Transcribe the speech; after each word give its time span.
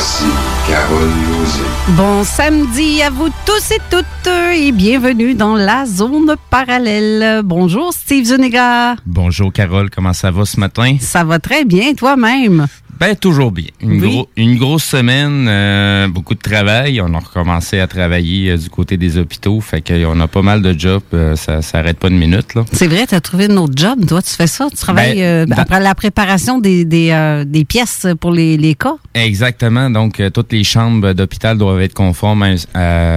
Voici 0.00 0.24
Carole 0.66 1.10
Lozé. 1.28 1.60
Bon 1.88 2.24
samedi 2.24 3.02
à 3.02 3.10
vous 3.10 3.28
tous 3.44 3.70
et 3.70 3.80
toutes 3.90 4.06
et 4.54 4.72
bienvenue 4.72 5.34
dans 5.34 5.56
la 5.56 5.84
zone 5.84 6.36
parallèle. 6.48 7.42
Bonjour 7.44 7.92
Steve 7.92 8.24
Zuniga. 8.24 8.96
Bonjour 9.04 9.52
Carole, 9.52 9.90
comment 9.90 10.14
ça 10.14 10.30
va 10.30 10.46
ce 10.46 10.58
matin? 10.58 10.96
Ça 11.00 11.22
va 11.22 11.38
très 11.38 11.66
bien, 11.66 11.92
toi-même? 11.92 12.66
Ben, 13.00 13.16
toujours 13.16 13.50
bien. 13.50 13.64
Une, 13.80 13.92
Oui. 13.92 13.98
gros- 14.10 14.28
une 14.36 14.58
grosse 14.58 14.84
semaine, 14.84 15.46
euh, 15.48 16.06
beaucoup 16.08 16.34
de 16.34 16.40
travail. 16.40 17.00
On 17.00 17.14
a 17.14 17.18
recommencé 17.18 17.80
à 17.80 17.86
travailler 17.86 18.50
euh, 18.50 18.58
du 18.58 18.68
côté 18.68 18.98
des 18.98 19.16
hôpitaux. 19.16 19.58
Fait 19.62 19.80
qu'on 19.80 20.20
a 20.20 20.28
pas 20.28 20.42
mal 20.42 20.60
de 20.60 20.78
jobs. 20.78 21.00
euh, 21.14 21.34
ça 21.34 21.62
s'arrête 21.62 21.98
pas 21.98 22.08
une 22.08 22.18
minute, 22.18 22.54
là. 22.54 22.64
C'est 22.72 22.86
vrai, 22.88 23.06
tu 23.06 23.14
as 23.14 23.22
trouvé 23.22 23.46
un 23.50 23.56
autre 23.56 23.72
job. 23.74 24.04
Toi, 24.06 24.20
tu 24.20 24.30
fais 24.34 24.46
ça. 24.46 24.68
Tu 24.70 24.76
travailles 24.76 25.18
Ben, 25.18 25.46
dans- 25.48 25.56
après 25.56 25.80
la 25.80 25.94
préparation 25.94 26.58
des, 26.58 26.84
des, 26.84 27.42
des 27.46 27.64
pièces 27.64 28.06
pour 28.20 28.32
les, 28.32 28.58
les 28.58 28.74
cas. 28.74 28.96
Exactement. 29.14 29.88
Donc, 29.88 30.20
toutes 30.34 30.52
les 30.52 30.62
chambres 30.64 31.14
d'hôpital 31.14 31.56
doivent 31.56 31.80
être 31.80 31.94
conformes 31.94 32.42
à 32.42 32.46
un- 32.48 32.56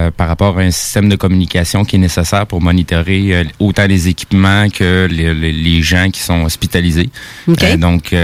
à- 0.06 0.10
par 0.12 0.28
rapport 0.28 0.58
à 0.58 0.62
un 0.62 0.70
système 0.70 1.10
de 1.10 1.16
communication 1.16 1.84
qui 1.84 1.96
est 1.96 1.98
nécessaire 1.98 2.46
pour 2.46 2.62
monitorer 2.62 3.46
autant 3.58 3.86
les 3.86 4.08
équipements 4.08 4.68
que 4.70 5.06
les, 5.10 5.34
les- 5.34 5.52
les 5.52 5.82
gens 5.82 6.08
qui 6.10 6.20
sont 6.20 6.42
hospitalisés. 6.44 7.10
OK. 7.48 7.62
Euh, 7.62 7.76
donc, 7.76 8.14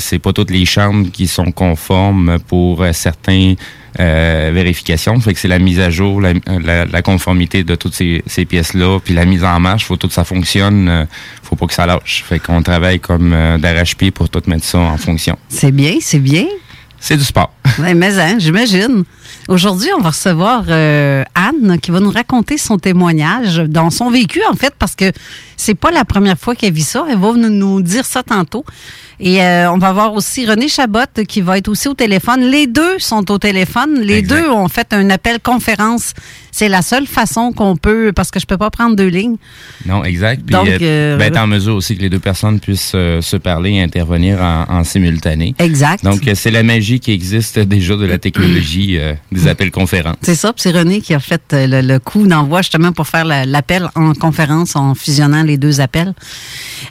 c'est 0.00 0.18
pas 0.18 0.32
toutes 0.32 0.50
les 0.50 0.64
chambres 0.64 1.03
qui 1.10 1.26
sont 1.26 1.52
conformes 1.52 2.38
pour 2.46 2.82
euh, 2.82 2.92
certains 2.92 3.54
euh, 4.00 4.50
vérifications. 4.52 5.20
Fait 5.20 5.34
que 5.34 5.38
c'est 5.38 5.46
la 5.48 5.60
mise 5.60 5.78
à 5.78 5.88
jour, 5.88 6.20
la, 6.20 7.02
conformité 7.02 7.62
de 7.62 7.76
toutes 7.76 7.94
ces, 7.94 8.24
ces 8.26 8.44
pièces-là, 8.44 8.98
puis 8.98 9.14
la 9.14 9.24
mise 9.24 9.44
en 9.44 9.60
marche. 9.60 9.84
Faut 9.84 9.96
tout 9.96 10.10
ça 10.10 10.24
fonctionne. 10.24 10.88
euh, 10.88 11.04
faut 11.44 11.54
pas 11.54 11.66
que 11.66 11.74
ça 11.74 11.86
lâche. 11.86 12.24
Fait 12.26 12.40
qu'on 12.40 12.62
travaille 12.62 12.98
comme 12.98 13.32
euh, 13.32 13.56
d'arrache-pied 13.58 14.10
pour 14.10 14.28
tout 14.28 14.42
mettre 14.46 14.64
ça 14.64 14.78
en 14.78 14.96
fonction. 14.96 15.38
C'est 15.48 15.70
bien, 15.70 15.94
c'est 16.00 16.18
bien. 16.18 16.46
C'est 17.06 17.18
du 17.18 17.24
sport. 17.24 17.52
Mais 17.80 18.18
hein, 18.18 18.36
j'imagine. 18.38 19.04
Aujourd'hui, 19.48 19.90
on 19.94 20.00
va 20.00 20.08
recevoir 20.08 20.64
euh, 20.70 21.22
Anne 21.34 21.78
qui 21.78 21.90
va 21.90 22.00
nous 22.00 22.10
raconter 22.10 22.56
son 22.56 22.78
témoignage 22.78 23.58
dans 23.58 23.90
son 23.90 24.08
vécu, 24.10 24.40
en 24.50 24.54
fait, 24.54 24.72
parce 24.78 24.94
que 24.94 25.12
c'est 25.58 25.74
pas 25.74 25.90
la 25.90 26.06
première 26.06 26.38
fois 26.38 26.54
qu'elle 26.54 26.72
vit 26.72 26.80
ça. 26.80 27.04
Elle 27.10 27.18
va 27.18 27.34
nous, 27.34 27.50
nous 27.50 27.82
dire 27.82 28.06
ça 28.06 28.22
tantôt. 28.22 28.64
Et 29.20 29.42
euh, 29.42 29.70
on 29.70 29.76
va 29.76 29.92
voir 29.92 30.14
aussi 30.14 30.46
René 30.46 30.66
Chabot 30.66 31.00
qui 31.28 31.42
va 31.42 31.58
être 31.58 31.68
aussi 31.68 31.88
au 31.88 31.94
téléphone. 31.94 32.40
Les 32.40 32.66
deux 32.66 32.98
sont 32.98 33.30
au 33.30 33.36
téléphone. 33.36 34.00
Les 34.00 34.14
Exact. 34.14 34.40
deux 34.40 34.48
ont 34.48 34.68
fait 34.68 34.90
un 34.94 35.10
appel 35.10 35.40
conférence. 35.40 36.14
C'est 36.56 36.68
la 36.68 36.82
seule 36.82 37.08
façon 37.08 37.52
qu'on 37.52 37.76
peut, 37.76 38.12
parce 38.14 38.30
que 38.30 38.38
je 38.38 38.46
peux 38.46 38.56
pas 38.56 38.70
prendre 38.70 38.94
deux 38.94 39.08
lignes. 39.08 39.38
Non, 39.86 40.04
exact. 40.04 40.42
Puis 40.46 40.52
Donc, 40.54 40.68
euh, 40.68 40.78
euh, 40.80 41.16
ben, 41.16 41.24
être 41.26 41.36
en 41.38 41.48
mesure 41.48 41.74
aussi 41.74 41.96
que 41.96 42.02
les 42.02 42.08
deux 42.08 42.20
personnes 42.20 42.60
puissent 42.60 42.92
euh, 42.94 43.20
se 43.20 43.36
parler 43.36 43.72
et 43.72 43.82
intervenir 43.82 44.40
en, 44.40 44.64
en 44.68 44.84
simultané. 44.84 45.56
Exact. 45.58 46.04
Donc, 46.04 46.28
euh, 46.28 46.34
c'est 46.36 46.52
la 46.52 46.62
magie 46.62 47.00
qui 47.00 47.10
existe 47.10 47.58
déjà 47.58 47.96
de 47.96 48.06
la 48.06 48.18
technologie 48.18 48.98
euh, 48.98 49.14
des 49.32 49.48
appels 49.48 49.72
conférences. 49.72 50.14
C'est 50.22 50.36
ça, 50.36 50.52
puis 50.52 50.62
c'est 50.62 50.70
René 50.70 51.00
qui 51.00 51.12
a 51.12 51.18
fait 51.18 51.42
le, 51.52 51.80
le 51.80 51.98
coup 51.98 52.24
d'envoi 52.26 52.62
justement 52.62 52.92
pour 52.92 53.08
faire 53.08 53.24
la- 53.24 53.46
l'appel 53.46 53.88
en 53.96 54.12
conférence 54.14 54.76
en 54.76 54.94
fusionnant 54.94 55.42
les 55.42 55.58
deux 55.58 55.80
appels. 55.80 56.14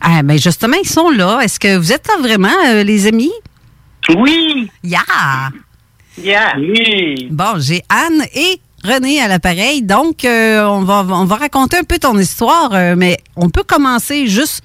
Ah, 0.01 0.23
ben 0.23 0.37
justement, 0.37 0.75
ils 0.83 0.89
sont 0.89 1.09
là. 1.09 1.39
Est-ce 1.41 1.57
que 1.59 1.77
vous 1.77 1.93
êtes 1.93 2.05
là 2.09 2.15
vraiment, 2.21 2.49
euh, 2.67 2.83
les 2.83 3.07
amis? 3.07 3.31
Oui, 4.13 4.69
Yeah! 4.83 4.99
yeah. 6.21 6.53
oui. 6.57 7.29
Bon, 7.31 7.53
j'ai 7.59 7.81
Anne 7.87 8.23
et 8.35 8.59
René 8.83 9.21
à 9.21 9.27
l'appareil. 9.27 9.81
Donc, 9.81 10.25
euh, 10.25 10.65
on, 10.65 10.81
va, 10.83 11.05
on 11.09 11.25
va 11.25 11.35
raconter 11.35 11.77
un 11.77 11.83
peu 11.83 11.97
ton 11.99 12.17
histoire, 12.17 12.71
euh, 12.73 12.95
mais 12.97 13.17
on 13.35 13.49
peut 13.49 13.63
commencer 13.63 14.27
juste 14.27 14.61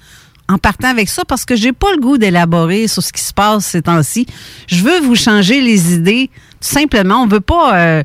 en 0.49 0.59
partant 0.59 0.89
avec 0.89 1.09
ça 1.09 1.25
parce 1.25 1.45
que 1.45 1.55
j'ai 1.57 1.73
pas 1.73 1.93
le 1.95 2.01
goût 2.01 2.19
d'élaborer 2.19 2.89
sur 2.89 3.03
ce 3.03 3.13
qui 3.13 3.21
se 3.23 3.33
passe 3.35 3.67
ces 3.67 3.83
temps-ci. 3.83 4.27
Je 4.67 4.83
veux 4.83 5.01
vous 5.01 5.15
changer 5.15 5.61
les 5.61 5.95
idées. 5.95 6.31
Tout 6.61 6.69
simplement, 6.69 7.23
on 7.23 7.27
veut 7.29 7.41
pas... 7.41 7.77
euh, 7.79 8.03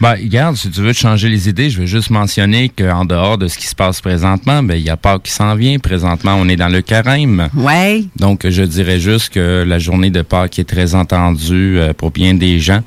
Ben, 0.00 0.14
regarde, 0.14 0.56
si 0.56 0.70
tu 0.70 0.80
veux 0.80 0.92
te 0.92 0.98
changer 0.98 1.28
les 1.28 1.48
idées, 1.48 1.70
je 1.70 1.80
veux 1.80 1.86
juste 1.86 2.10
mentionner 2.10 2.68
qu'en 2.68 3.04
dehors 3.04 3.38
de 3.38 3.46
ce 3.46 3.56
qui 3.58 3.66
se 3.68 3.74
passe 3.76 4.00
présentement, 4.00 4.62
ben, 4.62 4.74
il 4.74 4.82
y 4.82 4.90
a 4.90 4.96
pas 4.96 5.18
qui 5.20 5.30
s'en 5.30 5.54
vient. 5.54 5.78
Présentement, 5.78 6.34
on 6.36 6.48
est 6.48 6.56
dans 6.56 6.68
le 6.68 6.80
carême. 6.82 7.48
ouais, 7.54 8.04
Donc, 8.16 8.48
je 8.48 8.62
dirais 8.62 8.98
juste 8.98 9.28
que 9.34 9.62
la 9.64 9.78
journée 9.78 10.10
de 10.10 10.22
Pâques 10.22 10.58
est 10.58 10.68
très 10.68 10.94
entendue 10.96 11.78
euh, 11.78 11.92
pour 11.92 12.10
bien 12.10 12.34
des 12.34 12.58
gens. 12.58 12.80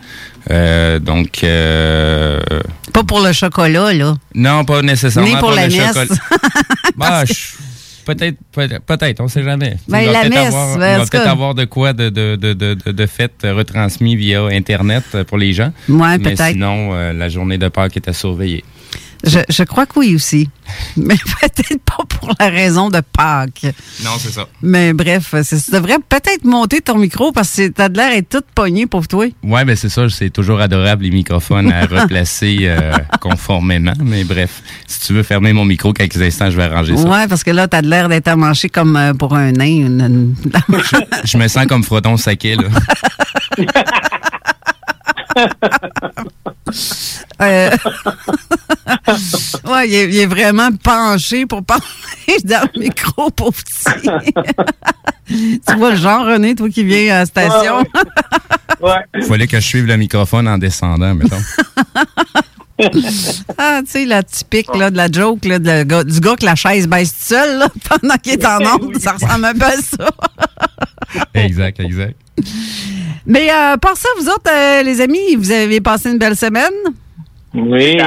Euh, 0.50 1.00
donc, 1.00 1.44
euh, 1.44 2.40
pas 2.94 3.04
pour 3.04 3.20
le 3.22 3.34
chocolat, 3.34 3.94
là. 3.94 4.16
non, 4.34 4.64
pas 4.66 4.82
nécessairement 4.82 5.30
Ni 5.30 5.38
pour 5.38 5.52
la 5.52 5.68
le 5.68 5.74
messe. 5.78 5.88
chocolat. 5.88 7.26
Je- 7.26 7.34
peut-être, 8.06 8.38
peut-être, 8.86 9.20
on 9.22 9.28
sait 9.28 9.44
jamais. 9.44 9.78
Ben, 9.90 10.00
Il 10.00 10.06
va 10.08 10.12
la 10.14 10.20
peut-être 10.22 10.34
messe, 10.34 10.48
avoir, 10.48 10.78
ben, 10.78 11.06
cas. 11.08 11.30
avoir 11.30 11.56
de 11.56 11.66
quoi 11.66 11.92
de, 11.94 12.10
de, 12.10 12.36
de, 12.38 12.54
de, 12.54 13.06
fait 13.06 13.34
retransmis 13.44 14.16
via 14.16 14.46
Internet 14.46 15.24
pour 15.28 15.38
les 15.38 15.52
gens. 15.52 15.74
Ouais, 15.90 16.18
Mais 16.18 16.20
peut-être. 16.20 16.54
sinon, 16.54 16.92
euh, 16.94 17.12
la 17.12 17.28
journée 17.28 17.58
de 17.58 17.68
Pâques 17.68 17.98
est 17.98 18.08
à 18.08 18.14
surveiller. 18.14 18.64
Je, 19.24 19.40
je 19.50 19.64
crois 19.64 19.86
que 19.86 20.00
oui 20.00 20.16
aussi. 20.16 20.50
Mais 20.98 21.16
peut-être 21.42 21.81
pas 21.84 22.04
pour 22.08 22.34
la 22.40 22.50
raison 22.50 22.90
de 22.90 23.00
Pâques. 23.02 23.66
Non, 24.04 24.12
c'est 24.19 24.31
ça. 24.31 24.48
Mais 24.62 24.94
bref, 24.94 25.34
tu 25.48 25.72
devrais 25.72 25.98
peut-être 26.08 26.44
monter 26.44 26.81
ton 26.81 26.98
micro 26.98 27.31
parce 27.31 27.56
que 27.56 27.68
t'as 27.69 27.90
de 27.90 27.98
l'air 27.98 28.12
est 28.12 28.28
toute 28.30 28.46
pognée 28.54 28.86
pour 28.86 29.08
toi. 29.08 29.25
Ouais, 29.44 29.66
ben 29.66 29.75
c'est 29.75 29.90
ça. 29.90 30.08
C'est 30.10 30.30
toujours 30.30 30.60
adorable 30.60 31.04
les 31.04 31.12
microphones 31.12 31.72
à 31.72 31.86
replacer 31.86 32.58
euh, 32.64 32.92
conformément. 33.22 33.94
Mais 34.04 34.24
bref, 34.24 34.62
si 34.88 35.00
tu 35.08 35.14
veux 35.14 35.24
fermer 35.24 35.54
mon 35.54 35.66
micro 35.66 35.94
quelques 35.94 36.22
instants, 36.22 36.50
je 36.52 36.58
vais 36.58 36.63
arranger 36.63 36.98
ça. 36.98 37.08
Ouais, 37.08 37.28
parce 37.28 37.44
que 37.44 37.52
là, 37.52 37.68
t'as 37.68 37.81
de 37.81 37.88
l'air 37.90 38.10
d'être 38.10 38.28
amanché 38.28 38.70
comme 38.70 38.96
euh, 38.98 39.13
pour 39.13 39.36
un 39.36 39.52
nain. 39.54 39.66
une- 39.66 40.02
une- 40.02 40.36
Je 41.24 41.38
me 41.38 41.48
sens 41.48 41.66
comme 41.66 41.84
Froton 41.84 42.18
Saquet, 42.18 42.56
là. 42.56 42.68
Euh, 47.42 47.69
ouais, 49.68 49.88
il 49.88 49.94
est, 49.95 50.10
il 50.10 50.18
est 50.19 50.25
vraiment 50.25 50.69
penché 50.84 51.45
pour 51.45 51.63
parler 51.63 51.84
dans 52.44 52.68
le 52.74 52.80
micro, 52.81 53.30
pauvre 53.31 53.51
petit. 53.54 54.10
tu 55.68 55.75
vois 55.78 55.92
le 55.92 55.95
genre, 55.98 56.25
René, 56.25 56.56
toi 56.56 56.69
qui 56.69 56.84
viens 56.84 57.16
à 57.16 57.19
la 57.19 57.25
station? 57.25 57.80
Ouais. 58.81 58.92
Il 59.16 59.24
fallait 59.24 59.48
que 59.48 59.60
je 59.60 59.66
suive 59.66 59.86
le 59.86 59.98
microphone 59.98 60.48
en 60.48 60.57
descendant, 60.57 61.13
mettons. 61.13 61.42
Ah, 63.57 63.81
tu 63.84 63.92
sais, 63.92 64.06
la 64.06 64.22
typique 64.24 64.75
là, 64.75 64.92
de 64.92 64.98
la 64.98 65.12
joke 65.12 65.45
là, 65.45 65.57
de 65.60 65.66
la 65.66 65.84
gars- 65.84 66.04
du 66.04 66.19
gars 66.19 66.36
que 66.36 66.45
la 66.45 66.56
chaise 66.56 66.88
baisse 66.88 67.12
tout 67.12 67.34
seul 67.36 67.60
là, 67.60 67.68
pendant 67.89 68.16
qu'il 68.18 68.34
est 68.34 68.45
en 68.45 68.60
onde. 68.75 68.98
Ça 69.00 69.13
ressemble 69.13 69.45
un 69.45 69.54
peu 69.54 69.66
à 69.66 69.78
ça. 69.81 70.10
exact, 71.34 71.80
exact. 71.80 72.16
Mais 73.27 73.50
euh, 73.51 73.77
par 73.77 73.95
ça, 73.97 74.07
vous 74.19 74.27
autres, 74.29 74.50
euh, 74.51 74.81
les 74.83 75.01
amis, 75.01 75.35
vous 75.38 75.51
avez 75.51 75.81
passé 75.81 76.09
une 76.12 76.18
belle 76.18 76.35
semaine? 76.35 76.71
Oui. 77.53 77.97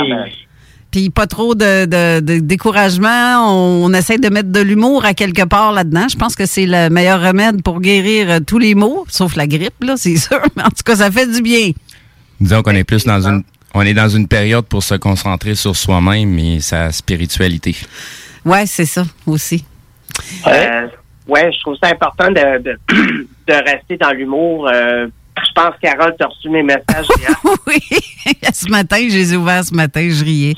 Puis 0.90 1.10
pas 1.10 1.26
trop 1.28 1.54
de, 1.54 1.84
de- 1.84 2.20
de 2.20 2.38
découragement. 2.40 3.36
On, 3.48 3.84
on 3.84 3.92
essaie 3.94 4.18
de 4.18 4.28
mettre 4.28 4.50
de 4.50 4.60
l'humour 4.60 5.04
à 5.04 5.14
quelque 5.14 5.44
part 5.44 5.72
là-dedans. 5.72 6.06
Je 6.10 6.16
pense 6.16 6.34
que 6.34 6.46
c'est 6.46 6.66
le 6.66 6.88
meilleur 6.88 7.20
remède 7.22 7.62
pour 7.62 7.80
guérir 7.80 8.30
euh, 8.30 8.38
tous 8.44 8.58
les 8.58 8.74
maux, 8.74 9.04
sauf 9.08 9.36
la 9.36 9.46
grippe, 9.46 9.84
là, 9.84 9.94
c'est 9.96 10.16
sûr. 10.28 10.40
Mais 10.56 10.62
en 10.64 10.68
tout 10.70 10.82
cas, 10.84 10.96
ça 10.96 11.10
fait 11.10 11.26
du 11.30 11.42
bien. 11.42 11.70
Disons 12.40 12.62
qu'on 12.62 12.74
est 12.74 12.84
plus 12.84 13.04
dans 13.04 13.26
une 13.28 13.42
on 13.72 13.82
est 13.82 13.94
dans 13.94 14.08
une 14.08 14.26
période 14.26 14.64
pour 14.64 14.82
se 14.82 14.96
concentrer 14.96 15.54
sur 15.54 15.76
soi-même 15.76 16.36
et 16.40 16.58
sa 16.58 16.90
spiritualité. 16.90 17.76
Ouais, 18.44 18.66
c'est 18.66 18.84
ça 18.86 19.04
aussi. 19.26 19.64
Euh, 20.48 20.88
ouais, 21.28 21.52
je 21.52 21.60
trouve 21.60 21.76
ça 21.80 21.88
important 21.90 22.32
de, 22.32 22.62
de, 22.64 22.78
de 23.50 23.70
rester 23.70 23.96
dans 23.96 24.10
l'humour. 24.12 24.68
Euh, 24.68 25.06
je 25.36 25.52
pense, 25.54 25.74
Carole, 25.82 26.14
tu 26.18 26.24
as 26.24 26.28
reçu 26.28 26.48
mes 26.50 26.62
messages 26.62 27.06
hier. 27.18 27.30
oui. 27.66 27.80
ce 28.52 28.68
matin, 28.68 28.98
je 29.08 29.14
les 29.16 29.32
ai 29.32 29.36
ouverts 29.36 29.64
ce 29.64 29.74
matin, 29.74 30.06
je 30.10 30.24
riais. 30.24 30.54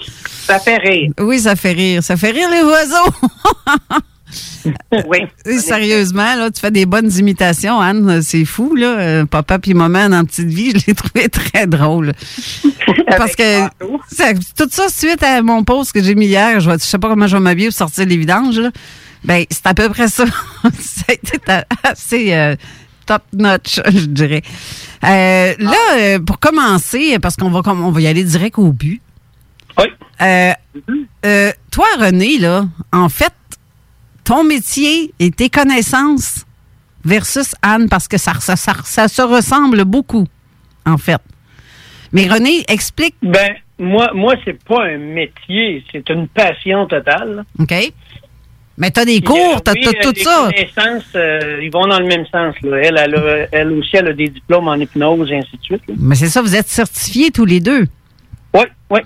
Ça 0.47 0.59
fait 0.59 0.77
rire. 0.79 1.11
Oui, 1.21 1.39
ça 1.41 1.55
fait 1.57 1.73
rire. 1.73 2.03
Ça 2.03 2.17
fait 2.17 2.31
rire 2.33 2.49
les 2.51 2.63
oiseaux. 2.63 3.13
Oui. 5.09 5.19
Et 5.45 5.59
Sérieusement, 5.59 6.37
là, 6.37 6.51
tu 6.51 6.61
fais 6.61 6.71
des 6.71 6.87
bonnes 6.87 7.13
imitations, 7.19 7.79
Anne. 7.81 8.23
C'est 8.23 8.45
fou, 8.47 8.75
là. 8.75 8.87
Euh, 8.99 9.25
Papa 9.27 9.59
puis 9.59 9.75
maman 9.75 10.09
dans 10.09 10.25
Petite 10.25 10.49
Vie, 10.49 10.71
je 10.71 10.87
l'ai 10.87 10.95
trouvé 10.95 11.29
très 11.29 11.67
drôle. 11.67 12.13
Parce 13.19 13.35
que 13.37 13.61
ça- 14.11 14.33
tout 14.57 14.69
ça, 14.71 14.89
suite 14.89 15.23
à 15.23 15.43
mon 15.43 15.65
post 15.65 15.93
que 15.93 16.03
j'ai 16.03 16.15
mis 16.15 16.27
hier, 16.27 16.61
je, 16.61 16.71
je 16.71 16.77
sais 16.79 16.99
pas 16.99 17.09
comment 17.09 17.27
je 17.27 17.37
vais 17.37 17.43
m'habiller 17.43 17.69
pour 17.69 17.77
sortir 17.77 18.07
les 18.07 18.17
vidanges, 18.17 18.59
là. 18.59 18.71
Ben, 19.25 19.45
c'est 19.51 19.67
à 19.67 19.75
peu 19.75 19.89
près 19.91 20.09
ça. 20.09 20.25
ta- 21.45 21.65
assez 21.83 22.33
euh, 22.33 22.57
top 23.07 23.23
notch, 23.33 23.81
je 23.87 24.07
dirais. 24.07 24.43
Euh, 25.05 25.55
là, 25.59 25.97
euh, 25.97 26.19
pour 26.21 26.39
commencer, 26.39 27.19
parce 27.21 27.37
qu'on 27.37 27.51
va, 27.51 27.63
on 27.67 27.91
va 27.91 28.01
y 28.01 28.07
aller 28.07 28.25
direct 28.25 28.59
au 28.59 28.73
but. 28.73 29.01
Oui. 29.79 29.87
Euh, 30.21 31.53
toi, 31.71 31.87
René, 31.99 32.39
là, 32.39 32.67
en 32.93 33.09
fait, 33.09 33.33
ton 34.25 34.45
métier 34.45 35.13
et 35.19 35.31
tes 35.31 35.51
connaissances 35.51 36.45
versus 37.05 37.55
Anne, 37.63 37.89
parce 37.89 38.07
que 38.07 38.19
ça, 38.19 38.35
ça, 38.41 38.57
ça, 38.57 38.75
ça 38.85 39.09
se 39.09 39.23
ressemble 39.23 39.85
beaucoup, 39.85 40.27
en 40.87 40.99
fait. 40.99 41.21
Mais 42.13 42.29
René, 42.29 42.65
explique. 42.69 43.17
Ben, 43.23 43.57
moi, 43.79 44.11
moi 44.15 44.35
c'est 44.45 44.63
pas 44.65 44.85
un 44.85 44.99
métier, 44.99 45.85
c'est 45.91 46.09
une 46.11 46.29
passion 46.29 46.87
totale. 46.87 47.45
OK? 47.59 47.75
Mais 48.79 48.91
t'as 48.91 49.05
des 49.05 49.21
cours, 49.21 49.63
t'as 49.63 49.73
oui, 49.73 49.83
tout, 49.83 49.91
euh, 49.91 50.03
tout 50.03 50.13
les 50.17 50.23
ça. 50.25 50.51
connaissances, 50.51 51.05
euh, 51.15 51.61
ils 51.63 51.71
vont 51.71 51.87
dans 51.87 51.99
le 52.01 52.07
même 52.07 52.25
sens. 52.27 52.55
Là. 52.63 52.79
Elle, 52.83 52.99
elle, 52.99 53.15
a- 53.17 53.47
elle 53.53 53.73
aussi, 53.73 53.97
elle 53.97 54.09
a 54.09 54.13
des 54.15 54.29
diplômes 54.29 54.67
en 54.69 54.75
hypnose 54.77 55.31
et 55.31 55.37
ainsi 55.37 55.57
de 55.59 55.63
suite. 55.63 55.83
là. 55.89 55.95
Mais 55.99 56.15
c'est 56.15 56.29
ça, 56.29 56.41
vous 56.41 56.57
êtes 56.57 56.69
certifiés 56.69 57.31
tous 57.31 57.45
les 57.45 57.61
deux? 57.61 57.87
Oui, 58.55 58.63
oui. 58.91 59.01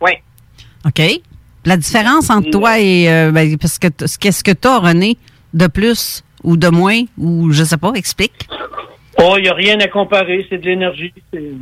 Oui. 0.00 0.10
OK? 0.84 1.00
La 1.64 1.76
différence 1.76 2.30
entre 2.30 2.50
toi 2.50 2.78
et. 2.80 3.08
euh, 3.10 3.30
ben, 3.32 3.56
parce 3.58 3.78
que 3.78 3.88
qu'est-ce 4.20 4.42
que 4.44 4.52
t'as, 4.52 4.78
René, 4.78 5.16
de 5.54 5.66
plus 5.68 6.22
ou 6.44 6.56
de 6.56 6.68
moins, 6.68 7.00
ou 7.18 7.50
je 7.52 7.64
sais 7.64 7.76
pas, 7.76 7.92
explique. 7.94 8.48
Oh, 9.18 9.34
il 9.38 9.42
n'y 9.44 9.48
a 9.48 9.54
rien 9.54 9.78
à 9.80 9.88
comparer, 9.88 10.46
c'est 10.50 10.58
de 10.58 10.66
l'énergie. 10.66 11.12
C'est 11.32 11.52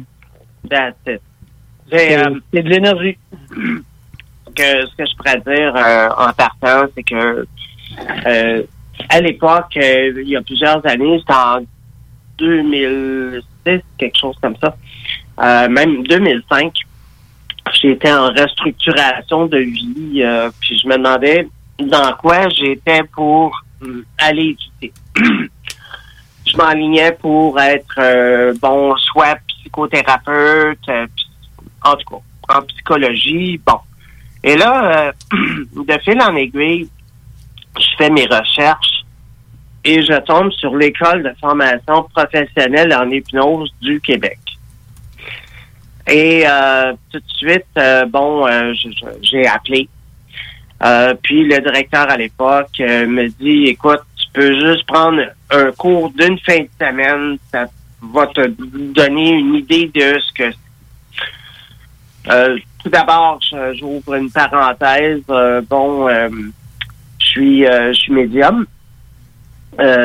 euh, 1.93 2.31
c'est 2.53 2.63
de 2.63 2.69
l'énergie. 2.69 3.17
Que 4.55 4.87
ce 4.87 4.95
que 4.97 5.05
je 5.07 5.17
pourrais 5.17 5.41
dire 5.41 5.75
euh, 5.77 6.09
en 6.17 6.33
partant, 6.33 6.87
c'est 6.95 7.03
que 7.03 7.47
euh, 8.27 8.63
à 9.09 9.21
l'époque, 9.21 9.77
euh, 9.77 10.13
il 10.23 10.29
y 10.29 10.37
a 10.37 10.43
plusieurs 10.43 10.85
années, 10.87 11.19
c'était 11.21 11.33
en 11.35 11.61
2006, 12.39 13.81
quelque 13.99 14.19
chose 14.19 14.37
comme 14.43 14.57
ça, 14.63 14.77
même 15.69 16.07
2005, 16.07 16.73
j'étais 17.81 18.13
en 18.13 18.29
restructuration 18.29 19.47
de 19.47 19.59
vie, 19.59 20.23
puis 20.61 20.79
je 20.79 20.89
me 20.89 20.97
demandais 20.97 21.49
dans 21.79 22.13
quoi 22.15 22.49
j'étais 22.51 23.03
pour 23.15 23.57
aller 24.19 24.57
étudier. 24.81 24.93
je 26.47 26.57
m'enlignais 26.57 27.13
pour 27.13 27.59
être 27.61 28.55
bon, 28.61 28.97
soit 28.99 29.39
psychothérapeute, 29.49 30.79
psy- 30.83 31.27
en 31.85 31.97
tout 31.97 32.17
cas, 32.49 32.57
en 32.59 32.63
psychologie, 32.63 33.61
bon. 33.65 33.79
Et 34.45 34.57
là, 34.57 35.09
euh, 35.09 35.13
de 35.85 35.99
fil 36.05 36.21
en 36.21 36.37
aiguille, 36.37 36.89
je 37.79 37.87
fais 37.97 38.11
mes 38.11 38.27
recherches 38.27 39.05
et 39.85 40.03
je 40.03 40.21
tombe 40.21 40.53
sur 40.53 40.77
l'école 40.77 41.23
de 41.23 41.33
formation 41.41 42.03
professionnelle 42.15 42.95
en 42.95 43.09
hypnose 43.11 43.75
du 43.81 44.01
Québec. 44.01 44.39
Et 46.07 46.45
euh, 46.47 46.93
tout 47.11 47.19
de 47.19 47.33
suite, 47.35 47.65
euh, 47.79 48.05
bon, 48.05 48.47
euh, 48.47 48.75
j'ai 49.23 49.47
appelé. 49.47 49.89
Euh, 50.83 51.15
puis 51.23 51.45
le 51.45 51.59
directeur 51.61 52.11
à 52.11 52.19
l'époque 52.19 52.79
me 52.81 53.29
dit, 53.29 53.71
écoute, 53.71 54.03
tu 54.17 54.27
peux 54.35 54.61
juste 54.61 54.85
prendre 54.87 55.23
un 55.51 55.73
cours 55.73 56.11
d'une 56.11 56.39
fin 56.41 56.61
de 56.61 56.69
semaine, 56.79 57.39
ça 57.51 57.65
va 58.03 58.27
te 58.27 58.47
donner 58.49 59.31
une 59.31 59.55
idée 59.55 59.91
de 59.95 60.21
ce 60.21 60.33
que 60.35 60.57
euh, 62.31 62.59
tout 62.85 62.91
d'abord, 62.91 63.41
j'ouvre 63.73 64.15
une 64.15 64.31
parenthèse. 64.31 65.23
Euh, 65.31 65.63
bon, 65.63 66.07
euh, 66.07 66.29
je 67.19 67.27
suis, 67.27 67.67
euh, 67.67 67.93
je 67.95 67.99
suis 67.99 68.13
médium. 68.13 68.67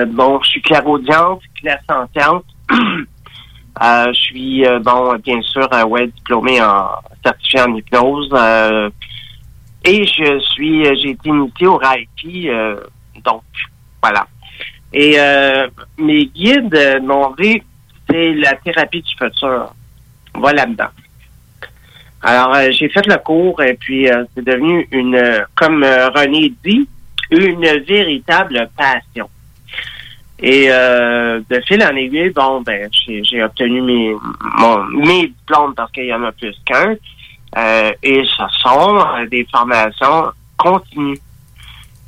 Bon, 0.08 0.42
je 0.42 0.50
suis 0.50 0.62
clairaudiente, 0.62 1.42
clairsentiente. 1.60 2.46
je 2.72 4.14
suis, 4.14 4.64
bon, 4.82 5.16
bien 5.18 5.42
sûr, 5.42 5.68
ouais, 5.88 6.08
diplômé 6.08 6.62
en 6.62 6.88
certifié 7.24 7.62
en 7.62 7.76
hypnose. 7.76 8.34
et 9.84 10.06
je 10.08 10.40
suis, 10.40 10.86
j'ai 10.86 11.10
été 11.12 11.30
initié 11.30 11.68
au 11.68 11.78
Reiki. 11.78 12.50
donc, 13.24 13.44
voilà. 14.02 14.26
Et 14.92 15.18
mes 16.00 16.26
guides 16.28 17.02
m'ont 17.04 17.36
dit, 17.38 17.62
c'est 18.10 18.34
la 18.34 18.56
thérapie 18.56 19.02
du 19.02 19.16
futur. 19.16 19.74
Va 20.34 20.54
là-dedans. 20.54 20.90
Alors, 22.22 22.54
euh, 22.54 22.70
j'ai 22.72 22.90
fait 22.90 23.06
le 23.08 23.18
cours 23.18 23.62
et 23.64 23.76
puis 23.76 24.10
euh, 24.10 24.26
c'est 24.36 24.44
devenu 24.44 24.88
une, 24.92 25.16
euh, 25.16 25.40
comme 25.56 25.84
euh, 25.84 26.10
René 26.10 26.54
dit, 26.64 26.88
une 27.32 27.66
véritable 27.88 28.70
passion. 28.76 29.30
Et 30.42 30.68
euh, 30.70 31.40
de 31.50 31.62
fil 31.62 31.82
en 31.84 31.96
aiguille, 31.96 32.32
bon, 32.32 32.62
ben, 32.62 32.90
j'ai 32.92 33.44
obtenu 33.44 33.82
mes, 33.82 34.16
mon, 34.58 34.84
mes 34.86 35.28
diplômes 35.28 35.74
parce 35.76 35.92
qu'il 35.92 36.06
y 36.06 36.14
en 36.14 36.24
a 36.24 36.32
plus 36.32 36.56
qu'un. 36.66 36.96
Et 38.04 38.24
ce 38.24 38.44
sont 38.60 39.04
des 39.30 39.46
formations 39.52 40.32
continues. 40.56 41.20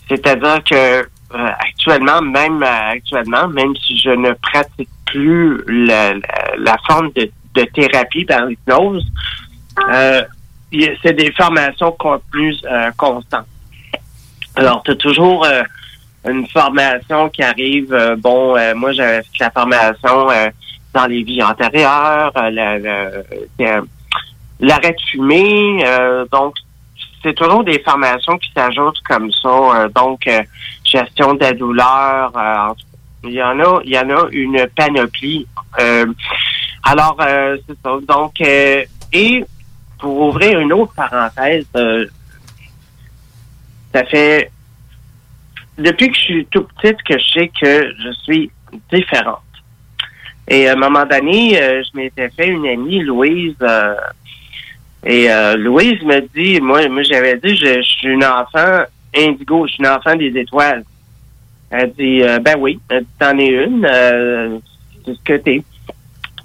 C'est-à-dire 0.08 0.64
que 0.64 1.08
actuellement, 1.34 2.22
même 2.22 2.64
actuellement, 2.64 3.48
même 3.50 3.76
si 3.76 3.98
je 3.98 4.12
ne 4.12 4.32
pratique 4.34 4.90
plus 5.06 5.62
la, 5.68 6.14
la, 6.14 6.20
la 6.58 6.78
forme 6.88 7.12
de, 7.14 7.30
de 7.54 7.64
thérapie 7.74 8.24
par 8.24 8.46
l'hypnose, 8.46 9.06
euh, 9.90 10.24
c'est 11.04 11.14
des 11.14 11.32
formations 11.34 11.92
continues 11.94 12.56
euh, 12.70 12.92
constantes. 12.98 13.46
Alors, 14.56 14.82
tu 14.84 14.92
as 14.92 14.96
toujours 14.96 15.46
euh, 15.46 15.64
une 16.28 16.48
formation 16.48 17.30
qui 17.30 17.42
arrive. 17.44 17.94
euh, 17.94 18.16
bon, 18.18 18.56
euh, 18.58 18.74
moi, 18.76 18.92
j'avais 18.92 19.22
la 19.40 19.52
formation 19.52 20.30
euh, 20.30 20.50
dans 20.94 21.06
les 21.08 21.24
vies 21.24 21.42
antérieures, 21.44 22.32
la- 22.36 22.78
la- 22.80 23.82
l'arrêt 24.60 24.92
de 24.92 25.02
fumer. 25.10 25.84
donc, 26.32 26.56
c'est 27.24 27.34
toujours 27.36 27.64
des 27.64 27.80
formations 27.80 28.38
qui 28.38 28.52
s'ajoutent 28.54 29.02
comme 29.08 29.32
ça. 29.32 29.88
donc, 29.96 30.28
gestion 30.84 31.34
de 31.36 31.40
la 31.40 31.54
douleur. 31.54 32.32
il 33.24 33.32
y 33.34 33.44
en 33.44 33.60
a, 33.60 33.80
il 33.86 33.92
y 33.92 33.98
en 34.00 34.10
a 34.10 34.28
une 34.32 34.68
panoplie. 34.76 35.48
Alors, 36.84 37.16
c'est 37.20 37.78
ça. 37.84 37.98
Donc, 38.08 38.42
et 38.42 38.88
pour 40.02 40.20
ouvrir 40.20 40.60
une 40.60 40.74
autre 40.74 40.94
parenthèse, 40.94 41.66
euh, 41.78 42.06
ça 43.94 44.04
fait 44.06 44.52
depuis 45.78 46.10
que 46.10 46.16
je 46.16 46.22
suis 46.22 46.46
tout 46.48 46.64
petite 46.64 47.02
que 47.04 47.18
je 47.18 47.32
sais 47.32 47.52
que 47.62 47.94
je 48.04 48.12
suis 48.24 48.52
différente. 48.92 49.40
Et 50.48 50.68
à 50.68 50.74
un 50.74 50.76
moment 50.76 51.06
donné, 51.06 51.62
euh, 51.62 51.84
je 51.84 51.98
m'étais 51.98 52.30
fait 52.30 52.48
une 52.48 52.66
amie, 52.68 53.00
Louise, 53.00 53.56
euh, 53.62 53.96
et 55.04 55.28
Louise 55.58 56.02
me 56.04 56.20
dit, 56.36 56.62
moi, 56.62 56.88
moi 56.88 57.02
j'avais 57.02 57.36
dit, 57.38 57.56
je, 57.56 57.82
suis 57.82 58.10
une 58.10 58.24
enfant 58.24 58.84
indigo, 59.16 59.66
je 59.66 59.74
suis 59.74 59.84
une 59.84 59.90
enfant 59.90 60.16
des 60.16 60.38
étoiles. 60.38 60.84
Elle 61.72 61.92
dit, 61.94 62.22
ben 62.42 62.56
oui, 62.60 62.80
t'en 63.18 63.36
es 63.40 63.48
une, 63.48 63.88
c'est 65.04 65.14
ce 65.16 65.22
que 65.24 65.38
t'es. 65.38 65.64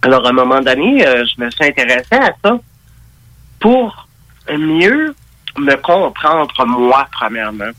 Alors, 0.00 0.24
à 0.24 0.30
un 0.30 0.32
moment 0.32 0.60
donné, 0.60 1.00
je 1.00 1.42
me 1.42 1.50
suis 1.50 1.66
intéressée 1.66 2.14
à 2.14 2.32
ça 2.42 2.58
pour 3.60 4.06
mieux 4.50 5.14
me 5.58 5.74
comprendre, 5.76 6.52
moi, 6.66 7.06
premièrement. 7.12 7.70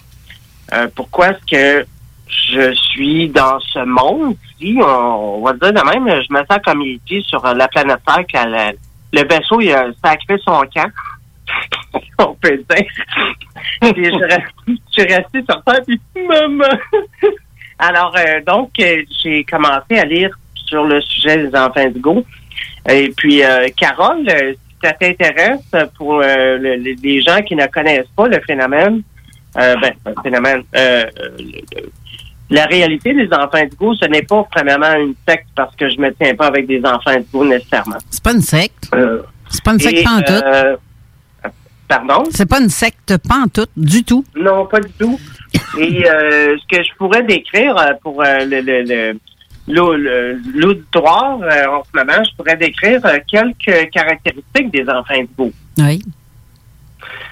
Euh, 0.73 0.87
pourquoi 0.95 1.29
est-ce 1.29 1.45
que 1.83 1.87
je 2.29 2.73
suis 2.73 3.29
dans 3.29 3.59
ce 3.59 3.79
monde-ci, 3.85 4.77
on, 4.81 5.37
on 5.37 5.41
va 5.41 5.53
dire 5.53 5.71
de 5.73 5.81
même, 5.81 6.21
je 6.21 6.33
me 6.33 6.39
sens 6.45 6.59
comme 6.65 6.81
il 6.81 6.99
dit 7.07 7.23
sur 7.23 7.41
la 7.45 7.67
planète 7.69 7.99
Terre, 8.05 8.25
quand 8.33 8.45
le, 8.47 8.77
le 9.13 9.27
vaisseau, 9.27 9.61
il 9.61 9.71
a 9.71 9.87
sacré 10.03 10.37
son 10.43 10.61
camp, 10.73 10.89
on 12.19 12.33
peut 12.35 12.57
dire. 12.57 12.85
Puis 13.93 14.05
je, 14.05 14.23
reste- 14.29 14.53
je 14.67 14.73
suis 14.91 15.13
restée 15.13 15.43
sur 15.49 15.63
terre, 15.63 15.81
puis 15.87 15.99
maman. 16.15 16.65
Alors, 17.79 18.13
euh, 18.17 18.41
donc, 18.45 18.71
euh, 18.81 19.03
j'ai 19.23 19.43
commencé 19.45 19.97
à 19.99 20.03
lire 20.05 20.31
sur 20.65 20.83
le 20.83 20.99
sujet 21.01 21.37
des 21.47 21.55
enfants 21.55 21.79
indigo. 21.79 22.25
Et 22.89 23.09
puis, 23.15 23.43
euh, 23.43 23.67
Carole, 23.77 24.25
ça 24.83 24.93
t'intéresse, 24.93 25.61
pour 25.97 26.21
euh, 26.21 26.57
le- 26.57 26.75
le- 26.75 26.95
les 27.01 27.21
gens 27.21 27.41
qui 27.41 27.55
ne 27.55 27.65
connaissent 27.67 28.07
pas 28.15 28.27
le 28.27 28.39
phénomène, 28.41 29.01
euh, 29.57 29.75
ben, 29.81 29.93
le 30.05 30.13
phénomène, 30.23 30.63
euh, 30.75 31.05
le- 31.39 31.89
la 32.49 32.65
réalité 32.65 33.13
des 33.13 33.27
enfants 33.33 33.55
indigo, 33.57 33.93
ce 33.95 34.05
n'est 34.05 34.21
pas 34.21 34.45
premièrement 34.49 34.93
une 34.93 35.15
secte 35.27 35.47
parce 35.55 35.75
que 35.75 35.89
je 35.89 35.97
me 35.99 36.13
tiens 36.13 36.33
pas 36.35 36.47
avec 36.47 36.65
des 36.67 36.79
enfants 36.85 37.11
indigo 37.11 37.45
nécessairement. 37.45 37.97
C'est 38.09 38.23
pas 38.23 38.33
une 38.33 38.41
secte. 38.41 38.89
C'est 39.49 39.63
pas 39.63 39.73
une 39.73 39.79
secte 39.79 39.97
et, 39.99 40.03
pantoute. 40.03 40.43
pardon? 41.87 42.23
C'est 42.31 42.49
pas 42.49 42.59
une 42.61 42.69
secte 42.69 43.17
pantoute 43.27 43.71
du 43.75 44.03
tout. 44.03 44.23
Non, 44.35 44.65
pas 44.65 44.79
du 44.79 44.91
tout. 44.99 45.19
Et 45.79 46.05
euh, 46.09 46.55
ce 46.57 46.77
que 46.77 46.83
je 46.83 46.89
pourrais 46.97 47.23
décrire 47.23 47.75
pour 48.01 48.21
le, 48.21 48.61
le- 48.61 49.19
l'auditoire 49.67 51.39
euh, 51.41 51.65
en 51.67 51.83
ce 51.83 51.97
moment, 51.97 52.23
je 52.23 52.35
pourrais 52.35 52.55
décrire 52.55 53.05
euh, 53.05 53.19
quelques 53.27 53.89
caractéristiques 53.91 54.71
des 54.71 54.87
enfants 54.89 55.13
indigo. 55.13 55.51
Oui. 55.77 56.01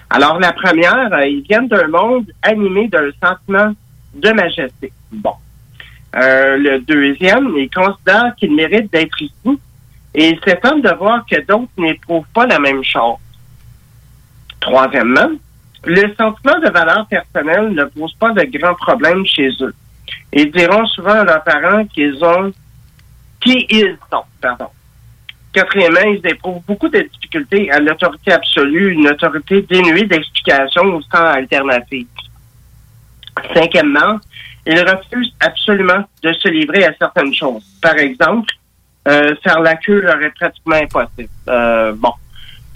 Alors, 0.09 0.39
la 0.39 0.53
première, 0.53 1.13
euh, 1.13 1.25
ils 1.25 1.41
viennent 1.41 1.67
d'un 1.67 1.87
monde 1.87 2.31
animé 2.41 2.87
d'un 2.87 3.09
sentiment 3.23 3.73
de 4.13 4.29
majesté. 4.31 4.91
Bon. 5.11 5.33
Euh, 6.15 6.57
le 6.57 6.79
deuxième, 6.79 7.49
ils 7.57 7.69
considèrent 7.69 8.33
qu'ils 8.37 8.55
méritent 8.55 8.91
d'être 8.91 9.21
ici 9.21 9.59
et 10.13 10.29
ils 10.29 10.39
s'étonnent 10.45 10.81
de 10.81 10.93
voir 10.93 11.25
que 11.29 11.35
d'autres 11.45 11.67
n'éprouvent 11.77 12.27
pas 12.33 12.45
la 12.45 12.59
même 12.59 12.83
chose. 12.83 13.17
Troisièmement, 14.61 15.31
le 15.83 16.01
sentiment 16.15 16.59
de 16.59 16.69
valeur 16.69 17.05
personnelle 17.07 17.71
ne 17.71 17.83
pose 17.83 18.13
pas 18.13 18.31
de 18.31 18.43
grands 18.57 18.75
problèmes 18.75 19.25
chez 19.25 19.49
eux. 19.61 19.75
Ils 20.33 20.51
diront 20.51 20.85
souvent 20.87 21.19
à 21.19 21.23
leurs 21.23 21.43
parents 21.43 21.85
qu'ils 21.85 22.23
ont 22.23 22.51
qui 23.41 23.65
ils 23.69 23.97
sont. 24.11 24.23
Pardon. 24.41 24.67
Quatrièmement, 25.53 26.01
ils 26.01 26.27
éprouvent 26.27 26.61
beaucoup 26.67 26.89
de 26.89 26.99
difficultés 26.99 27.71
à 27.71 27.79
l'autorité 27.79 28.33
absolue, 28.33 28.91
une 28.91 29.07
autorité 29.07 29.61
dénuée 29.61 30.03
d'explication 30.03 30.83
ou 30.83 31.01
sans 31.03 31.25
alternative. 31.25 32.07
Cinquièmement, 33.53 34.19
ils 34.65 34.79
refusent 34.79 35.33
absolument 35.39 36.03
de 36.23 36.33
se 36.33 36.49
livrer 36.49 36.85
à 36.85 36.93
certaines 36.99 37.33
choses. 37.33 37.63
Par 37.81 37.95
exemple, 37.97 38.53
euh, 39.07 39.35
faire 39.43 39.59
la 39.61 39.75
queue 39.75 40.01
leur 40.01 40.21
est 40.21 40.31
pratiquement 40.31 40.75
impossible. 40.75 41.29
Euh, 41.47 41.93
bon, 41.95 42.11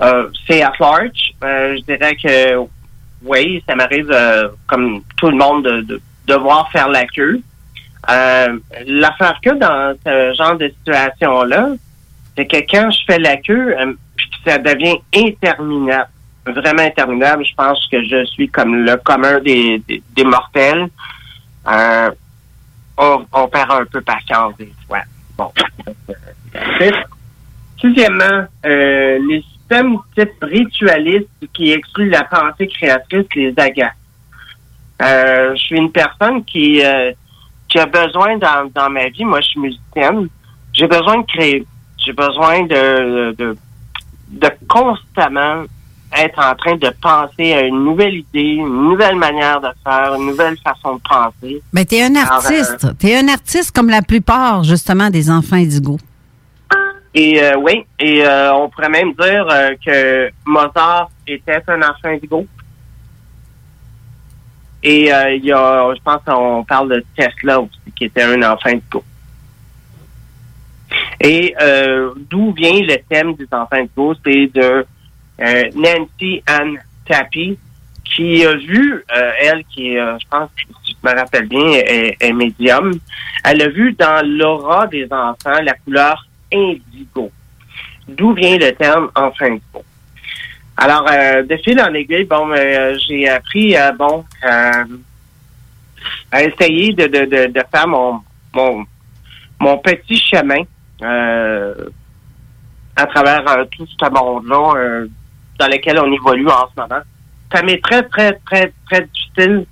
euh, 0.01 0.29
c'est 0.47 0.61
at 0.61 0.73
large. 0.79 1.33
Je 1.41 1.81
dirais 1.81 2.15
que 2.15 2.67
oui, 3.23 3.63
ça 3.67 3.75
m'arrive 3.75 4.15
comme 4.67 5.01
tout 5.17 5.29
le 5.29 5.35
monde 5.35 5.65
de, 5.65 5.81
de 5.81 6.01
devoir 6.29 6.71
faire 6.71 6.89
la 6.89 7.05
queue. 7.05 7.41
Euh, 8.09 8.57
L'affaire 8.87 9.39
que 9.43 9.51
dans 9.51 9.95
ce 10.05 10.33
genre 10.37 10.55
de 10.57 10.69
situation-là, 10.69 11.69
c'est 12.37 12.45
que 12.45 12.57
quand 12.71 12.89
je 12.91 12.99
fais 13.05 13.19
la 13.19 13.37
queue, 13.37 13.75
euh, 13.77 13.93
ça 14.45 14.57
devient 14.57 14.97
interminable, 15.13 16.09
vraiment 16.45 16.83
interminable, 16.83 17.45
je 17.45 17.53
pense 17.55 17.85
que 17.91 18.01
je 18.03 18.25
suis 18.25 18.49
comme 18.49 18.85
le 18.85 18.95
commun 18.97 19.39
des, 19.39 19.81
des, 19.87 20.23
mortels. 20.23 20.87
Euh, 21.67 22.11
on, 22.97 23.47
perd 23.47 23.71
un 23.71 23.85
peu 23.85 24.01
patience 24.01 24.55
des 24.57 24.73
fois. 24.87 25.01
Bon. 25.37 25.51
Sixièmement, 27.79 28.45
euh, 28.65 29.19
les 29.29 29.41
systèmes 29.41 29.97
type 30.17 30.31
ritualistes 30.41 31.27
qui 31.53 31.71
excluent 31.71 32.09
la 32.09 32.23
pensée 32.23 32.67
créatrice 32.67 33.27
les 33.35 33.53
agacent. 33.57 33.98
Euh, 35.01 35.51
je 35.55 35.59
suis 35.59 35.77
une 35.77 35.91
personne 35.91 36.43
qui, 36.43 36.83
euh, 36.83 37.11
qui 37.69 37.79
a 37.79 37.85
besoin 37.85 38.37
dans, 38.37 38.69
dans 38.73 38.89
ma 38.89 39.07
vie, 39.09 39.23
moi 39.25 39.39
je 39.41 39.47
suis 39.47 39.59
musicienne, 39.59 40.27
j'ai 40.73 40.87
besoin 40.87 41.19
de 41.19 41.25
créer. 41.25 41.65
J'ai 41.97 42.13
besoin 42.13 42.63
de, 42.63 43.35
de, 43.37 43.57
de 44.29 44.49
constamment 44.67 45.63
être 46.17 46.39
en 46.39 46.55
train 46.55 46.75
de 46.75 46.89
penser 47.01 47.53
à 47.53 47.61
une 47.61 47.83
nouvelle 47.83 48.15
idée, 48.15 48.55
une 48.55 48.89
nouvelle 48.89 49.15
manière 49.15 49.61
de 49.61 49.67
faire, 49.83 50.15
une 50.15 50.25
nouvelle 50.27 50.57
façon 50.57 50.95
de 50.95 51.01
penser. 51.07 51.61
Ben, 51.71 51.85
t'es 51.85 52.01
un 52.03 52.15
artiste. 52.15 52.85
euh, 52.85 52.93
T'es 52.97 53.15
un 53.17 53.27
artiste 53.27 53.75
comme 53.75 53.89
la 53.89 54.01
plupart, 54.01 54.63
justement, 54.63 55.09
des 55.09 55.29
enfants 55.29 55.57
indigos. 55.57 55.99
Et 57.13 57.41
euh, 57.43 57.55
oui, 57.57 57.85
et 57.99 58.25
euh, 58.25 58.53
on 58.53 58.69
pourrait 58.69 58.89
même 58.89 59.13
dire 59.13 59.45
que 59.85 60.29
Mozart 60.45 61.09
était 61.27 61.61
un 61.67 61.81
enfant 61.81 62.05
indigo. 62.05 62.45
Et 64.81 65.11
euh, 65.11 65.33
il 65.33 65.45
y 65.45 65.51
a, 65.51 65.93
je 65.93 66.01
pense 66.01 66.21
qu'on 66.25 66.63
parle 66.63 66.89
de 66.89 67.05
Tesla 67.15 67.59
aussi, 67.59 67.91
qui 67.95 68.05
était 68.05 68.23
un 68.23 68.41
enfant 68.43 68.69
indigo. 68.69 69.03
Et 71.19 71.53
euh, 71.61 72.13
d'où 72.29 72.53
vient 72.53 72.79
le 72.79 72.97
thème 73.09 73.35
des 73.35 73.47
enfants 73.51 73.67
indigo? 73.75 74.13
C'est 74.25 74.47
de 74.47 74.85
euh, 75.41 75.63
Nancy 75.75 76.41
Ann 76.47 76.77
Tappy, 77.05 77.57
qui 78.05 78.45
a 78.45 78.55
vu, 78.55 79.03
euh, 79.15 79.31
elle, 79.41 79.63
qui 79.65 79.97
euh, 79.97 80.17
je 80.17 80.25
pense, 80.29 80.49
si 80.85 80.95
je 81.03 81.09
me 81.09 81.15
rappelle 81.15 81.47
bien, 81.47 81.71
est, 81.73 82.15
est 82.19 82.33
médium, 82.33 82.91
elle 83.43 83.61
a 83.61 83.67
vu 83.69 83.93
dans 83.93 84.25
l'aura 84.25 84.87
des 84.87 85.07
enfants 85.11 85.61
la 85.61 85.73
couleur 85.73 86.25
indigo. 86.53 87.31
D'où 88.07 88.33
vient 88.33 88.57
le 88.57 88.71
terme 88.71 89.09
enfant 89.13 89.45
indigo? 89.45 89.83
Alors, 90.81 91.05
euh, 91.11 91.43
de 91.43 91.57
fil 91.57 91.77
en 91.81 91.93
aiguille, 91.93 92.23
bon, 92.23 92.51
euh, 92.51 92.97
j'ai 93.05 93.27
appris, 93.27 93.75
euh, 93.75 93.91
bon, 93.91 94.23
euh, 94.45 94.85
à 96.31 96.43
essayer 96.43 96.93
de, 96.93 97.05
de, 97.07 97.25
de, 97.25 97.47
de 97.51 97.61
faire 97.69 97.85
mon, 97.85 98.21
mon, 98.53 98.85
mon 99.59 99.77
petit 99.79 100.17
chemin 100.17 100.61
euh, 101.01 101.73
à 102.95 103.05
travers 103.07 103.43
tout 103.75 103.85
ce 103.85 104.09
monde-là 104.09 105.05
dans 105.59 105.67
lequel 105.67 105.99
on 105.99 106.13
évolue 106.13 106.47
en 106.47 106.69
ce 106.73 106.79
moment. 106.81 107.01
Ça 107.53 107.61
m'est 107.61 107.81
très, 107.83 108.03
très, 108.03 108.31
très, 108.45 108.71
très 108.89 109.01
difficile 109.01 109.65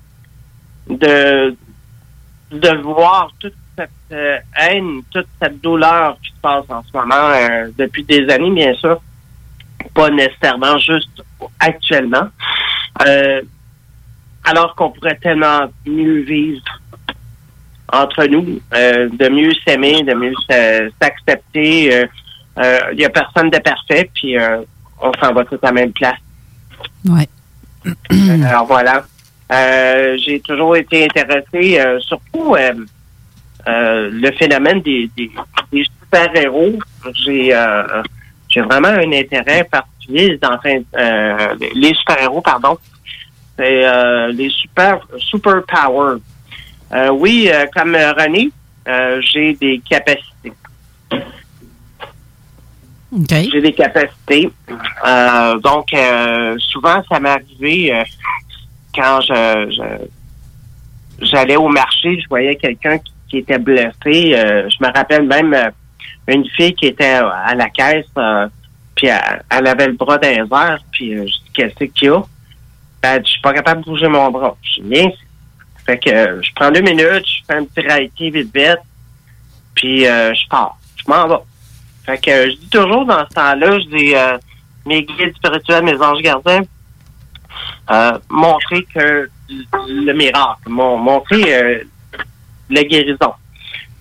de, 0.89 1.55
de 2.51 2.81
voir 2.81 3.31
toute 3.39 3.55
cette 3.77 3.89
haine, 4.57 5.03
toute 5.09 5.27
cette 5.41 5.61
douleur 5.61 6.17
qui 6.21 6.31
se 6.31 6.41
passe 6.41 6.65
en 6.67 6.83
ce 6.83 6.97
moment 6.97 7.71
depuis 7.77 8.03
des 8.03 8.29
années, 8.29 8.51
bien 8.51 8.73
sûr. 8.73 8.99
Pas 9.93 10.10
nécessairement 10.10 10.77
juste 10.77 11.24
actuellement. 11.60 12.29
Euh, 13.05 13.41
alors 14.43 14.75
qu'on 14.75 14.91
pourrait 14.91 15.17
tellement 15.22 15.67
mieux 15.86 16.22
vivre 16.22 16.63
entre 17.91 18.25
nous, 18.25 18.60
euh, 18.74 19.10
de 19.12 19.29
mieux 19.29 19.53
s'aimer, 19.65 20.03
de 20.03 20.13
mieux 20.13 20.34
s'a- 20.50 20.89
s'accepter. 21.01 21.86
Il 21.86 22.10
euh, 22.63 22.93
n'y 22.96 23.05
a 23.05 23.10
personne 23.10 23.50
de 23.50 23.57
parfait, 23.60 24.10
puis 24.13 24.36
on 25.01 25.12
s'en 25.22 25.34
va 25.34 25.46
tous 25.46 25.55
à 25.62 25.67
la 25.67 25.72
même 25.72 25.93
place. 25.93 26.19
Ouais. 27.07 27.27
Alors 28.46 28.65
voilà. 28.65 29.05
J'ai 30.17 30.39
toujours 30.41 30.75
été 30.75 31.05
intéressé, 31.05 31.79
euh, 31.79 32.00
surtout 32.01 32.55
le 33.65 34.31
phénomène 34.38 34.81
des, 34.81 35.10
des, 35.15 35.31
des 35.72 35.84
super-héros. 35.84 36.79
J'ai 37.13 37.53
j'ai 38.57 38.63
vraiment 38.63 38.87
un 38.87 39.11
intérêt 39.11 39.63
particulier 39.65 40.39
enfants, 40.43 40.83
euh, 40.97 41.55
les 41.75 41.93
super-héros, 41.93 42.41
pardon. 42.41 42.77
c'est 43.55 43.85
euh, 43.85 44.31
les 44.31 44.49
super 44.49 44.99
super 45.17 45.61
power. 45.67 46.17
Euh, 46.93 47.09
oui, 47.09 47.49
euh, 47.51 47.65
comme 47.75 47.95
René, 47.95 48.49
j'ai 49.21 49.53
des 49.53 49.81
capacités. 49.87 50.53
J'ai 53.29 53.61
des 53.61 53.73
capacités. 53.73 54.49
Donc, 55.63 55.89
souvent, 56.59 57.03
ça 57.09 57.19
m'est 57.19 57.29
arrivé 57.29 58.03
quand 58.95 59.21
je, 59.21 60.01
j'allais 61.21 61.57
au 61.57 61.67
marché, 61.67 62.19
je 62.19 62.27
voyais 62.27 62.55
quelqu'un 62.55 62.97
qui, 62.97 63.11
qui 63.29 63.37
était 63.39 63.59
blessé. 63.59 63.91
Euh, 64.33 64.69
je 64.69 64.85
me 64.85 64.91
rappelle 64.93 65.23
même 65.23 65.55
une 66.27 66.48
fille 66.50 66.74
qui 66.74 66.88
était 66.88 67.05
à 67.05 67.55
la 67.55 67.69
caisse, 67.69 68.05
euh, 68.17 68.48
puis 68.96 69.07
elle, 69.07 69.43
elle 69.50 69.67
avait 69.67 69.88
le 69.88 69.93
bras 69.93 70.17
les 70.22 70.36
airs, 70.38 70.79
puis 70.91 71.13
euh, 71.15 71.25
je 71.27 71.31
dis, 71.31 71.51
qu'est-ce 71.53 71.86
qu'il 71.86 72.07
y 72.07 72.12
a? 72.12 72.19
Dit, 73.19 73.25
je 73.25 73.31
suis 73.31 73.41
pas 73.41 73.53
capable 73.53 73.81
de 73.81 73.86
bouger 73.86 74.07
mon 74.07 74.29
bras. 74.31 74.57
Je 74.62 74.81
dis, 74.81 74.89
bien, 74.89 75.10
fait 75.88 75.98
que 76.00 76.10
euh, 76.10 76.41
je 76.41 76.51
prends 76.53 76.69
deux 76.69 76.81
minutes, 76.81 77.25
je 77.25 77.46
fais 77.48 77.53
un 77.53 77.63
petit 77.63 77.88
reiki 77.88 78.29
vite 78.29 78.53
vite, 78.53 78.79
puis 79.74 80.05
euh, 80.05 80.34
je 80.34 80.48
pars. 80.50 80.77
Je 80.98 81.10
m'en 81.10 81.27
vais. 81.29 81.43
Fait 82.05 82.17
que 82.17 82.50
je 82.51 82.57
dis 82.57 82.69
toujours 82.69 83.05
dans 83.05 83.25
ce 83.25 83.34
temps-là, 83.34 83.79
je 83.79 83.98
dis 83.98 84.13
euh, 84.13 84.38
mes 84.86 85.03
guides 85.03 85.34
spirituels, 85.36 85.86
mes 85.86 86.01
anges 86.01 86.22
gardiens, 86.22 86.63
montrer 88.29 88.84
que 88.93 89.29
le 89.50 90.13
miracle, 90.13 90.67
mon, 90.67 90.98
montrer 90.98 91.86
la 92.69 92.84
guérison. 92.84 93.34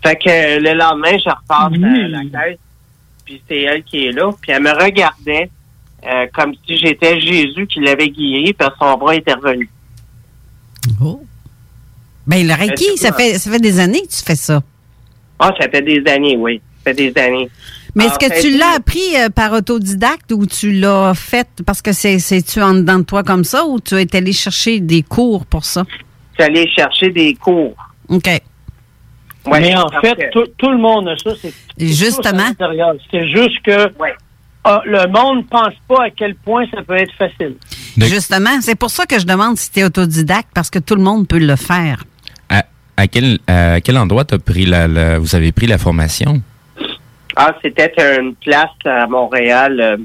Fait 0.06 0.14
que 0.14 0.30
euh, 0.30 0.60
le 0.60 0.78
lendemain, 0.78 1.18
je 1.18 1.28
repasse 1.28 1.72
à 1.82 2.08
la 2.08 2.20
caisse, 2.20 2.58
puis 3.24 3.42
c'est 3.48 3.62
elle 3.62 3.82
qui 3.82 4.06
est 4.06 4.12
là, 4.12 4.30
puis 4.40 4.52
elle 4.52 4.62
me 4.62 4.70
regardait 4.70 5.50
euh, 6.06 6.26
comme 6.32 6.54
si 6.64 6.76
j'étais 6.76 7.18
Jésus 7.18 7.66
qui 7.66 7.80
l'avait 7.80 8.10
guéri, 8.10 8.52
parce 8.52 8.78
que 8.78 8.86
son 8.86 8.96
bras 8.98 9.16
était 9.16 9.32
revenu. 9.32 9.68
Oh. 11.02 11.20
Ben, 12.24 12.46
le 12.46 12.54
Reiki, 12.54 12.84
Ben, 12.84 12.92
c'est 12.96 13.06
ça 13.08 13.12
fait, 13.12 13.38
ça 13.38 13.50
fait 13.50 13.58
des 13.58 13.80
années 13.80 14.02
que 14.02 14.16
tu 14.16 14.22
fais 14.24 14.36
ça. 14.36 14.62
Ah, 15.40 15.52
ça 15.60 15.68
fait 15.68 15.82
des 15.82 16.00
années, 16.08 16.36
oui. 16.36 16.60
Ça 16.84 16.92
fait 16.92 17.10
des 17.10 17.20
années. 17.20 17.50
Mais 17.96 18.04
est-ce 18.04 18.18
que 18.20 18.28
ça 18.28 18.34
a 18.34 18.40
tu 18.40 18.56
l'as 18.56 18.76
appris 18.76 19.16
euh, 19.16 19.28
par 19.28 19.54
autodidacte 19.54 20.30
ou 20.30 20.46
tu 20.46 20.70
l'as 20.70 21.14
fait 21.14 21.48
parce 21.66 21.82
que 21.82 21.90
c'est, 21.90 22.20
c'est-tu 22.20 22.62
en 22.62 22.74
dedans 22.74 23.00
de 23.00 23.04
toi 23.04 23.24
comme 23.24 23.42
ça 23.42 23.66
ou 23.66 23.80
tu 23.80 23.96
es 23.96 24.14
allé 24.14 24.32
chercher 24.32 24.78
des 24.78 25.02
cours 25.02 25.46
pour 25.46 25.64
ça? 25.64 25.82
Je 26.38 26.44
suis 26.44 26.52
allé 26.52 26.70
chercher 26.70 27.10
des 27.10 27.34
cours. 27.34 27.74
OK. 28.08 28.28
Ouais, 29.46 29.60
Mais 29.60 29.76
en 29.76 29.88
fait, 30.00 30.14
que- 30.16 30.30
tout, 30.32 30.46
tout 30.58 30.70
le 30.70 30.78
monde 30.78 31.08
a 31.08 31.16
ça. 31.16 31.30
C'est 31.40 31.52
justement? 31.86 32.50
C'est 33.10 33.28
juste 33.28 33.62
que 33.64 33.92
Ouais. 33.98 34.14
ah, 34.64 34.80
le 34.84 35.06
monde 35.08 35.38
ne 35.38 35.42
pense 35.42 35.74
pas 35.88 36.04
à 36.06 36.10
quel 36.10 36.34
point 36.34 36.64
ça 36.74 36.82
peut 36.82 36.96
être 36.96 37.12
facile. 37.14 37.54
De- 37.96 38.06
Justement, 38.06 38.60
c'est 38.60 38.74
pour 38.74 38.90
ça 38.90 39.06
que 39.06 39.18
je 39.18 39.24
demande 39.26 39.56
si 39.56 39.70
tu 39.70 39.80
es 39.80 39.84
autodidacte 39.84 40.48
parce 40.54 40.68
que 40.70 40.78
tout 40.78 40.94
le 40.96 41.02
monde 41.02 41.26
peut 41.28 41.38
le 41.38 41.56
faire. 41.56 42.04
À, 42.48 42.64
à 42.96 43.06
quel, 43.06 43.38
à 43.46 43.80
quel 43.80 43.96
endroit 43.98 44.24
t'as 44.24 44.38
pris 44.38 44.66
la, 44.66 44.86
la- 44.88 45.18
vous 45.18 45.34
avez 45.34 45.52
pris 45.52 45.66
la 45.66 45.78
formation? 45.78 46.42
Ah, 47.36 47.54
c'était 47.62 47.92
une 48.18 48.34
place 48.34 48.70
à 48.84 49.06
Montréal. 49.06 49.80
euh, 49.80 49.96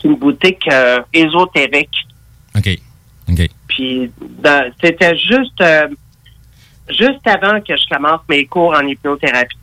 c'est 0.00 0.08
une 0.08 0.16
boutique 0.16 0.62
euh, 0.70 1.00
ésotérique. 1.12 1.90
OK. 2.56 2.68
OK. 3.30 3.48
Puis 3.68 4.10
dans- 4.42 4.70
c'était 4.82 5.16
juste 5.16 5.60
euh, 5.60 5.88
juste 6.90 7.26
avant 7.26 7.60
que 7.60 7.76
je 7.76 7.88
commence 7.88 8.20
mes 8.28 8.46
cours 8.46 8.74
en 8.74 8.86
hypnothérapie. 8.86 9.56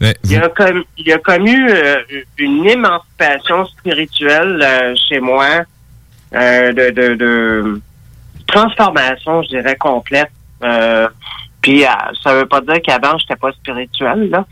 Il 0.00 0.32
y 0.32 0.36
a 0.36 0.48
comme 0.48 0.84
il 0.98 1.06
y 1.06 1.12
a 1.12 1.18
comme 1.18 1.46
eu 1.46 1.70
euh, 1.70 2.02
une 2.38 2.66
émancipation 2.66 3.64
spirituelle 3.66 4.60
euh, 4.62 4.94
chez 5.08 5.20
moi 5.20 5.62
euh, 6.34 6.72
de, 6.72 6.90
de, 6.90 7.14
de 7.14 7.80
transformation, 8.46 9.42
je 9.42 9.48
dirais 9.48 9.76
complète. 9.76 10.30
Euh, 10.62 11.08
puis 11.62 11.84
ça 12.22 12.34
veut 12.34 12.46
pas 12.46 12.60
dire 12.60 12.80
qu'avant 12.82 13.18
j'étais 13.18 13.36
pas 13.36 13.52
spirituel 13.52 14.30
là. 14.30 14.46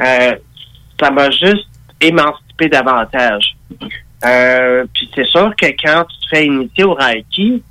Euh, 0.00 0.36
ça 1.00 1.10
m'a 1.10 1.30
juste 1.30 1.68
émancipé 2.00 2.68
davantage. 2.68 3.56
Euh, 4.24 4.84
puis 4.92 5.10
c'est 5.14 5.26
sûr 5.26 5.54
que 5.56 5.66
quand 5.82 6.04
tu 6.04 6.18
te 6.18 6.28
fais 6.36 6.46
initier 6.46 6.84
au 6.84 6.94
Reiki, 6.94 7.62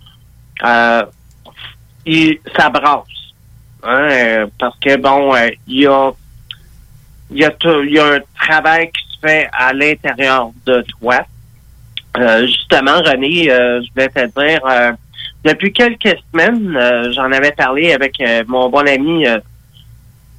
euh, 0.63 1.05
il, 2.05 2.37
ça 2.55 2.69
brasse. 2.69 3.22
Hein, 3.83 4.07
euh, 4.09 4.47
parce 4.59 4.77
que 4.79 4.95
bon, 4.97 5.35
euh, 5.35 5.49
il 5.67 5.81
y 5.81 5.87
a 5.87 6.11
il 7.31 7.37
y 7.39 7.45
a 7.45 7.49
tout- 7.49 7.81
il 7.83 7.93
y 7.93 7.99
a 7.99 8.05
un 8.13 8.19
travail 8.39 8.91
qui 8.91 9.01
se 9.15 9.19
fait 9.27 9.49
à 9.51 9.73
l'intérieur 9.73 10.51
de 10.65 10.83
toi. 10.99 11.25
Euh, 12.17 12.45
justement, 12.45 13.01
René, 13.03 13.49
euh, 13.51 13.81
je 13.81 13.89
voulais 13.91 14.09
te 14.09 14.39
dire, 14.39 14.61
euh, 14.69 14.91
depuis 15.43 15.73
quelques 15.73 16.15
semaines, 16.31 16.77
j'en 17.13 17.31
avais 17.31 17.51
parlé 17.53 17.91
avec 17.91 18.21
mon 18.47 18.69
bon 18.69 18.87
ami 18.87 19.25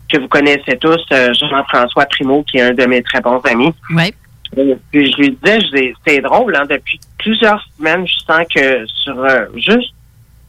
que 0.09 0.19
vous 0.21 0.29
connaissez 0.29 0.79
tous, 0.79 1.01
Jean-François 1.11 2.07
Primo, 2.07 2.45
qui 2.45 2.59
est 2.59 2.63
un 2.63 2.75
de 2.75 2.87
mes 2.87 3.03
très 3.03 3.21
bons 3.21 3.41
amis. 3.41 3.75
Oui. 3.91 4.15
Puis 4.93 5.11
je 5.13 5.17
lui 5.19 5.37
disais, 5.43 5.95
c'est 6.07 6.21
drôle, 6.21 6.55
hein, 6.55 6.65
depuis 6.71 7.01
plusieurs 7.19 7.63
semaines, 7.77 8.07
je 8.07 8.19
sens 8.21 8.47
que 8.55 8.87
sur 8.87 9.27
juste 9.57 9.93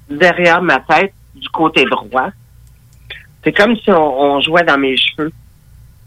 derrière 0.09 0.61
ma 0.61 0.79
tête, 0.79 1.13
du 1.33 1.49
côté 1.49 1.83
droit, 1.85 2.29
c'est 3.45 3.53
comme 3.53 3.77
si 3.77 3.91
on, 3.91 4.41
jouait 4.41 4.63
dans 4.63 4.77
mes 4.77 4.97
cheveux. 4.97 5.31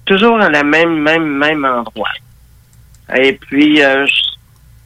Toujours 0.05 0.41
à 0.41 0.51
la 0.51 0.65
même, 0.65 0.99
même, 0.99 1.27
même 1.27 1.65
endroit. 1.65 2.11
Et 3.17 3.33
puis 3.35 3.83
euh, 3.83 4.05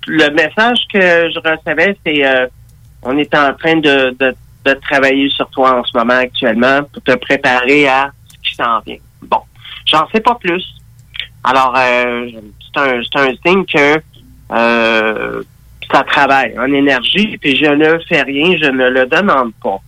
le 0.07 0.31
message 0.31 0.79
que 0.93 1.31
je 1.31 1.39
recevais, 1.39 1.97
c'est 2.05 2.25
euh, 2.25 2.47
on 3.03 3.17
est 3.17 3.35
en 3.35 3.55
train 3.55 3.77
de, 3.77 4.15
de, 4.19 4.35
de 4.65 4.75
travailler 4.75 5.31
sur 5.31 5.49
toi 5.51 5.81
en 5.81 5.85
ce 5.85 5.97
moment 5.97 6.15
actuellement 6.15 6.83
pour 6.93 7.03
te 7.03 7.17
préparer 7.17 7.89
à 7.89 8.11
ce 8.29 8.51
qui 8.51 8.55
s'en 8.55 8.81
vient. 8.81 8.99
Bon, 9.23 9.41
j'en 9.87 10.07
sais 10.11 10.21
pas 10.21 10.35
plus. 10.37 10.65
Alors, 11.45 11.75
euh, 11.77 12.31
c'est 12.75 12.81
un, 12.81 13.01
un 13.01 13.35
signe 13.45 13.65
que 13.65 14.01
euh, 14.53 15.43
ça 15.91 16.03
travaille 16.05 16.57
en 16.59 16.73
énergie, 16.73 17.39
puis 17.39 17.57
je 17.57 17.67
ne 17.67 17.99
fais 18.09 18.23
rien, 18.23 18.57
je 18.63 18.71
ne 18.71 18.89
le 18.91 19.07
demande 19.07 19.53
pas. 19.63 19.81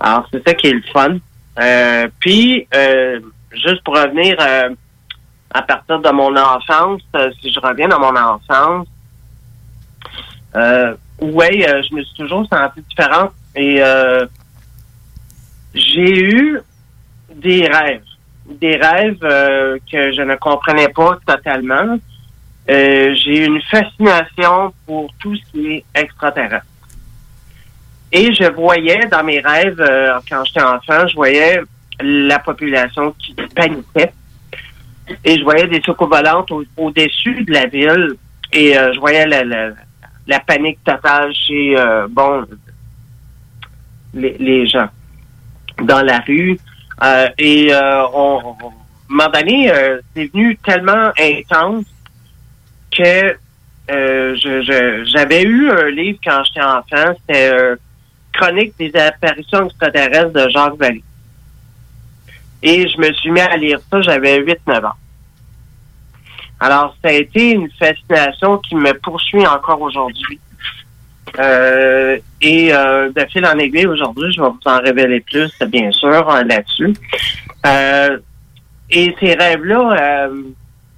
Alors, 0.00 0.28
c'est 0.32 0.46
ça 0.46 0.54
qui 0.54 0.66
est 0.66 0.72
le 0.72 0.82
fun. 0.92 1.16
Euh, 1.60 2.08
puis, 2.20 2.66
euh, 2.74 3.20
juste 3.52 3.82
pour 3.84 3.94
revenir 3.94 4.36
euh, 4.40 4.70
à 5.50 5.62
partir 5.62 6.00
de 6.00 6.10
mon 6.10 6.34
enfance, 6.36 7.02
euh, 7.14 7.30
si 7.40 7.52
je 7.52 7.60
reviens 7.60 7.88
dans 7.88 8.00
mon 8.00 8.16
enfance, 8.16 8.86
euh, 10.56 10.94
oui, 11.20 11.64
euh, 11.64 11.82
je 11.82 11.94
me 11.94 12.02
suis 12.02 12.14
toujours 12.16 12.46
sentie 12.48 12.82
différente 12.88 13.32
et 13.54 13.82
j'ai 15.74 16.20
eu 16.20 16.60
des 17.34 17.66
rêves. 17.66 18.04
Des 18.46 18.76
rêves 18.76 19.20
que 19.20 20.12
je 20.12 20.22
ne 20.22 20.36
comprenais 20.36 20.88
pas 20.88 21.18
totalement. 21.26 21.98
J'ai 22.66 23.44
une 23.44 23.60
fascination 23.62 24.72
pour 24.86 25.12
tout 25.20 25.36
ce 25.36 25.42
qui 25.50 25.72
est 25.72 25.84
extraterrestre. 25.94 26.66
Et 28.12 28.32
je 28.34 28.44
voyais 28.52 29.06
dans 29.10 29.24
mes 29.24 29.40
rêves, 29.40 29.80
euh, 29.80 30.18
quand 30.28 30.44
j'étais 30.44 30.62
enfant, 30.62 31.06
je 31.08 31.14
voyais 31.14 31.60
la 32.00 32.38
population 32.38 33.12
qui 33.18 33.34
paniquait. 33.54 34.12
Et 35.24 35.38
je 35.38 35.42
voyais 35.42 35.66
des 35.66 35.80
soucoupes 35.82 36.10
volantes 36.10 36.50
au- 36.50 36.64
au-dessus 36.76 37.44
de 37.44 37.52
la 37.52 37.66
ville. 37.66 38.14
Et 38.52 38.76
euh, 38.76 38.92
je 38.92 39.00
voyais 39.00 39.26
la, 39.26 40.40
panique 40.40 40.78
totale 40.84 41.32
chez, 41.34 41.74
euh, 41.78 42.06
bon, 42.10 42.44
les, 44.14 44.66
gens 44.66 44.88
dans 45.82 46.02
la 46.02 46.18
rue. 46.20 46.58
Et 47.38 47.70
on, 48.12 48.54
on- 48.62 48.68
à 48.68 49.14
moment 49.14 49.28
donné, 49.30 49.70
c'est 50.14 50.32
venu 50.32 50.56
tellement 50.58 51.10
intense 51.18 51.84
que 52.96 53.36
euh, 53.90 54.36
je- 54.36 55.04
j'avais 55.12 55.42
eu 55.42 55.70
un 55.70 55.90
livre 55.90 56.18
quand 56.24 56.42
j'étais 56.44 56.62
enfant, 56.62 57.14
c'était 57.26 57.52
Chronique 58.32 58.74
des 58.78 58.94
apparitions 58.96 59.66
extraterrestres 59.66 60.32
de 60.32 60.48
Jacques 60.48 60.76
Vallée. 60.76 61.04
Et 62.62 62.88
je 62.88 62.98
me 62.98 63.12
suis 63.12 63.30
mis 63.30 63.40
à 63.40 63.56
lire 63.56 63.80
ça, 63.90 64.00
j'avais 64.02 64.40
8-9 64.40 64.86
ans. 64.86 64.92
Alors, 66.60 66.96
ça 67.02 67.08
a 67.08 67.12
été 67.12 67.50
une 67.50 67.68
fascination 67.72 68.58
qui 68.58 68.76
me 68.76 68.92
poursuit 68.94 69.44
encore 69.46 69.80
aujourd'hui. 69.80 70.38
Euh, 71.38 72.18
et 72.40 72.72
euh, 72.72 73.10
de 73.10 73.26
fil 73.30 73.44
en 73.44 73.58
aiguille, 73.58 73.86
aujourd'hui, 73.86 74.32
je 74.32 74.40
vais 74.40 74.48
vous 74.48 74.60
en 74.66 74.78
révéler 74.78 75.20
plus, 75.20 75.50
bien 75.68 75.90
sûr, 75.90 76.28
euh, 76.30 76.42
là-dessus. 76.44 76.94
Euh, 77.66 78.18
et 78.90 79.14
ces 79.18 79.34
rêves-là, 79.34 80.26
euh, 80.28 80.42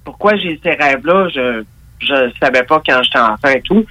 pourquoi 0.03 0.35
j'ai 0.35 0.59
ces 0.61 0.73
rêves-là, 0.73 1.29
je 1.29 1.63
je 1.99 2.31
savais 2.39 2.63
pas 2.63 2.81
quand 2.85 3.01
j'étais 3.03 3.19
enfant 3.19 3.49
et 3.49 3.61
tout. 3.61 3.85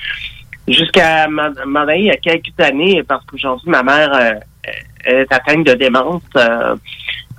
Jusqu'à 0.66 1.28
moment 1.28 1.50
donné, 1.50 1.98
il 1.98 2.04
y 2.06 2.10
a 2.10 2.16
quelques 2.16 2.58
années, 2.58 3.02
parce 3.02 3.24
qu'aujourd'hui, 3.26 3.70
ma 3.70 3.82
mère 3.82 4.10
euh, 4.14 4.32
elle 5.04 5.16
est 5.16 5.32
atteinte 5.32 5.66
de 5.66 5.74
démence. 5.74 6.22
euh, 6.36 6.74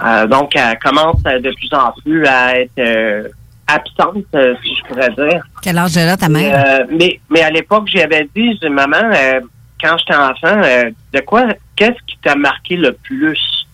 euh, 0.03 0.27
donc, 0.27 0.55
elle 0.55 0.77
commence 0.79 1.23
de 1.23 1.53
plus 1.55 1.73
en 1.73 1.91
plus 2.03 2.25
à 2.27 2.59
être 2.59 2.71
euh, 2.77 3.27
absente, 3.65 4.25
euh, 4.35 4.53
si 4.61 4.75
je 4.75 4.83
pourrais 4.83 5.09
dire. 5.09 5.43
Quel 5.61 5.77
âge 5.77 5.97
elle 5.97 6.09
a 6.09 6.17
ta 6.17 6.29
mère? 6.29 6.63
Euh, 6.63 6.85
mais, 6.91 7.19
mais 7.29 7.41
à 7.41 7.49
l'époque, 7.49 7.87
j'avais 7.87 8.29
dit, 8.35 8.59
maman, 8.69 9.09
euh, 9.11 9.39
quand 9.81 9.97
j'étais 9.97 10.15
enfant, 10.15 10.61
euh, 10.63 10.91
de 11.13 11.19
quoi, 11.21 11.47
qu'est-ce 11.75 11.99
qui 12.05 12.17
t'a 12.21 12.35
marqué 12.35 12.75
le 12.75 12.93
plus 12.93 13.65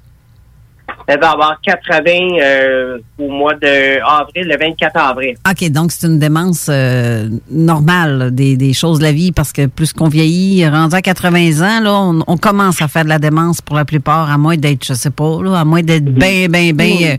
Elle 1.08 1.20
va 1.20 1.30
avoir 1.30 1.58
80 1.62 2.02
euh, 2.38 2.98
au 3.18 3.30
mois 3.30 3.54
de 3.54 3.98
avril, 4.02 4.46
le 4.46 4.58
24 4.58 4.96
avril. 4.96 5.36
OK, 5.48 5.70
donc 5.70 5.90
c'est 5.90 6.06
une 6.06 6.18
démence 6.18 6.66
euh, 6.68 7.30
normale 7.50 8.30
des, 8.34 8.58
des 8.58 8.74
choses 8.74 8.98
de 8.98 9.04
la 9.04 9.12
vie 9.12 9.32
parce 9.32 9.52
que 9.52 9.64
plus 9.64 9.94
qu'on 9.94 10.08
vieillit, 10.08 10.68
rendu 10.68 10.94
à 10.94 11.00
80 11.00 11.62
ans, 11.62 11.80
là, 11.80 11.94
on, 11.94 12.22
on 12.26 12.36
commence 12.36 12.82
à 12.82 12.88
faire 12.88 13.04
de 13.04 13.08
la 13.08 13.18
démence 13.18 13.62
pour 13.62 13.74
la 13.74 13.86
plupart, 13.86 14.30
à 14.30 14.36
moins 14.36 14.58
d'être, 14.58 14.84
je 14.84 14.92
sais 14.92 15.08
pas, 15.08 15.42
là, 15.42 15.58
à 15.58 15.64
moins 15.64 15.82
d'être 15.82 16.04
bien, 16.04 16.46
bien, 16.48 16.74
bien 16.74 17.16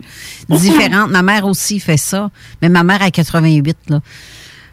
euh, 0.50 0.56
différente. 0.56 1.10
Ma 1.10 1.22
mère 1.22 1.44
aussi 1.44 1.80
fait 1.80 1.96
ça, 1.96 2.30
mais 2.62 2.68
ma 2.68 2.84
mère 2.84 3.02
a 3.02 3.10
88, 3.10 3.76
là. 3.88 4.00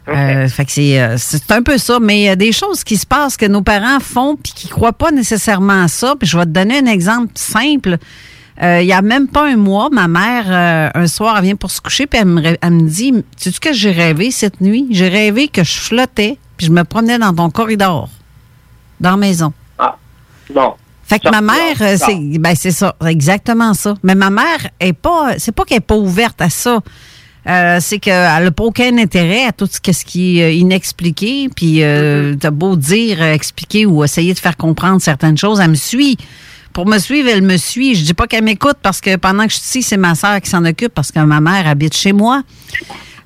Euh, 0.08 0.48
fait 0.48 0.64
que 0.64 0.72
c'est, 0.72 1.00
euh, 1.00 1.16
c'est 1.18 1.50
un 1.52 1.62
peu 1.62 1.76
ça, 1.76 1.98
mais 2.00 2.20
il 2.20 2.24
y 2.24 2.28
a 2.28 2.36
des 2.36 2.52
choses 2.52 2.82
qui 2.82 2.96
se 2.96 3.06
passent 3.06 3.36
que 3.36 3.46
nos 3.46 3.62
parents 3.62 4.00
font 4.00 4.36
puis 4.36 4.52
qui 4.54 4.68
croient 4.68 4.92
pas 4.92 5.10
nécessairement 5.10 5.82
à 5.82 5.88
ça. 5.88 6.14
Puis 6.18 6.28
je 6.28 6.38
vais 6.38 6.44
te 6.44 6.50
donner 6.50 6.78
un 6.78 6.86
exemple 6.86 7.32
simple. 7.34 7.98
Euh, 8.62 8.80
il 8.82 8.86
y 8.88 8.92
a 8.92 9.02
même 9.02 9.28
pas 9.28 9.46
un 9.46 9.56
mois, 9.56 9.88
ma 9.90 10.08
mère, 10.08 10.44
euh, 10.48 10.90
un 10.94 11.06
soir, 11.06 11.36
elle 11.38 11.44
vient 11.44 11.56
pour 11.56 11.70
se 11.70 11.80
coucher, 11.80 12.06
puis 12.06 12.18
elle 12.20 12.26
me, 12.26 12.42
elle 12.60 12.70
me 12.70 12.88
dit, 12.88 13.12
tu 13.12 13.22
sais 13.44 13.50
ce 13.52 13.60
que 13.60 13.72
j'ai 13.72 13.92
rêvé 13.92 14.30
cette 14.30 14.60
nuit? 14.60 14.86
J'ai 14.90 15.08
rêvé 15.08 15.46
que 15.46 15.62
je 15.62 15.78
flottais, 15.78 16.38
puis 16.56 16.66
je 16.66 16.72
me 16.72 16.82
promenais 16.82 17.18
dans 17.18 17.32
ton 17.32 17.50
corridor, 17.50 18.08
dans 19.00 19.12
la 19.12 19.16
maison. 19.16 19.52
Bon. 20.52 20.74
Fait 21.04 21.18
que 21.18 21.24
Ça, 21.24 21.30
ma 21.30 21.40
mère, 21.40 21.76
euh, 21.80 21.96
c'est 21.96 22.38
ben 22.38 22.54
c'est 22.54 22.70
ça, 22.70 22.94
exactement 23.06 23.72
ça. 23.72 23.94
Mais 24.02 24.14
ma 24.14 24.28
mère 24.28 24.68
est 24.78 24.92
pas, 24.92 25.38
c'est 25.38 25.52
pas 25.52 25.64
qu'elle 25.64 25.78
est 25.78 25.80
pas 25.80 25.96
ouverte 25.96 26.40
à 26.42 26.50
ça. 26.50 26.80
Euh, 27.46 27.78
c'est 27.80 27.98
qu'elle 27.98 28.44
n'a 28.44 28.50
pas 28.50 28.64
aucun 28.64 28.98
intérêt 28.98 29.46
à 29.46 29.52
tout 29.52 29.68
ce 29.72 29.80
qui 30.04 30.40
est 30.40 30.58
inexpliqué. 30.58 31.48
Puis 31.54 31.82
euh, 31.82 32.34
t'as 32.38 32.50
beau 32.50 32.76
dire, 32.76 33.22
expliquer 33.22 33.86
ou 33.86 34.04
essayer 34.04 34.34
de 34.34 34.38
faire 34.38 34.58
comprendre 34.58 35.00
certaines 35.00 35.38
choses, 35.38 35.60
elle 35.60 35.70
me 35.70 35.76
suit. 35.76 36.18
Pour 36.72 36.86
me 36.86 36.98
suivre, 36.98 37.28
elle 37.28 37.42
me 37.42 37.56
suit. 37.56 37.94
Je 37.96 38.04
dis 38.04 38.14
pas 38.14 38.26
qu'elle 38.26 38.44
m'écoute 38.44 38.76
parce 38.82 39.00
que 39.00 39.16
pendant 39.16 39.44
que 39.46 39.50
je 39.52 39.56
suis 39.58 39.80
ici, 39.80 39.82
c'est 39.82 39.96
ma 39.96 40.14
sœur 40.14 40.40
qui 40.40 40.48
s'en 40.50 40.64
occupe 40.64 40.94
parce 40.94 41.10
que 41.10 41.18
ma 41.20 41.40
mère 41.40 41.66
habite 41.66 41.96
chez 41.96 42.12
moi. 42.12 42.42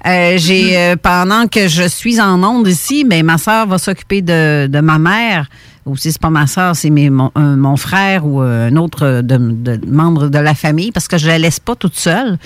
Euh, 0.06 0.34
j'ai 0.36 0.76
euh, 0.76 0.96
pendant 0.96 1.46
que 1.46 1.68
je 1.68 1.86
suis 1.86 2.20
en 2.20 2.42
onde 2.42 2.66
ici, 2.66 3.04
mais 3.08 3.22
ma 3.22 3.38
sœur 3.38 3.66
va 3.68 3.78
s'occuper 3.78 4.20
de, 4.22 4.66
de 4.66 4.80
ma 4.80 4.98
mère. 4.98 5.46
Ou 5.84 5.96
si 5.96 6.10
c'est 6.12 6.20
pas 6.20 6.30
ma 6.30 6.46
sœur, 6.46 6.74
c'est 6.76 6.90
mon, 6.90 7.30
un- 7.34 7.56
mon 7.56 7.76
frère 7.76 8.24
ou 8.26 8.40
euh, 8.42 8.68
un 8.68 8.76
autre 8.76 9.20
de, 9.22 9.36
de- 9.36 9.80
membre 9.86 10.28
de 10.28 10.38
la 10.38 10.54
famille, 10.54 10.90
parce 10.92 11.06
que 11.08 11.18
je 11.18 11.26
la 11.28 11.38
laisse 11.38 11.60
pas 11.60 11.74
toute 11.76 11.96
seule. 11.96 12.38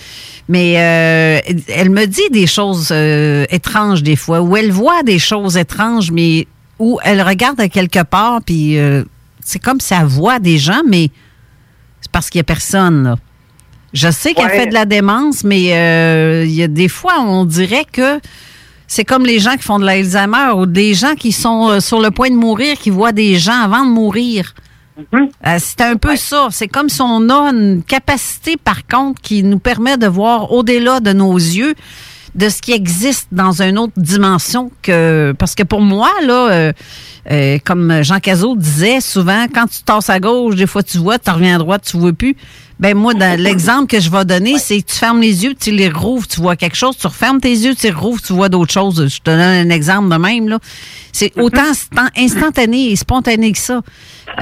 Mais 0.48 0.74
euh, 0.78 1.40
elle 1.68 1.90
me 1.90 2.06
dit 2.06 2.28
des 2.30 2.46
choses 2.46 2.92
étranges 3.50 4.02
des 4.02 4.16
fois, 4.16 4.40
ou 4.42 4.56
elle 4.56 4.70
voit 4.72 5.02
des 5.02 5.18
choses 5.18 5.56
étranges, 5.56 6.10
mais 6.10 6.46
où 6.78 6.98
elle 7.04 7.22
regarde 7.22 7.58
à 7.60 7.68
quelque 7.68 8.02
part, 8.02 8.40
puis 8.44 8.76
c'est 9.46 9.60
comme 9.60 9.80
si 9.80 9.94
elle 9.94 10.06
voit 10.06 10.38
des 10.40 10.58
gens, 10.58 10.82
mais 10.86 11.10
c'est 12.00 12.10
parce 12.10 12.28
qu'il 12.30 12.40
y 12.40 12.40
a 12.40 12.44
personne 12.44 13.04
là. 13.04 13.16
Je 13.92 14.10
sais 14.10 14.34
qu'elle 14.34 14.46
Ouais. 14.46 14.58
fait 14.58 14.66
de 14.66 14.74
la 14.74 14.84
démence, 14.84 15.44
mais 15.44 15.72
euh, 15.72 16.44
il 16.44 16.52
y 16.52 16.62
a 16.62 16.68
des 16.68 16.88
fois, 16.88 17.20
on 17.20 17.44
dirait 17.44 17.86
que 17.90 18.20
c'est 18.88 19.04
comme 19.04 19.24
les 19.24 19.38
gens 19.38 19.52
qui 19.56 19.62
font 19.62 19.78
de 19.78 19.84
l'Alzheimer 19.86 20.50
ou 20.56 20.66
des 20.66 20.92
gens 20.94 21.14
qui 21.14 21.32
sont 21.32 21.70
euh, 21.70 21.80
sur 21.80 22.00
le 22.00 22.10
point 22.10 22.28
de 22.28 22.34
mourir, 22.36 22.76
qui 22.78 22.90
voient 22.90 23.12
des 23.12 23.38
gens 23.38 23.58
avant 23.62 23.84
de 23.84 23.90
mourir. 23.90 24.54
Mhm. 25.12 25.28
Euh, 25.46 25.56
c'est 25.60 25.80
un 25.82 25.96
peu 25.96 26.16
ça. 26.16 26.48
C'est 26.50 26.68
comme 26.68 26.88
si 26.88 27.00
on 27.00 27.30
a 27.30 27.50
une 27.52 27.82
capacité, 27.84 28.56
par 28.56 28.86
contre, 28.86 29.20
qui 29.22 29.42
nous 29.42 29.58
permet 29.60 29.96
de 29.96 30.08
voir 30.08 30.52
au-delà 30.52 31.00
de 31.00 31.12
nos 31.12 31.36
yeux 31.36 31.74
de 32.36 32.48
ce 32.50 32.60
qui 32.60 32.72
existe 32.72 33.28
dans 33.32 33.62
une 33.62 33.78
autre 33.78 33.94
dimension 33.96 34.70
que 34.82 35.34
parce 35.38 35.54
que 35.54 35.62
pour 35.62 35.80
moi 35.80 36.10
là 36.22 36.50
euh, 36.50 36.72
euh, 37.32 37.58
comme 37.64 38.02
Jean 38.02 38.20
Cazot 38.20 38.56
disait 38.56 39.00
souvent 39.00 39.46
quand 39.52 39.66
tu 39.66 39.82
tasses 39.82 40.10
à 40.10 40.20
gauche 40.20 40.54
des 40.54 40.66
fois 40.66 40.82
tu 40.82 40.98
vois 40.98 41.18
tu 41.18 41.30
reviens 41.30 41.56
à 41.56 41.58
droite 41.58 41.82
tu 41.90 41.96
vois 41.96 42.12
plus. 42.12 42.36
Ben 42.78 42.94
moi 42.94 43.14
dans 43.14 43.40
l'exemple 43.40 43.86
que 43.86 44.00
je 44.00 44.10
vais 44.10 44.24
donner 44.26 44.58
c'est 44.58 44.82
que 44.82 44.86
tu 44.92 44.96
fermes 44.96 45.22
les 45.22 45.44
yeux 45.44 45.54
tu 45.58 45.70
les 45.70 45.88
rouvres 45.88 46.26
tu 46.28 46.40
vois 46.42 46.56
quelque 46.56 46.76
chose 46.76 46.96
tu 46.98 47.06
refermes 47.06 47.40
tes 47.40 47.52
yeux 47.56 47.74
tu 47.74 47.86
les 47.86 47.92
rouvres 47.92 48.20
tu 48.20 48.34
vois 48.34 48.50
d'autres 48.50 48.72
choses. 48.72 49.08
Je 49.08 49.18
te 49.18 49.30
donne 49.30 49.40
un 49.40 49.70
exemple 49.70 50.10
de 50.10 50.16
même 50.16 50.48
là. 50.48 50.58
C'est 51.12 51.32
autant 51.38 51.62
instant- 51.70 52.10
instantané 52.18 52.90
et 52.90 52.96
spontané 52.96 53.52
que 53.52 53.58
ça. 53.58 53.80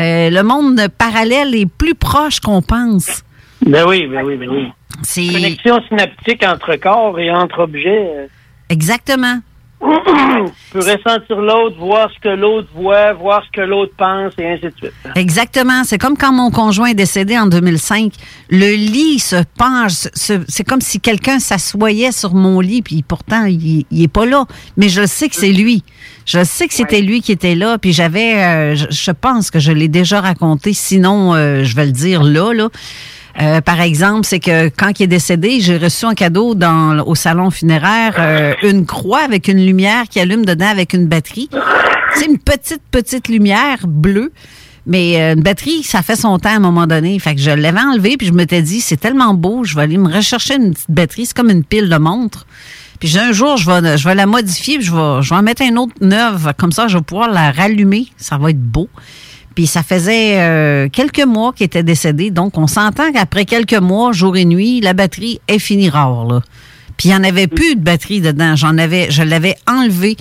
Euh, 0.00 0.30
le 0.30 0.42
monde 0.42 0.88
parallèle 0.98 1.54
est 1.54 1.66
plus 1.66 1.94
proche 1.94 2.40
qu'on 2.40 2.60
pense 2.60 3.22
Ben 3.66 3.84
oui, 3.86 4.06
ben 4.06 4.22
oui, 4.24 4.36
ben 4.36 4.48
oui. 4.50 4.68
c'est 5.02 5.26
Connexion 5.32 5.80
synaptique 5.88 6.44
entre 6.44 6.76
corps 6.76 7.18
et 7.18 7.30
entre 7.30 7.60
objets. 7.60 8.10
euh, 8.16 8.26
exactement 8.68 9.38
tu 9.84 10.52
peux 10.72 10.78
ressentir 10.78 11.36
l'autre, 11.36 11.76
voir 11.78 12.08
ce 12.14 12.18
que 12.18 12.30
l'autre 12.34 12.68
voit, 12.74 13.12
voir 13.12 13.42
ce 13.44 13.50
que 13.50 13.60
l'autre 13.60 13.92
pense, 13.98 14.32
et 14.38 14.46
ainsi 14.48 14.62
de 14.62 14.72
suite. 14.78 14.92
Exactement. 15.14 15.84
C'est 15.84 15.98
comme 15.98 16.16
quand 16.16 16.32
mon 16.32 16.50
conjoint 16.50 16.86
est 16.88 16.94
décédé 16.94 17.38
en 17.38 17.46
2005. 17.46 18.12
Le 18.48 18.74
lit 18.76 19.18
se 19.18 19.36
penche. 19.58 20.08
se- 20.14 20.42
C'est 20.48 20.64
comme 20.64 20.80
si 20.80 21.00
quelqu'un 21.00 21.38
s'assoyait 21.38 22.12
sur 22.12 22.32
mon 22.32 22.60
lit, 22.60 22.80
puis 22.80 23.02
pourtant, 23.06 23.44
il, 23.44 23.84
il 23.90 24.02
est 24.04 24.08
pas 24.08 24.24
là. 24.24 24.46
Mais 24.78 24.88
je 24.88 25.04
sais 25.04 25.28
que 25.28 25.36
c'est 25.36 25.52
lui. 25.52 25.82
Je 26.24 26.42
sais 26.44 26.66
que 26.66 26.72
c'était 26.72 27.02
lui 27.02 27.20
qui 27.20 27.32
était 27.32 27.54
là, 27.54 27.76
puis 27.76 27.92
j'avais, 27.92 28.42
euh, 28.42 28.74
je, 28.76 28.86
je 28.88 29.10
pense 29.10 29.50
que 29.50 29.58
je 29.58 29.72
l'ai 29.72 29.88
déjà 29.88 30.22
raconté. 30.22 30.72
Sinon, 30.72 31.34
euh, 31.34 31.62
je 31.62 31.76
vais 31.76 31.84
le 31.84 31.92
dire 31.92 32.22
là, 32.22 32.54
là. 32.54 32.70
Euh, 33.40 33.60
par 33.60 33.80
exemple, 33.80 34.24
c'est 34.24 34.38
que 34.38 34.68
quand 34.68 34.98
il 35.00 35.04
est 35.04 35.08
décédé, 35.08 35.60
j'ai 35.60 35.76
reçu 35.76 36.04
en 36.04 36.14
cadeau 36.14 36.54
dans, 36.54 37.04
au 37.04 37.14
salon 37.14 37.50
funéraire 37.50 38.14
euh, 38.18 38.54
une 38.62 38.86
croix 38.86 39.20
avec 39.20 39.48
une 39.48 39.64
lumière 39.64 40.04
qui 40.08 40.20
allume 40.20 40.44
dedans 40.44 40.68
avec 40.68 40.92
une 40.92 41.06
batterie. 41.06 41.50
C'est 42.14 42.26
une 42.26 42.38
petite, 42.38 42.82
petite 42.90 43.28
lumière 43.28 43.86
bleue. 43.86 44.32
Mais 44.86 45.20
euh, 45.20 45.34
une 45.34 45.42
batterie, 45.42 45.82
ça 45.82 46.02
fait 46.02 46.16
son 46.16 46.38
temps 46.38 46.50
à 46.50 46.56
un 46.56 46.60
moment 46.60 46.86
donné. 46.86 47.18
Fait 47.18 47.34
que 47.34 47.40
je 47.40 47.50
l'avais 47.50 47.80
enlevé 47.80 48.16
puis 48.16 48.26
je 48.26 48.32
m'étais 48.32 48.62
dit, 48.62 48.80
c'est 48.80 48.98
tellement 48.98 49.34
beau, 49.34 49.64
je 49.64 49.74
vais 49.74 49.82
aller 49.82 49.96
me 49.96 50.12
rechercher 50.12 50.56
une 50.56 50.72
petite 50.72 50.90
batterie. 50.90 51.26
C'est 51.26 51.36
comme 51.36 51.50
une 51.50 51.64
pile 51.64 51.88
de 51.88 51.96
montre. 51.96 52.46
Puis 53.00 53.18
un 53.18 53.32
jour, 53.32 53.56
je 53.56 53.68
vais, 53.68 53.98
je 53.98 54.06
vais 54.06 54.14
la 54.14 54.26
modifier 54.26 54.76
puis 54.76 54.86
je 54.86 54.94
vais, 54.94 55.22
je 55.22 55.30
vais 55.30 55.36
en 55.36 55.42
mettre 55.42 55.62
une 55.62 55.78
autre 55.78 55.94
neuve. 56.00 56.52
Comme 56.56 56.70
ça, 56.70 56.86
je 56.86 56.98
vais 56.98 57.02
pouvoir 57.02 57.30
la 57.30 57.50
rallumer. 57.50 58.06
Ça 58.16 58.38
va 58.38 58.50
être 58.50 58.62
beau. 58.62 58.88
Puis 59.54 59.66
ça 59.66 59.82
faisait 59.82 60.40
euh, 60.40 60.88
quelques 60.90 61.24
mois 61.24 61.52
qu'il 61.52 61.66
était 61.66 61.82
décédé. 61.82 62.30
Donc, 62.30 62.58
on 62.58 62.66
s'entend 62.66 63.12
qu'après 63.12 63.44
quelques 63.44 63.74
mois, 63.74 64.12
jour 64.12 64.36
et 64.36 64.44
nuit, 64.44 64.80
la 64.80 64.92
batterie 64.94 65.40
est 65.48 65.58
finie 65.60 65.88
rare. 65.88 66.24
Là. 66.26 66.40
Puis 66.96 67.08
il 67.08 67.12
n'y 67.12 67.18
en 67.18 67.24
avait 67.24 67.46
plus 67.46 67.76
de 67.76 67.80
batterie 67.80 68.20
dedans. 68.20 68.56
J'en 68.56 68.76
avais, 68.78 69.10
je 69.10 69.22
l'avais 69.22 69.56
enlevé. 69.68 70.16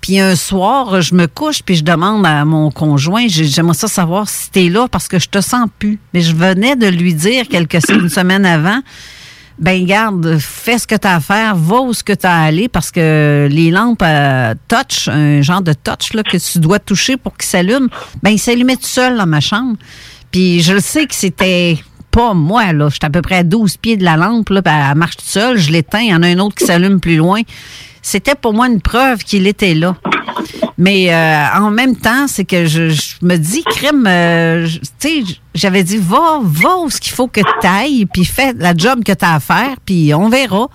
Puis 0.00 0.20
un 0.20 0.36
soir, 0.36 1.00
je 1.00 1.14
me 1.14 1.26
couche, 1.26 1.62
puis 1.64 1.74
je 1.74 1.82
demande 1.82 2.24
à 2.24 2.44
mon 2.44 2.70
conjoint, 2.70 3.26
j'ai- 3.26 3.46
j'aimerais 3.46 3.74
ça 3.74 3.88
savoir 3.88 4.28
si 4.28 4.48
t'es 4.50 4.68
là 4.68 4.86
parce 4.88 5.08
que 5.08 5.18
je 5.18 5.28
te 5.28 5.40
sens 5.40 5.68
plus. 5.78 5.98
Mais 6.14 6.20
je 6.20 6.34
venais 6.36 6.76
de 6.76 6.86
lui 6.86 7.14
dire 7.14 7.48
quelques 7.48 7.78
une 7.90 8.08
semaine 8.08 8.46
avant, 8.46 8.80
ben 9.58 9.84
garde, 9.84 10.38
fais 10.38 10.78
ce 10.78 10.86
que 10.86 10.94
tu 10.94 11.06
as 11.06 11.16
à 11.16 11.20
faire, 11.20 11.56
va 11.56 11.80
où 11.80 11.92
ce 11.92 12.04
que 12.04 12.12
tu 12.12 12.26
as 12.26 12.34
à 12.34 12.42
aller 12.44 12.68
parce 12.68 12.90
que 12.90 13.48
les 13.50 13.70
lampes 13.70 14.02
euh, 14.02 14.54
touch, 14.68 15.08
un 15.08 15.42
genre 15.42 15.62
de 15.62 15.72
touch 15.72 16.14
là, 16.14 16.22
que 16.22 16.36
tu 16.36 16.58
dois 16.58 16.78
toucher 16.78 17.16
pour 17.16 17.36
qu'ils 17.36 17.48
s'allument, 17.48 17.88
ben 18.22 18.30
il 18.30 18.38
s'allumait 18.38 18.76
tout 18.76 18.84
seul 18.84 19.16
dans 19.16 19.26
ma 19.26 19.40
chambre. 19.40 19.76
Puis 20.30 20.60
je 20.60 20.74
le 20.74 20.80
sais 20.80 21.06
que 21.06 21.14
c'était 21.14 21.78
pas 22.10 22.34
moi, 22.34 22.72
là. 22.72 22.88
J'étais 22.90 23.06
à 23.06 23.10
peu 23.10 23.22
près 23.22 23.36
à 23.36 23.42
12 23.42 23.76
pieds 23.78 23.96
de 23.96 24.04
la 24.04 24.16
lampe, 24.16 24.48
là, 24.50 24.60
elle 24.64 24.96
marche 24.96 25.16
toute 25.16 25.26
seule, 25.26 25.58
je 25.58 25.72
l'éteins, 25.72 26.00
il 26.00 26.10
y 26.10 26.14
en 26.14 26.22
a 26.22 26.28
un 26.28 26.38
autre 26.38 26.54
qui 26.54 26.64
s'allume 26.64 27.00
plus 27.00 27.16
loin. 27.16 27.42
C'était 28.08 28.34
pour 28.34 28.54
moi 28.54 28.68
une 28.68 28.80
preuve 28.80 29.18
qu'il 29.18 29.46
était 29.46 29.74
là. 29.74 29.96
Mais 30.78 31.12
euh, 31.12 31.44
en 31.58 31.70
même 31.70 31.96
temps, 31.96 32.26
c'est 32.26 32.44
que 32.44 32.64
je, 32.64 32.90
me 33.22 33.36
dis, 33.36 33.62
crème, 33.64 34.06
euh, 34.06 34.66
tu 34.98 35.24
sais, 35.26 35.34
j'avais 35.54 35.82
dit, 35.82 35.98
va, 35.98 36.40
va 36.42 36.76
où 36.78 36.88
ce 36.90 37.00
qu'il 37.00 37.12
faut 37.12 37.26
que 37.26 37.40
tu 37.40 37.66
ailles, 37.66 38.06
puis 38.06 38.24
fais 38.24 38.54
la 38.56 38.74
job 38.74 39.04
que 39.04 39.12
tu 39.12 39.24
as 39.24 39.34
à 39.34 39.40
faire, 39.40 39.74
puis 39.84 40.14
on 40.14 40.28
verra. 40.28 40.68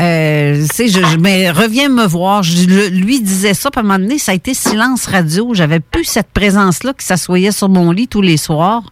Euh, 0.00 0.64
je, 0.78 0.86
je- 0.86 1.16
mais 1.18 1.50
reviens 1.50 1.88
me 1.88 2.06
voir. 2.06 2.42
Je 2.42 2.64
lui 2.88 3.20
disais 3.20 3.54
ça, 3.54 3.70
puis 3.70 3.78
à 3.78 3.84
un 3.84 3.86
moment 3.86 3.98
donné, 3.98 4.18
ça 4.18 4.32
a 4.32 4.34
été 4.34 4.54
silence 4.54 5.06
radio. 5.06 5.52
J'avais 5.52 5.80
plus 5.80 6.04
cette 6.04 6.30
présence-là 6.32 6.92
qui 6.94 7.04
s'assoyait 7.04 7.52
sur 7.52 7.68
mon 7.68 7.90
lit 7.90 8.08
tous 8.08 8.22
les 8.22 8.36
soirs. 8.36 8.84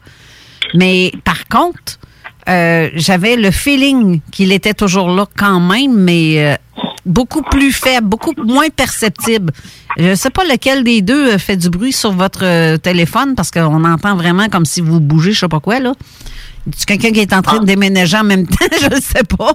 Mais 0.75 1.13
par 1.25 1.47
contre, 1.49 1.99
euh, 2.49 2.91
j'avais 2.95 3.37
le 3.37 3.51
feeling 3.51 4.21
qu'il 4.33 4.53
était 4.53 4.75
toujours 4.75 5.09
là 5.09 5.27
quand 5.37 5.61
même, 5.61 5.95
mais 5.95 6.59
beaucoup 7.07 7.43
plus 7.43 7.73
faible, 7.73 8.07
beaucoup 8.09 8.33
moins 8.37 8.69
perceptible. 8.71 9.53
Je 9.99 10.11
ne 10.11 10.15
sais 10.15 10.31
pas 10.31 10.45
lequel 10.45 10.85
des 10.85 11.03
deux 11.03 11.33
euh, 11.35 11.39
fait 11.39 11.57
du 11.57 11.69
bruit 11.71 11.93
sur 11.93 12.13
votre 12.13 12.45
euh, 12.45 12.77
téléphone 12.79 13.35
parce 13.35 13.51
qu'on 13.51 13.85
entend 13.85 14.17
vraiment 14.17 14.49
comme 14.49 14.65
si 14.65 14.81
vous 14.81 15.01
bougez, 15.01 15.33
je 15.33 15.41
sais 15.41 15.49
pas 15.49 15.61
quoi, 15.61 15.81
là. 15.81 15.93
C'est 16.77 16.87
quelqu'un 16.87 17.11
qui 17.11 17.21
est 17.21 17.33
en 17.33 17.43
train 17.43 17.59
de 17.59 17.67
déménager 17.67 18.17
en 18.17 18.25
même 18.25 18.47
temps, 18.49 18.67
je 18.81 18.87
ne 18.95 19.01
sais 19.01 19.25
pas. 19.37 19.53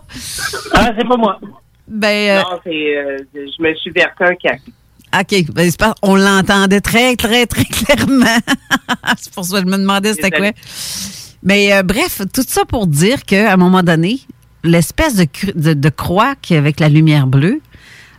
Ah, 0.74 0.92
c'est 0.98 1.08
pas 1.08 1.18
moi. 1.18 1.40
Ben, 1.88 2.08
euh, 2.38 2.42
Non, 2.42 2.60
c'est, 2.66 2.98
euh, 2.98 3.18
je 3.34 3.64
me 3.64 3.74
suis 3.76 3.92
versé 3.92 4.14
un 4.20 4.36
café. 4.36 4.62
OK. 5.18 5.54
Ben, 5.54 5.72
pas- 5.80 5.96
on 6.02 6.16
l'entendait 6.18 6.82
très, 6.82 7.16
très, 7.16 7.46
très 7.46 7.64
clairement. 7.64 8.26
c'est 9.18 9.34
pour 9.34 9.46
ça 9.46 9.62
que 9.62 9.68
je 9.68 9.72
me 9.72 9.78
demandais 9.78 10.12
c'était 10.14 10.32
quoi. 10.32 10.52
Mais 11.44 11.72
euh, 11.74 11.82
bref, 11.84 12.22
tout 12.34 12.44
ça 12.46 12.66
pour 12.66 12.88
dire 12.88 13.24
qu'à 13.24 13.54
un 13.54 13.58
moment 13.58 13.84
donné, 13.84 14.20
l'espèce 14.63 15.15
de, 15.15 15.28
de, 15.56 15.74
de 15.74 15.89
croix 15.89 16.36
qui 16.41 16.56
avec 16.56 16.80
la 16.80 16.89
lumière 16.89 17.28
bleue, 17.28 17.62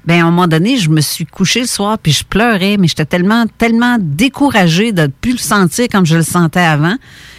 ben 0.05 0.21
à 0.21 0.23
un 0.23 0.31
moment 0.31 0.47
donné, 0.47 0.79
je 0.79 0.89
me 0.89 1.01
suis 1.01 1.27
couchée 1.27 1.61
le 1.61 1.67
soir 1.67 1.99
puis 1.99 2.13
je 2.13 2.25
pleurais, 2.25 2.77
mais 2.79 2.89
j'étais 2.89 3.05
tellement, 3.05 3.45
tellement 3.59 3.97
découragée 4.01 4.93
de 4.93 5.03
ne 5.03 5.07
plus 5.09 5.33
le 5.33 5.39
sentir 5.39 5.89
comme 5.91 6.07
je 6.07 6.17
le 6.17 6.23
sentais 6.23 6.61
avant. 6.61 6.97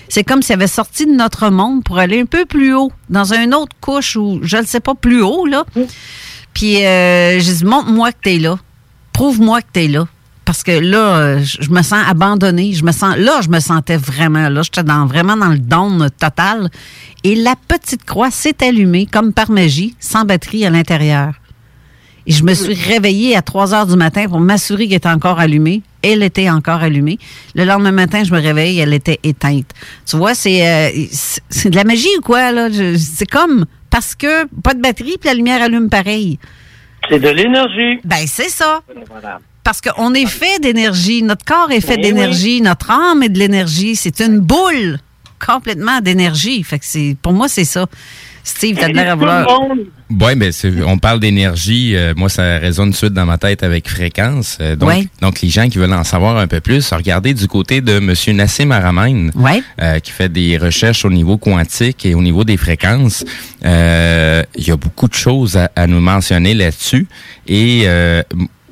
C'est 0.07 0.23
comme 0.23 0.41
s'il 0.41 0.53
avait 0.53 0.67
sorti 0.67 1.05
de 1.05 1.11
notre 1.11 1.49
monde 1.49 1.83
pour 1.83 1.97
aller 1.99 2.19
un 2.19 2.25
peu 2.25 2.45
plus 2.45 2.73
haut, 2.73 2.91
dans 3.09 3.33
une 3.33 3.53
autre 3.53 3.75
couche 3.79 4.15
où, 4.15 4.39
je 4.43 4.57
ne 4.57 4.65
sais 4.65 4.79
pas, 4.79 4.95
plus 4.95 5.21
haut, 5.21 5.45
là. 5.45 5.65
Puis 6.53 6.85
euh, 6.85 7.39
j'ai 7.39 7.53
dit, 7.53 7.65
montre-moi 7.65 8.11
que 8.11 8.17
t'es 8.23 8.37
là. 8.37 8.57
Prouve-moi 9.13 9.61
que 9.61 9.67
t'es 9.71 9.87
là. 9.87 10.07
Parce 10.49 10.63
que 10.63 10.71
là, 10.71 10.97
euh, 11.19 11.39
je 11.43 11.69
me 11.69 11.83
sens 11.83 11.99
abandonnée. 12.07 12.73
Je 12.73 12.83
me 12.83 12.91
sens, 12.91 13.15
là, 13.17 13.39
je 13.43 13.49
me 13.49 13.59
sentais 13.59 13.97
vraiment, 13.97 14.49
là, 14.49 14.63
j'étais 14.63 14.81
dans, 14.81 15.05
vraiment 15.05 15.37
dans 15.37 15.49
le 15.49 15.59
down 15.59 16.09
total. 16.19 16.71
Et 17.23 17.35
la 17.35 17.53
petite 17.67 18.03
croix 18.03 18.31
s'est 18.31 18.55
allumée, 18.63 19.05
comme 19.05 19.31
par 19.31 19.51
magie, 19.51 19.93
sans 19.99 20.25
batterie 20.25 20.65
à 20.65 20.71
l'intérieur. 20.71 21.35
Et 22.25 22.31
je 22.31 22.43
me 22.43 22.55
suis 22.55 22.73
réveillée 22.73 23.35
à 23.35 23.43
3 23.43 23.75
heures 23.75 23.85
du 23.85 23.95
matin 23.95 24.27
pour 24.27 24.39
m'assurer 24.39 24.87
qu'elle 24.87 24.97
était 24.97 25.07
encore 25.07 25.39
allumée. 25.39 25.83
Elle 26.01 26.23
était 26.23 26.49
encore 26.49 26.81
allumée. 26.81 27.19
Le 27.53 27.63
lendemain 27.63 27.91
matin, 27.91 28.23
je 28.23 28.33
me 28.33 28.41
réveille, 28.41 28.79
elle 28.79 28.95
était 28.95 29.19
éteinte. 29.21 29.69
Tu 30.07 30.17
vois, 30.17 30.33
c'est 30.33 30.67
euh, 30.67 30.89
c'est- 31.11 31.69
de 31.69 31.75
la 31.75 31.83
magie 31.83 32.09
ou 32.17 32.21
quoi, 32.21 32.51
là? 32.51 32.69
C'est 32.97 33.29
comme 33.29 33.65
parce 33.91 34.15
que 34.15 34.47
pas 34.63 34.73
de 34.73 34.81
batterie, 34.81 35.17
puis 35.21 35.29
la 35.29 35.35
lumière 35.35 35.61
allume 35.61 35.89
pareil. 35.89 36.39
C'est 37.07 37.19
de 37.19 37.29
l'énergie. 37.29 37.99
Ben, 38.03 38.25
c'est 38.25 38.49
ça. 38.49 38.81
Voilà. 39.11 39.39
Parce 39.69 39.81
qu'on 39.81 40.15
est 40.15 40.25
fait 40.25 40.57
d'énergie. 40.59 41.21
Notre 41.21 41.45
corps 41.45 41.69
est 41.69 41.79
fait 41.79 41.97
Oui, 41.97 42.01
d'énergie. 42.01 42.59
Notre 42.59 42.89
âme 42.89 43.21
est 43.21 43.29
de 43.29 43.37
l'énergie. 43.37 43.95
C'est 43.95 44.19
une 44.19 44.39
boule 44.39 44.97
complètement 45.45 46.01
d'énergie. 46.01 46.63
Fait 46.63 46.79
que 46.79 46.85
c'est, 46.87 47.15
pour 47.21 47.33
moi, 47.33 47.47
c'est 47.47 47.65
ça. 47.65 47.85
Steve, 48.43 48.77
t'as 48.79 48.87
de 48.87 48.93
l'air 48.95 49.11
à 49.11 49.15
vouloir. 49.15 49.45
Oui, 50.09 50.31
mais 50.35 50.51
c'est- 50.51 50.73
on 50.81 50.97
parle 50.97 51.19
d'énergie. 51.19 51.95
euh, 51.95 52.15
moi, 52.17 52.29
ça 52.29 52.57
résonne 52.57 52.87
tout 52.87 52.93
de 52.93 52.95
suite 52.97 53.13
dans 53.13 53.27
ma 53.27 53.37
tête 53.37 53.61
avec 53.61 53.87
fréquence. 53.87 54.57
Euh, 54.59 54.75
donc, 54.75 54.89
Ouais. 54.89 55.07
donc, 55.21 55.39
les 55.41 55.49
gens 55.49 55.69
qui 55.69 55.77
veulent 55.77 55.93
en 55.93 56.03
savoir 56.03 56.37
un 56.37 56.47
peu 56.47 56.61
plus, 56.61 56.91
regardez 56.91 57.35
du 57.35 57.47
côté 57.47 57.81
de 57.81 57.97
M. 57.97 58.15
Nassim 58.37 58.71
Aramain, 58.71 59.29
Ouais. 59.35 59.61
euh, 59.83 59.99
qui 59.99 60.09
fait 60.11 60.29
des 60.29 60.57
recherches 60.57 61.05
au 61.05 61.11
niveau 61.11 61.37
quantique 61.37 62.07
et 62.07 62.15
au 62.15 62.23
niveau 62.23 62.43
des 62.43 62.57
fréquences. 62.57 63.23
Euh, 63.63 64.41
Il 64.55 64.67
y 64.67 64.71
a 64.71 64.77
beaucoup 64.77 65.07
de 65.07 65.13
choses 65.13 65.57
à, 65.57 65.69
à 65.75 65.85
nous 65.85 66.01
mentionner 66.01 66.55
là-dessus. 66.55 67.05
Et 67.47 67.83
euh, 67.85 68.23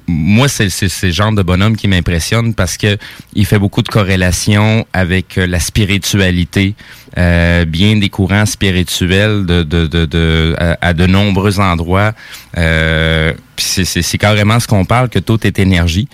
moi, 0.08 0.48
c'est 0.48 0.70
le 1.04 1.12
genre 1.12 1.34
de 1.34 1.42
bonhomme 1.44 1.76
qui 1.76 1.88
m'impressionne 1.88 2.54
parce 2.54 2.78
que 2.78 2.98
il 3.34 3.46
fait 3.46 3.60
beaucoup 3.60 3.82
de 3.82 3.90
corrélations 3.90 4.86
avec 4.94 5.38
euh, 5.38 5.46
la 5.48 5.60
spiritualité, 5.60 6.76
euh, 7.18 7.66
bien 7.66 7.98
des 7.98 8.10
courants 8.10 8.46
spirituels 8.46 9.46
de, 9.46 9.64
de, 9.64 9.86
de, 9.88 10.06
de- 10.06 10.56
à, 10.82 10.94
de 10.94 11.06
nombreux 11.08 11.60
endroits. 11.60 12.14
Euh, 12.58 13.34
c'est- 13.58 14.18
carrément 14.18 14.60
ce 14.60 14.68
qu'on 14.68 14.86
parle, 14.86 15.10
que 15.10 15.20
tout 15.20 15.46
est 15.46 15.60
énergie. 15.60 16.08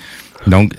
Donc, 0.48 0.74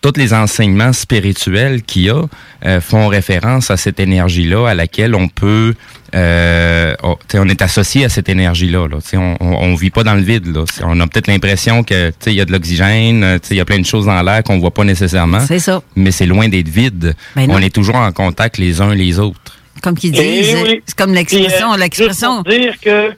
tous 0.00 0.12
les 0.16 0.32
enseignements 0.32 0.94
spirituels 0.94 1.82
qu'il 1.82 2.02
y 2.04 2.10
a 2.10 2.22
euh, 2.64 2.80
font 2.80 3.06
référence 3.08 3.70
à 3.70 3.76
cette 3.76 4.00
énergie-là, 4.00 4.66
à 4.70 4.74
laquelle 4.74 5.14
on 5.14 5.28
peut, 5.28 5.74
euh, 6.14 6.94
sais, 7.28 7.38
on 7.38 7.48
est 7.48 7.62
associé 7.62 8.04
à 8.04 8.08
cette 8.08 8.28
énergie-là. 8.28 8.88
Là, 8.88 8.98
on, 9.14 9.36
on, 9.40 9.54
on 9.70 9.74
vit 9.74 9.90
pas 9.90 10.02
dans 10.04 10.14
le 10.14 10.22
vide. 10.22 10.46
Là. 10.54 10.64
On 10.84 10.98
a 11.00 11.06
peut-être 11.06 11.26
l'impression 11.28 11.82
que 11.84 12.12
il 12.26 12.32
y 12.34 12.40
a 12.40 12.44
de 12.44 12.52
l'oxygène, 12.52 13.22
euh, 13.24 13.38
il 13.50 13.56
y 13.56 13.60
a 13.60 13.64
plein 13.64 13.78
de 13.78 13.86
choses 13.86 14.06
dans 14.06 14.22
l'air 14.22 14.42
qu'on 14.42 14.58
voit 14.58 14.72
pas 14.72 14.84
nécessairement, 14.84 15.40
C'est 15.40 15.58
ça. 15.58 15.82
mais 15.96 16.10
c'est 16.10 16.26
loin 16.26 16.48
d'être 16.48 16.68
vide. 16.68 17.14
Ben 17.36 17.50
on 17.50 17.58
est 17.58 17.74
toujours 17.74 17.96
en 17.96 18.12
contact 18.12 18.58
les 18.58 18.80
uns 18.80 18.94
les 18.94 19.18
autres. 19.18 19.40
Comme 19.82 19.96
qu'ils 19.96 20.12
disent. 20.12 20.56
oui. 20.62 20.82
C'est 20.86 20.96
comme 20.96 21.14
l'expression. 21.14 21.72
Euh, 21.72 21.76
l'expression. 21.76 22.42
Juste 22.44 22.44
pour 22.44 22.52
dire 22.52 22.74
que, 22.80 23.12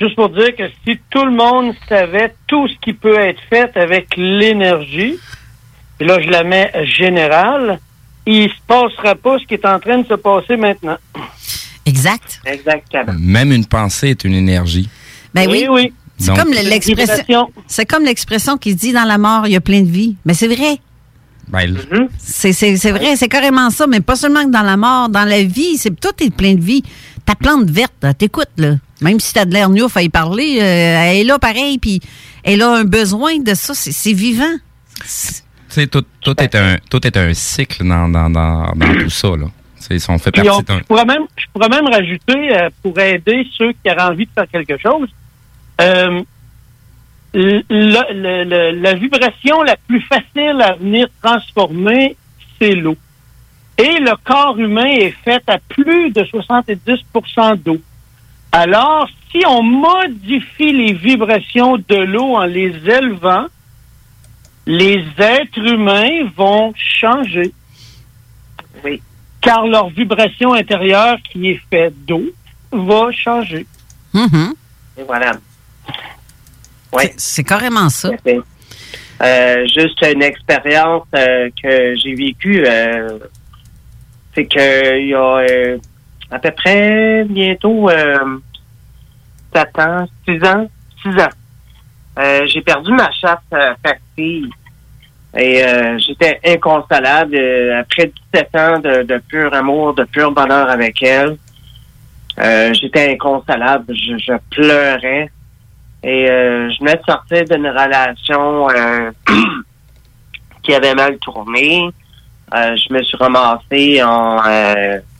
juste 0.00 0.14
pour 0.16 0.28
dire 0.30 0.56
que 0.56 0.64
si 0.86 0.98
tout 1.10 1.24
le 1.24 1.32
monde 1.32 1.74
savait 1.88 2.34
tout 2.46 2.68
ce 2.68 2.74
qui 2.82 2.92
peut 2.92 3.18
être 3.18 3.40
fait 3.50 3.76
avec 3.76 4.08
l'énergie, 4.16 5.18
et 6.00 6.04
là 6.04 6.18
je 6.22 6.28
la 6.30 6.44
mets 6.44 6.70
générale, 6.84 7.80
il 8.26 8.48
se 8.48 8.54
passera 8.66 9.14
pas 9.14 9.38
ce 9.38 9.46
qui 9.46 9.54
est 9.54 9.66
en 9.66 9.80
train 9.80 9.98
de 9.98 10.06
se 10.06 10.14
passer 10.14 10.56
maintenant. 10.56 10.98
Exact. 11.88 12.40
Exactement. 12.44 13.14
Même 13.18 13.52
une 13.52 13.66
pensée 13.66 14.10
est 14.10 14.24
une 14.24 14.34
énergie. 14.34 14.88
Ben 15.34 15.48
oui. 15.50 15.66
oui. 15.70 15.92
C'est 16.20 16.34
comme 16.36 16.52
l'expression. 16.52 17.48
C'est 17.68 17.86
comme 17.86 18.04
l'expression 18.04 18.56
qui 18.56 18.74
dit 18.74 18.92
dans 18.92 19.04
la 19.04 19.18
mort, 19.18 19.46
il 19.46 19.52
y 19.52 19.56
a 19.56 19.60
plein 19.60 19.82
de 19.82 19.90
vie. 19.90 20.16
Mais 20.24 20.34
c'est 20.34 20.48
vrai. 20.48 20.78
Ben, 21.48 21.60
l- 21.60 21.78
Mhm. 21.90 22.08
C'est, 22.18 22.52
c'est, 22.52 22.76
c'est 22.76 22.90
vrai, 22.90 23.16
c'est 23.16 23.28
carrément 23.28 23.70
ça, 23.70 23.86
mais 23.86 24.00
pas 24.00 24.16
seulement 24.16 24.44
que 24.44 24.50
dans 24.50 24.62
la 24.62 24.76
mort, 24.76 25.08
dans 25.08 25.24
la 25.24 25.42
vie, 25.44 25.78
c'est 25.78 25.98
tout 25.98 26.12
est 26.20 26.30
plein 26.34 26.54
de 26.54 26.60
vie. 26.60 26.82
Ta 27.24 27.34
plante 27.36 27.70
verte, 27.70 28.04
t'écoutes, 28.18 28.50
là. 28.58 28.74
Même 29.00 29.18
si 29.20 29.32
t'as 29.32 29.44
de 29.44 29.52
l'air 29.54 29.70
niouf 29.70 29.96
à 29.96 30.02
y 30.02 30.08
parler, 30.08 30.58
euh, 30.60 30.62
elle 30.64 31.16
est 31.18 31.24
là 31.24 31.38
pareil, 31.38 31.78
puis 31.78 32.00
elle 32.42 32.60
a 32.62 32.70
un 32.74 32.84
besoin 32.84 33.38
de 33.38 33.54
ça, 33.54 33.72
c'est, 33.74 34.12
vivant. 34.12 34.56
C'est- 35.06 35.44
tu 35.70 35.74
sais, 35.74 35.86
tout, 35.86 36.04
tout 36.20 36.34
est 36.42 36.54
un 36.54 36.78
tout 36.90 37.06
est 37.06 37.16
un 37.16 37.32
cycle 37.34 37.86
dans, 37.86 38.08
dans, 38.08 38.28
dans, 38.28 38.72
dans 38.74 38.94
tout 39.04 39.10
ça. 39.10 39.28
Là. 39.28 39.46
Fait 40.30 40.42
partie 40.42 40.50
on- 40.50 40.62
je, 40.78 40.84
pourrais 40.84 41.04
même, 41.04 41.26
je 41.36 41.44
pourrais 41.52 41.68
même 41.68 41.86
rajouter, 41.86 42.56
euh, 42.56 42.68
pour 42.82 42.98
aider 42.98 43.46
ceux 43.56 43.72
qui 43.72 43.90
auraient 43.90 44.02
envie 44.12 44.26
de 44.26 44.30
faire 44.32 44.48
quelque 44.48 44.76
chose, 44.78 45.08
euh, 45.80 46.20
le- 47.34 47.62
le- 47.70 48.44
le- 48.44 48.70
la 48.80 48.94
vibration 48.94 49.62
la 49.62 49.76
plus 49.86 50.00
facile 50.00 50.60
à 50.62 50.74
venir 50.74 51.08
transformer, 51.22 52.16
c'est 52.58 52.74
l'eau. 52.74 52.96
Et 53.76 53.98
le 54.00 54.16
corps 54.24 54.58
humain 54.58 54.86
est 54.86 55.14
fait 55.24 55.42
à 55.46 55.58
plus 55.58 56.10
de 56.10 56.24
70% 56.24 57.54
d'eau. 57.56 57.78
Alors, 58.50 59.08
si 59.30 59.44
on 59.46 59.62
modifie 59.62 60.72
les 60.72 60.92
vibrations 60.94 61.76
de 61.76 61.96
l'eau 61.96 62.34
en 62.36 62.44
les 62.44 62.72
élevant, 62.86 63.46
les 64.66 65.04
êtres 65.18 65.58
humains 65.58 66.24
vont 66.36 66.72
changer. 66.76 67.52
Oui. 68.84 69.00
Car 69.40 69.66
leur 69.66 69.88
vibration 69.90 70.52
intérieure, 70.52 71.16
qui 71.30 71.50
est 71.50 71.60
faite 71.70 71.94
d'eau, 72.06 72.24
va 72.72 73.10
changer. 73.12 73.66
Mhm. 74.12 74.54
Et 74.98 75.02
voilà. 75.02 75.32
Oui. 76.92 77.04
C'est, 77.16 77.44
carrément 77.44 77.88
ça. 77.88 78.10
Euh, 79.20 79.66
juste 79.66 80.00
une 80.02 80.22
expérience 80.22 81.06
euh, 81.14 81.50
que 81.60 81.96
j'ai 81.96 82.14
vécue, 82.14 82.64
euh, 82.66 83.18
c'est 84.34 84.46
que 84.46 85.00
il 85.00 85.08
y 85.08 85.14
a 85.14 85.38
euh, 85.38 85.78
à 86.30 86.38
peu 86.38 86.50
près 86.52 87.24
bientôt 87.24 87.90
euh, 87.90 88.38
7 89.54 89.78
ans, 89.80 90.08
6 90.26 90.44
ans, 90.44 90.70
6 91.02 91.08
ans. 91.20 91.28
Euh, 92.18 92.46
j'ai 92.46 92.62
perdu 92.62 92.92
ma 92.92 93.10
chatte 93.12 93.42
euh, 93.52 93.74
facile 93.82 94.50
et 95.36 95.62
euh, 95.62 95.98
j'étais 95.98 96.40
inconsolable 96.44 97.36
euh, 97.36 97.80
après 97.80 98.10
17 98.32 98.56
ans 98.56 98.78
de, 98.78 99.02
de 99.02 99.18
pur 99.28 99.52
amour, 99.52 99.94
de 99.94 100.04
pur 100.04 100.32
bonheur 100.32 100.70
avec 100.70 101.02
elle. 101.02 101.36
Euh, 102.38 102.72
j'étais 102.72 103.12
inconsolable, 103.12 103.94
je, 103.94 104.16
je 104.16 104.32
pleurais. 104.50 105.30
Et 106.02 106.30
euh, 106.30 106.70
je 106.70 106.78
venais 106.78 106.94
de 106.96 107.02
sortir 107.06 107.44
d'une 107.44 107.66
relation 107.66 108.70
euh, 108.70 109.10
qui 110.62 110.74
avait 110.74 110.94
mal 110.94 111.18
tourné. 111.18 111.90
Euh, 112.54 112.76
je 112.76 112.94
me 112.94 113.02
suis 113.02 113.16
ramassé 113.18 114.02
en, 114.02 114.40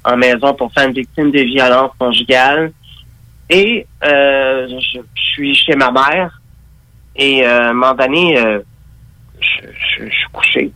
en 0.04 0.16
maison 0.16 0.54
pour 0.54 0.72
faire 0.72 0.86
une 0.86 0.94
victime 0.94 1.30
de 1.30 1.40
violence 1.40 1.90
conjugale. 1.98 2.72
Et 3.50 3.86
je, 4.02 5.00
je 5.14 5.22
suis 5.22 5.54
chez 5.54 5.74
ma 5.74 5.90
mère. 5.90 6.40
Et 7.16 7.44
à 7.44 7.70
un 7.70 7.72
moment 7.72 7.94
donné, 7.94 8.38
je, 9.40 9.66
je- 9.66 10.04
je 10.08 10.14
suis 10.14 10.28
couché. 10.32 10.72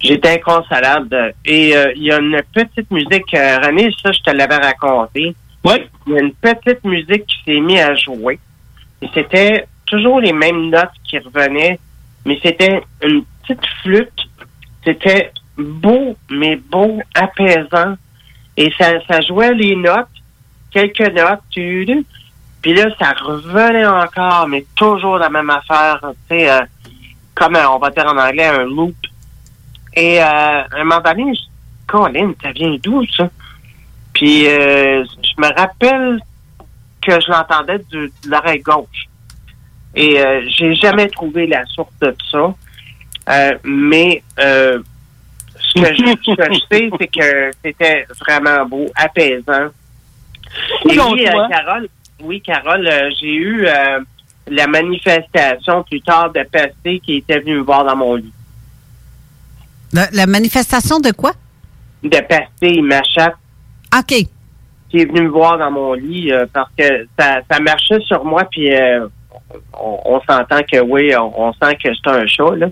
J'étais 0.00 0.34
inconsolable. 0.34 1.34
Et 1.44 1.76
euh, 1.76 1.92
il 1.96 2.04
y 2.04 2.12
a 2.12 2.18
une 2.18 2.40
petite 2.52 2.90
musique, 2.90 3.32
euh, 3.34 3.58
René, 3.58 3.88
ça, 4.02 4.12
je 4.12 4.20
te 4.20 4.30
l'avais 4.30 4.56
raconté. 4.56 5.34
Oui. 5.64 5.74
Il 6.06 6.12
y 6.12 6.16
a 6.16 6.20
une 6.20 6.34
petite 6.34 6.84
musique 6.84 7.26
qui 7.26 7.36
s'est 7.44 7.60
mise 7.60 7.80
à 7.80 7.94
jouer. 7.94 8.38
Et 9.02 9.08
c'était 9.14 9.66
toujours 9.86 10.20
les 10.20 10.32
mêmes 10.32 10.70
notes 10.70 10.90
qui 11.04 11.18
revenaient, 11.18 11.78
mais 12.24 12.38
c'était 12.42 12.82
une 13.02 13.24
petite 13.42 13.64
flûte. 13.82 14.28
C'était 14.84 15.32
beau, 15.56 16.16
mais 16.30 16.56
beau, 16.56 17.00
apaisant. 17.14 17.96
Et 18.56 18.72
ça, 18.78 18.92
ça 19.08 19.20
jouait 19.20 19.54
les 19.54 19.74
notes, 19.76 20.06
quelques 20.70 21.00
notes, 21.00 21.40
tu- 21.50 21.84
tu- 21.86 22.04
puis 22.62 22.74
là, 22.74 22.86
ça 22.98 23.12
revenait 23.12 23.86
encore, 23.86 24.46
mais 24.48 24.64
toujours 24.76 25.18
la 25.18 25.28
même 25.28 25.50
affaire, 25.50 26.00
tu 26.02 26.36
sais, 26.36 26.50
euh, 26.50 26.60
comme 27.36 27.56
on 27.56 27.78
va 27.78 27.90
dire 27.90 28.06
en 28.06 28.16
anglais, 28.18 28.46
un 28.46 28.64
loop. 28.64 28.96
Et 29.94 30.20
euh, 30.20 30.62
un 30.72 30.84
moment 30.84 31.00
donné, 31.00 31.34
je 31.34 31.40
dis, 31.40 31.50
Colin, 31.86 32.32
ça 32.42 32.50
vient 32.50 32.76
d'où, 32.82 33.06
ça? 33.06 33.30
Puis 34.12 34.48
euh, 34.48 35.04
je 35.04 35.40
me 35.40 35.54
rappelle 35.54 36.18
que 37.00 37.20
je 37.20 37.30
l'entendais 37.30 37.78
de 37.90 38.10
l'oreille 38.26 38.60
gauche. 38.60 39.06
Et 39.94 40.20
euh, 40.20 40.42
j'ai 40.48 40.74
jamais 40.74 41.08
trouvé 41.08 41.46
la 41.46 41.64
source 41.66 41.92
de 42.00 42.14
ça. 42.30 42.54
Euh, 43.28 43.58
mais 43.64 44.22
euh, 44.38 44.80
ce, 45.58 45.80
que 45.80 45.94
je, 45.94 46.04
ce 46.22 46.34
que 46.34 46.54
je 46.54 46.60
sais, 46.70 46.90
c'est 46.98 47.08
que 47.08 47.50
c'était 47.64 48.06
vraiment 48.20 48.64
beau, 48.66 48.86
apaisant. 48.94 49.68
Et 50.88 50.98
oui, 50.98 51.26
euh? 51.26 51.48
Carole, 51.48 51.88
oui, 52.20 52.40
Carole, 52.40 52.88
j'ai 53.20 53.34
eu 53.34 53.66
euh, 53.66 54.00
la 54.48 54.66
manifestation 54.66 55.82
plus 55.84 56.00
tard 56.02 56.30
de 56.32 56.42
Pasté 56.44 57.00
qui 57.00 57.16
était 57.16 57.40
venu 57.40 57.56
me 57.56 57.62
voir 57.62 57.84
dans 57.84 57.96
mon 57.96 58.14
lit. 58.14 58.32
La, 59.92 60.08
la 60.12 60.26
manifestation 60.26 61.00
de 61.00 61.10
quoi? 61.12 61.32
De 62.02 62.20
Pasté, 62.20 62.80
ma 62.82 63.02
chatte, 63.02 63.36
OK. 63.96 64.14
qui 64.88 64.98
est 65.00 65.04
venu 65.06 65.22
me 65.22 65.28
voir 65.28 65.58
dans 65.58 65.70
mon 65.70 65.94
lit 65.94 66.32
euh, 66.32 66.46
parce 66.52 66.70
que 66.76 67.06
ça, 67.18 67.40
ça 67.50 67.60
marchait 67.60 68.00
sur 68.00 68.24
moi, 68.24 68.44
puis 68.50 68.74
euh, 68.74 69.08
on, 69.72 70.00
on 70.04 70.20
s'entend 70.20 70.62
que 70.62 70.80
oui, 70.80 71.14
on, 71.16 71.48
on 71.48 71.52
sent 71.54 71.76
que 71.82 71.88
c'est 71.94 72.10
un 72.10 72.26
chat, 72.26 72.54
là, 72.56 72.68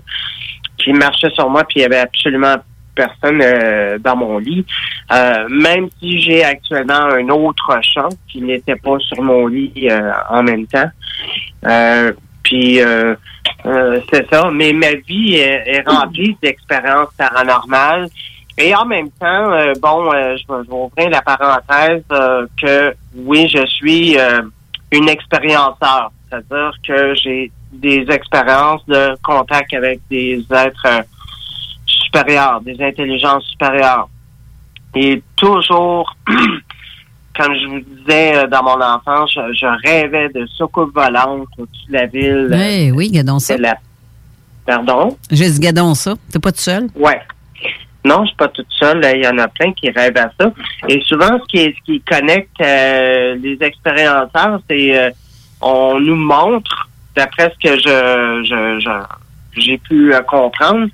qui 0.77 0.93
marchait 0.93 1.31
sur 1.31 1.49
moi, 1.49 1.63
puis 1.63 1.79
il 1.79 1.81
y 1.81 1.85
avait 1.85 1.99
absolument 1.99 2.55
personne 2.95 3.41
euh, 3.41 3.99
dans 3.99 4.15
mon 4.15 4.37
lit. 4.37 4.65
Euh, 5.11 5.47
même 5.49 5.89
si 5.99 6.19
j'ai 6.21 6.43
actuellement 6.43 6.93
un 6.93 7.27
autre 7.29 7.79
chat 7.83 8.09
qui 8.27 8.41
n'était 8.41 8.77
pas 8.77 8.97
sur 8.99 9.21
mon 9.21 9.47
lit 9.47 9.87
euh, 9.89 10.11
en 10.29 10.41
même 10.41 10.65
temps. 10.65 10.89
Puis 12.43 12.79
c'est 14.11 14.29
ça. 14.31 14.49
Mais 14.51 14.73
ma 14.73 14.93
vie 14.93 15.35
est, 15.35 15.63
est 15.67 15.83
remplie 15.87 16.37
d'expériences 16.41 17.09
paranormales. 17.17 18.07
Et 18.57 18.73
en 18.73 18.85
même 18.85 19.09
temps, 19.11 19.51
bon, 19.81 20.11
je, 20.11 20.47
vais, 20.47 20.73
ouvrir 20.73 21.09
la 21.09 21.21
parenthèse 21.21 22.03
que 22.61 22.95
oui, 23.15 23.49
je 23.49 23.65
suis 23.65 24.17
une 24.91 25.09
expérienceur. 25.09 26.11
C'est-à-dire 26.29 26.71
que 26.87 27.15
j'ai 27.15 27.51
des 27.71 28.05
expériences 28.09 28.85
de 28.87 29.17
contact 29.23 29.73
avec 29.73 29.99
des 30.09 30.45
êtres 30.51 31.05
des 32.61 32.81
intelligences 32.81 33.43
supérieures. 33.45 34.07
Et 34.95 35.21
toujours, 35.35 36.15
comme 37.37 37.53
je 37.55 37.67
vous 37.67 37.79
disais 37.81 38.37
euh, 38.37 38.47
dans 38.47 38.63
mon 38.63 38.81
enfance, 38.81 39.31
je, 39.33 39.53
je 39.53 39.87
rêvais 39.87 40.29
de 40.29 40.45
soucoupes 40.47 40.93
volantes 40.95 41.47
au-dessus 41.57 41.87
de 41.89 41.93
la 41.93 42.05
ville. 42.05 42.57
Eh 42.57 42.91
oui, 42.91 43.09
gadon 43.11 43.39
ça. 43.39 43.57
la- 43.57 43.77
Pardon? 44.65 45.15
J'ai 45.29 45.49
dit 45.49 45.59
gadon 45.59 45.93
ça. 45.93 46.15
T'es 46.31 46.39
pas 46.39 46.51
tout 46.51 46.59
seul? 46.59 46.87
Ouais. 46.95 47.21
Non, 48.03 48.21
je 48.23 48.27
suis 48.29 48.35
pas 48.37 48.47
toute 48.47 48.67
seule. 48.71 49.01
Il 49.15 49.23
y 49.23 49.27
en 49.27 49.37
a 49.37 49.47
plein 49.47 49.73
qui 49.73 49.89
rêvent 49.89 50.17
à 50.17 50.31
ça. 50.39 50.51
Et 50.87 51.01
souvent, 51.01 51.37
ce 51.39 51.45
qui, 51.47 51.57
est- 51.57 51.75
ce 51.77 51.83
qui 51.85 52.01
connecte 52.01 52.61
euh, 52.61 53.35
les 53.35 53.57
expérienceurs, 53.61 54.59
c'est 54.69 54.97
euh, 54.97 55.09
on 55.61 55.99
nous 55.99 56.15
montre, 56.15 56.87
d'après 57.15 57.51
ce 57.53 57.67
que 57.67 57.75
je 57.77 58.43
je- 58.47 58.79
je- 58.79 59.61
j'ai 59.61 59.77
pu 59.77 60.13
euh, 60.13 60.21
comprendre, 60.21 60.87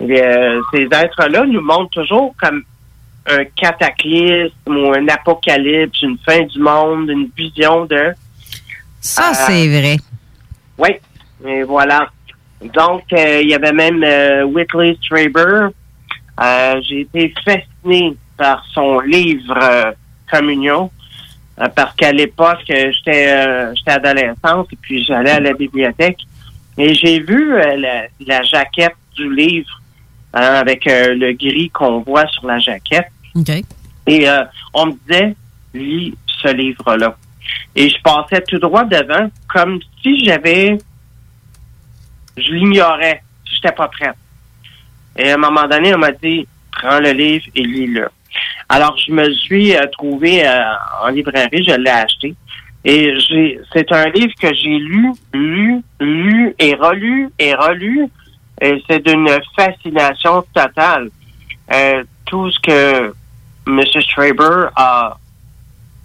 euh, 0.00 0.60
ces 0.72 0.82
êtres-là 0.84 1.44
nous 1.46 1.60
montrent 1.60 1.90
toujours 2.02 2.34
comme 2.40 2.62
un 3.26 3.44
cataclysme 3.56 4.52
ou 4.66 4.92
un 4.92 5.08
apocalypse, 5.08 6.02
une 6.02 6.18
fin 6.18 6.42
du 6.42 6.58
monde, 6.58 7.08
une 7.10 7.28
vision 7.36 7.84
de 7.86 8.12
Ça, 9.00 9.30
Euh, 9.30 9.34
c'est 9.46 9.68
vrai. 9.68 9.96
oui, 10.78 10.90
et 11.46 11.62
voilà. 11.62 12.08
Donc, 12.62 13.02
euh, 13.12 13.40
il 13.42 13.48
y 13.48 13.54
avait 13.54 13.72
même 13.72 14.02
Whitley 14.52 14.96
Strieber. 15.02 15.68
J'ai 16.88 17.00
été 17.00 17.32
fasciné 17.44 18.16
par 18.36 18.64
son 18.72 19.00
livre 19.00 19.94
Communion, 20.30 20.90
parce 21.76 21.94
qu'à 21.96 22.12
l'époque, 22.12 22.58
j'étais 22.66 23.72
j'étais 23.74 23.90
adolescente 23.92 24.68
et 24.72 24.76
puis 24.80 25.04
j'allais 25.04 25.30
à 25.30 25.40
la 25.40 25.52
bibliothèque 25.52 26.18
et 26.76 26.92
j'ai 26.94 27.20
vu 27.20 27.52
la, 27.56 28.06
la 28.26 28.42
jaquette 28.42 28.96
du 29.14 29.32
livre 29.32 29.80
hein, 30.34 30.54
avec 30.54 30.86
euh, 30.86 31.14
le 31.14 31.32
gris 31.32 31.70
qu'on 31.70 32.00
voit 32.00 32.26
sur 32.28 32.46
la 32.46 32.58
jaquette. 32.58 33.08
OK. 33.34 33.50
Et 34.06 34.28
euh, 34.28 34.44
on 34.74 34.86
me 34.86 34.92
disait, 35.06 35.34
lis 35.72 36.14
ce 36.26 36.48
livre-là. 36.48 37.16
Et 37.74 37.88
je 37.88 37.96
passais 38.02 38.42
tout 38.42 38.58
droit 38.58 38.84
devant, 38.84 39.30
comme 39.48 39.80
si 40.02 40.24
j'avais, 40.24 40.78
je 42.36 42.52
l'ignorais, 42.52 43.22
si 43.46 43.56
j'étais 43.56 43.74
pas 43.74 43.88
prête. 43.88 44.16
Et 45.16 45.30
à 45.30 45.34
un 45.34 45.38
moment 45.38 45.66
donné, 45.66 45.94
on 45.94 45.98
m'a 45.98 46.12
dit, 46.12 46.46
prends 46.72 47.00
le 47.00 47.12
livre 47.12 47.44
et 47.54 47.62
lis-le. 47.62 48.08
Alors, 48.68 48.96
je 48.96 49.12
me 49.12 49.30
suis 49.32 49.74
euh, 49.76 49.86
trouvé 49.92 50.46
euh, 50.46 50.62
en 51.02 51.08
librairie, 51.08 51.64
je 51.64 51.74
l'ai 51.74 51.90
acheté. 51.90 52.34
Et 52.84 53.18
j'ai, 53.20 53.60
c'est 53.72 53.90
un 53.92 54.08
livre 54.10 54.34
que 54.40 54.52
j'ai 54.54 54.78
lu, 54.78 55.12
lu, 55.32 55.82
lu 56.00 56.54
et 56.58 56.74
relu 56.74 57.30
et 57.38 57.54
relu. 57.54 58.08
Et 58.64 58.82
c'est 58.88 59.04
d'une 59.06 59.28
fascination 59.54 60.42
totale. 60.54 61.10
Euh, 61.72 62.02
tout 62.24 62.50
ce 62.50 62.58
que 62.60 63.14
M. 63.66 63.80
Straber 64.00 64.68
a 64.76 65.16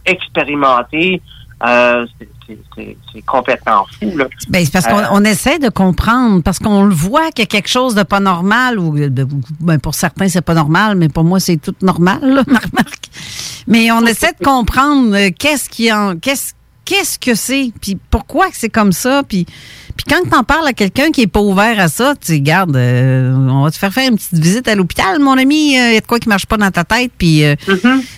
expérimenté, 0.06 1.22
euh, 1.66 2.06
c'est- 2.76 3.22
complètement 3.26 3.86
fou. 4.00 4.18
Là. 4.18 4.26
Ben, 4.50 4.64
c'est 4.66 4.72
parce 4.72 4.88
qu'on 4.88 5.24
Euh, 5.24 5.30
essaie 5.30 5.60
de 5.60 5.70
comprendre, 5.70 6.42
parce 6.42 6.58
qu'on 6.58 6.84
le 6.86 6.94
voit 6.96 7.30
qu'il 7.32 7.44
y 7.44 7.44
a 7.44 7.46
quelque 7.48 7.68
chose 7.70 7.94
de 7.96 8.04
pas 8.04 8.20
normal, 8.20 8.80
ou 8.80 8.98
de- 8.98 9.28
ben, 9.60 9.78
pour 9.80 9.94
certains, 9.94 10.28
c'est 10.30 10.42
pas 10.42 10.54
normal, 10.56 10.96
mais 10.96 11.10
pour 11.10 11.24
moi, 11.24 11.40
c'est 11.40 11.58
tout 11.58 11.76
normal, 11.82 12.20
là, 12.24 12.44
ma 12.48 12.60
remarque. 12.60 13.10
Mais 13.68 13.92
on 13.92 14.04
essaie 14.06 14.32
de 14.40 14.44
comprendre 14.44 15.30
qu'est-ce 15.38 15.70
qui 15.70 15.92
en. 15.94 16.18
Qu'est-ce 16.18 16.54
qu'est-ce 16.90 17.20
que 17.20 17.36
c'est, 17.36 17.72
puis 17.80 17.98
pourquoi 18.10 18.48
c'est 18.52 18.70
comme 18.70 18.92
ça, 18.92 19.22
puis 19.28 19.46
puis 19.96 20.16
quand 20.16 20.30
t'en 20.30 20.44
parles 20.46 20.66
à 20.66 20.72
quelqu'un 20.72 21.12
qui 21.12 21.24
est 21.24 21.28
pas 21.28 21.42
ouvert 21.42 21.78
à 21.78 21.90
ça, 21.90 22.14
tu 22.16 22.32
dis, 22.32 22.42
garde, 22.42 22.76
euh, 22.78 23.36
on 23.36 23.64
va 23.64 23.72
te 23.72 23.78
faire 23.78 23.94
faire 23.94 24.10
une 24.10 24.16
petite 24.16 24.40
visite 24.40 24.68
à 24.70 24.74
l'hôpital, 24.74 25.20
mon 25.20 25.38
ami, 25.38 25.74
il 25.74 25.94
y 25.94 25.98
a 25.98 26.00
de 26.00 26.06
quoi 26.06 26.20
qui 26.20 26.30
marche 26.30 26.46
pas 26.46 26.56
dans 26.56 26.72
ta 26.72 26.86
tête, 26.86 27.12
puis 27.18 27.44
euh, 27.44 27.56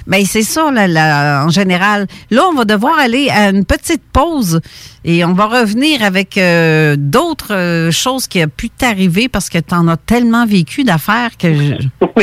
ben 0.08 0.24
c'est 0.26 0.44
ça, 0.44 0.72
là, 0.72 0.88
là, 0.88 1.44
en 1.44 1.50
général. 1.50 2.08
Là, 2.30 2.44
on 2.50 2.54
va 2.54 2.66
devoir 2.66 2.98
aller 3.00 3.30
à 3.30 3.50
une 3.50 3.66
petite 3.66 4.04
pause 4.14 4.62
et 5.04 5.26
on 5.26 5.34
va 5.34 5.48
revenir 5.48 6.04
avec 6.04 6.38
euh, 6.38 6.96
d'autres 6.98 7.56
euh, 7.56 7.92
choses 7.92 8.28
qui 8.28 8.42
a 8.42 8.48
pu 8.48 8.70
t'arriver 8.70 9.28
parce 9.28 9.50
que 9.50 9.58
tu 9.58 9.74
en 9.74 9.88
as 9.88 9.98
tellement 9.98 10.46
vécu 10.46 10.84
d'affaires 10.84 11.36
que 11.38 11.54
je, 11.54 11.74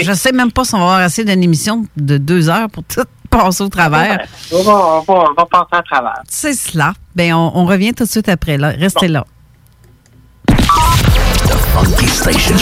je 0.00 0.12
sais 0.12 0.32
même 0.32 0.52
pas 0.52 0.64
si 0.64 0.74
on 0.74 0.78
va 0.78 0.84
avoir 0.84 0.98
assez 1.00 1.24
d'une 1.24 1.42
émission 1.42 1.84
de 1.96 2.16
deux 2.16 2.48
heures 2.48 2.70
pour 2.70 2.84
tout 2.84 3.02
passer 3.38 3.62
au 3.62 3.68
travers. 3.68 4.26
On 4.52 4.62
va, 4.62 4.72
on 4.72 5.00
va, 5.00 5.14
on 5.30 5.34
va 5.34 5.46
passer 5.46 5.72
à 5.72 5.82
travers. 5.82 6.22
C'est 6.28 6.54
cela. 6.54 6.94
Ben, 7.14 7.34
on, 7.34 7.52
on 7.54 7.66
revient 7.66 7.92
tout 7.94 8.04
de 8.04 8.08
suite 8.08 8.28
après. 8.28 8.56
Là. 8.56 8.70
Restez 8.70 9.08
là. 9.08 9.24
Funky 11.74 12.08
Station. 12.08 12.56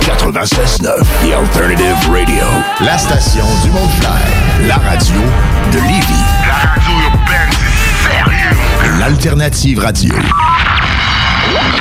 96.9, 0.00 1.04
The 1.22 1.32
Alternative 1.32 1.96
Radio. 2.10 2.44
La 2.80 2.98
station 2.98 3.44
du 3.62 3.70
Mont-Clair. 3.70 4.66
La 4.66 4.76
radio 4.76 5.20
de 5.72 5.78
Lévis. 5.78 6.24
La 6.46 6.70
radio 6.70 6.92
urbaine, 7.06 7.50
c'est 7.52 8.10
sérieux. 8.10 8.98
L'Alternative 8.98 9.78
Radio. 9.78 10.14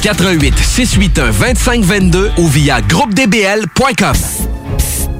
88 0.00 0.64
681 0.64 1.32
2522 1.32 2.32
ou 2.38 2.48
via 2.48 2.80
groupedbl.com. 2.80 5.19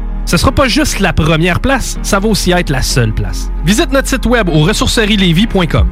Ce 0.25 0.37
sera 0.37 0.51
pas 0.51 0.67
juste 0.67 0.99
la 0.99 1.13
première 1.13 1.59
place, 1.59 1.97
ça 2.03 2.19
va 2.19 2.27
aussi 2.27 2.51
être 2.51 2.69
la 2.69 2.81
seule 2.81 3.13
place. 3.13 3.49
Visite 3.65 3.91
notre 3.91 4.07
site 4.07 4.25
web 4.25 4.49
au 4.49 4.63
ressourcerielevy.com. 4.63 5.87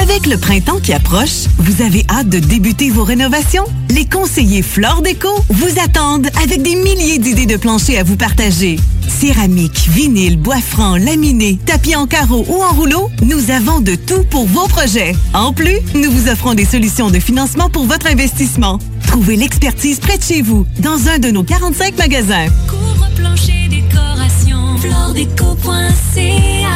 Avec 0.00 0.26
le 0.26 0.38
printemps 0.38 0.78
qui 0.80 0.92
approche, 0.94 1.48
vous 1.58 1.82
avez 1.82 2.04
hâte 2.08 2.28
de 2.28 2.38
débuter 2.38 2.88
vos 2.88 3.04
rénovations? 3.04 3.64
Les 3.90 4.06
conseillers 4.06 4.62
Flore 4.62 5.02
Déco 5.02 5.28
vous 5.50 5.78
attendent 5.84 6.28
avec 6.42 6.62
des 6.62 6.76
milliers 6.76 7.18
d'idées 7.18 7.46
de 7.46 7.56
plancher 7.56 7.98
à 7.98 8.04
vous 8.04 8.16
partager. 8.16 8.78
Céramique, 9.06 9.88
vinyle, 9.90 10.38
bois 10.38 10.60
franc, 10.60 10.96
laminé, 10.96 11.58
tapis 11.66 11.96
en 11.96 12.06
carreau 12.06 12.44
ou 12.48 12.62
en 12.62 12.72
rouleau, 12.72 13.10
nous 13.22 13.50
avons 13.50 13.80
de 13.80 13.96
tout 13.96 14.24
pour 14.30 14.46
vos 14.46 14.68
projets. 14.68 15.14
En 15.34 15.52
plus, 15.52 15.78
nous 15.94 16.10
vous 16.10 16.28
offrons 16.28 16.54
des 16.54 16.64
solutions 16.64 17.10
de 17.10 17.18
financement 17.18 17.68
pour 17.68 17.84
votre 17.84 18.06
investissement. 18.06 18.78
Trouvez 19.08 19.36
l'expertise 19.36 19.98
près 20.00 20.18
de 20.18 20.22
chez 20.22 20.42
vous, 20.42 20.66
dans 20.80 21.08
un 21.08 21.18
de 21.18 21.30
nos 21.30 21.42
45 21.42 21.96
magasins. 21.96 22.46
Couvre-plancher 22.68 23.68
décoration, 23.68 24.76
floredeco.ca 24.76 26.68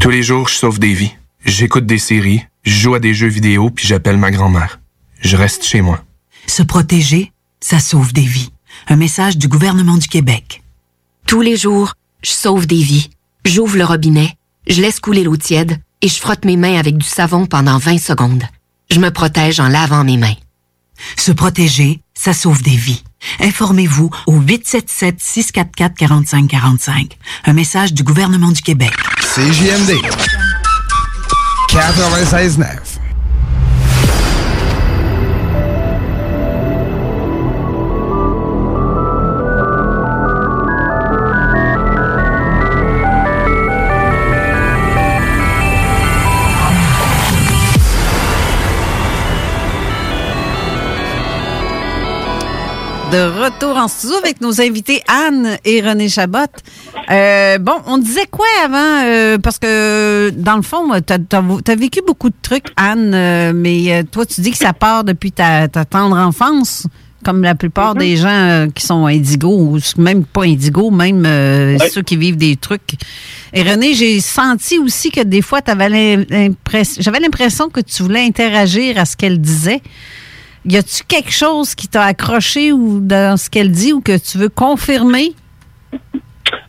Tous 0.00 0.10
les 0.10 0.22
jours, 0.22 0.48
je 0.48 0.54
sauve 0.54 0.78
des 0.78 0.94
vies. 0.94 1.12
J'écoute 1.44 1.84
des 1.84 1.98
séries, 1.98 2.44
je 2.64 2.72
joue 2.72 2.94
à 2.94 2.98
des 2.98 3.12
jeux 3.12 3.28
vidéo, 3.28 3.68
puis 3.70 3.86
j'appelle 3.86 4.16
ma 4.16 4.30
grand-mère. 4.30 4.80
Je 5.20 5.36
reste 5.36 5.64
chez 5.64 5.82
moi. 5.82 6.02
Se 6.46 6.62
protéger, 6.62 7.30
ça 7.60 7.78
sauve 7.78 8.14
des 8.14 8.22
vies. 8.22 8.50
Un 8.88 8.96
message 8.96 9.36
du 9.36 9.48
gouvernement 9.48 9.98
du 9.98 10.08
Québec. 10.08 10.62
Tous 11.26 11.42
les 11.42 11.58
jours, 11.58 11.92
je 12.22 12.30
sauve 12.30 12.66
des 12.66 12.82
vies. 12.82 13.10
J'ouvre 13.44 13.76
le 13.76 13.84
robinet, 13.84 14.34
je 14.66 14.80
laisse 14.80 14.98
couler 14.98 15.24
l'eau 15.24 15.36
tiède 15.36 15.78
et 16.00 16.08
je 16.08 16.18
frotte 16.18 16.46
mes 16.46 16.56
mains 16.56 16.78
avec 16.78 16.96
du 16.96 17.06
savon 17.06 17.44
pendant 17.44 17.76
20 17.76 17.98
secondes. 17.98 18.44
Je 18.90 18.98
me 18.98 19.10
protège 19.10 19.60
en 19.60 19.68
lavant 19.68 20.04
mes 20.04 20.16
mains. 20.16 20.34
Se 21.16 21.32
protéger, 21.32 22.00
ça 22.14 22.32
sauve 22.32 22.62
des 22.62 22.76
vies. 22.76 23.02
Informez-vous 23.40 24.10
au 24.26 24.40
877-644-4545. 24.40 27.10
Un 27.44 27.52
message 27.52 27.92
du 27.92 28.02
gouvernement 28.02 28.52
du 28.52 28.62
Québec. 28.62 28.92
CJMD 29.20 29.92
96.9 31.70 32.97
De 53.10 53.42
retour 53.42 53.76
en 53.78 53.88
studio 53.88 54.16
avec 54.16 54.42
nos 54.42 54.60
invités 54.60 55.00
Anne 55.08 55.56
et 55.64 55.80
René 55.80 56.10
Chabot. 56.10 56.40
Euh, 57.10 57.56
bon, 57.58 57.72
on 57.86 57.96
disait 57.96 58.26
quoi 58.30 58.44
avant? 58.62 59.02
Euh, 59.06 59.38
parce 59.38 59.58
que, 59.58 60.30
dans 60.36 60.56
le 60.56 60.62
fond, 60.62 60.90
tu 61.00 61.12
as, 61.14 61.74
vécu 61.74 62.00
beaucoup 62.06 62.28
de 62.28 62.34
trucs, 62.42 62.66
Anne, 62.76 63.12
euh, 63.14 63.52
mais 63.54 63.92
euh, 63.92 64.02
toi, 64.02 64.26
tu 64.26 64.42
dis 64.42 64.50
que 64.50 64.58
ça 64.58 64.74
part 64.74 65.04
depuis 65.04 65.32
ta, 65.32 65.68
ta 65.68 65.86
tendre 65.86 66.18
enfance, 66.18 66.86
comme 67.24 67.42
la 67.42 67.54
plupart 67.54 67.94
Mhm. 67.94 67.98
des 67.98 68.16
gens 68.18 68.28
euh, 68.28 68.66
qui 68.74 68.84
sont 68.84 69.06
indigos, 69.06 69.56
ou 69.56 69.78
même 69.96 70.24
pas 70.26 70.42
indigos, 70.42 70.90
même 70.90 71.24
euh, 71.24 71.78
ceux 71.90 72.02
qui 72.02 72.18
vivent 72.18 72.36
des 72.36 72.56
trucs. 72.56 72.92
Et 73.54 73.62
René, 73.62 73.94
j'ai 73.94 74.20
senti 74.20 74.78
aussi 74.78 75.10
que 75.10 75.22
des 75.22 75.40
fois, 75.40 75.60
j'avais 75.66 77.20
l'impression 77.20 77.70
que 77.70 77.80
tu 77.80 78.02
voulais 78.02 78.22
interagir 78.26 78.98
à 78.98 79.06
ce 79.06 79.16
qu'elle 79.16 79.40
disait. 79.40 79.80
Y 80.70 80.76
a-tu 80.76 81.02
quelque 81.04 81.32
chose 81.32 81.74
qui 81.74 81.88
t'a 81.88 82.02
accroché 82.02 82.72
ou 82.72 83.00
dans 83.00 83.38
ce 83.38 83.48
qu'elle 83.48 83.70
dit 83.70 83.94
ou 83.94 84.02
que 84.02 84.18
tu 84.18 84.36
veux 84.36 84.50
confirmer? 84.50 85.32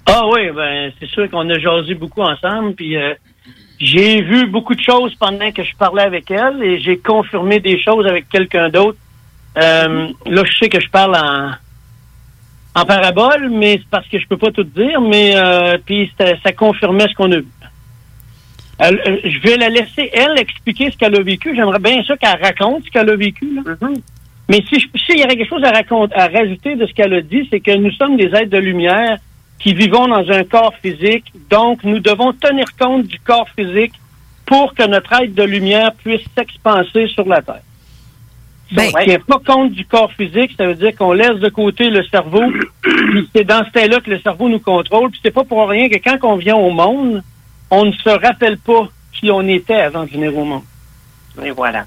Ah 0.06 0.26
oui, 0.32 0.50
ben 0.56 0.89
c'est 0.97 1.10
sûr 1.10 1.30
qu'on 1.30 1.50
a 1.50 1.60
jasé 1.60 1.95
beaucoup 1.95 2.22
ensemble, 2.22 2.76
puis 2.76 2.95
euh, 2.95 3.14
j'ai 3.78 4.22
vu 4.22 4.47
beaucoup 4.47 4.74
de 4.74 4.82
choses 4.82 5.14
pendant 5.16 5.52
que 5.52 5.64
je 5.64 5.76
parlais 5.76 6.04
avec 6.04 6.32
elle 6.32 6.64
et 6.64 6.80
j'ai 6.80 6.97
confirmé 6.97 7.60
des 7.60 7.78
choses 7.82 8.08
avec 8.08 8.30
quelqu'un 8.30 8.70
d'autre. 8.70 8.97
Euh, 9.58 10.08
là, 10.26 10.43
je 10.45 10.58
sais 10.58 10.70
que 10.70 10.80
je 10.80 10.89
parle 10.89 11.18
en, 11.18 11.52
en 12.82 12.86
parabole, 12.86 13.50
mais 13.50 13.80
c'est 13.80 13.89
parce 13.89 14.08
que 14.08 14.18
je 14.18 14.26
peux 14.28 14.38
pas 14.38 14.52
tout 14.52 14.64
dire, 14.64 15.02
mais 15.02 15.36
euh, 15.36 15.78
puis 15.86 16.10
ça, 16.18 16.26
ça 16.41 16.54
confirmait 16.54 17.08
ce 17.10 17.16
qu'on 17.16 17.32
a 17.34 17.38
vu. 17.39 17.47
Elle- 18.80 19.02
euh, 19.08 19.18
je 19.26 19.40
vais 19.42 19.58
la 19.58 19.70
laisser, 19.70 20.10
elle, 20.14 20.40
expliquer 20.40 20.90
ce 20.92 20.98
qu'elle 20.98 21.16
a 21.16 21.22
vécu. 21.22 21.54
J'aimerais 21.56 21.80
bien 21.80 22.02
ça 22.04 22.16
qu'elle 22.18 22.42
raconte 22.42 22.86
ce 22.86 22.90
qu'elle 22.92 23.10
a 23.10 23.16
vécu. 23.16 23.48
là. 23.56 23.62
Mais 24.50 24.64
si 24.68 24.80
je- 24.80 24.88
s'il 25.06 25.20
y 25.20 25.24
avait 25.24 25.36
quelque 25.36 25.50
chose 25.50 25.64
à, 25.64 25.72
raconter, 25.72 26.16
à 26.16 26.28
rajouter 26.28 26.76
de 26.76 26.86
ce 26.86 26.94
qu'elle 26.94 27.14
a 27.14 27.22
dit, 27.22 27.48
c'est 27.52 27.60
que 27.60 27.76
nous 27.76 27.92
sommes 27.92 28.18
des 28.18 28.28
êtres 28.28 28.50
de 28.50 28.58
lumière 28.58 29.18
qui 29.60 29.74
vivons 29.74 30.08
dans 30.08 30.30
un 30.32 30.44
corps 30.44 30.74
physique. 30.82 31.26
Donc, 31.50 31.84
nous 31.84 32.00
devons 32.00 32.32
tenir 32.34 32.66
compte 32.80 33.06
du 33.08 33.20
corps 33.20 33.50
physique 33.58 33.94
pour 34.46 34.74
que 34.74 34.88
notre 34.88 35.12
aide 35.22 35.34
de 35.36 35.44
lumière 35.44 35.92
puisse 36.04 36.22
s'expanser 36.36 37.08
sur 37.10 37.28
la 37.28 37.42
Terre. 37.42 37.62
Ben, 38.72 38.84
Si 38.84 38.96
on 38.96 39.04
tient 39.04 39.20
pas 39.20 39.42
compte 39.46 39.72
du 39.74 39.86
corps 39.86 40.12
physique, 40.14 40.52
ça 40.58 40.66
veut 40.68 40.76
dire 40.76 40.96
qu'on 40.96 41.12
laisse 41.12 41.38
de 41.40 41.50
côté 41.50 41.90
le 41.90 42.04
cerveau. 42.06 42.44
puis 42.82 43.30
c'est 43.36 43.44
dans 43.44 43.64
ce 43.66 43.72
temps-là 43.72 44.00
que 44.00 44.10
le 44.12 44.20
cerveau 44.20 44.48
nous 44.48 44.60
contrôle. 44.60 45.10
Puis 45.12 45.20
c'est 45.24 45.32
pas 45.34 45.44
pour 45.44 45.68
rien 45.68 45.90
que 45.90 45.98
quand 45.98 46.18
on 46.24 46.36
vient 46.38 46.56
au 46.56 46.70
monde, 46.72 47.22
on 47.72 47.86
ne 47.86 47.91
se 47.91 48.09
rappelle 48.09 48.57
pas 48.57 48.88
qui 49.13 49.30
on 49.32 49.41
était 49.47 49.76
avant 49.82 50.03
de 50.05 50.09
venir 50.09 50.36
au 50.38 50.45
monde. 50.45 50.63
Et 51.43 51.51
voilà. 51.51 51.86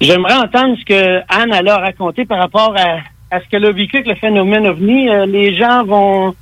J'aimerais 0.00 0.34
entendre 0.34 0.76
ce 0.78 0.84
que 0.84 1.18
Anne 1.28 1.52
elle 1.52 1.68
a 1.68 1.78
raconté 1.78 2.24
par 2.24 2.38
rapport 2.38 2.74
à, 2.76 2.98
à 3.34 3.40
ce 3.40 3.48
qu'elle 3.48 3.64
a 3.66 3.72
vécu 3.72 3.96
avec 3.96 4.08
le 4.08 4.14
phénomène 4.14 4.66
OVNI. 4.66 5.08
Euh, 5.08 5.26
les 5.26 5.56
gens 5.56 5.84
vont... 5.84 6.34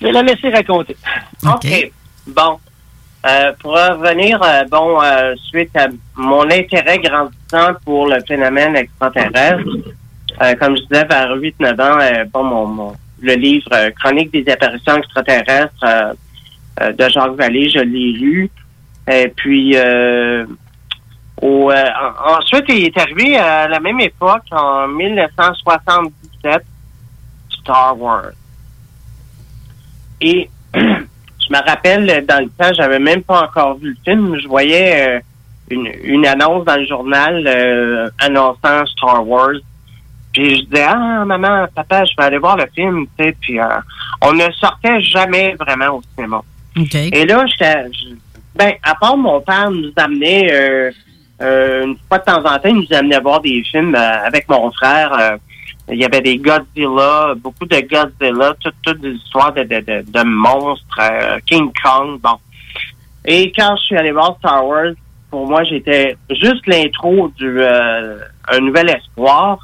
Je 0.00 0.06
vais 0.06 0.12
la 0.12 0.22
laisser 0.22 0.50
raconter. 0.50 0.96
OK. 1.44 1.90
Bon. 2.26 2.58
Euh, 3.26 3.52
pour 3.58 3.72
revenir, 3.72 4.40
euh, 4.42 4.64
bon, 4.70 4.98
suite 5.48 5.74
à 5.76 5.86
mon 6.16 6.42
intérêt 6.50 6.98
grandissant 6.98 7.74
pour 7.84 8.06
le 8.06 8.18
phénomène 8.28 8.76
extraterrestre, 8.76 9.64
comme 10.60 10.76
je 10.76 10.82
disais, 10.82 11.04
vers 11.06 11.34
8-9 11.34 11.80
ans, 11.82 12.26
bon, 12.32 12.44
mon, 12.44 12.66
mon- 12.66 12.96
le 13.20 13.34
livre 13.34 13.70
Chronique 13.98 14.30
des 14.32 14.48
apparitions 14.52 14.96
extraterrestres 14.98 16.14
euh, 16.80 16.92
de 16.92 17.08
Jacques 17.08 17.36
Vallée, 17.36 17.68
je 17.68 17.80
l'ai 17.80 18.12
lu. 18.12 18.50
Et 19.10 19.28
puis, 19.28 19.76
euh, 19.76 20.44
euh, 20.44 20.46
en- 21.42 22.38
ensuite, 22.38 22.64
il 22.68 22.84
est 22.86 22.98
arrivé 22.98 23.36
à 23.36 23.68
la 23.68 23.80
même 23.80 24.00
époque, 24.00 24.42
en 24.50 24.88
1977, 24.88 26.62
Star 27.50 27.98
Wars. 27.98 28.32
Et 30.20 30.48
je 30.74 30.80
me 30.80 31.68
rappelle, 31.68 32.26
dans 32.26 32.42
le 32.42 32.48
temps, 32.50 32.72
j'avais 32.74 32.98
même 32.98 33.22
pas 33.22 33.44
encore 33.44 33.76
vu 33.78 33.90
le 33.90 33.96
film. 34.04 34.38
Je 34.40 34.48
voyais 34.48 35.20
une, 35.70 36.26
annonce 36.26 36.64
dans 36.64 36.76
le 36.76 36.86
journal 36.86 38.10
annonçant 38.18 38.86
Star 38.86 39.26
Wars. 39.26 39.60
Puis 40.36 40.54
je 40.58 40.64
disais, 40.64 40.84
ah, 40.86 41.24
maman, 41.24 41.66
papa, 41.74 42.04
je 42.04 42.12
vais 42.14 42.24
aller 42.24 42.36
voir 42.36 42.58
le 42.58 42.66
film, 42.74 43.06
tu 43.18 43.24
sais. 43.24 43.34
Puis 43.40 43.58
euh, 43.58 43.64
on 44.20 44.34
ne 44.34 44.44
sortait 44.52 45.00
jamais 45.00 45.54
vraiment 45.58 45.96
au 45.96 46.02
cinéma. 46.14 46.42
Et 47.12 47.24
là, 47.26 47.44
je- 47.46 48.14
ben, 48.54 48.72
à 48.82 48.94
part 48.94 49.16
mon 49.16 49.40
père 49.40 49.70
nous 49.70 49.92
amenait, 49.96 50.48
euh, 50.52 50.90
euh, 51.42 51.84
une 51.86 51.96
fois 52.08 52.18
de 52.18 52.24
temps 52.24 52.38
en 52.44 52.58
temps, 52.58 52.68
il 52.68 52.76
nous 52.76 52.96
amenait 52.96 53.20
voir 53.20 53.40
des 53.40 53.62
films 53.64 53.94
euh, 53.94 54.24
avec 54.26 54.48
mon 54.48 54.70
frère. 54.72 55.38
il 55.88 55.98
y 55.98 56.04
avait 56.04 56.20
des 56.20 56.36
Godzilla, 56.38 57.34
beaucoup 57.36 57.64
de 57.64 57.76
Godzilla, 57.80 58.54
toutes, 58.82 59.00
des 59.00 59.10
histoires 59.12 59.52
de, 59.52 60.24
monstres, 60.24 61.00
King 61.46 61.70
Kong, 61.80 62.18
bon. 62.20 62.36
Et 63.24 63.52
quand 63.52 63.76
je 63.76 63.82
suis 63.84 63.96
allé 63.96 64.10
voir 64.10 64.36
Star 64.40 64.66
Wars, 64.66 64.92
pour 65.30 65.46
moi, 65.46 65.62
j'étais 65.62 66.16
juste 66.30 66.66
l'intro 66.66 67.28
du 67.36 67.62
Un 67.62 68.60
Nouvel 68.60 68.90
Espoir. 68.90 69.58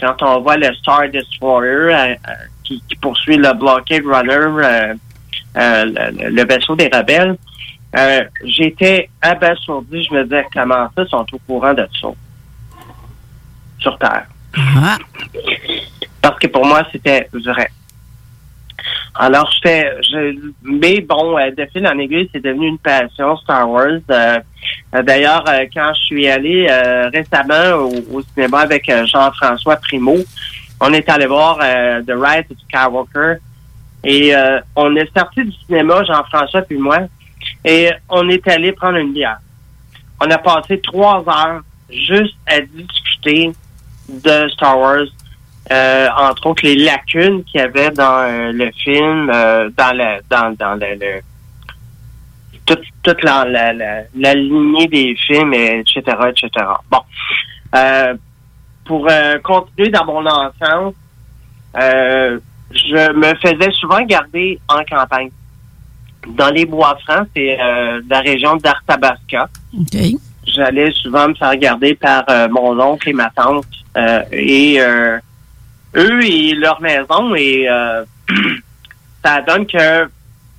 Quand 0.00 0.16
on 0.22 0.40
voit 0.40 0.56
le 0.56 0.72
Star 0.74 1.08
Destroyer 1.10 2.16
qui, 2.64 2.82
qui 2.88 2.96
poursuit 2.96 3.36
le 3.36 3.52
Blockade 3.52 4.06
Runner, 4.06 4.94
le, 5.54 6.30
le 6.30 6.44
vaisseau 6.44 6.74
des 6.76 6.90
rebelles, 6.92 7.36
euh, 7.96 8.22
j'étais 8.44 9.10
abasourdi. 9.20 10.02
Je 10.04 10.14
me 10.14 10.24
disais, 10.24 10.46
comment 10.52 10.88
ça, 10.96 11.06
sont 11.06 11.26
au 11.32 11.38
courant 11.46 11.74
de 11.74 11.86
ça? 12.00 12.08
Sur 13.78 13.98
Terre. 13.98 14.26
Parce 16.20 16.38
que 16.38 16.46
pour 16.46 16.64
moi, 16.64 16.82
c'était 16.92 17.28
vrai. 17.32 17.70
Alors, 19.14 19.50
j'étais, 19.52 19.92
je, 20.02 20.38
mais 20.62 21.00
bon, 21.00 21.38
euh, 21.38 21.50
de 21.50 21.66
fil 21.66 21.86
en 21.86 21.98
aiguille, 21.98 22.30
c'est 22.32 22.42
devenu 22.42 22.68
une 22.68 22.78
passion, 22.78 23.36
Star 23.36 23.68
Wars. 23.68 24.00
Euh, 24.10 24.38
euh, 24.94 25.02
D'ailleurs, 25.02 25.44
euh, 25.48 25.66
quand 25.72 25.92
je 25.94 26.00
suis 26.00 26.26
allé 26.28 26.66
euh, 26.70 27.10
récemment 27.10 27.76
au, 27.76 27.92
au 28.16 28.22
cinéma 28.22 28.60
avec 28.60 28.88
euh, 28.88 29.04
Jean-François 29.06 29.76
Primo, 29.76 30.16
on 30.80 30.92
est 30.94 31.08
allé 31.10 31.26
voir 31.26 31.58
euh, 31.62 32.02
The 32.02 32.12
Rise 32.16 32.44
of 32.50 32.56
Skywalker. 32.68 33.34
Et 34.04 34.34
euh, 34.34 34.60
on 34.76 34.94
est 34.96 35.10
sorti 35.16 35.44
du 35.44 35.52
cinéma, 35.66 36.02
Jean-François 36.04 36.62
puis 36.62 36.76
moi, 36.78 36.98
et 37.64 37.90
on 38.08 38.28
est 38.28 38.46
allé 38.48 38.72
prendre 38.72 38.96
une 38.98 39.12
bière. 39.12 39.38
On 40.20 40.30
a 40.30 40.38
passé 40.38 40.80
trois 40.80 41.24
heures 41.28 41.60
juste 41.90 42.36
à 42.46 42.60
discuter 42.60 43.52
de 44.08 44.48
Star 44.50 44.78
Wars, 44.78 45.04
euh, 45.70 46.08
entre 46.18 46.46
autres 46.46 46.64
les 46.64 46.76
lacunes 46.76 47.44
qu'il 47.44 47.60
y 47.60 47.62
avait 47.62 47.90
dans 47.90 48.18
euh, 48.24 48.52
le 48.52 48.70
film, 48.72 49.30
euh, 49.32 49.70
dans 49.76 49.96
le 49.96 50.20
dans, 50.28 50.54
dans 50.58 50.74
le, 50.74 50.94
le- 51.00 51.20
toute, 52.66 52.82
toute 53.02 53.22
la, 53.24 53.44
la, 53.44 53.72
la, 53.72 54.02
la 54.16 54.34
lignée 54.34 54.86
des 54.86 55.16
films, 55.16 55.52
et 55.54 55.80
etc., 55.80 56.00
etc. 56.28 56.48
Bon. 56.90 57.00
Euh, 57.74 58.14
pour 58.84 59.06
euh, 59.10 59.38
continuer 59.38 59.88
dans 59.90 60.04
mon 60.04 60.24
enfance, 60.26 60.94
euh, 61.80 62.38
je 62.74 63.12
me 63.12 63.34
faisais 63.36 63.70
souvent 63.72 64.02
garder 64.02 64.58
en 64.68 64.82
campagne. 64.84 65.30
Dans 66.28 66.50
les 66.50 66.64
bois 66.66 66.96
francs, 67.04 67.26
c'est 67.34 67.60
euh, 67.60 68.00
la 68.08 68.20
région 68.20 68.56
d'Arthabasca. 68.56 69.48
J'allais 70.46 70.90
souvent 70.92 71.28
me 71.28 71.34
faire 71.34 71.56
garder 71.56 71.94
par 71.94 72.24
euh, 72.30 72.48
mon 72.48 72.78
oncle 72.80 73.08
et 73.08 73.12
ma 73.12 73.30
tante. 73.30 73.64
euh, 73.96 74.22
et 74.32 74.80
euh, 74.80 75.18
eux 75.96 76.24
et 76.24 76.54
leur 76.54 76.80
maison. 76.80 77.34
Et 77.34 77.68
euh, 77.68 78.04
ça 79.24 79.40
donne 79.42 79.66
que 79.66 80.08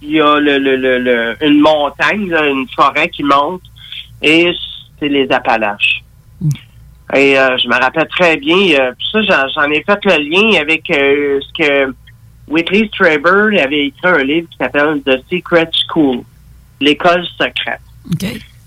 il 0.01 0.11
y 0.11 0.22
a 0.22 0.38
le, 0.39 0.57
le, 0.57 0.76
le, 0.76 0.99
le- 0.99 1.38
une 1.41 1.61
montagne, 1.61 2.30
là, 2.30 2.45
une 2.47 2.68
forêt 2.76 3.07
qui 3.09 3.24
monte. 3.24 3.61
Et 4.22 4.53
c'est 4.99 5.07
les 5.09 5.32
Appalaches. 5.32 6.03
Et 7.16 7.38
euh, 7.38 7.57
je 7.57 7.68
me 7.68 7.74
rappelle 7.80 8.07
très 8.07 8.38
bien, 8.38 8.57
euh, 8.80 8.91
ça, 9.11 9.22
j'en- 9.22 9.47
j'en 9.53 9.70
ai 9.72 9.84
fait 9.84 9.99
le 10.05 10.18
lien 10.30 10.59
avec 10.59 10.89
euh, 10.89 11.39
ce 11.41 11.53
que 11.64 11.93
Whitley 12.47 12.87
Strieber 12.93 13.59
avait 13.61 13.87
écrit 13.87 14.07
un 14.07 14.23
livre 14.23 14.47
qui 14.49 14.57
s'appelle 14.57 15.01
The 15.05 15.23
Secret 15.31 15.69
School, 15.89 16.21
l'école 16.81 17.25
secrète. 17.37 17.79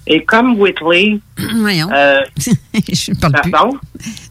Et 0.06 0.24
comme 0.24 0.58
Whitley, 0.58 1.18
Voyons. 1.56 1.88
euh, 1.92 2.20
je 2.38 3.12
parle 3.20 3.34
plus. 3.42 3.50
pardon? 3.50 3.78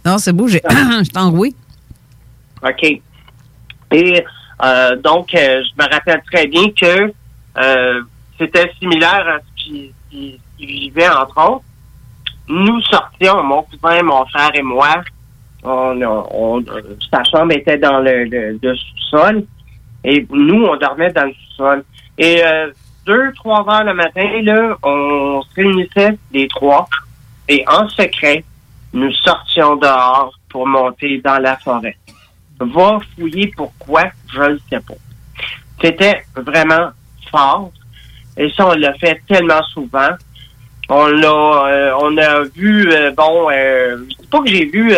Non, 0.05 0.17
c'est 0.17 0.33
beau, 0.33 0.47
j'ai- 0.47 0.61
je 0.69 1.03
suis 1.03 1.17
enroué. 1.17 1.53
OK. 2.63 2.83
Et 3.91 4.23
euh, 4.63 4.95
donc, 4.97 5.33
euh, 5.35 5.61
je 5.63 5.83
me 5.83 5.89
rappelle 5.89 6.21
très 6.31 6.47
bien 6.47 6.69
que 6.71 7.13
euh, 7.57 8.01
c'était 8.39 8.71
similaire 8.79 9.27
à 9.27 9.39
ce 9.39 9.63
qui, 9.63 9.91
qui, 10.09 10.39
qui 10.57 10.65
vivait 10.65 11.09
entre 11.09 11.37
autres. 11.51 11.63
Nous 12.47 12.81
sortions, 12.81 13.43
mon 13.43 13.63
cousin, 13.63 14.01
mon 14.03 14.25
frère 14.27 14.51
et 14.55 14.61
moi, 14.61 15.01
on, 15.65 16.01
on, 16.31 16.63
sa 17.11 17.23
chambre 17.23 17.53
était 17.53 17.77
dans 17.77 17.99
le, 17.99 18.57
sous-sol 18.61 19.43
et 20.03 20.25
nous, 20.29 20.65
on 20.65 20.75
dormait 20.77 21.11
dans 21.11 21.25
le 21.25 21.33
sous-sol. 21.33 21.83
Et 22.17 22.43
euh, 22.45 22.71
deux, 23.05 23.31
trois 23.33 23.59
heures 23.69 23.83
le 23.83 23.93
matin, 23.93 24.41
là, 24.41 24.77
on 24.83 25.41
se 25.41 25.55
réunissait 25.55 26.17
les 26.31 26.47
trois 26.47 26.87
et 27.47 27.63
en 27.67 27.87
secret, 27.89 28.43
nous 28.93 29.11
sortions 29.11 29.75
dehors 29.75 30.33
pour 30.49 30.67
monter 30.67 31.19
dans 31.23 31.37
la 31.37 31.57
forêt. 31.57 31.97
Va 32.59 32.99
fouiller 33.15 33.51
pourquoi, 33.55 34.05
je 34.33 34.41
ne 34.41 34.57
sais 34.69 34.79
pas. 34.79 34.93
C'était 35.81 36.23
vraiment 36.35 36.89
fort. 37.29 37.71
Et 38.37 38.49
ça, 38.51 38.67
on 38.67 38.73
l'a 38.73 38.93
fait 38.93 39.21
tellement 39.27 39.61
souvent. 39.63 40.09
On 40.89 41.07
l'a, 41.07 41.67
euh, 41.67 41.91
on 41.99 42.17
a 42.17 42.43
vu, 42.43 42.91
euh, 42.91 43.11
bon, 43.11 43.49
euh, 43.51 43.97
je 43.97 44.21
dis 44.21 44.27
pas 44.27 44.39
que 44.39 44.47
j'ai 44.47 44.65
vu 44.65 44.93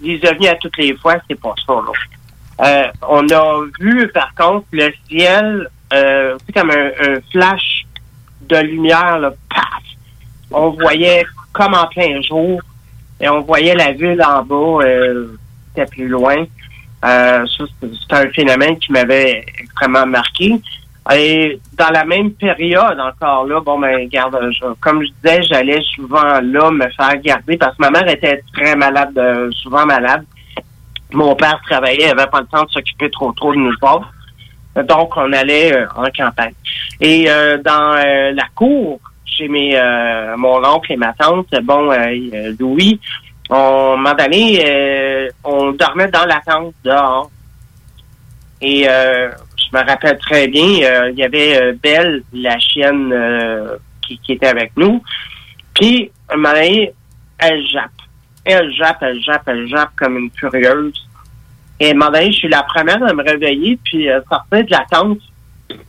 des 0.00 0.20
ovnis 0.28 0.48
à 0.48 0.54
toutes 0.56 0.76
les 0.76 0.96
fois, 0.96 1.16
c'est 1.28 1.40
pas 1.40 1.54
ça, 1.66 1.74
là. 1.74 1.92
Euh, 2.62 2.90
on 3.08 3.26
a 3.30 3.64
vu, 3.78 4.08
par 4.08 4.34
contre, 4.34 4.66
le 4.72 4.92
ciel, 5.08 5.68
euh, 5.92 6.36
c'est 6.44 6.52
comme 6.52 6.70
un, 6.70 7.20
flash 7.32 7.86
de 8.42 8.56
lumière, 8.56 9.18
là, 9.18 9.32
paf! 9.48 9.82
On 10.50 10.70
voyait 10.70 11.24
comme 11.52 11.74
en 11.74 11.86
plein 11.86 12.20
jour, 12.20 12.60
et 13.20 13.28
on 13.28 13.40
voyait 13.40 13.74
la 13.74 13.92
ville 13.92 14.22
en 14.22 14.42
bas, 14.42 14.84
euh, 14.84 15.28
c'était 15.68 15.86
plus 15.86 16.08
loin. 16.08 16.44
Euh, 17.04 17.46
c'est 17.48 18.12
un 18.12 18.28
phénomène 18.30 18.78
qui 18.78 18.92
m'avait 18.92 19.44
extrêmement 19.58 20.06
marqué. 20.06 20.60
Et 21.12 21.58
dans 21.78 21.88
la 21.90 22.04
même 22.04 22.32
période 22.32 22.98
encore 23.00 23.46
là, 23.46 23.60
bon 23.60 23.78
ben 23.78 24.06
garde, 24.08 24.38
je- 24.52 24.74
comme 24.80 25.02
je 25.02 25.08
disais, 25.22 25.42
j'allais 25.42 25.80
souvent 25.94 26.40
là 26.40 26.70
me 26.70 26.86
faire 26.90 27.16
garder 27.22 27.56
parce 27.56 27.76
que 27.76 27.82
ma 27.82 27.90
mère 27.90 28.08
était 28.08 28.42
très 28.52 28.76
malade, 28.76 29.16
euh, 29.16 29.50
souvent 29.52 29.86
malade. 29.86 30.24
Mon 31.12 31.34
père 31.34 31.58
travaillait, 31.68 32.04
il 32.04 32.10
avait 32.10 32.26
pas 32.30 32.40
le 32.40 32.46
temps 32.46 32.64
de 32.64 32.70
s'occuper 32.70 33.10
trop 33.10 33.32
trop 33.32 33.52
de 33.52 33.58
nous 33.58 33.72
autres. 33.82 34.12
Donc 34.86 35.16
on 35.16 35.32
allait 35.32 35.74
euh, 35.74 35.86
en 35.96 36.04
campagne. 36.16 36.54
Et 37.00 37.24
euh, 37.28 37.56
dans 37.58 37.94
euh, 37.96 38.32
la 38.32 38.44
cour 38.54 39.00
chez 39.24 39.48
mes 39.48 39.76
euh, 39.76 40.36
mon 40.36 40.62
oncle 40.64 40.92
et 40.92 40.96
ma 40.96 41.12
tante, 41.14 41.48
bon 41.62 41.90
euh, 41.90 42.52
Louis, 42.60 43.00
on 43.48 43.96
donné, 44.14 44.62
euh, 44.64 45.28
on 45.42 45.72
dormait 45.72 46.08
dans 46.08 46.26
la 46.26 46.40
tente 46.46 46.74
dehors. 46.84 47.30
Et 48.60 48.86
je 49.70 49.78
me 49.78 49.84
rappelle 49.84 50.18
très 50.18 50.48
bien, 50.48 50.82
euh, 50.82 51.10
il 51.10 51.18
y 51.18 51.24
avait 51.24 51.60
euh, 51.60 51.74
Belle, 51.80 52.22
la 52.32 52.58
chienne 52.58 53.12
euh, 53.12 53.76
qui, 54.02 54.18
qui 54.18 54.32
était 54.32 54.48
avec 54.48 54.72
nous. 54.76 55.02
Puis, 55.74 56.10
un 56.28 56.36
moment 56.36 56.54
donné, 56.54 56.92
elle 57.38 57.66
jappe. 57.68 57.90
Elle 58.44 58.72
jappe, 58.72 58.98
elle 59.02 59.20
jappe, 59.22 59.42
elle 59.46 59.68
jappe 59.68 59.90
comme 59.96 60.16
une 60.16 60.30
furieuse. 60.30 61.06
Et 61.78 61.90
un 61.90 61.94
moment 61.94 62.10
donné, 62.10 62.32
je 62.32 62.38
suis 62.38 62.48
la 62.48 62.62
première 62.62 63.02
à 63.02 63.12
me 63.12 63.22
réveiller, 63.22 63.78
puis 63.84 64.08
sortir 64.28 64.64
de 64.64 64.70
la 64.70 64.84
tente. 64.90 65.20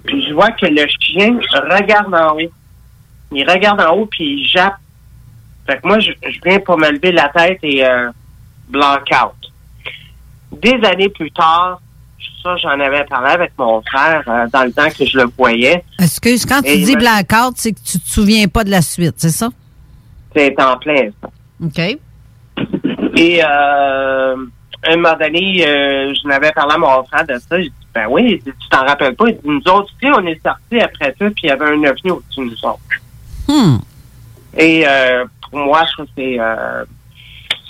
Puis 0.05 0.27
je 0.27 0.33
vois 0.33 0.51
que 0.51 0.65
le 0.65 0.85
chien 0.99 1.37
regarde 1.53 2.13
en 2.13 2.35
haut. 2.35 2.51
Il 3.31 3.49
regarde 3.49 3.81
en 3.81 3.95
haut, 3.95 4.05
puis 4.05 4.41
il 4.41 4.47
jappe. 4.47 4.75
Fait 5.65 5.77
que 5.77 5.87
moi, 5.87 5.99
je, 5.99 6.11
je 6.23 6.39
viens 6.43 6.59
pour 6.59 6.77
me 6.77 6.89
lever 6.89 7.11
la 7.11 7.29
tête 7.29 7.59
et 7.63 7.85
euh, 7.85 8.09
blank 8.67 9.07
out. 9.11 9.51
Des 10.51 10.79
années 10.85 11.09
plus 11.09 11.31
tard, 11.31 11.79
ça, 12.41 12.55
j'en 12.57 12.79
avais 12.79 13.03
parlé 13.05 13.29
avec 13.31 13.51
mon 13.57 13.81
frère 13.81 14.23
euh, 14.27 14.47
dans 14.51 14.63
le 14.63 14.71
temps 14.71 14.89
que 14.89 15.05
je 15.05 15.17
le 15.17 15.25
voyais. 15.37 15.83
Excuse, 15.99 16.45
quand 16.45 16.61
tu 16.61 16.75
dis 16.77 16.95
blackout, 16.95 17.53
c'est 17.55 17.71
que 17.73 17.79
tu 17.79 17.99
te 17.99 18.07
souviens 18.09 18.47
pas 18.47 18.63
de 18.63 18.69
la 18.71 18.81
suite, 18.81 19.15
c'est 19.17 19.29
ça? 19.29 19.49
C'est 20.35 20.59
en 20.61 20.77
plein, 20.77 21.09
ça. 21.21 21.29
OK. 21.63 21.79
Et 23.17 23.41
euh, 23.43 24.35
un 24.83 24.95
moment 24.95 25.15
donné, 25.19 25.65
euh, 25.67 26.13
je 26.13 26.27
n'avais 26.27 26.51
parlé 26.51 26.73
à 26.75 26.77
mon 26.77 27.03
frère 27.03 27.25
de 27.27 27.33
ça. 27.37 27.57
J'ai 27.57 27.63
dit, 27.69 27.73
ben 27.93 28.05
oui, 28.09 28.41
tu 28.43 28.53
t'en 28.69 28.85
rappelles 28.85 29.15
pas. 29.15 29.25
Il 29.27 29.33
dit, 29.35 29.39
nous 29.43 29.61
autres, 29.73 29.89
tu 30.01 30.07
sais, 30.07 30.13
on 30.17 30.25
est 30.25 30.41
sortis 30.41 30.79
après 30.79 31.13
ça, 31.19 31.25
puis 31.25 31.33
il 31.43 31.47
y 31.47 31.51
avait 31.51 31.65
un 31.65 31.83
ovni 31.83 32.11
au-dessus 32.11 32.39
de 32.39 32.45
nous 32.45 32.65
autres. 32.65 32.79
Hmm. 33.47 33.77
Et 34.57 34.83
euh, 34.87 35.25
pour 35.49 35.59
moi, 35.59 35.83
je 35.87 35.93
trouve 35.93 36.05
que 36.05 36.11
c'est 36.17 36.37
euh, 36.39 36.83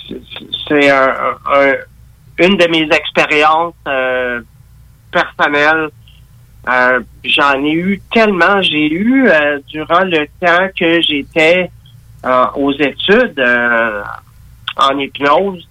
c'est- 0.08 0.20
c'est 0.68 0.90
un, 0.90 1.08
un- 1.52 1.74
une 2.38 2.56
de 2.56 2.66
mes 2.68 2.88
expériences 2.94 3.74
personnelles. 5.12 5.88
Euh, 6.68 7.00
J'en 7.24 7.62
ai 7.64 7.72
eu 7.72 8.00
tellement. 8.12 8.60
J'ai 8.62 8.90
eu 8.92 9.28
euh, 9.28 9.60
durant 9.68 10.00
le 10.04 10.26
temps 10.40 10.68
que 10.78 11.00
j'étais 11.02 11.70
euh, 12.24 12.46
aux 12.56 12.72
études 12.72 13.44
en 14.76 14.98
hypnose. 14.98 15.68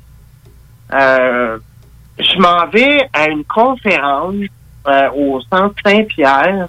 Je 0.91 2.37
m'en 2.39 2.67
vais 2.67 3.09
à 3.13 3.27
une 3.29 3.43
conférence 3.45 4.35
au 5.15 5.41
Centre 5.49 5.75
Saint-Pierre, 5.85 6.67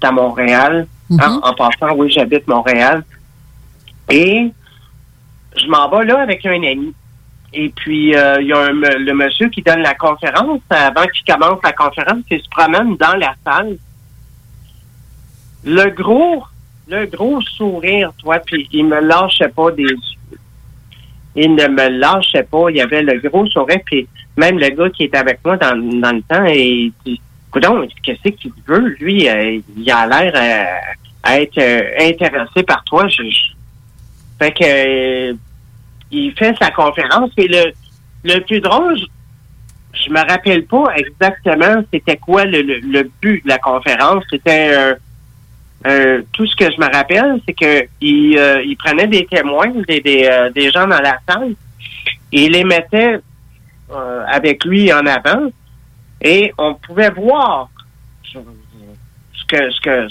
c'est 0.00 0.06
à 0.08 0.12
Montréal. 0.12 0.86
En- 1.20 1.48
en, 1.48 1.54
passant, 1.54 1.94
oui, 1.96 2.10
j'habite 2.10 2.46
Montréal. 2.48 3.04
Et 4.08 4.50
je 5.56 5.66
m'en 5.66 5.88
vais 5.88 6.04
là 6.04 6.20
avec 6.22 6.44
un 6.46 6.62
ami. 6.62 6.94
Et 7.52 7.68
puis, 7.70 8.14
euh, 8.14 8.40
il 8.40 8.46
y 8.46 8.52
a 8.52 8.70
le 8.70 9.12
monsieur 9.12 9.48
qui 9.48 9.62
donne 9.62 9.80
la 9.80 9.94
conférence. 9.94 10.60
Avant 10.70 11.06
qu'il 11.06 11.24
commence 11.24 11.58
la 11.64 11.72
conférence, 11.72 12.22
il 12.30 12.40
se 12.40 12.48
promène 12.48 12.96
dans 12.96 13.16
la 13.16 13.34
salle. 13.44 13.76
Le 15.64 15.90
gros, 15.90 16.44
le 16.88 17.06
gros 17.06 17.40
sourire, 17.42 18.12
toi, 18.18 18.38
puis 18.38 18.68
il 18.72 18.86
me 18.86 19.00
lâchait 19.00 19.48
pas 19.48 19.70
des 19.72 19.82
yeux. 19.82 20.38
Il 21.34 21.54
ne 21.54 21.66
me 21.68 21.88
lâchait 21.88 22.44
pas. 22.44 22.70
Il 22.70 22.76
y 22.76 22.80
avait 22.80 23.02
le 23.02 23.18
gros 23.20 23.46
sourire, 23.46 23.80
puis 23.84 24.06
même 24.36 24.58
le 24.58 24.68
gars 24.70 24.90
qui 24.90 25.04
était 25.04 25.18
avec 25.18 25.40
moi 25.44 25.56
dans, 25.56 25.76
dans 25.76 26.12
le 26.12 26.22
temps, 26.22 26.44
il 26.44 26.92
dit, 27.04 27.20
qu'est-ce 28.02 28.28
qu'il 28.30 28.52
veut? 28.66 28.96
Lui, 29.00 29.28
euh, 29.28 29.60
il 29.76 29.90
a 29.90 30.06
l'air 30.06 30.32
euh, 30.34 30.92
à 31.22 31.40
être 31.40 31.58
euh, 31.58 32.08
intéressé 32.08 32.62
par 32.62 32.84
toi. 32.84 33.06
Fait 34.38 34.52
que 34.52 35.30
euh, 35.30 35.34
il 36.10 36.32
fait 36.32 36.54
sa 36.60 36.70
conférence 36.70 37.30
et 37.36 37.48
le, 37.48 37.72
le 38.24 38.40
plus 38.40 38.60
drôle, 38.60 38.98
je, 38.98 39.06
je 40.04 40.10
me 40.10 40.20
rappelle 40.20 40.64
pas 40.66 40.86
exactement 40.96 41.82
c'était 41.92 42.16
quoi 42.16 42.44
le, 42.44 42.62
le, 42.62 42.78
le 42.78 43.10
but 43.20 43.42
de 43.44 43.48
la 43.48 43.58
conférence. 43.58 44.24
C'était 44.30 44.96
euh, 45.86 46.22
tout 46.32 46.46
ce 46.46 46.54
que 46.56 46.70
je 46.70 46.78
me 46.78 46.92
rappelle, 46.92 47.40
c'est 47.46 47.54
que 47.54 47.86
il, 48.00 48.36
euh, 48.38 48.62
il 48.62 48.76
prenait 48.76 49.06
des 49.06 49.26
témoins, 49.26 49.68
des, 49.88 50.00
des, 50.00 50.28
euh, 50.30 50.50
des 50.50 50.70
gens 50.70 50.86
dans 50.86 51.00
la 51.00 51.18
salle, 51.28 51.54
et 52.32 52.44
il 52.44 52.52
les 52.52 52.64
mettait 52.64 53.18
euh, 53.90 54.24
avec 54.28 54.64
lui 54.64 54.92
en 54.92 55.06
avant, 55.06 55.50
et 56.20 56.52
on 56.58 56.74
pouvait 56.74 57.10
voir 57.10 57.68
ce 58.24 58.38
que 59.48 59.70
ce 59.70 59.80
que 59.80 60.06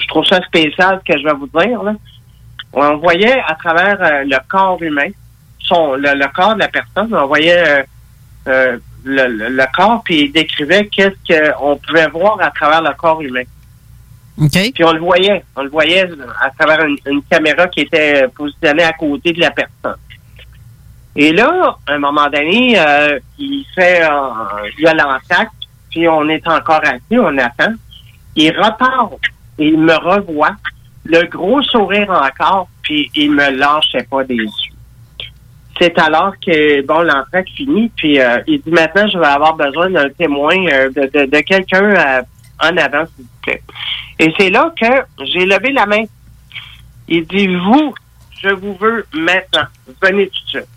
je 0.00 0.08
trouve 0.08 0.26
ça 0.26 0.42
spécial 0.42 1.00
ce 1.06 1.12
que 1.12 1.18
je 1.18 1.24
vais 1.24 1.34
vous 1.34 1.46
dire 1.46 1.82
là. 1.82 1.94
On 2.78 2.96
voyait 2.98 3.40
à 3.46 3.54
travers 3.54 3.96
euh, 4.02 4.22
le 4.24 4.36
corps 4.48 4.80
humain, 4.82 5.08
son 5.60 5.94
le, 5.94 6.14
le 6.14 6.28
corps 6.34 6.54
de 6.54 6.60
la 6.60 6.68
personne, 6.68 7.12
on 7.14 7.26
voyait 7.26 7.66
euh, 7.66 7.82
euh, 8.48 8.78
le, 9.04 9.26
le- 9.26 9.48
le 9.48 9.64
corps 9.74 10.02
puis 10.04 10.24
il 10.26 10.32
décrivait 10.32 10.86
qu'est-ce 10.86 11.16
qu'on 11.58 11.76
pouvait 11.78 12.06
voir 12.08 12.38
à 12.40 12.50
travers 12.50 12.82
le 12.82 12.92
corps 12.94 13.20
humain. 13.22 13.42
Puis 14.74 14.84
on 14.84 14.92
le 14.92 15.00
voyait, 15.00 15.42
on 15.56 15.62
le 15.62 15.70
voyait 15.70 16.06
à 16.42 16.50
travers 16.50 16.84
une, 16.84 16.98
une 17.06 17.22
caméra 17.22 17.66
qui 17.68 17.80
était 17.80 18.28
positionnée 18.28 18.82
à 18.84 18.92
côté 18.92 19.32
de 19.32 19.40
la 19.40 19.50
personne. 19.50 19.96
Et 21.18 21.32
là, 21.32 21.78
à 21.86 21.92
un 21.94 21.98
moment 21.98 22.28
donné, 22.28 22.78
euh, 22.78 23.18
il 23.38 23.64
fait 23.74 24.02
un 24.02 24.34
violent 24.76 25.16
acte, 25.30 25.50
puis 25.90 26.06
on 26.06 26.28
est 26.28 26.46
encore 26.46 26.82
assis, 26.84 27.18
on 27.18 27.38
attend. 27.38 27.72
Il 28.34 28.50
repart 28.54 29.14
et 29.58 29.68
il 29.68 29.78
me 29.80 29.94
revoit, 29.94 30.54
le 31.08 31.26
gros 31.26 31.62
sourire 31.62 32.10
encore, 32.10 32.68
puis 32.82 33.10
il 33.14 33.32
me 33.32 33.50
lâchait 33.50 34.06
pas 34.10 34.24
des 34.24 34.36
yeux. 34.36 34.76
C'est 35.78 35.98
alors 35.98 36.32
que, 36.44 36.82
bon, 36.86 37.02
l'entraque 37.02 37.48
finit, 37.54 37.90
puis 37.96 38.18
euh, 38.18 38.40
il 38.46 38.60
dit 38.62 38.70
maintenant, 38.70 39.06
je 39.08 39.18
vais 39.18 39.26
avoir 39.26 39.54
besoin 39.54 39.90
d'un 39.90 40.08
témoin, 40.08 40.56
euh, 40.68 40.90
de, 40.90 41.26
de, 41.26 41.40
quelqu'un 41.40 41.84
euh, 41.84 42.22
en 42.62 42.76
avant, 42.78 43.04
s'il 43.06 43.24
vous 43.24 43.40
plaît. 43.42 43.62
Et 44.18 44.32
c'est 44.38 44.50
là 44.50 44.72
que 44.80 45.24
j'ai 45.26 45.44
levé 45.44 45.72
la 45.72 45.84
main. 45.84 46.04
Il 47.08 47.26
dit, 47.26 47.46
vous, 47.46 47.94
je 48.42 48.48
vous 48.48 48.74
veux 48.80 49.06
maintenant. 49.12 49.66
Venez 50.02 50.28
tout 50.28 50.44
de 50.44 50.48
suite. 50.48 50.68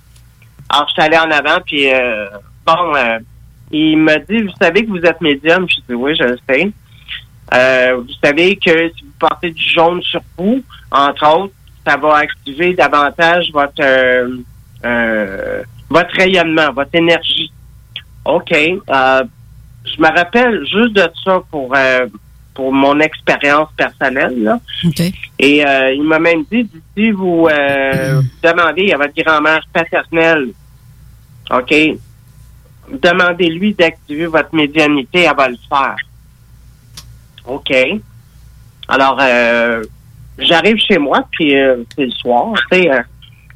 Alors, 0.67 0.87
je 0.89 0.93
suis 0.93 1.01
allé 1.01 1.17
en 1.17 1.31
avant, 1.31 1.61
puis 1.65 1.87
bon, 2.65 2.93
il 3.71 3.97
m'a 3.97 4.17
dit, 4.17 4.43
vous 4.43 4.53
savez 4.61 4.85
que 4.85 4.89
vous 4.89 5.01
êtes 5.01 5.21
médium? 5.21 5.65
Je 5.67 5.75
dis, 5.87 5.95
oui, 5.95 6.15
je 6.15 6.23
le 6.23 6.37
sais. 6.47 6.71
Vous 7.95 8.13
savez 8.21 8.57
que 8.57 8.89
si 8.89 9.05
vous 9.19 9.27
portez 9.27 9.51
du 9.51 9.63
jaune 9.63 10.01
sur 10.03 10.21
vous, 10.37 10.61
entre 10.91 11.37
autres, 11.37 11.53
ça 11.85 11.97
va 11.97 12.17
activer 12.17 12.73
davantage 12.73 13.51
votre 13.51 13.81
euh, 13.81 14.37
euh, 14.85 15.63
votre 15.89 16.13
rayonnement, 16.15 16.71
votre 16.73 16.93
énergie. 16.93 17.51
OK. 18.25 18.51
Euh, 18.51 19.23
je 19.85 20.01
me 20.01 20.15
rappelle 20.15 20.65
juste 20.65 20.93
de 20.93 21.09
ça 21.23 21.41
pour 21.49 21.73
pour 22.59 22.73
mon 22.73 22.99
expérience 22.99 23.69
personnelle. 23.77 24.43
Là. 24.43 24.59
Et 25.39 25.65
euh, 25.65 25.93
il 25.93 26.03
m'a 26.03 26.19
même 26.19 26.43
dit, 26.51 26.69
si 26.93 27.09
vous 27.11 27.47
euh, 27.49 28.21
demandez 28.43 28.91
à 28.91 28.97
votre 28.97 29.13
grand-mère 29.15 29.65
paternelle, 29.71 30.49
OK, 31.51 31.73
demandez-lui 32.91 33.73
d'activer 33.75 34.25
votre 34.25 34.53
médianité, 34.53 35.21
elle 35.21 35.35
va 35.37 35.47
le 35.47 35.57
faire. 35.69 35.95
OK. 37.45 37.73
Alors, 38.91 39.17
euh, 39.21 39.83
j'arrive 40.39 40.77
chez 40.77 40.97
moi, 40.97 41.23
puis 41.31 41.55
euh, 41.55 41.83
c'est 41.95 42.05
le 42.05 42.11
soir, 42.11 42.53
tu 42.71 42.81
sais, 42.81 42.91
euh, 42.91 43.01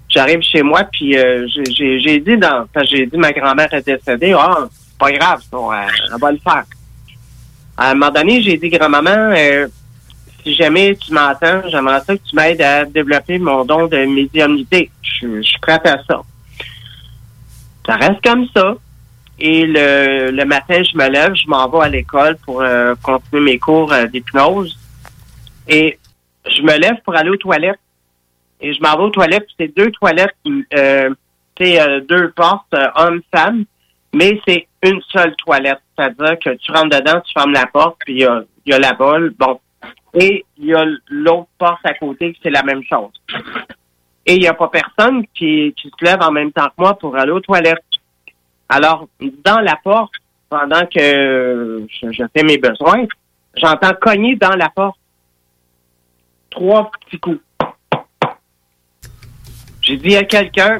j'arrive 0.07 0.41
chez 0.41 0.61
moi, 0.61 0.83
puis 0.91 1.17
euh, 1.17 1.47
j'ai- 1.75 1.99
j'ai 1.99 2.19
dit, 2.19 2.37
dans, 2.37 2.67
j'ai 2.83 3.07
dit, 3.07 3.17
ma 3.17 3.31
grand-mère 3.31 3.73
est 3.73 3.85
décédée, 3.85 4.33
ah, 4.37 4.67
c'est 4.69 4.97
pas 4.99 5.11
grave, 5.11 5.41
ça, 5.49 5.57
euh, 5.57 5.87
elle 6.13 6.19
va 6.21 6.31
le 6.31 6.37
faire. 6.37 6.63
À 7.75 7.89
un 7.89 7.93
moment 7.95 8.11
donné, 8.11 8.43
j'ai 8.43 8.57
dit, 8.57 8.69
grand-maman, 8.69 9.33
euh, 9.35 9.67
si 10.43 10.53
jamais 10.53 10.95
tu 10.95 11.11
m'entends, 11.11 11.61
j'aimerais 11.67 12.01
ça 12.01 12.15
que 12.15 12.21
tu 12.29 12.35
m'aides 12.35 12.61
à 12.61 12.85
développer 12.85 13.39
mon 13.39 13.65
don 13.65 13.87
de 13.87 14.05
médiumnité. 14.05 14.91
Je, 15.01 15.41
suis 15.41 15.59
prête 15.59 15.85
à 15.87 15.97
ça. 16.07 16.21
Ça 17.87 17.95
reste 17.95 18.21
comme 18.23 18.45
ça. 18.55 18.75
Et 19.39 19.65
le, 19.65 20.29
le 20.31 20.45
matin, 20.45 20.83
je 20.83 20.95
me 20.95 21.09
lève, 21.09 21.33
je 21.33 21.47
m'en 21.47 21.67
vais 21.69 21.85
à 21.85 21.89
l'école 21.89 22.37
pour 22.45 22.61
euh, 22.61 22.93
continuer 23.01 23.41
mes 23.53 23.57
cours 23.57 23.91
d'hypnose. 24.11 24.77
Et 25.67 25.97
je 26.45 26.61
me 26.61 26.77
lève 26.77 27.01
pour 27.03 27.15
aller 27.15 27.29
aux 27.29 27.37
toilettes. 27.37 27.79
Et 28.61 28.73
je 28.73 28.81
m'en 28.81 28.95
vais 28.95 29.03
aux 29.03 29.09
toilettes, 29.09 29.47
c'est 29.59 29.75
deux 29.75 29.91
toilettes, 29.91 30.35
euh, 30.47 31.09
c'est 31.57 31.81
euh, 31.81 31.99
deux 32.01 32.31
portes, 32.31 32.73
euh, 32.73 32.87
homme-femme, 32.95 33.65
mais 34.13 34.39
c'est 34.47 34.67
une 34.83 35.01
seule 35.11 35.35
toilette. 35.35 35.81
C'est-à-dire 35.97 36.39
que 36.39 36.51
tu 36.51 36.71
rentres 36.71 36.97
dedans, 36.97 37.19
tu 37.25 37.33
fermes 37.33 37.51
la 37.51 37.65
porte, 37.65 37.97
puis 37.99 38.13
il 38.13 38.45
y 38.65 38.69
y 38.69 38.73
a 38.73 38.79
la 38.79 38.93
bolle. 38.93 39.33
Bon. 39.37 39.59
Et 40.13 40.45
il 40.57 40.65
y 40.65 40.73
a 40.73 40.85
l'autre 41.09 41.49
porte 41.57 41.85
à 41.85 41.93
côté, 41.93 42.37
c'est 42.41 42.51
la 42.51 42.63
même 42.63 42.83
chose. 42.83 43.11
Et 44.25 44.35
il 44.35 44.39
n'y 44.39 44.47
a 44.47 44.53
pas 44.53 44.69
personne 44.69 45.25
qui, 45.33 45.73
qui 45.75 45.89
se 45.89 46.05
lève 46.05 46.21
en 46.21 46.31
même 46.31 46.53
temps 46.53 46.67
que 46.67 46.75
moi 46.77 46.97
pour 46.97 47.17
aller 47.17 47.31
aux 47.31 47.41
toilettes. 47.41 47.83
Alors, 48.69 49.07
dans 49.19 49.59
la 49.59 49.75
porte, 49.83 50.13
pendant 50.49 50.85
que 50.85 51.85
je 51.89 52.23
fais 52.33 52.43
mes 52.43 52.57
besoins, 52.57 53.05
j'entends 53.55 53.93
cogner 53.99 54.35
dans 54.35 54.55
la 54.55 54.69
porte. 54.69 54.97
Trois 56.53 56.91
petits 56.91 57.19
coups. 57.19 57.41
J'ai 59.81 59.97
dit 59.97 60.15
à 60.15 60.23
quelqu'un, 60.23 60.79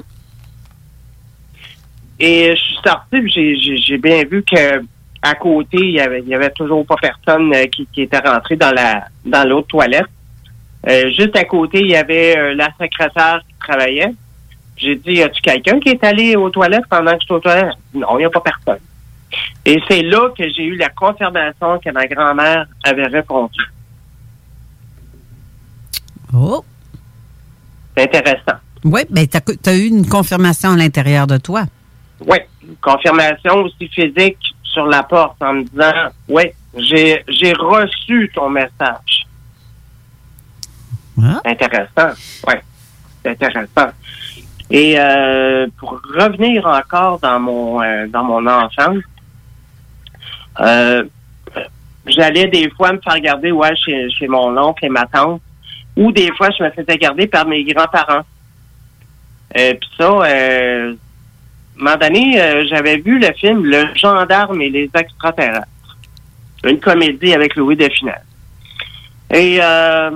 et 2.19 2.55
je 2.55 2.61
suis 2.61 2.78
sorti, 2.86 3.28
j'ai- 3.28 3.78
j'ai 3.78 3.97
bien 3.97 4.24
vu 4.24 4.43
que 4.43 4.84
à 5.21 5.36
côté, 5.36 5.78
il 5.78 5.91
y 5.91 5.99
avait, 5.99 6.21
y 6.21 6.38
toujours 6.55 6.86
pas 6.86 6.95
personne 7.01 7.51
euh, 7.53 7.65
qui, 7.67 7.88
était 7.97 8.19
rentré 8.19 8.55
dans 8.55 8.71
la 8.71 9.05
dans 9.26 9.47
l'autre 9.47 9.67
toilette. 9.69 10.05
Euh, 10.88 11.09
juste 11.11 11.36
à 11.36 11.45
côté, 11.45 11.80
il 11.80 11.89
y 11.89 11.95
avait 11.95 12.38
euh, 12.38 12.53
la 12.55 12.67
secrétaire 12.80 13.41
qui 13.47 13.55
travaillait. 13.59 14.13
J'ai 14.78 14.95
dit, 14.95 15.24
as-tu 15.24 15.41
quelqu'un 15.41 15.80
qui 15.80 15.89
est 15.89 16.03
allé 16.03 16.36
aux 16.36 16.49
toilettes 16.49 16.86
pendant 16.89 17.13
que 17.13 17.21
j'étais 17.21 17.34
aux 17.34 17.39
toilettes? 17.39 17.74
Non, 17.93 18.17
il 18.17 18.19
n'y 18.19 18.26
a 18.26 18.30
pas 18.30 18.41
personne. 18.41 18.84
Et 19.65 19.82
c'est 19.88 20.01
là 20.03 20.30
que 20.38 20.43
j'ai 20.49 20.65
eu 20.65 20.76
la 20.76 20.89
confirmation 20.89 21.80
que 21.80 21.89
ma 21.89 22.05
grand-mère 22.05 22.67
avait 22.84 23.07
répondu. 23.07 23.61
Oh. 26.34 26.63
C'est 27.95 28.03
intéressant. 28.03 28.57
Oui, 28.84 29.01
ben, 29.09 29.27
tu 29.27 29.69
as, 29.69 29.75
eu 29.75 29.88
une 29.88 30.07
confirmation 30.07 30.71
à 30.71 30.75
l'intérieur 30.75 31.27
de 31.27 31.38
toi. 31.38 31.63
Oui, 32.25 32.38
une 32.63 32.75
confirmation 32.77 33.63
aussi 33.63 33.88
physique 33.88 34.39
sur 34.63 34.86
la 34.88 35.03
porte 35.03 35.41
en 35.41 35.53
me 35.53 35.63
disant, 35.63 35.91
oui, 36.27 36.43
j'ai 36.77 37.53
reçu 37.53 38.31
ton 38.34 38.49
message. 38.49 39.27
Ah. 41.21 41.39
C'est 41.43 41.51
intéressant. 41.51 42.19
Oui, 42.47 42.55
c'est 43.23 43.31
intéressant. 43.31 43.91
Et 44.69 44.95
euh, 44.97 45.67
pour 45.77 46.01
revenir 46.15 46.65
encore 46.65 47.19
dans 47.19 47.39
mon 47.39 47.81
euh, 47.81 48.07
dans 48.07 48.23
mon 48.23 48.47
enfance, 48.47 49.03
euh, 50.59 51.03
j'allais 52.07 52.47
des 52.47 52.69
fois 52.71 52.93
me 52.93 52.99
faire 52.99 53.19
garder 53.19 53.51
ouais, 53.51 53.75
chez, 53.75 54.09
chez 54.09 54.27
mon 54.27 54.57
oncle 54.57 54.86
et 54.86 54.89
ma 54.89 55.05
tante, 55.05 55.41
ou 55.95 56.11
des 56.11 56.31
fois 56.35 56.49
je 56.57 56.63
me 56.63 56.69
faisais 56.71 56.97
garder 56.97 57.27
par 57.27 57.45
mes 57.47 57.63
grands-parents. 57.63 58.23
Euh, 59.57 59.73
Puis 59.79 59.89
ça, 59.97 60.05
euh, 60.05 60.93
à 60.93 61.81
un 61.81 61.83
moment 61.83 61.97
donné, 61.97 62.41
euh, 62.41 62.65
j'avais 62.67 62.97
vu 62.97 63.19
le 63.19 63.31
film 63.33 63.63
Le 63.65 63.87
gendarme 63.95 64.61
et 64.61 64.69
les 64.69 64.89
extraterrestres. 64.95 65.67
Une 66.63 66.79
comédie 66.79 67.33
avec 67.33 67.55
Louis 67.55 67.75
de 67.75 67.89
Funès. 67.89 68.15
Et 69.31 69.59
euh, 69.61 70.11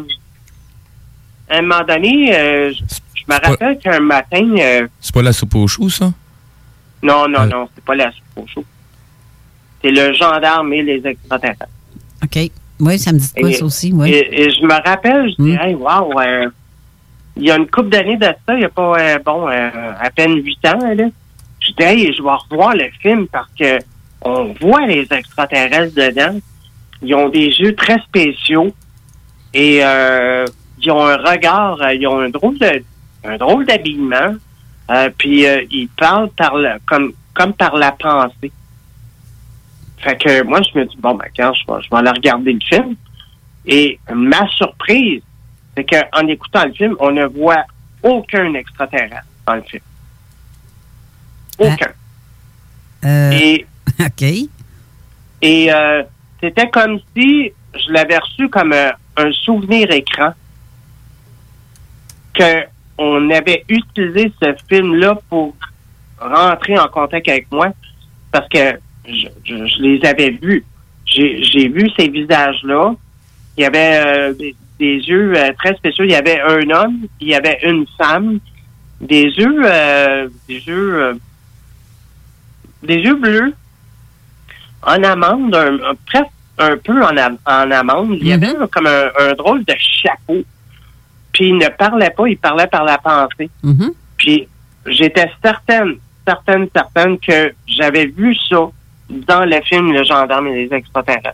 à 1.50 1.58
un 1.58 1.62
moment 1.62 1.84
donné, 1.84 2.36
euh, 2.36 2.72
je 2.74 2.96
je 3.28 3.34
me 3.34 3.40
rappelle 3.46 3.78
qu'un 3.80 4.00
matin, 4.00 4.56
euh, 4.58 4.88
C'est 5.02 5.14
pas 5.14 5.22
la 5.22 5.34
soupe 5.34 5.54
aux 5.56 5.68
choux, 5.68 5.90
ça? 5.90 6.14
non, 7.04 7.28
non, 7.28 7.46
non, 7.46 7.70
c'est 7.76 7.84
pas 7.84 7.94
la 7.96 8.10
soupe 8.12 8.38
au 8.38 8.48
chaud. 8.48 8.66
C'est 9.82 9.92
le 9.92 10.14
gendarme 10.14 10.72
et 10.74 10.82
les 10.82 11.06
extraterrestres. 11.06 11.66
OK. 12.24 12.50
Oui, 12.80 13.00
ça 13.00 13.12
me 13.12 13.18
dit 13.18 13.32
quoi, 13.40 13.52
ça 13.52 13.66
aussi, 13.66 13.92
oui. 13.94 14.12
Et, 14.12 14.44
et 14.44 14.50
je 14.52 14.62
me 14.64 14.74
rappelle, 14.74 15.30
je 15.30 15.44
dis, 15.44 15.58
hey, 15.60 15.74
wow, 15.74 16.20
euh, 16.20 16.48
il 17.36 17.44
y 17.44 17.52
a 17.52 17.58
une 17.58 17.68
couple 17.68 17.90
d'années 17.90 18.18
de 18.18 18.26
ça, 18.26 18.54
il 18.54 18.60
n'y 18.60 18.66
a 18.66 18.70
pas, 18.70 19.00
euh, 19.00 19.20
bon, 19.26 19.48
euh, 19.50 19.70
à 20.00 20.10
peine 20.12 20.36
huit 20.44 20.64
ans, 20.66 20.78
là. 20.80 21.06
Je 21.60 21.72
dis, 21.72 21.84
hey, 21.84 22.14
je 22.14 22.22
vais 22.22 22.30
revoir 22.50 22.76
le 22.76 22.86
film 23.02 23.28
parce 23.28 23.50
que 23.60 23.80
on 24.22 24.54
voit 24.62 24.86
les 24.86 25.08
extraterrestres 25.12 25.96
dedans. 25.96 26.40
Ils 27.02 27.14
ont 27.14 27.30
des 27.30 27.48
yeux 27.48 27.76
très 27.76 28.00
spéciaux 28.00 28.74
et 29.54 29.78
ils 29.78 30.92
ont 30.92 31.06
un 31.06 31.18
regard, 31.18 31.78
ils 31.94 32.08
ont 32.08 32.20
un 32.20 32.30
drôle 32.30 32.58
de, 32.58 32.84
un 33.24 33.38
drôle 33.38 33.66
d'habillement. 33.66 34.36
Puis 35.18 35.46
ils 35.72 35.90
parlent 35.98 36.30
par 36.30 36.56
le, 36.56 36.80
comme, 36.86 37.14
comme 37.34 37.54
par 37.54 37.76
la 37.76 37.92
pensée. 37.92 38.52
Fait 39.98 40.18
que 40.18 40.44
moi, 40.44 40.62
je 40.62 40.78
me 40.78 40.86
dis, 40.86 40.98
bon, 40.98 41.16
ben, 41.16 41.28
quand 41.36 41.54
je 41.54 41.66
vais, 41.72 41.82
je 41.82 41.90
vais 41.90 41.98
aller 41.98 42.12
regarder 42.12 42.54
le 42.54 42.60
film. 42.60 42.96
Et 43.66 44.00
ma 44.14 44.48
surprise, 44.50 45.22
c'est 45.76 45.84
qu'en 45.84 46.28
écoutant 46.28 46.66
le 46.66 46.74
film, 46.74 46.96
on 47.00 47.12
ne 47.12 47.26
voit 47.26 47.66
aucun 48.04 48.54
extraterrestre 48.54 49.26
dans 49.46 49.56
le 49.56 49.62
film. 49.64 49.84
Aucun. 51.60 51.92
Euh, 53.06 53.32
Et, 53.32 53.66
OK. 54.00 54.50
et 55.42 55.74
euh, 55.74 56.04
c'était 56.42 56.70
comme 56.70 57.00
si 57.16 57.52
je 57.74 57.92
l'avais 57.92 58.18
reçu 58.18 58.50
comme 58.50 58.74
euh, 58.74 58.92
un 59.18 59.32
souvenir 59.32 59.90
écran 59.92 60.34
que 62.34 62.64
on 62.98 63.30
avait 63.30 63.64
utilisé 63.70 64.32
ce 64.42 64.56
film-là 64.68 65.20
pour 65.30 65.56
rentrer 66.20 66.78
en 66.80 66.88
contact 66.88 67.28
avec 67.28 67.52
moi 67.52 67.70
parce 68.32 68.48
que 68.50 68.80
je, 69.08 69.28
je- 69.46 69.66
je 69.66 69.82
les 69.82 70.06
avais 70.06 70.30
vus. 70.32 70.64
J'ai 71.06 71.68
vu 71.70 71.90
ces 71.98 72.10
visages-là. 72.10 72.94
Il 73.58 73.64
y 73.64 73.66
avait 73.66 74.02
euh, 74.06 74.34
des, 74.34 74.56
des 74.78 74.96
yeux 74.98 75.34
euh, 75.36 75.52
très 75.58 75.74
spéciaux. 75.76 76.04
Il 76.04 76.12
y 76.12 76.16
avait 76.16 76.40
un 76.42 76.70
homme, 76.70 77.08
il 77.22 77.30
y 77.30 77.34
avait 77.36 77.58
une 77.64 77.86
femme, 77.98 78.40
des 79.02 79.24
yeux, 79.24 79.62
euh, 79.64 80.28
des 80.48 80.56
yeux, 80.60 80.96
euh, 81.04 81.14
des 82.84 82.96
yeux 82.96 83.16
bleus 83.16 83.54
en 84.84 85.04
amande, 85.04 85.56
un, 85.56 85.76
un- 85.76 85.96
presque 86.06 86.28
un 86.60 86.78
peu 86.78 87.04
en, 87.04 87.16
en 87.46 87.72
amande. 87.72 88.18
Il 88.20 88.28
y 88.28 88.34
avait 88.34 88.56
un- 88.56 88.68
comme 88.68 88.88
un, 88.88 89.06
un 89.20 89.34
drôle 89.34 89.64
de 89.66 89.74
chapeau. 89.80 90.44
Puis 91.34 91.50
il 91.50 91.58
ne 91.58 91.68
parlait 91.70 92.10
pas, 92.12 92.28
il 92.28 92.38
parlait 92.38 92.68
par 92.68 92.84
la 92.84 92.98
pensée. 92.98 93.50
Mhm. 93.64 93.92
Puis 94.18 94.48
j'étais 94.88 95.30
certaine, 95.44 95.96
certaine, 96.28 96.68
certaine 96.76 97.18
que 97.20 97.54
j'avais 97.68 98.06
vu 98.08 98.36
ça 98.50 98.68
dans 99.10 99.46
le 99.46 99.62
film 99.62 99.92
Le 99.94 100.04
gendarme 100.04 100.48
et 100.48 100.66
les 100.68 100.76
extraterrestres. 100.76 101.34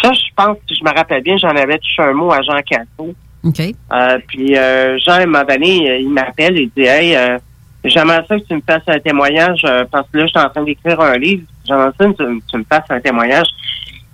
Ça, 0.00 0.12
je 0.12 0.20
pense, 0.34 0.56
si 0.68 0.74
je 0.74 0.84
me 0.84 0.90
rappelle 0.94 1.22
bien, 1.22 1.36
j'en 1.36 1.50
avais 1.50 1.78
touché 1.78 2.02
un 2.02 2.12
mot 2.12 2.32
à 2.32 2.42
Jean 2.42 2.60
Casso. 2.62 3.14
OK. 3.44 3.60
Euh, 3.60 4.18
puis 4.28 4.56
euh, 4.56 4.98
Jean, 4.98 5.12
à 5.12 5.22
un 5.22 5.26
moment 5.26 5.44
donné, 5.44 5.90
euh, 5.90 5.98
il 5.98 6.10
m'appelle 6.10 6.58
et 6.58 6.70
dit 6.76 6.84
Hey, 6.84 7.14
euh, 7.16 7.38
j'aimerais 7.84 8.24
ça 8.28 8.38
que 8.38 8.44
tu 8.44 8.54
me 8.54 8.62
fasses 8.66 8.82
un 8.86 8.98
témoignage 9.00 9.62
euh, 9.64 9.84
parce 9.90 10.08
que 10.10 10.18
là, 10.18 10.26
je 10.26 10.30
suis 10.30 10.38
en 10.38 10.48
train 10.50 10.62
d'écrire 10.62 11.00
un 11.00 11.18
livre. 11.18 11.42
J'aimerais 11.66 11.90
ça 11.98 12.06
que 12.06 12.12
tu, 12.12 12.42
tu 12.50 12.56
me 12.56 12.64
fasses 12.64 12.90
un 12.90 13.00
témoignage. 13.00 13.48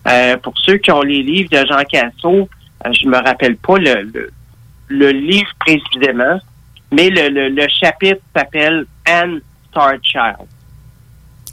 Euh, 0.06 0.36
pour 0.38 0.54
ceux 0.58 0.78
qui 0.78 0.90
ont 0.90 1.02
les 1.02 1.22
livres 1.22 1.50
de 1.50 1.66
Jean 1.66 1.82
Casso, 1.88 2.48
je 2.90 3.06
me 3.06 3.16
rappelle 3.16 3.56
pas 3.56 3.78
le, 3.78 4.02
le, 4.14 4.30
le 4.88 5.10
livre 5.10 5.50
précisément, 5.60 6.38
mais 6.92 7.10
le, 7.10 7.28
le, 7.28 7.48
le 7.50 7.68
chapitre 7.68 8.20
s'appelle 8.34 8.86
Anne 9.04 9.40
Starchild. 9.70 10.46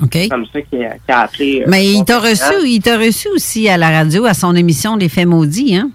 OK? 0.01 0.17
Comme 0.29 0.45
ça 0.47 0.61
qu'il 0.61 0.83
a, 1.07 1.19
appelé. 1.21 1.61
euh, 1.61 1.65
Mais 1.67 1.85
il 1.85 2.03
t'a 2.03 2.19
reçu, 2.19 2.53
il 2.65 2.81
t'a 2.81 2.97
reçu 2.97 3.27
aussi 3.29 3.69
à 3.69 3.77
la 3.77 3.89
radio, 3.89 4.25
à 4.25 4.33
son 4.33 4.55
émission 4.55 4.95
Les 4.95 5.09
Faits 5.09 5.27
maudits, 5.27 5.75
hein? 5.75 5.89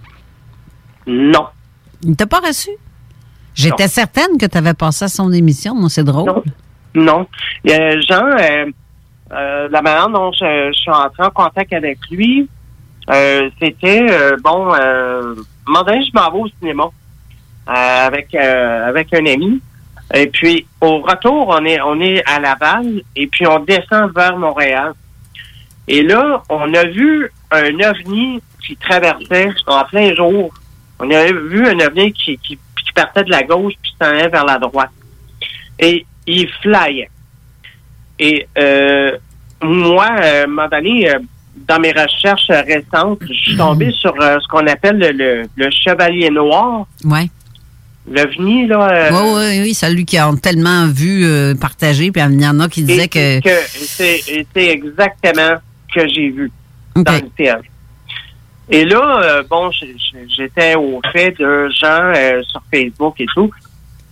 Non. 1.07 1.47
Il 2.03 2.17
t'a 2.17 2.27
pas 2.27 2.41
reçu? 2.41 2.71
J'étais 3.55 3.89
certaine 3.89 4.39
que 4.39 4.47
tu 4.47 4.57
avais 4.57 4.75
passé 4.75 5.05
à 5.05 5.09
son 5.09 5.31
émission. 5.33 5.75
Moi, 5.75 5.91
c'est 5.91 6.05
drôle. 6.05 6.33
Non. 6.95 7.27
Euh, 7.69 8.01
Jean, 8.09 8.25
euh, 8.27 9.69
la 9.69 9.83
manière 9.83 10.09
dont 10.09 10.33
je, 10.33 10.71
je 10.73 10.79
suis 10.79 10.91
entré 10.91 11.25
en 11.25 11.31
contact 11.31 11.73
avec 11.73 11.99
lui, 12.11 12.49
c'était, 13.61 14.07
bon, 14.43 14.73
euh, 14.75 15.35
un 15.67 15.71
moment 15.71 15.85
donné, 15.85 16.03
je 16.05 16.11
m'en 16.15 16.31
vais 16.31 16.39
au 16.39 16.49
cinéma 16.61 16.85
avec, 17.67 18.35
avec 18.35 19.13
un 19.13 19.27
ami. 19.27 19.61
Et 20.13 20.27
puis, 20.27 20.67
au 20.81 21.01
retour, 21.01 21.49
on 21.49 21.65
est, 21.65 21.81
on 21.81 22.01
est 22.01 22.23
à 22.29 22.41
Laval 22.41 23.03
et 23.15 23.27
puis 23.29 23.47
on 23.47 23.61
descend 23.61 24.13
vers 24.15 24.37
Montréal. 24.37 24.93
Et 25.87 26.03
là, 26.03 26.43
on 26.49 26.73
a 26.75 26.85
vu 26.85 27.31
un 27.51 27.81
ovni 27.81 28.41
qui 28.65 28.77
traversait 28.77 29.51
en 29.67 29.85
plein 29.85 30.15
jour. 30.15 30.53
On 30.99 31.11
a 31.11 31.27
vu 31.27 31.67
un 31.67 31.79
ovni 31.81 32.13
qui, 32.13 32.39
qui, 32.39 32.57
qui 32.57 32.93
partait 32.95 33.25
de 33.25 33.31
la 33.31 33.43
gauche 33.43 33.75
puis 33.81 33.93
s'en 34.01 34.09
allait 34.09 34.29
vers 34.29 34.45
la 34.45 34.59
droite. 34.59 34.91
Et 35.79 36.05
il 36.27 36.49
flyait. 36.61 37.11
Et 38.19 38.47
euh, 38.59 39.17
moi, 39.63 40.09
euh, 40.21 40.43
à 40.43 40.45
un 40.45 40.47
moment 40.47 40.69
donné, 40.69 41.11
euh, 41.11 41.19
dans 41.69 41.79
mes 41.79 41.93
recherches 41.93 42.49
récentes, 42.49 43.21
je 43.23 43.33
suis 43.33 43.57
tombé 43.57 43.93
sur 43.99 44.15
euh, 44.21 44.39
ce 44.41 44.49
qu'on 44.49 44.67
appelle 44.67 44.99
le, 44.99 45.13
le, 45.13 45.43
le 45.57 45.71
chevalier 45.71 46.31
noir. 46.31 46.87
Ouais. 47.05 47.31
L'OVNI, 48.09 48.67
là. 48.67 48.89
euh, 48.91 49.11
Oui, 49.13 49.31
oui, 49.35 49.61
oui, 49.63 49.75
celui 49.75 50.05
qui 50.05 50.17
a 50.19 50.31
tellement 50.43 50.87
vu, 50.87 51.25
euh, 51.25 51.55
partagé, 51.55 52.11
puis 52.11 52.23
il 52.23 52.41
y 52.43 52.47
en 52.47 52.59
a 52.61 52.69
qui 52.69 52.83
disaient 52.83 53.09
que. 53.09 53.41
que 53.41 53.51
c'est 54.55 54.69
exactement 54.69 55.57
ce 55.89 55.95
que 56.01 56.09
j'ai 56.09 56.31
vu 56.31 56.51
dans 56.97 57.13
le 57.13 57.31
film. 57.37 57.57
Et 58.73 58.85
là, 58.85 59.21
euh, 59.23 59.43
bon, 59.51 59.71
j'étais 60.29 60.77
au 60.77 61.01
fait 61.13 61.33
de 61.39 61.69
gens 61.71 62.13
euh, 62.15 62.41
sur 62.45 62.63
Facebook 62.73 63.15
et 63.21 63.27
tout. 63.35 63.51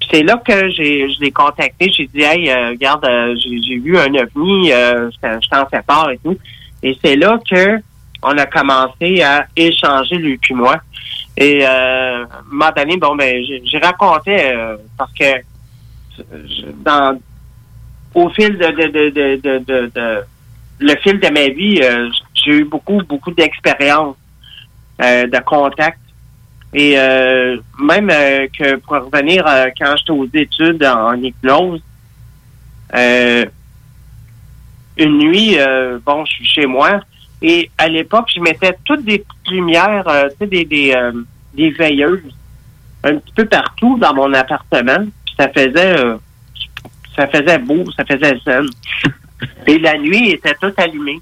Puis 0.01 0.09
c'est 0.13 0.23
là 0.23 0.41
que 0.47 0.69
j'ai 0.71 1.09
je 1.13 1.21
l'ai 1.21 1.31
contacté. 1.31 1.91
J'ai 1.91 2.09
dit, 2.13 2.23
hey, 2.23 2.51
euh, 2.51 2.71
regarde, 2.71 3.07
j'ai 3.43 3.63
j'ai 3.63 3.79
vu 3.79 3.97
un 3.97 4.13
ovni, 4.15 4.73
euh, 4.73 5.11
je 5.13 5.19
t'en- 5.21 5.41
je 5.41 5.49
t'en 5.49 5.67
fais 5.69 5.83
part 5.87 6.11
et 6.11 6.19
tout. 6.25 6.37
Et 6.83 6.97
c'est 7.03 7.17
là 7.17 7.39
que 7.49 7.79
on 8.23 8.37
a 8.37 8.47
commencé 8.47 9.23
à 9.23 9.47
échanger 9.57 10.17
lui 10.17 10.37
puis 10.39 10.55
moi. 10.55 10.81
Et 11.41 11.61
euh, 11.65 12.25
moment 12.51 12.73
donné, 12.77 12.97
bon, 12.97 13.15
ben, 13.15 13.45
j'ai 13.65 13.79
raconté 13.79 14.35
euh, 14.53 14.77
parce 14.97 15.13
que 15.13 15.25
je- 16.19 16.67
dans 16.85 17.17
au 18.15 18.29
fil 18.31 18.59
de, 18.59 18.67
de, 18.67 19.11
de, 19.11 19.59
de, 19.59 19.91
de, 19.95 20.25
le 20.81 20.97
fil 20.97 21.21
de 21.21 21.29
ma 21.29 21.49
vie, 21.49 21.79
euh, 21.81 22.11
j'ai 22.35 22.57
eu 22.57 22.65
beaucoup, 22.65 23.01
beaucoup 23.09 23.31
d'expérience 23.31 24.17
euh, 25.01 25.29
de 25.29 25.39
contact. 25.45 26.01
Et 26.75 26.99
euh, 26.99 27.57
même 27.79 28.11
euh, 28.11 28.49
que 28.49 28.77
pour 28.77 28.97
revenir 28.97 29.47
euh, 29.47 29.67
quand 29.79 29.95
j'étais 29.97 30.11
aux 30.11 30.27
études 30.35 30.85
en 30.85 31.15
hypnose, 31.15 31.81
euh, 32.97 33.45
une 34.97 35.19
nuit, 35.19 35.57
bon, 36.05 36.25
je 36.25 36.33
suis 36.33 36.47
chez 36.47 36.67
moi. 36.67 37.01
Et 37.41 37.71
à 37.79 37.89
l'époque, 37.89 38.29
je 38.35 38.41
mettais 38.41 38.77
toutes 38.85 39.05
des 39.05 39.19
petites 39.19 39.51
lumières, 39.51 40.09
euh, 40.09 40.29
tu 40.31 40.37
sais, 40.39 40.47
des, 40.47 40.65
des, 40.65 40.93
euh, 40.93 41.13
des 41.55 41.71
veilleuses 41.71 42.35
un 43.05 43.17
petit 43.17 43.33
peu 43.35 43.47
partout 43.47 43.97
dans 43.99 44.15
mon 44.15 44.33
appartement. 44.35 45.05
Puis 45.25 45.35
ça 45.39 45.49
faisait 45.49 45.99
euh, 45.99 46.17
ça 47.17 47.27
faisait 47.27 47.59
beau, 47.59 47.85
ça 47.97 48.05
faisait 48.05 48.39
zen. 48.45 48.67
Et 49.67 49.79
la 49.79 49.99
nuit 49.99 50.31
était 50.31 50.55
toute 50.61 50.79
allumée. 50.79 51.21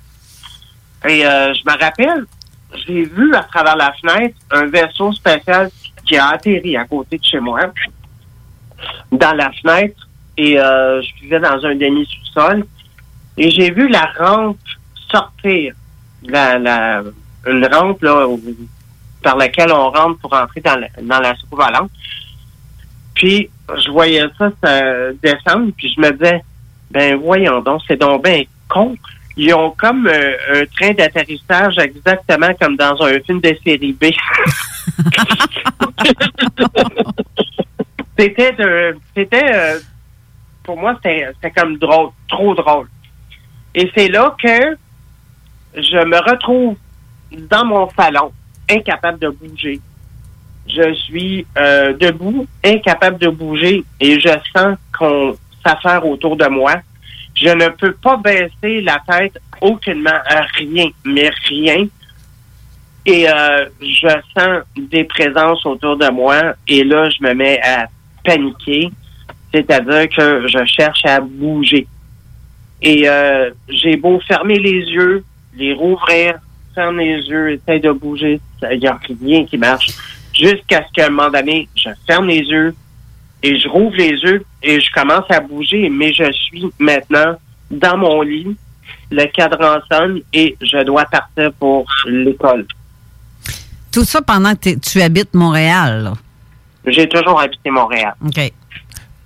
Et 1.07 1.27
euh, 1.27 1.55
je 1.55 1.63
me 1.71 1.79
rappelle, 1.79 2.25
j'ai 2.87 3.05
vu 3.05 3.35
à 3.35 3.43
travers 3.43 3.77
la 3.77 3.93
fenêtre 3.93 4.37
un 4.51 4.67
vaisseau 4.67 5.13
spatial 5.13 5.71
qui 6.05 6.17
a 6.17 6.29
atterri 6.29 6.77
à 6.77 6.85
côté 6.85 7.19
de 7.19 7.25
chez 7.25 7.41
moi, 7.41 7.61
dans 9.13 9.33
la 9.33 9.51
fenêtre. 9.53 10.09
Et 10.37 10.59
euh, 10.59 11.01
je 11.03 11.23
vivais 11.23 11.41
dans 11.41 11.65
un 11.65 11.75
demi-sous-sol. 11.75 12.67
Et 13.39 13.51
j'ai 13.51 13.71
vu 13.71 13.89
la 13.89 14.13
rampe 14.19 14.59
sortir. 15.11 15.75
La, 16.29 16.59
la, 16.59 17.03
une 17.47 17.67
rampe 17.67 18.03
là, 18.03 18.27
par 19.23 19.37
laquelle 19.37 19.73
on 19.73 19.91
rentre 19.91 20.19
pour 20.21 20.33
entrer 20.33 20.61
dans 20.61 20.77
la, 20.77 20.89
dans 21.01 21.21
la. 21.21 21.35
Puis, 23.15 23.49
je 23.69 23.91
voyais 23.91 24.25
ça, 24.39 24.51
descendre, 25.23 25.73
puis 25.77 25.93
je 25.95 26.01
me 26.01 26.13
disais, 26.13 26.43
ben 26.91 27.17
voyons 27.17 27.61
donc, 27.61 27.83
c'est 27.87 28.01
donc 28.01 28.25
bien 28.25 28.43
con. 28.69 28.97
Ils 29.37 29.53
ont 29.53 29.71
comme 29.73 30.07
euh, 30.07 30.37
un 30.55 30.65
train 30.67 30.93
d'atterrissage 30.93 31.77
exactement 31.79 32.55
comme 32.59 32.77
dans 32.77 33.03
un 33.03 33.21
film 33.21 33.41
de 33.41 33.55
série 33.63 33.93
B. 33.93 34.07
c'était 38.19 38.55
c'était 39.15 39.55
euh, 39.55 39.79
pour 40.63 40.79
moi 40.79 40.99
c'était 41.03 41.51
comme 41.55 41.77
drôle, 41.77 42.11
trop 42.29 42.55
drôle. 42.55 42.89
Et 43.75 43.91
c'est 43.95 44.09
là 44.09 44.35
que 44.43 44.79
je 45.77 46.05
me 46.05 46.19
retrouve 46.31 46.77
dans 47.33 47.65
mon 47.65 47.89
salon, 47.91 48.33
incapable 48.69 49.19
de 49.19 49.29
bouger. 49.29 49.81
Je 50.69 50.95
suis 50.95 51.47
euh, 51.57 51.93
debout, 51.93 52.47
incapable 52.65 53.19
de 53.19 53.29
bouger, 53.29 53.85
et 54.01 54.19
je 54.19 54.31
sens 54.55 54.77
qu'on 54.99 55.37
s'affaire 55.65 56.07
autour 56.07 56.37
de 56.37 56.47
moi. 56.47 56.77
Je 57.35 57.51
ne 57.51 57.69
peux 57.69 57.93
pas 57.93 58.17
baisser 58.17 58.81
la 58.81 59.01
tête 59.07 59.39
aucunement 59.61 60.11
à 60.11 60.43
rien, 60.57 60.89
mais 61.05 61.31
rien. 61.49 61.87
Et 63.05 63.29
euh, 63.29 63.67
je 63.81 64.09
sens 64.37 64.63
des 64.77 65.05
présences 65.05 65.65
autour 65.67 65.97
de 65.97 66.09
moi, 66.11 66.55
et 66.67 66.83
là, 66.83 67.09
je 67.11 67.23
me 67.23 67.35
mets 67.35 67.61
à 67.63 67.87
paniquer, 68.25 68.91
c'est-à-dire 69.53 70.09
que 70.09 70.49
je 70.49 70.65
cherche 70.65 71.05
à 71.05 71.21
bouger. 71.21 71.87
Et 72.83 73.09
euh, 73.09 73.51
j'ai 73.69 73.97
beau 73.97 74.21
fermer 74.27 74.59
les 74.59 74.81
yeux, 74.81 75.25
les 75.57 75.73
rouvrir, 75.73 76.39
ferme 76.75 76.99
les 76.99 77.21
yeux, 77.23 77.53
essayer 77.53 77.81
de 77.81 77.93
bouger, 77.93 78.41
il 78.71 78.79
n'y 78.79 78.87
a 78.87 78.99
rien 79.23 79.45
qui 79.47 79.59
marche. 79.59 79.89
Jusqu'à 80.35 80.87
ce 80.87 80.93
qu'à 80.93 81.07
un 81.07 81.11
moment 81.11 81.31
donné, 81.31 81.69
je 81.75 81.89
ferme 82.07 82.29
les 82.29 82.41
yeux 82.41 82.75
et 83.43 83.59
je 83.59 83.69
rouvre 83.69 83.97
les 83.97 84.11
yeux 84.11 84.45
et 84.63 84.81
je 84.81 84.91
commence 84.93 85.25
à 85.31 85.41
bouger, 85.41 85.89
mais 85.89 86.13
je 86.13 86.31
suis 86.33 86.67
maintenant 86.79 87.37
dans 87.71 87.97
mon 87.97 88.23
lit, 88.23 88.57
le 89.11 89.25
cadran 89.27 89.79
sonne 89.91 90.21
et 90.33 90.57
je 90.61 90.85
dois 90.85 91.05
partir 91.07 91.53
pour 91.55 91.87
l'école. 92.07 92.67
Tout 93.93 94.05
ça 94.05 94.21
pendant 94.21 94.55
que 94.55 94.79
tu 94.79 95.01
habites 95.01 95.33
Montréal. 95.33 96.13
J'ai 96.87 97.09
toujours 97.09 97.41
habité 97.41 97.71
Montréal. 97.71 98.15
OK. 98.25 98.53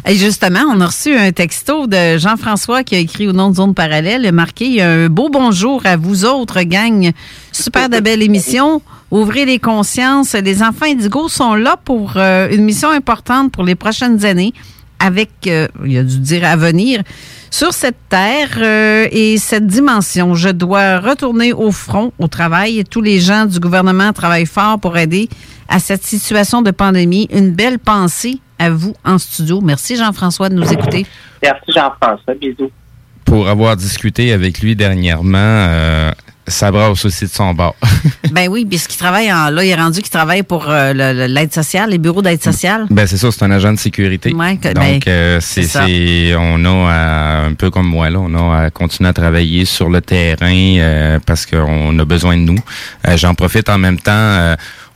Et 0.07 0.15
justement, 0.17 0.65
on 0.69 0.81
a 0.81 0.87
reçu 0.87 1.15
un 1.15 1.31
texto 1.33 1.87
de 1.87 2.19
Jean-François 2.19 2.83
qui 2.83 2.95
a 2.97 2.99
écrit 2.99 3.29
au 3.29 3.33
nom 3.33 3.51
de 3.51 3.57
Zone 3.57 3.75
Parallèle. 3.75 4.31
Marqué 4.33 4.83
un 4.83 5.09
beau 5.09 5.29
bonjour 5.29 5.85
à 5.85 5.97
vous 5.97 6.25
autres, 6.25 6.63
gang. 6.63 7.13
Super 7.53 7.89
de 7.89 8.01
belle 8.01 8.23
émission. 8.23 8.83
Ouvrez 9.11 9.45
les 9.45 9.59
consciences. 9.59 10.33
Les 10.35 10.63
enfants 10.63 10.87
Indigo 10.87 11.29
sont 11.29 11.55
là 11.55 11.77
pour 11.85 12.15
euh, 12.17 12.49
une 12.51 12.65
mission 12.65 12.91
importante 12.91 13.53
pour 13.53 13.63
les 13.65 13.77
prochaines 13.77 14.25
années 14.25 14.53
avec, 14.99 15.31
euh, 15.47 15.69
il 15.85 15.99
a 15.99 16.03
dû 16.03 16.19
dire 16.19 16.45
à 16.45 16.57
venir, 16.57 17.03
sur 17.51 17.73
cette 17.73 17.97
terre 18.09 18.59
euh, 18.59 19.07
et 19.11 19.39
cette 19.39 19.67
dimension. 19.67 20.35
Je 20.35 20.49
dois 20.49 20.99
retourner 20.99 21.53
au 21.53 21.71
front, 21.71 22.13
au 22.19 22.29
travail. 22.29 22.83
Tous 22.89 23.01
les 23.01 23.21
gens 23.21 23.47
du 23.47 23.61
gouvernement 23.61 24.13
travaillent 24.13 24.47
fort 24.47 24.79
pour 24.79 24.97
aider 24.97 25.29
à 25.69 25.79
cette 25.79 26.05
situation 26.05 26.63
de 26.63 26.71
pandémie. 26.71 27.29
Une 27.33 27.51
belle 27.53 27.79
pensée 27.79 28.39
à 28.59 28.71
vous 28.71 28.95
en 29.05 29.19
studio. 29.19 29.61
Merci 29.61 29.97
Jean-François 29.97 30.49
de 30.49 30.55
nous 30.55 30.73
écouter. 30.73 31.07
Merci 31.43 31.73
Jean-François. 31.75 32.35
Bisous. 32.41 32.71
Pour 33.25 33.49
avoir 33.49 33.77
discuté 33.77 34.33
avec 34.33 34.61
lui 34.61 34.77
dernièrement, 34.77 35.37
euh, 35.39 36.13
ça 36.47 36.71
brasse 36.71 37.05
aussi 37.05 37.25
de 37.25 37.31
son 37.31 37.53
bord. 37.55 37.75
ben 38.31 38.49
oui, 38.49 38.65
puisqu'il 38.65 38.97
travaille 38.97 39.33
en, 39.33 39.51
là, 39.51 39.65
il 39.65 39.69
est 39.69 39.75
rendu 39.75 40.01
qu'il 40.01 40.11
travaille 40.13 40.45
pour 40.45 40.71
euh, 40.71 40.93
l'aide 41.27 41.53
sociale, 41.53 41.91
les 41.91 41.99
bureaux 41.99 42.23
d'aide 42.23 42.41
sociale. 42.41 42.87
Ben 42.89 43.05
c'est 43.09 43.17
ça, 43.17 43.33
c'est 43.33 43.43
un 43.45 43.51
agent 43.51 43.73
de 43.73 43.79
sécurité. 43.79 44.33
Ouais, 44.33 44.57
que- 44.57 44.69
Donc 44.69 44.77
ben, 44.77 45.01
euh, 45.09 45.39
c'est 45.41 45.63
c'est 45.65 45.69
ça. 45.69 45.87
c'est- 45.87 46.37
on 46.39 46.65
a 46.65 46.89
à- 46.93 47.45
un 47.47 47.55
peu 47.55 47.69
comme 47.71 47.89
moi 47.89 48.09
là, 48.11 48.21
on 48.21 48.33
a 48.53 48.67
à 48.67 48.71
continuer 48.71 49.11
à 49.11 49.13
travailler 49.13 49.65
sur 49.65 49.91
le 49.91 50.01
terrain 50.01 50.55
euh, 50.79 51.19
parce 51.27 51.47
qu'on 51.47 51.99
a 51.99 52.05
besoin 52.05 52.37
de 52.37 52.43
nous. 52.43 52.59
Euh, 53.09 53.17
J'en 53.17 53.35
profite 53.35 53.69
en 53.69 53.79
même 53.79 53.99
temps. 53.99 54.13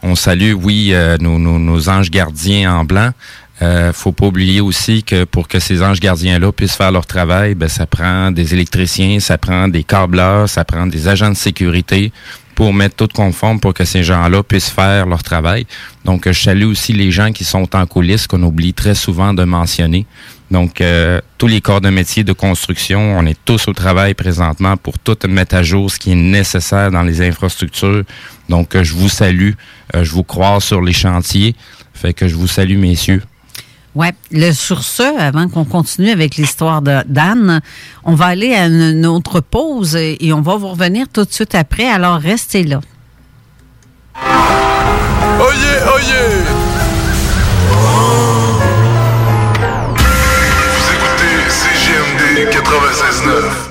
On 0.02 0.14
salue, 0.14 0.52
oui, 0.52 0.90
euh, 0.92 1.18
nos 1.18 1.88
anges 1.88 2.10
gardiens 2.10 2.74
en 2.74 2.84
blanc. 2.84 3.12
Euh, 3.62 3.92
faut 3.92 4.12
pas 4.12 4.26
oublier 4.26 4.62
aussi 4.62 5.02
que 5.02 5.24
pour 5.24 5.46
que 5.46 5.58
ces 5.58 5.82
anges 5.82 6.00
gardiens-là 6.00 6.50
puissent 6.50 6.76
faire 6.76 6.92
leur 6.92 7.04
travail, 7.04 7.54
ben, 7.54 7.68
ça 7.68 7.86
prend 7.86 8.30
des 8.30 8.54
électriciens, 8.54 9.20
ça 9.20 9.36
prend 9.36 9.68
des 9.68 9.84
câbleurs, 9.84 10.48
ça 10.48 10.64
prend 10.64 10.86
des 10.86 11.08
agents 11.08 11.28
de 11.28 11.36
sécurité 11.36 12.10
pour 12.54 12.72
mettre 12.72 12.96
tout 12.96 13.08
conforme 13.12 13.60
pour 13.60 13.74
que 13.74 13.84
ces 13.84 14.02
gens-là 14.02 14.42
puissent 14.42 14.70
faire 14.70 15.06
leur 15.06 15.22
travail. 15.22 15.66
Donc, 16.06 16.26
euh, 16.26 16.32
je 16.32 16.42
salue 16.42 16.64
aussi 16.64 16.94
les 16.94 17.10
gens 17.10 17.32
qui 17.32 17.44
sont 17.44 17.76
en 17.76 17.86
coulisses 17.86 18.26
qu'on 18.26 18.42
oublie 18.42 18.72
très 18.72 18.94
souvent 18.94 19.34
de 19.34 19.44
mentionner. 19.44 20.06
Donc, 20.50 20.80
euh, 20.80 21.20
tous 21.38 21.46
les 21.46 21.60
corps 21.60 21.80
de 21.80 21.90
métier 21.90 22.24
de 22.24 22.32
construction, 22.32 23.16
on 23.16 23.24
est 23.24 23.38
tous 23.44 23.68
au 23.68 23.72
travail 23.72 24.14
présentement 24.14 24.76
pour 24.76 24.98
tout 24.98 25.16
mettre 25.28 25.54
à 25.54 25.62
jour 25.62 25.90
ce 25.90 25.98
qui 25.98 26.10
est 26.12 26.16
nécessaire 26.16 26.90
dans 26.90 27.02
les 27.04 27.22
infrastructures. 27.22 28.02
Donc, 28.48 28.74
euh, 28.74 28.82
je 28.82 28.94
vous 28.94 29.08
salue, 29.08 29.52
euh, 29.94 30.02
je 30.02 30.10
vous 30.10 30.24
croise 30.24 30.64
sur 30.64 30.80
les 30.82 30.92
chantiers. 30.92 31.54
Fait 31.94 32.12
que 32.14 32.26
je 32.26 32.34
vous 32.34 32.48
salue, 32.48 32.76
messieurs. 32.78 33.22
Ouais. 33.94 34.12
Le, 34.32 34.52
sur 34.52 34.82
ce, 34.82 35.02
avant 35.20 35.48
qu'on 35.48 35.64
continue 35.64 36.10
avec 36.10 36.36
l'histoire 36.36 36.82
de- 36.82 37.02
d'Anne, 37.06 37.60
on 38.04 38.14
va 38.14 38.26
aller 38.26 38.52
à 38.54 38.66
une, 38.66 38.98
une 38.98 39.06
autre 39.06 39.40
pause 39.40 39.94
et, 39.96 40.16
et 40.20 40.32
on 40.32 40.40
va 40.40 40.56
vous 40.56 40.68
revenir 40.68 41.06
tout 41.12 41.24
de 41.24 41.32
suite 41.32 41.54
après. 41.54 41.86
Alors, 41.88 42.18
restez 42.20 42.64
là. 42.64 42.80
Oyez, 45.40 45.76
oyez! 45.94 46.44
Vous 46.44 46.69
96.9. 52.70 53.69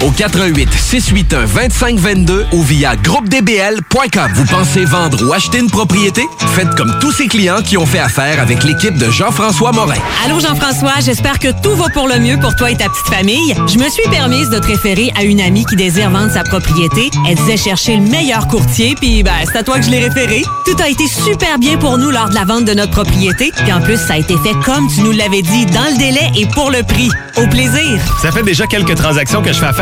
au 0.00 0.10
88 0.10 0.68
681 0.72 1.46
2522 1.46 2.46
ou 2.52 2.62
via 2.62 2.96
groupedbl.com. 2.96 4.32
Vous 4.34 4.44
pensez 4.46 4.84
vendre 4.84 5.26
ou 5.26 5.32
acheter 5.32 5.58
une 5.58 5.70
propriété? 5.70 6.22
Faites 6.54 6.74
comme 6.74 6.98
tous 7.00 7.12
ces 7.12 7.26
clients 7.26 7.62
qui 7.62 7.76
ont 7.76 7.86
fait 7.86 7.98
affaire 7.98 8.40
avec 8.40 8.64
l'équipe 8.64 8.96
de 8.96 9.10
Jean-François 9.10 9.72
Morin. 9.72 9.96
Allô 10.24 10.40
Jean-François, 10.40 11.00
j'espère 11.00 11.38
que 11.38 11.48
tout 11.62 11.74
va 11.74 11.88
pour 11.90 12.08
le 12.08 12.18
mieux 12.18 12.38
pour 12.38 12.54
toi 12.56 12.70
et 12.70 12.76
ta 12.76 12.88
petite 12.88 13.06
famille. 13.06 13.54
Je 13.66 13.78
me 13.78 13.88
suis 13.88 14.08
permise 14.10 14.50
de 14.50 14.58
te 14.58 14.66
référer 14.66 15.10
à 15.18 15.24
une 15.24 15.40
amie 15.40 15.64
qui 15.64 15.76
désire 15.76 16.10
vendre 16.10 16.32
sa 16.32 16.42
propriété. 16.44 17.10
Elle 17.28 17.36
disait 17.36 17.56
chercher 17.56 17.96
le 17.96 18.02
meilleur 18.02 18.48
courtier, 18.48 18.94
puis 19.00 19.22
ben, 19.22 19.32
c'est 19.44 19.58
à 19.58 19.62
toi 19.62 19.78
que 19.78 19.84
je 19.84 19.90
l'ai 19.90 20.06
référé. 20.06 20.42
Tout 20.64 20.76
a 20.82 20.88
été 20.88 21.06
super 21.06 21.58
bien 21.58 21.76
pour 21.78 21.98
nous 21.98 22.10
lors 22.10 22.28
de 22.28 22.34
la 22.34 22.44
vente 22.44 22.64
de 22.64 22.74
notre 22.74 22.92
propriété, 22.92 23.52
puis 23.56 23.72
en 23.72 23.80
plus, 23.80 23.96
ça 23.96 24.14
a 24.14 24.18
été 24.18 24.34
fait 24.38 24.54
comme 24.64 24.88
tu 24.88 25.00
nous 25.00 25.12
l'avais 25.12 25.42
dit, 25.42 25.66
dans 25.66 25.90
le 25.90 25.98
délai 25.98 26.30
et 26.36 26.46
pour 26.46 26.70
le 26.70 26.82
prix. 26.82 27.10
Au 27.36 27.46
plaisir! 27.46 28.00
Ça 28.20 28.30
fait 28.30 28.42
déjà 28.42 28.66
quelques 28.66 28.94
transactions 28.94 29.42
que 29.42 29.52
je 29.52 29.58
fais 29.58 29.66
affaire 29.66 29.81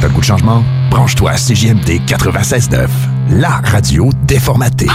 T'as 0.00 0.08
le 0.08 0.12
goût 0.12 0.20
de 0.20 0.24
changement? 0.24 0.62
Branche-toi 0.90 1.30
à 1.32 1.36
CJMD 1.36 2.00
96.9, 2.06 2.88
la 3.30 3.60
radio 3.64 4.10
déformatée. 4.26 4.88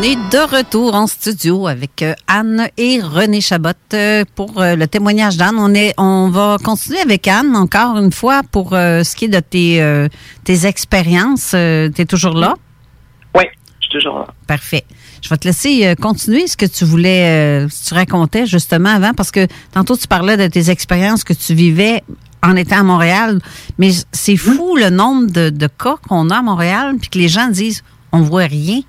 On 0.00 0.02
est 0.02 0.16
de 0.16 0.56
retour 0.56 0.94
en 0.94 1.06
studio 1.06 1.66
avec 1.66 2.00
euh, 2.00 2.14
Anne 2.26 2.70
et 2.78 3.02
René 3.02 3.42
Chabot 3.42 3.68
euh, 3.92 4.24
pour 4.34 4.58
euh, 4.58 4.74
le 4.74 4.86
témoignage 4.86 5.36
d'Anne. 5.36 5.56
On 5.58 5.74
est, 5.74 5.92
on 5.98 6.30
va 6.30 6.56
continuer 6.64 7.00
avec 7.00 7.28
Anne 7.28 7.54
encore 7.54 7.98
une 7.98 8.10
fois 8.10 8.40
pour 8.50 8.70
ce 8.70 9.14
qui 9.14 9.26
est 9.26 9.28
de 9.28 9.40
tes, 9.40 10.08
tes 10.42 10.66
expériences. 10.66 11.50
tu 11.50 11.56
es 12.00 12.06
toujours 12.06 12.32
là? 12.32 12.54
Oui, 13.36 13.44
je 13.80 13.88
suis 13.88 13.90
toujours 13.90 14.20
là. 14.20 14.28
Parfait. 14.46 14.84
Je 15.20 15.28
vais 15.28 15.36
te 15.36 15.46
laisser 15.46 15.94
continuer 16.00 16.46
ce 16.46 16.56
que 16.56 16.64
tu 16.64 16.86
voulais, 16.86 17.68
ce 17.68 17.82
que 17.82 17.88
tu 17.90 17.94
racontais 17.94 18.46
justement 18.46 18.88
avant, 18.88 19.12
parce 19.12 19.30
que 19.30 19.46
tantôt 19.70 19.98
tu 19.98 20.06
parlais 20.06 20.38
de 20.38 20.46
tes 20.46 20.70
expériences 20.70 21.24
que 21.24 21.34
tu 21.34 21.52
vivais 21.52 22.02
en 22.42 22.56
étant 22.56 22.78
à 22.78 22.84
Montréal, 22.84 23.38
mais 23.76 23.90
c'est 24.12 24.38
fou 24.38 24.76
le 24.76 24.88
nombre 24.88 25.30
de, 25.30 25.50
de 25.50 25.66
cas 25.66 25.96
qu'on 26.08 26.30
a 26.30 26.38
à 26.38 26.42
Montréal, 26.42 26.96
puis 26.98 27.10
que 27.10 27.18
les 27.18 27.28
gens 27.28 27.48
disent 27.48 27.84
on 28.12 28.22
voit 28.22 28.46
rien. 28.46 28.80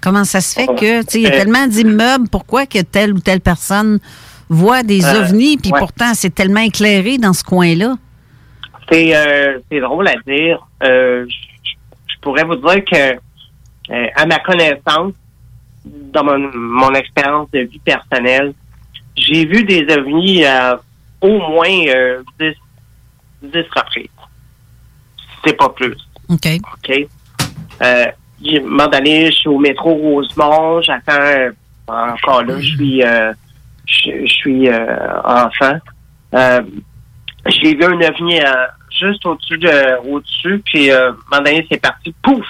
Comment 0.00 0.24
ça 0.24 0.40
se 0.40 0.54
fait 0.54 0.66
que, 0.66 1.00
tu 1.02 1.10
sais, 1.10 1.18
il 1.20 1.22
y 1.22 1.26
a 1.26 1.30
tellement 1.30 1.66
d'immeubles, 1.66 2.28
pourquoi 2.28 2.66
que 2.66 2.80
telle 2.80 3.12
ou 3.12 3.20
telle 3.20 3.40
personne 3.40 3.98
voit 4.48 4.82
des 4.82 5.04
Euh, 5.04 5.20
ovnis, 5.22 5.56
puis 5.58 5.70
ouais. 5.72 5.78
pourtant 5.78 6.12
c'est 6.14 6.34
tellement 6.34 6.60
éclairé 6.60 7.18
dans 7.18 7.32
ce 7.32 7.44
coin-là? 7.44 7.96
C'est 8.90 9.14
euh, 9.14 9.60
drôle 9.80 10.08
à 10.08 10.14
dire. 10.26 10.66
Euh, 10.82 11.26
je 12.06 12.14
pourrais 12.20 12.44
vous 12.44 12.56
dire 12.56 12.84
que, 12.84 13.12
euh, 13.92 14.06
à 14.16 14.26
ma 14.26 14.38
connaissance, 14.40 15.12
dans 15.84 16.24
mon, 16.24 16.38
mon 16.54 16.92
expérience 16.94 17.48
de 17.52 17.60
vie 17.60 17.78
personnelle, 17.84 18.52
j'ai 19.16 19.44
vu 19.46 19.64
des 19.64 19.86
ovnis 19.94 20.44
euh, 20.44 20.76
au 21.20 21.38
moins 21.38 21.86
euh, 21.88 22.22
10, 22.40 22.52
10 23.42 23.58
reprises. 23.74 24.08
C'est 25.44 25.56
pas 25.56 25.68
plus. 25.70 25.96
OK. 26.28 26.46
OK? 26.74 27.08
Moment 28.62 28.88
donné, 28.88 29.26
je 29.26 29.36
suis 29.36 29.48
au 29.48 29.58
métro 29.58 29.94
Rosemont, 29.94 30.80
j'attends, 30.82 31.12
euh, 31.12 31.50
encore 31.88 32.42
là, 32.44 32.58
je 32.58 32.74
suis, 32.74 33.02
euh, 33.02 33.32
je, 33.86 34.26
je 34.26 34.32
suis 34.32 34.68
euh, 34.68 35.20
enfant. 35.24 35.78
Euh, 36.34 36.62
j'ai 37.46 37.74
vu 37.74 37.84
un 37.84 38.00
ovni 38.00 38.40
euh, 38.40 38.66
juste 38.98 39.24
au-dessus 39.26 39.58
de, 39.58 40.08
au-dessus, 40.08 40.62
puis 40.64 40.90
euh, 40.90 41.12
donné, 41.32 41.66
c'est 41.70 41.80
parti, 41.80 42.14
pouf! 42.22 42.46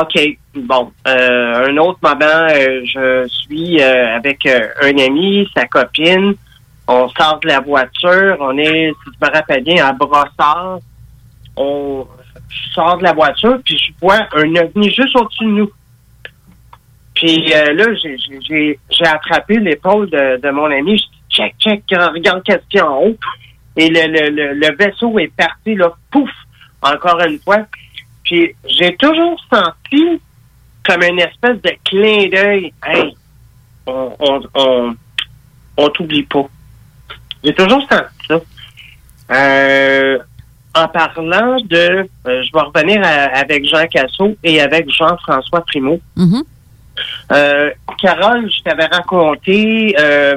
OK, 0.00 0.18
bon. 0.54 0.90
Euh, 1.06 1.68
un 1.68 1.76
autre 1.76 1.98
moment, 2.02 2.48
euh, 2.50 2.80
je 2.84 3.28
suis 3.28 3.80
euh, 3.80 4.16
avec 4.16 4.46
un 4.46 4.98
ami, 4.98 5.48
sa 5.54 5.66
copine, 5.66 6.34
on 6.88 7.08
sort 7.10 7.38
de 7.40 7.48
la 7.48 7.60
voiture, 7.60 8.36
on 8.40 8.56
est, 8.58 8.90
si 8.90 9.10
je 9.20 9.26
me 9.26 9.32
rappelle 9.32 9.62
bien, 9.62 9.86
à 9.86 9.92
Brossard, 9.92 10.78
on 11.56 12.06
je 12.52 12.72
sors 12.74 12.98
de 12.98 13.02
la 13.04 13.12
voiture, 13.12 13.58
puis 13.64 13.78
je 13.78 13.92
vois 14.00 14.20
un 14.34 14.54
ovni 14.56 14.90
juste 14.90 15.16
au-dessus 15.16 15.44
de 15.44 15.50
nous. 15.50 15.70
Puis 17.14 17.52
euh, 17.54 17.72
là, 17.74 17.84
j'ai- 17.94 18.78
attrapé 19.04 19.58
l'épaule 19.58 20.08
de, 20.10 20.40
de 20.40 20.50
mon 20.50 20.66
ami. 20.66 20.98
Je 20.98 21.02
dis, 21.04 21.10
check, 21.30 21.54
check, 21.58 21.82
regarde 21.90 22.42
qu'est-ce 22.44 22.66
qu'il 22.68 22.78
y 22.78 22.80
a 22.80 22.90
en 22.90 23.02
haut. 23.04 23.16
Et 23.76 23.88
le, 23.88 24.06
le, 24.06 24.30
le, 24.30 24.54
le 24.54 24.76
vaisseau 24.76 25.18
est 25.18 25.32
parti, 25.34 25.74
là, 25.74 25.92
pouf, 26.10 26.30
encore 26.82 27.20
une 27.22 27.38
fois. 27.38 27.66
Puis 28.24 28.54
j'ai 28.66 28.94
toujours 28.96 29.40
senti 29.52 30.20
comme 30.84 31.02
une 31.02 31.20
espèce 31.20 31.60
de 31.62 31.72
clin 31.84 32.28
d'œil. 32.28 32.72
Hey, 32.84 33.16
on, 33.86 34.14
on, 34.18 34.40
on, 34.54 34.96
on 35.76 35.88
t'oublie 35.90 36.24
pas. 36.24 36.44
J'ai 37.44 37.54
toujours 37.54 37.82
senti 37.90 38.26
ça. 38.28 38.40
Euh, 39.30 40.18
en 40.74 40.88
parlant 40.88 41.58
de, 41.60 41.76
euh, 42.26 42.42
je 42.42 42.50
vais 42.52 42.60
revenir 42.60 43.00
à- 43.04 43.38
avec 43.38 43.66
Jean 43.68 43.86
Casso 43.88 44.34
et 44.42 44.60
avec 44.60 44.88
Jean-François 44.90 45.62
Primo. 45.66 46.00
Mhm. 46.16 46.42
Euh, 47.32 47.70
Carole, 48.00 48.50
je 48.50 48.62
t'avais 48.62 48.86
raconté 48.86 49.94
euh, 49.98 50.36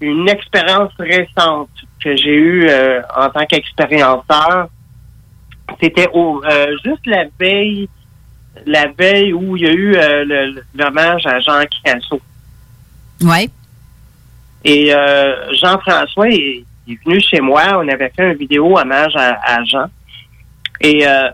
une 0.00 0.28
expérience 0.28 0.92
récente 0.98 1.70
que 2.02 2.16
j'ai 2.16 2.34
eue 2.34 2.66
euh, 2.68 3.00
en 3.16 3.28
tant 3.30 3.44
qu'expérienceur. 3.46 4.68
C'était 5.80 6.08
au 6.12 6.42
euh, 6.44 6.76
juste 6.84 7.06
la 7.06 7.24
veille, 7.38 7.88
la 8.66 8.88
veille 8.88 9.32
où 9.32 9.56
il 9.56 9.62
y 9.62 9.66
a 9.66 9.72
eu 9.72 9.94
euh, 9.96 10.24
le- 10.24 10.62
l'hommage 10.74 11.26
à 11.26 11.38
Jean 11.40 11.62
Casso. 11.84 12.20
Oui. 13.22 13.50
Et 14.64 14.92
euh, 14.94 15.52
Jean-François 15.54 16.28
est, 16.86 16.92
est 16.92 17.04
venu 17.04 17.20
chez 17.20 17.40
moi. 17.40 17.62
On 17.76 17.88
avait 17.88 18.10
fait 18.14 18.32
une 18.32 18.38
vidéo 18.38 18.78
hommage 18.78 19.14
à, 19.16 19.38
à 19.42 19.64
Jean. 19.64 19.86
Et 20.80 21.06
euh, 21.06 21.30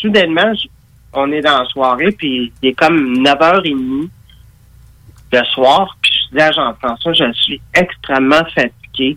soudainement, 0.00 0.52
on 1.12 1.30
est 1.32 1.40
dans 1.40 1.62
la 1.62 1.64
soirée, 1.66 2.12
puis 2.12 2.52
il 2.62 2.68
est 2.68 2.74
comme 2.74 3.22
9h30 3.22 4.08
le 5.32 5.44
soir. 5.44 5.96
Puis 6.02 6.12
je 6.12 6.36
dis 6.36 6.42
à 6.42 6.52
Jean-François, 6.52 7.12
je 7.12 7.32
suis 7.32 7.60
extrêmement 7.74 8.44
fatigué. 8.54 9.16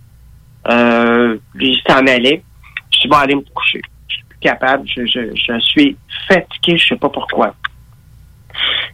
Euh, 0.69 1.37
lui, 1.55 1.73
il 1.73 1.81
s'en 1.87 2.05
allait. 2.05 2.43
Je 2.91 2.99
dis, 2.99 3.07
bon, 3.07 3.17
aller 3.17 3.35
me 3.35 3.41
coucher. 3.41 3.81
Je 4.07 4.15
suis 4.15 4.23
plus 4.25 4.39
capable. 4.39 4.87
Je, 4.87 5.05
je, 5.05 5.35
je 5.35 5.59
suis 5.59 5.97
fatigué, 6.27 6.77
je 6.77 6.87
sais 6.87 6.95
pas 6.95 7.09
pourquoi. 7.09 7.53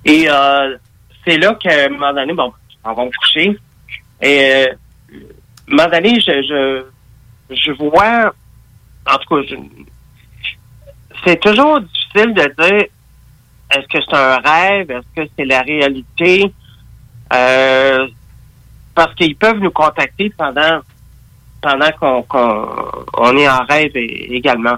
Et 0.03 0.25
euh, 0.29 0.77
c'est 1.25 1.37
là 1.37 1.55
qu'à 1.55 1.85
un 1.85 1.89
moment 1.89 2.13
donné, 2.13 2.33
bon, 2.33 2.53
on 2.83 2.93
va 2.93 3.05
me 3.05 3.11
coucher. 3.19 3.57
Et 4.21 4.39
euh, 4.41 4.73
moment 5.67 5.89
donné, 5.89 6.19
je, 6.19 6.83
je, 7.49 7.55
je 7.55 7.71
vois, 7.71 8.33
en 9.09 9.17
tout 9.17 9.35
cas, 9.35 9.55
c'est 11.23 11.39
toujours 11.39 11.81
difficile 11.81 12.33
de 12.33 12.63
dire 12.63 12.85
est-ce 13.71 13.87
que 13.87 14.03
c'est 14.07 14.15
un 14.15 14.37
rêve, 14.37 14.91
est-ce 14.91 15.23
que 15.23 15.29
c'est 15.37 15.45
la 15.45 15.61
réalité, 15.61 16.51
euh, 17.33 18.07
parce 18.93 19.13
qu'ils 19.15 19.35
peuvent 19.35 19.59
nous 19.59 19.71
contacter 19.71 20.31
pendant 20.37 20.81
pendant 21.61 21.91
qu'on 21.99 22.25
on 23.17 23.37
est 23.37 23.49
en 23.49 23.65
rêve 23.65 23.91
également. 23.95 24.77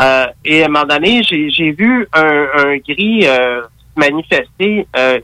Euh, 0.00 0.26
et 0.44 0.62
à 0.62 0.66
un 0.66 0.68
moment 0.68 0.86
donné, 0.86 1.22
j'ai 1.22 1.72
vu 1.72 2.08
un, 2.12 2.46
un 2.56 2.76
gris 2.78 3.26
euh, 3.26 3.62
manifester. 3.96 4.86
Euh, 4.96 5.20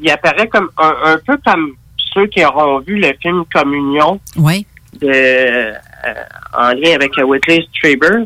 il 0.00 0.10
apparaît 0.10 0.48
comme 0.48 0.70
un, 0.78 0.94
un 1.04 1.18
peu 1.24 1.38
comme 1.44 1.74
ceux 2.14 2.26
qui 2.28 2.44
auront 2.44 2.78
vu 2.80 2.96
le 2.98 3.12
film 3.20 3.44
Communion 3.52 4.20
Oui. 4.36 4.66
de, 5.00 5.08
euh, 5.08 5.74
en 6.56 6.68
lien 6.70 6.94
avec 6.94 7.18
euh, 7.18 7.24
Whitley 7.24 7.66
Strieber. 7.74 8.24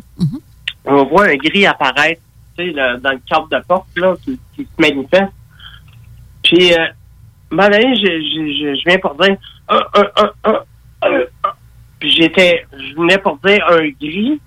On 0.85 1.05
voit 1.05 1.27
un 1.27 1.37
gris 1.37 1.67
apparaître 1.67 2.21
tu 2.57 2.65
sais, 2.67 2.73
le- 2.73 2.99
dans 2.99 3.11
le 3.13 3.21
cadre 3.29 3.49
de 3.49 3.59
porte 3.67 3.89
là, 3.97 4.15
qui, 4.25 4.39
qui 4.55 4.63
se 4.65 4.69
manifeste. 4.81 5.33
Puis, 6.43 6.73
euh, 6.73 6.87
donné, 7.51 7.95
je, 7.97 8.07
je, 8.07 8.53
je, 8.53 8.75
je 8.81 8.89
viens 8.89 8.99
pour 8.99 9.15
dire 9.17 9.37
un, 9.69 9.83
un, 9.95 10.31
un. 11.03 11.23
Puis 12.01 12.11
j'étais, 12.13 12.65
je 12.73 12.95
venais 12.95 13.19
pour 13.19 13.39
dire 13.45 13.65
un 13.69 13.89
gris 14.01 14.41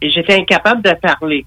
et 0.00 0.10
j'étais 0.10 0.34
incapable 0.40 0.82
de 0.82 0.92
parler. 1.00 1.44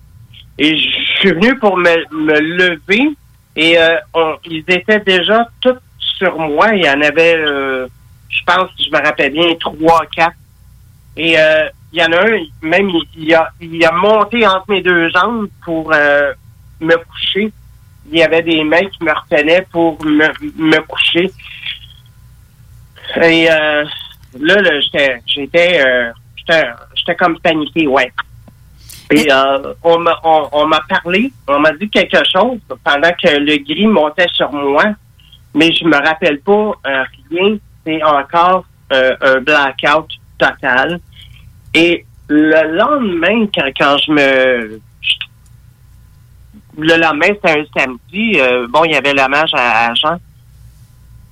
Et 0.57 0.77
je 0.77 0.89
suis 1.19 1.31
venu 1.31 1.57
pour 1.59 1.77
me, 1.77 1.95
me 2.13 2.39
lever 2.39 3.09
et 3.55 3.77
euh, 3.77 3.95
on- 4.13 4.35
ils 4.45 4.63
étaient 4.67 4.99
déjà 4.99 5.47
tous 5.61 5.75
sur 6.17 6.37
moi. 6.37 6.73
Il 6.73 6.83
y 6.83 6.89
en 6.89 7.01
avait, 7.01 7.35
euh, 7.37 7.87
je 8.29 8.41
pense, 8.45 8.69
je 8.79 8.89
me 8.89 9.03
rappelle 9.03 9.33
bien, 9.33 9.55
trois, 9.59 10.05
quatre. 10.07 10.35
Et 11.17 11.39
euh, 11.39 11.69
il 11.93 11.99
y 11.99 12.03
en 12.03 12.11
a 12.11 12.27
un, 12.27 12.39
même, 12.61 12.89
il, 12.89 13.03
il 13.15 13.33
a, 13.33 13.51
il 13.61 13.85
a 13.85 13.91
monté 13.91 14.45
entre 14.45 14.65
mes 14.69 14.81
deux 14.81 15.09
jambes 15.09 15.47
pour 15.63 15.91
euh, 15.93 16.33
me 16.79 16.95
coucher. 16.97 17.51
Il 18.11 18.17
y 18.17 18.23
avait 18.23 18.43
des 18.43 18.63
mains 18.63 18.85
qui 18.85 19.03
me 19.03 19.11
retenaient 19.11 19.65
pour 19.71 20.03
me, 20.05 20.27
me 20.57 20.79
coucher. 20.81 21.31
Et 23.21 23.49
euh, 23.49 23.85
là, 24.39 24.61
là, 24.61 24.79
j'étais, 24.81 25.21
j'étais, 25.25 25.81
j'étais, 26.95 27.15
comme 27.15 27.39
paniqué, 27.39 27.87
ouais. 27.87 28.11
Et 29.11 29.31
euh, 29.31 29.73
on 29.83 29.99
m'a, 29.99 30.19
on, 30.23 30.49
on 30.51 30.65
m'a 30.65 30.81
parlé, 30.89 31.31
on 31.47 31.59
m'a 31.59 31.71
dit 31.73 31.89
quelque 31.89 32.17
chose 32.31 32.59
pendant 32.83 33.11
que 33.11 33.37
le 33.37 33.57
gris 33.57 33.85
montait 33.85 34.27
sur 34.33 34.51
moi, 34.51 34.85
mais 35.55 35.71
je 35.71 35.85
me 35.85 35.95
rappelle 35.95 36.39
pas 36.41 36.73
euh, 36.85 37.03
rien. 37.31 37.57
C'est 37.85 38.03
encore 38.03 38.65
euh, 38.91 39.15
un 39.21 39.39
blackout 39.39 40.11
total. 40.37 40.99
Et 41.73 42.05
le 42.27 42.75
lendemain, 42.75 43.47
quand, 43.55 43.71
quand 43.77 43.97
je 44.05 44.11
me... 44.11 44.81
Le 46.77 46.97
lendemain, 46.99 47.27
c'était 47.27 47.59
un 47.61 47.65
samedi. 47.75 48.39
euh, 48.39 48.67
bon, 48.69 48.83
il 48.83 48.91
y 48.91 48.95
avait 48.95 49.13
l'hommage 49.13 49.51
à, 49.53 49.91
à 49.91 49.93
Jean. 49.93 50.17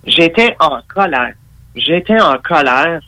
J'étais 0.06 0.56
en 0.60 0.80
colère. 0.88 1.34
J'étais 1.76 2.20
en 2.20 2.38
colère 2.38 3.02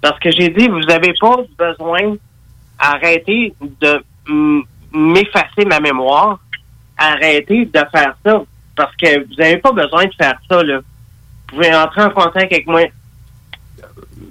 parce 0.00 0.18
que 0.20 0.30
j'ai 0.30 0.50
dit, 0.50 0.68
vous 0.68 0.80
n'avez 0.82 1.12
pas 1.20 1.38
besoin 1.58 2.14
d'arrêter 2.80 3.52
de 3.80 4.04
m'effacer 4.92 5.64
ma 5.66 5.80
mémoire. 5.80 6.38
Arrêtez 6.96 7.64
de 7.64 7.80
faire 7.90 8.16
ça 8.24 8.42
parce 8.76 8.94
que 8.96 9.26
vous 9.26 9.34
n'avez 9.38 9.56
pas 9.58 9.72
besoin 9.72 10.04
de 10.04 10.14
faire 10.14 10.38
ça. 10.48 10.62
Là. 10.62 10.78
Vous 10.78 11.56
pouvez 11.56 11.74
entrer 11.74 12.02
en 12.02 12.10
contact 12.10 12.52
avec 12.52 12.66
moi 12.66 12.82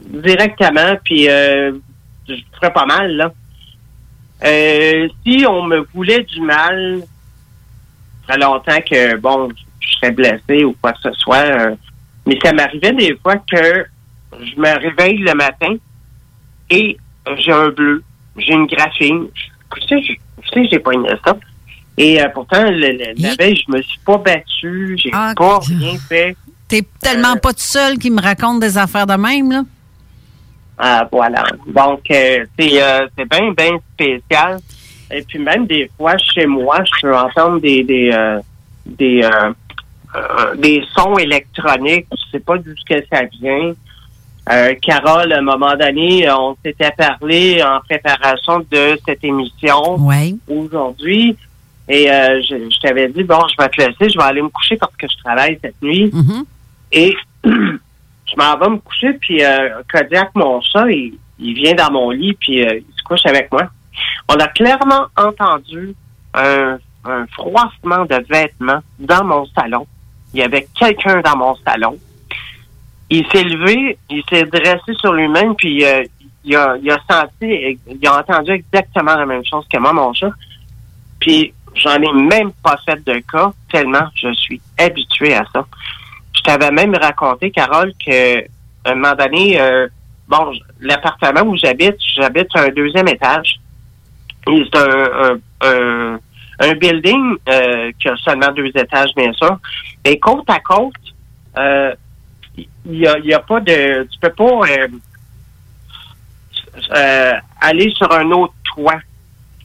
directement, 0.08 0.96
puis 1.04 1.28
euh, 1.30 1.72
je 2.28 2.36
ferais 2.56 2.72
pas 2.74 2.86
mal. 2.86 3.12
Là. 3.16 3.32
Euh, 4.44 5.08
si 5.26 5.46
on 5.48 5.64
me 5.64 5.80
voulait 5.94 6.24
du 6.24 6.42
mal, 6.42 7.02
ça 8.28 8.34
fait 8.34 8.40
longtemps 8.40 8.82
que, 8.82 9.18
bon, 9.18 9.50
je 9.80 9.94
serais 9.96 10.12
blessé 10.12 10.64
ou 10.64 10.76
quoi 10.82 10.94
que 10.94 11.00
ce 11.04 11.12
soit. 11.14 11.38
euh, 11.38 11.76
mais 12.26 12.40
ça 12.44 12.54
m'arrivait 12.54 12.92
des 12.94 13.16
fois 13.22 13.38
que 13.38 13.86
je 14.42 14.60
me 14.60 14.80
réveille 14.80 15.18
le 15.20 15.34
matin 15.36 15.76
et 16.70 16.98
j'ai 17.38 17.52
un 17.52 17.70
bleu, 17.70 18.04
j'ai 18.38 18.54
une 18.54 18.66
graphine. 18.68 19.28
Je- 19.78 19.86
sais, 20.54 20.68
j'ai 20.70 20.80
pas 20.80 20.92
aimé 20.94 21.10
ça. 21.24 21.38
Et 21.98 22.22
euh, 22.22 22.28
pourtant, 22.34 22.64
le- 22.64 22.72
le- 22.92 23.14
la 23.22 23.36
veille, 23.36 23.56
je 23.68 23.72
me 23.72 23.82
suis 23.82 24.00
pas 24.06 24.18
battu, 24.18 24.98
j'ai 25.02 25.10
Ah, 25.14 25.34
pas 25.36 25.60
rien 25.60 25.98
fait. 26.10 26.36
T'es 26.68 26.84
tellement 27.02 27.38
pas 27.38 27.54
tout 27.54 27.60
seul 27.60 27.98
qui 27.98 28.10
me 28.12 28.22
raconte 28.22 28.60
des 28.60 28.78
affaires 28.78 29.08
de 29.08 29.14
même, 29.16 29.52
là. 29.52 29.64
Ah, 30.78 31.08
voilà. 31.12 31.44
Donc, 31.68 32.02
euh, 32.12 32.46
c'est 32.60 32.82
euh, 32.84 33.08
bien, 33.30 33.52
bien 33.54 33.78
spécial. 33.94 34.60
Et 35.12 35.22
puis 35.22 35.40
même 35.40 35.68
des 35.68 35.90
fois, 35.96 36.18
chez 36.18 36.46
moi, 36.48 36.80
je 36.84 37.02
peux 37.02 37.16
entendre 37.16 37.62
des 37.62 37.84
des 37.84 38.10
euh, 38.12 38.40
des, 38.86 39.22
euh, 39.24 39.54
euh, 40.16 40.56
des 40.56 40.84
sons 40.96 41.16
électroniques. 41.18 42.08
Je 42.12 42.32
sais 42.32 42.40
pas 42.40 42.58
d'où 42.58 42.74
que 42.90 42.96
ça 43.12 43.22
vient. 43.40 43.72
Euh, 44.52 44.74
Carole, 44.82 45.32
à 45.32 45.38
un 45.38 45.42
moment 45.42 45.76
donné, 45.78 46.30
on 46.32 46.58
s'était 46.64 46.92
parlé 46.92 47.64
en 47.64 47.80
préparation 47.88 48.60
de 48.70 48.98
cette 49.08 49.24
émission 49.24 49.96
Oui. 50.00 50.38
aujourd'hui. 50.50 51.38
Et 51.88 52.10
euh, 52.10 52.42
je, 52.42 52.70
je 52.70 52.80
t'avais 52.80 53.08
dit, 53.10 53.24
bon, 53.24 53.40
je 53.48 53.62
vais 53.62 53.70
te 53.70 53.80
laisser, 53.80 54.10
je 54.10 54.18
vais 54.18 54.24
aller 54.24 54.42
me 54.42 54.50
coucher 54.50 54.76
parce 54.76 54.96
que 54.96 55.08
je 55.08 55.18
travaille 55.24 55.60
cette 55.62 55.82
nuit. 55.82 56.12
Et 56.92 57.16
je 57.44 58.36
m'en 58.38 58.58
vais 58.58 58.70
me 58.70 58.78
coucher, 58.78 59.14
puis 59.14 59.44
euh, 59.44 59.82
Kodiak, 59.92 60.32
mon 60.36 60.62
chat, 60.62 60.90
il, 60.90 61.18
il 61.40 61.54
vient 61.54 61.76
dans 61.76 61.92
mon 61.92 62.10
lit, 62.10 62.34
puis 62.40 62.66
euh, 62.66 62.80
il 62.80 62.96
se 62.96 63.04
couche 63.04 63.26
avec 63.26 63.52
moi. 63.52 63.70
On 64.30 64.36
a 64.36 64.48
clairement 64.48 65.06
entendu 65.16 65.94
un, 66.34 66.78
un 67.06 67.28
froissement 67.28 68.06
de 68.06 68.24
vêtements 68.30 68.82
dans 69.00 69.24
mon 69.24 69.46
salon. 69.48 69.86
Il 70.34 70.40
y 70.40 70.44
avait 70.44 70.68
quelqu'un 70.78 71.22
dans 71.22 71.38
mon 71.38 71.56
salon. 71.56 71.98
Il 73.10 73.26
s'est 73.32 73.44
levé, 73.44 73.98
il 74.10 74.24
s'est 74.30 74.46
dressé 74.46 74.94
sur 75.00 75.14
lui-même, 75.14 75.56
puis 75.56 75.86
euh, 75.86 76.04
il, 76.44 76.56
a, 76.56 76.76
il 76.82 76.90
a 76.90 76.98
senti, 77.10 77.80
il 77.88 78.08
a 78.08 78.20
entendu 78.20 78.52
exactement 78.52 79.16
la 79.16 79.26
même 79.26 79.46
chose 79.46 79.66
que 79.72 79.78
moi, 79.78 79.94
mon 79.94 80.14
chat. 80.14 80.32
Puis 81.20 81.54
j'en 81.76 82.02
ai 82.02 82.14
même 82.14 82.52
pas 82.64 82.78
fait 82.86 83.04
de 83.04 83.20
cas, 83.20 83.52
tellement 83.72 84.08
je 84.16 84.34
suis 84.34 84.62
habitué 84.78 85.34
à 85.34 85.44
ça. 85.54 85.66
Je 86.36 86.42
t'avais 86.42 86.72
même 86.72 86.96
raconté, 86.96 87.52
Carole, 87.52 87.94
que 88.06 88.40
un 88.86 88.96
moment 88.96 89.16
donné, 89.16 89.60
euh, 89.60 89.88
bon, 90.28 90.54
l'appartement 90.80 91.42
où 91.42 91.58
j'habite, 91.58 91.96
j'habite 92.16 92.48
un 92.56 92.70
deuxième 92.70 93.08
étage. 93.08 93.60
C'est 94.48 94.76
un, 94.76 95.40
un, 95.62 96.20
un, 96.60 96.74
building 96.76 97.38
euh, 97.50 97.92
qui 98.00 98.10
a 98.10 98.16
seulement 98.18 98.52
deux 98.52 98.68
étages, 98.68 99.10
bien 99.16 99.34
sûr. 99.34 99.58
Et 100.04 100.20
côte 100.20 100.48
à 100.50 100.60
côte, 100.60 100.94
euh, 101.58 101.96
il 102.58 102.98
y 103.00 103.08
a, 103.08 103.18
y 103.20 103.34
a 103.34 103.40
pas 103.40 103.60
de... 103.60 104.04
Tu 104.04 104.20
peux 104.20 104.30
pas 104.30 104.44
euh, 104.44 104.88
euh, 106.96 107.34
aller 107.60 107.92
sur 107.96 108.12
un 108.12 108.30
autre 108.32 108.54
toit. 108.76 109.00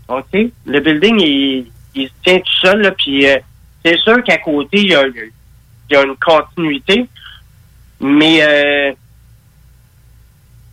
OK? 0.08 0.50
Le 0.64 0.80
building, 0.80 1.20
il, 1.20 1.66
il 1.94 2.08
se 2.08 2.12
tient 2.22 2.38
tout 2.38 2.52
seul, 2.60 2.80
là, 2.82 2.90
puis 2.92 3.26
euh, 3.26 3.38
c'est 3.84 3.98
sûr 3.98 4.22
qu'à 4.22 4.38
côté, 4.38 4.78
il 4.78 4.90
y 4.90 4.94
a, 4.94 6.02
une 6.02 6.16
continuité, 6.16 7.06
mais 8.00 8.38
euh, 8.42 8.92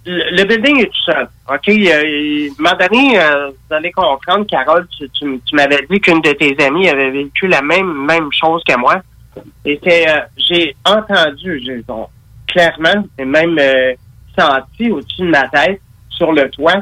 le, 0.06 0.44
building 0.44 0.82
est 0.82 0.86
tout 0.86 1.04
seul. 1.06 1.28
OK? 1.50 1.68
À 1.68 2.00
un 2.00 2.50
moment 2.60 2.78
donné, 2.80 3.20
euh, 3.20 3.50
vous 3.50 3.76
allez 3.76 3.92
comprendre, 3.92 4.46
Carole, 4.46 4.88
tu, 4.90 5.40
m'avais 5.54 5.86
dit 5.90 6.00
qu'une 6.00 6.22
de 6.22 6.32
tes 6.34 6.56
amies 6.64 6.90
avait 6.90 7.12
vécu 7.12 7.48
la 7.48 7.62
même 7.62 8.06
même 8.06 8.30
chose 8.32 8.62
que 8.68 8.78
moi. 8.78 9.02
Et 9.66 9.80
euh, 9.88 10.20
j'ai 10.38 10.76
entendu, 10.86 11.62
j'ai 11.64 11.84
clairement, 12.48 13.06
et 13.18 13.26
même 13.26 13.60
senti 14.38 14.92
au-dessus 14.92 15.22
de 15.22 15.30
ma 15.30 15.48
tête, 15.48 15.82
sur 16.10 16.32
le 16.32 16.50
toit, 16.50 16.82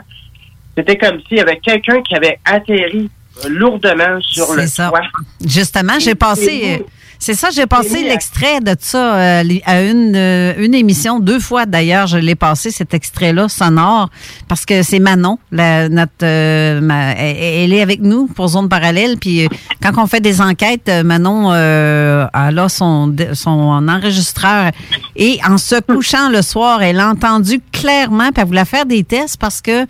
c'était 0.77 0.97
comme 0.97 1.19
s'il 1.21 1.37
y 1.37 1.41
avait 1.41 1.59
quelqu'un 1.59 2.01
qui 2.01 2.15
avait 2.15 2.39
atterri 2.45 3.09
lourdement 3.47 4.19
sur 4.21 4.53
le 4.53 4.61
C'est 4.63 4.67
ça. 4.75 4.89
toit. 4.89 5.01
Justement, 5.45 5.99
j'ai 5.99 6.15
passé. 6.15 6.83
C'est 7.17 7.33
ça, 7.33 7.47
j'ai 7.49 7.65
passé 7.65 8.03
l'extrait 8.03 8.59
de 8.59 8.75
ça 8.77 9.15
euh, 9.15 9.43
à 9.65 9.81
une, 9.83 10.15
euh, 10.17 10.53
une 10.57 10.75
émission, 10.75 11.21
deux 11.21 11.39
fois 11.39 11.65
d'ailleurs, 11.65 12.07
je 12.07 12.17
l'ai 12.17 12.35
passé 12.35 12.71
cet 12.71 12.93
extrait-là 12.93 13.47
sonore 13.47 14.09
parce 14.49 14.65
que 14.65 14.83
c'est 14.83 14.99
Manon, 14.99 15.39
la, 15.49 15.87
notre, 15.87 16.11
euh, 16.23 16.81
ma- 16.81 17.13
elle, 17.13 17.71
est 17.71 17.81
avec 17.81 18.01
nous 18.01 18.27
pour 18.27 18.49
Zone 18.49 18.67
Parallèle. 18.67 19.15
Puis 19.17 19.45
euh, 19.45 19.47
quand 19.81 19.93
on 19.97 20.07
fait 20.07 20.19
des 20.19 20.41
enquêtes, 20.41 20.89
euh, 20.89 21.03
Manon 21.03 21.53
euh, 21.53 22.27
a 22.33 22.51
son, 22.69 23.15
son 23.33 23.87
enregistreur 23.87 24.71
et 25.15 25.39
en 25.47 25.57
se 25.57 25.79
couchant 25.79 26.29
le 26.29 26.41
soir, 26.41 26.83
elle 26.83 26.99
a 26.99 27.07
entendu 27.09 27.61
clairement, 27.71 28.31
puis 28.33 28.41
elle 28.41 28.47
voulait 28.47 28.65
faire 28.65 28.85
des 28.85 29.05
tests 29.05 29.37
parce 29.37 29.61
que 29.61 29.85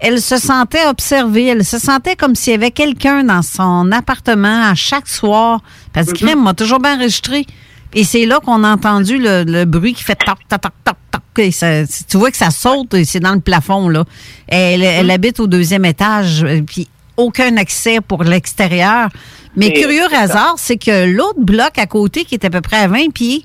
elle 0.00 0.20
se 0.20 0.36
sentait 0.38 0.86
observée, 0.86 1.46
elle 1.46 1.64
se 1.64 1.78
sentait 1.78 2.16
comme 2.16 2.34
s'il 2.34 2.52
y 2.52 2.56
avait 2.56 2.70
quelqu'un 2.70 3.24
dans 3.24 3.42
son 3.42 3.90
appartement 3.92 4.62
à 4.70 4.74
chaque 4.74 5.08
soir. 5.08 5.60
Parce 5.92 6.08
que 6.12 6.34
m'a 6.36 6.54
toujours 6.54 6.78
bien 6.80 6.96
enregistré. 6.96 7.46
Et 7.94 8.04
c'est 8.04 8.26
là 8.26 8.38
qu'on 8.44 8.64
a 8.64 8.70
entendu 8.72 9.18
le, 9.18 9.44
le 9.44 9.64
bruit 9.64 9.94
qui 9.94 10.02
fait 10.04 10.14
toc, 10.14 10.38
toc, 10.48 10.60
toc, 10.60 10.72
toc, 10.84 10.96
toc. 11.10 11.22
Et 11.38 11.50
ça- 11.50 11.86
tu 12.08 12.16
vois 12.18 12.30
que 12.30 12.36
ça 12.36 12.50
saute, 12.50 12.92
et 12.94 13.04
c'est 13.04 13.20
dans 13.20 13.32
le 13.34 13.40
plafond, 13.40 13.88
là. 13.88 14.04
Elle, 14.46 14.82
elle 14.82 15.10
habite 15.10 15.40
au 15.40 15.46
deuxième 15.46 15.84
étage, 15.84 16.42
euh, 16.44 16.60
puis 16.62 16.88
aucun 17.16 17.56
accès 17.56 18.00
pour 18.00 18.24
l'extérieur. 18.24 19.08
Mais 19.56 19.68
Et 19.68 19.80
curieux 19.80 20.06
hasard, 20.14 20.54
c'est 20.58 20.76
que 20.76 21.10
l'autre 21.10 21.40
bloc 21.40 21.78
à 21.78 21.86
côté, 21.86 22.24
qui 22.24 22.34
est 22.34 22.44
à 22.44 22.50
peu 22.50 22.60
près 22.60 22.76
à 22.76 22.88
20 22.88 23.10
pieds, 23.12 23.44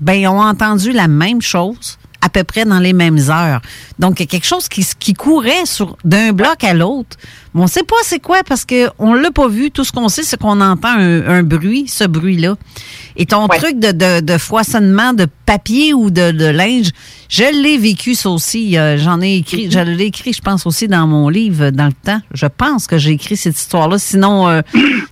ben, 0.00 0.14
ils 0.14 0.26
ont 0.26 0.40
entendu 0.40 0.92
la 0.92 1.08
même 1.08 1.40
chose 1.40 1.96
à 2.26 2.28
peu 2.28 2.42
près 2.42 2.64
dans 2.64 2.80
les 2.80 2.92
mêmes 2.92 3.20
heures. 3.30 3.60
Donc, 4.00 4.18
il 4.18 4.24
y 4.24 4.24
a 4.24 4.26
quelque 4.26 4.46
chose 4.46 4.68
qui, 4.68 4.84
qui 4.98 5.14
courait 5.14 5.64
sur 5.64 5.96
d'un 6.04 6.32
bloc 6.32 6.64
à 6.64 6.74
l'autre. 6.74 7.16
Mais 7.54 7.60
on 7.60 7.64
ne 7.64 7.70
sait 7.70 7.84
pas 7.84 7.96
c'est 8.02 8.18
quoi 8.18 8.38
parce 8.46 8.64
qu'on 8.66 9.14
ne 9.14 9.20
l'a 9.20 9.30
pas 9.30 9.46
vu. 9.48 9.70
Tout 9.70 9.84
ce 9.84 9.92
qu'on 9.92 10.08
sait, 10.08 10.24
c'est 10.24 10.38
qu'on 10.38 10.60
entend 10.60 10.88
un, 10.88 11.26
un 11.28 11.42
bruit, 11.44 11.86
ce 11.86 12.02
bruit-là. 12.04 12.56
Et 13.14 13.26
ton 13.26 13.46
truc 13.46 13.78
de, 13.78 13.92
de, 13.92 14.20
de 14.20 14.38
foisonnement 14.38 15.12
de 15.12 15.26
papier 15.46 15.94
ou 15.94 16.10
de, 16.10 16.32
de 16.32 16.44
linge, 16.46 16.90
je 17.28 17.44
l'ai 17.62 17.78
vécu 17.78 18.14
ça 18.14 18.28
aussi. 18.28 18.76
Euh, 18.76 18.98
J'en 18.98 19.22
ai 19.22 19.36
écrit, 19.36 19.70
je 19.70 19.78
l'ai 19.78 20.06
écrit, 20.06 20.32
je 20.32 20.42
pense, 20.42 20.66
aussi 20.66 20.88
dans 20.88 21.06
mon 21.06 21.28
livre 21.28 21.70
dans 21.70 21.86
le 21.86 21.92
temps. 21.92 22.20
Je 22.34 22.46
pense 22.46 22.88
que 22.88 22.98
j'ai 22.98 23.12
écrit 23.12 23.36
cette 23.36 23.56
histoire-là. 23.56 23.98
Sinon, 23.98 24.48
euh, 24.48 24.60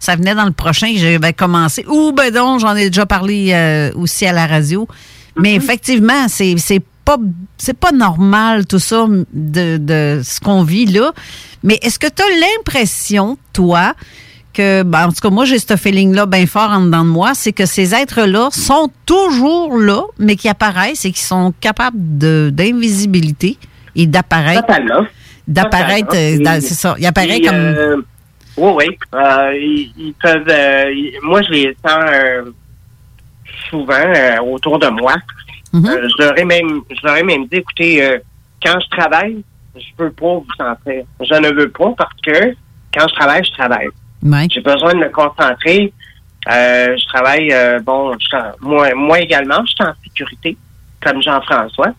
ça 0.01 0.17
venait 0.17 0.35
dans 0.35 0.45
le 0.45 0.51
prochain 0.53 0.93
que 0.93 0.99
j'avais 0.99 1.33
commencé. 1.33 1.87
Ou 1.89 2.13
ben 2.13 2.31
donc, 2.35 2.61
j'en 2.61 2.75
ai 2.75 2.91
déjà 2.91 3.07
parlé 3.07 3.53
euh, 3.53 3.93
aussi 3.95 4.27
à 4.27 4.33
la 4.33 4.47
radio. 4.47 4.89
Mais 5.37 5.55
effectivement, 5.55 6.29
c'est 6.29 6.55
c'est 6.59 6.83
pas 7.05 7.17
c'est 7.57 7.79
pas 7.79 7.93
normal 7.93 8.67
tout 8.67 8.79
ça 8.79 9.07
de, 9.33 9.77
de 9.77 10.21
ce 10.25 10.41
qu'on 10.41 10.63
vit 10.63 10.87
là. 10.87 11.13
Mais 11.63 11.79
est-ce 11.83 11.99
que 11.99 12.07
tu 12.09 12.23
as 12.23 12.29
l'impression, 12.47 13.39
toi, 13.53 13.95
que, 14.53 14.83
ben, 14.85 15.07
en 15.07 15.13
tout 15.13 15.21
cas, 15.21 15.31
moi, 15.31 15.45
j'ai 15.45 15.59
ce 15.59 15.77
feeling-là 15.77 16.27
bien 16.27 16.47
fort 16.47 16.71
en 16.71 16.83
dedans 16.85 17.05
de 17.05 17.11
moi, 17.11 17.33
c'est 17.35 17.53
que 17.53 17.67
ces 17.67 17.95
êtres-là 17.95 18.49
sont 18.53 18.89
toujours 19.05 19.77
là, 19.79 20.03
mais 20.19 20.37
qui 20.37 20.49
apparaissent 20.49 21.05
et 21.05 21.11
qui 21.13 21.23
sont 21.23 21.53
capables 21.61 21.97
de 22.19 22.51
d'invisibilité 22.53 23.59
et 23.97 24.07
d'apparaître. 24.07 24.63
D'apparaître, 25.49 26.15
euh, 26.15 26.61
c'est 26.61 26.75
ça. 26.75 26.95
Ils 26.99 27.07
apparaissent 27.07 27.47
comme. 27.47 27.55
euh, 27.57 27.97
oui, 28.57 28.73
oui. 28.77 28.99
Euh, 29.15 29.53
ils, 29.55 29.93
ils 29.99 30.15
peuvent. 30.23 30.49
euh, 30.49 30.85
moi, 31.23 31.43
je 31.43 31.51
les 31.51 31.77
sens 31.85 32.05
souvent 33.71 34.41
autour 34.47 34.79
de 34.79 34.89
moi. 34.89 35.15
Euh, 35.89 36.09
je 36.09 36.23
leur 36.25 36.39
ai 36.39 36.45
même, 36.45 36.83
je 36.91 37.07
leur 37.07 37.17
ai 37.17 37.23
même 37.23 37.47
dit, 37.47 37.57
écoutez, 37.57 38.05
euh, 38.05 38.19
quand 38.65 38.79
je 38.81 38.89
travaille, 38.97 39.43
je 39.77 39.85
peux 39.97 40.11
pas 40.11 40.35
vous 40.37 40.47
sentir. 40.57 41.05
Je 41.21 41.35
ne 41.35 41.53
veux 41.53 41.69
pas 41.71 41.93
parce 41.99 42.15
que 42.25 42.55
quand 42.97 43.09
je 43.09 43.15
travaille, 43.15 43.45
je 43.45 43.53
travaille. 43.53 43.89
J'ai 44.51 44.61
besoin 44.61 44.95
de 44.95 44.99
me 45.01 45.09
concentrer. 45.11 45.93
Euh, 46.51 46.97
je 46.97 47.07
travaille, 47.07 47.51
euh, 47.53 47.81
bon, 47.81 48.13
je 48.19 48.25
suis 48.27 48.37
en- 48.37 48.53
moi, 48.61 48.95
moi 48.95 49.19
également, 49.21 49.61
je 49.67 49.73
suis 49.75 49.85
en 49.85 49.95
sécurité, 50.05 50.57
comme 51.03 51.23
Jean-François. 51.23 51.93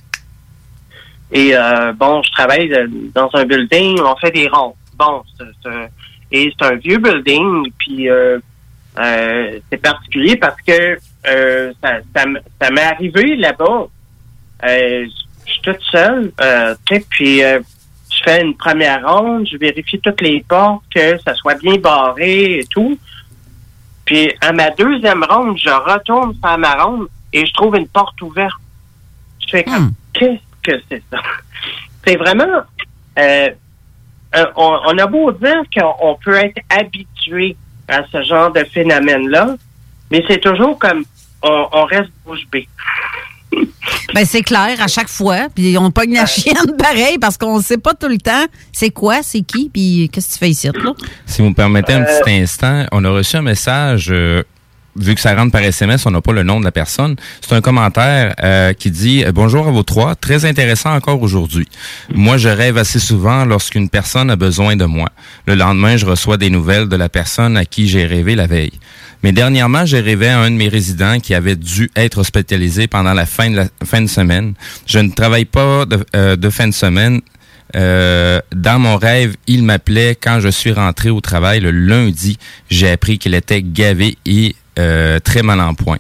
Et 1.31 1.56
euh, 1.56 1.91
bon, 1.93 2.22
je 2.23 2.31
travaille 2.31 2.69
dans 3.14 3.30
un 3.34 3.45
building, 3.45 3.99
on 4.02 4.15
fait 4.18 4.31
des 4.31 4.47
ronds. 4.47 4.76
Bon, 4.97 5.23
c'est- 5.38 5.43
c'est- 5.64 5.89
et 6.31 6.53
c'est 6.57 6.65
un 6.65 6.76
vieux 6.76 6.97
building, 6.99 7.72
puis 7.80 8.10
euh, 8.10 8.38
euh, 8.99 9.60
c'est 9.69 9.81
particulier 9.81 10.35
parce 10.38 10.61
que 10.61 10.97
euh, 11.27 11.73
ça, 11.84 11.99
ça, 12.15 12.23
m- 12.23 12.39
ça 12.61 12.69
m'est 12.72 12.81
arrivé 12.81 13.35
là-bas. 13.35 13.88
Euh, 14.65 15.06
je 15.45 15.52
suis 15.52 15.61
toute 15.61 15.81
seule, 15.91 16.31
euh, 16.41 16.76
puis 17.10 17.43
euh, 17.43 17.60
je 18.10 18.23
fais 18.23 18.41
une 18.41 18.56
première 18.56 19.06
ronde, 19.07 19.47
je 19.52 19.57
vérifie 19.57 19.99
toutes 19.99 20.22
les 20.22 20.43
portes, 20.47 20.84
que 20.93 21.18
ça 21.19 21.34
soit 21.35 21.56
bien 21.56 21.76
barré 21.76 22.60
et 22.60 22.65
tout. 22.65 22.97
Puis 24.06 24.31
à 24.41 24.52
ma 24.53 24.69
deuxième 24.72 25.23
ronde, 25.23 25.57
je 25.57 25.69
retourne 25.69 26.34
faire 26.41 26.57
ma 26.57 26.73
ronde 26.84 27.07
et 27.34 27.45
je 27.45 27.53
trouve 27.53 27.76
une 27.76 27.88
porte 27.88 28.19
ouverte. 28.22 28.53
Je 29.45 29.49
fais 29.49 29.64
comme, 29.64 29.91
qu'est-ce 30.14 30.72
que 30.72 30.81
c'est 30.89 31.03
ça? 31.11 31.19
C'est 32.06 32.15
vraiment... 32.18 32.61
on, 34.56 34.80
on 34.85 34.97
a 34.97 35.07
beau 35.07 35.31
dire 35.31 35.61
qu'on 35.76 35.93
on 36.02 36.15
peut 36.15 36.35
être 36.35 36.60
habitué 36.69 37.56
à 37.88 38.03
ce 38.11 38.22
genre 38.23 38.52
de 38.52 38.64
phénomène-là, 38.64 39.56
mais 40.11 40.23
c'est 40.27 40.39
toujours 40.39 40.77
comme 40.77 41.03
on, 41.45 41.67
on 41.72 41.85
reste 41.85 42.09
bouche 42.26 42.45
bée. 42.51 42.67
Ben, 44.13 44.26
c'est 44.26 44.41
clair 44.41 44.76
à 44.81 44.88
chaque 44.88 45.07
fois. 45.07 45.47
Puis 45.53 45.77
on 45.77 45.91
pogne 45.91 46.13
la 46.13 46.26
chienne 46.26 46.76
pareil 46.77 47.17
parce 47.19 47.38
qu'on 47.38 47.57
ne 47.57 47.63
sait 47.63 47.77
pas 47.77 47.93
tout 47.93 48.07
le 48.07 48.17
temps 48.17 48.45
c'est 48.72 48.89
quoi, 48.89 49.22
c'est 49.23 49.41
qui, 49.41 49.69
puis 49.69 50.09
qu'est-ce 50.11 50.27
que 50.30 50.34
tu 50.34 50.39
fais 50.39 50.49
ici, 50.49 50.67
là? 50.67 50.93
Si 51.26 51.41
vous 51.41 51.49
me 51.49 51.53
permettez 51.53 51.93
un 51.93 52.01
Euh, 52.01 52.22
petit 52.23 52.31
instant, 52.41 52.85
on 52.91 53.03
a 53.05 53.09
reçu 53.09 53.35
un 53.38 53.41
message, 53.41 54.07
euh, 54.11 54.43
vu 54.95 55.15
que 55.15 55.22
ça 55.22 55.35
rentre 55.35 55.51
par 55.51 55.61
SMS, 55.61 56.05
on 56.05 56.11
n'a 56.11 56.22
pas 56.22 56.31
le 56.31 56.43
nom 56.43 56.59
de 56.59 56.65
la 56.65 56.72
personne. 56.72 57.15
C'est 57.41 57.53
un 57.53 57.61
commentaire 57.61 58.35
euh, 58.43 58.73
qui 58.73 58.91
dit 58.91 59.23
euh, 59.23 59.31
Bonjour 59.31 59.67
à 59.67 59.72
vous 59.72 59.84
trois, 59.84 60.15
très 60.15 60.45
intéressant 60.45 60.93
encore 60.93 61.22
aujourd'hui. 61.22 61.67
Moi, 62.13 62.38
je 62.38 62.49
rêve 62.49 62.77
assez 62.77 62.99
souvent 62.99 63.45
lorsqu'une 63.45 63.89
personne 63.89 64.30
a 64.30 64.35
besoin 64.35 64.76
de 64.76 64.85
moi. 64.85 65.09
Le 65.47 65.55
lendemain, 65.55 65.97
je 65.97 66.05
reçois 66.05 66.38
des 66.38 66.49
nouvelles 66.49 66.88
de 66.88 66.95
la 66.95 67.09
personne 67.09 67.57
à 67.57 67.65
qui 67.65 67.88
j'ai 67.88 68.05
rêvé 68.05 68.35
la 68.35 68.47
veille. 68.47 68.73
Mais 69.23 69.31
dernièrement, 69.31 69.85
j'ai 69.85 70.01
rêvé 70.01 70.27
à 70.27 70.39
un 70.39 70.51
de 70.51 70.55
mes 70.55 70.69
résidents 70.69 71.19
qui 71.19 71.34
avait 71.34 71.55
dû 71.55 71.89
être 71.95 72.19
hospitalisé 72.19 72.88
pendant 72.88 73.13
la 73.13 73.26
fin 73.26 73.49
de 73.49 73.55
la 73.55 73.67
fin 73.84 74.01
de 74.01 74.07
semaine. 74.07 74.53
Je 74.85 74.99
ne 74.99 75.09
travaille 75.09 75.45
pas 75.45 75.85
de, 75.85 76.05
euh, 76.15 76.35
de 76.35 76.49
fin 76.49 76.67
de 76.67 76.73
semaine. 76.73 77.22
Euh, 77.76 78.39
dans 78.53 78.80
mon 78.80 78.95
rêve, 78.97 79.35
il 79.47 79.63
m'appelait 79.63 80.15
quand 80.15 80.39
je 80.39 80.49
suis 80.49 80.72
rentré 80.72 81.09
au 81.09 81.22
travail 81.22 81.59
le 81.59 81.72
lundi. 81.72 82.38
J'ai 82.69 82.91
appris 82.91 83.17
qu'il 83.17 83.34
était 83.34 83.63
gavé 83.63 84.17
et 84.26 84.55
euh, 84.80 85.19
très 85.19 85.41
mal 85.43 85.60
en 85.60 85.73
point. 85.73 85.97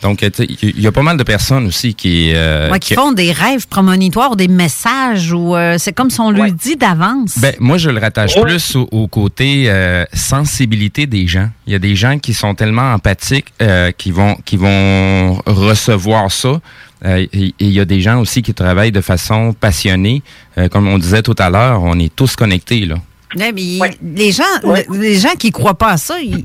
Donc, 0.00 0.18
tu 0.20 0.30
sais, 0.32 0.46
il 0.62 0.80
y 0.80 0.86
a 0.86 0.92
pas 0.92 1.02
mal 1.02 1.16
de 1.16 1.24
personnes 1.24 1.66
aussi 1.66 1.92
qui... 1.92 2.30
euh, 2.32 2.70
Ouais, 2.70 2.78
qui 2.78 2.94
font 2.94 3.10
des 3.10 3.32
rêves 3.32 3.66
prémonitoires, 3.66 4.36
des 4.36 4.46
messages, 4.46 5.32
ou 5.32 5.56
euh, 5.56 5.74
c'est 5.76 5.92
comme 5.92 6.08
si 6.08 6.20
on 6.20 6.30
lui 6.30 6.52
dit 6.52 6.76
d'avance. 6.76 7.36
Ben, 7.38 7.52
moi, 7.58 7.78
je 7.78 7.90
le 7.90 7.98
rattache 7.98 8.40
plus 8.40 8.76
au, 8.76 8.88
au 8.92 9.08
côté 9.08 9.64
euh, 9.66 10.04
sensibilité 10.12 11.08
des 11.08 11.26
gens. 11.26 11.50
Il 11.66 11.72
y 11.72 11.76
a 11.76 11.80
des 11.80 11.96
gens 11.96 12.20
qui 12.20 12.32
sont 12.32 12.54
tellement 12.54 12.92
empathiques 12.92 13.52
euh, 13.60 13.90
qui 13.90 14.12
vont 14.12 14.36
qui 14.44 14.56
vont 14.56 15.34
recevoir 15.46 16.30
ça. 16.30 16.60
Euh, 17.04 17.26
et 17.32 17.54
il 17.58 17.70
y 17.72 17.80
a 17.80 17.84
des 17.84 18.00
gens 18.00 18.20
aussi 18.20 18.40
qui 18.42 18.54
travaillent 18.54 18.92
de 18.92 19.00
façon 19.00 19.52
passionnée. 19.52 20.22
Euh, 20.58 20.68
comme 20.68 20.86
on 20.86 20.98
disait 20.98 21.22
tout 21.22 21.36
à 21.38 21.50
l'heure, 21.50 21.82
on 21.82 21.98
est 21.98 22.14
tous 22.14 22.36
connectés 22.36 22.86
là. 22.86 22.96
Ouais, 23.36 23.52
mais 23.52 23.96
les 24.00 24.30
gens, 24.32 24.44
les 24.92 25.18
gens 25.18 25.34
qui 25.38 25.50
croient 25.50 25.76
pas 25.76 25.90
à 25.90 25.96
ça, 25.96 26.20
ils 26.20 26.44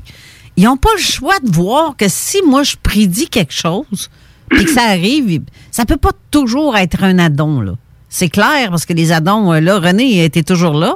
ils 0.56 0.68
ont 0.68 0.76
pas 0.76 0.90
le 0.96 1.02
choix 1.02 1.38
de 1.40 1.50
voir 1.50 1.96
que 1.96 2.06
si 2.08 2.40
moi 2.46 2.62
je 2.62 2.76
prédis 2.82 3.28
quelque 3.28 3.52
chose 3.52 4.10
et 4.52 4.64
que 4.64 4.70
ça 4.70 4.82
arrive, 4.84 5.42
ça 5.70 5.84
peut 5.84 5.96
pas 5.96 6.12
toujours 6.30 6.76
être 6.76 7.02
un 7.02 7.18
addon 7.18 7.60
là. 7.60 7.72
C'est 8.08 8.28
clair 8.28 8.70
parce 8.70 8.86
que 8.86 8.92
les 8.92 9.10
addons 9.10 9.52
euh, 9.52 9.60
là, 9.60 9.78
René 9.80 10.24
était 10.24 10.44
toujours 10.44 10.74
là. 10.74 10.94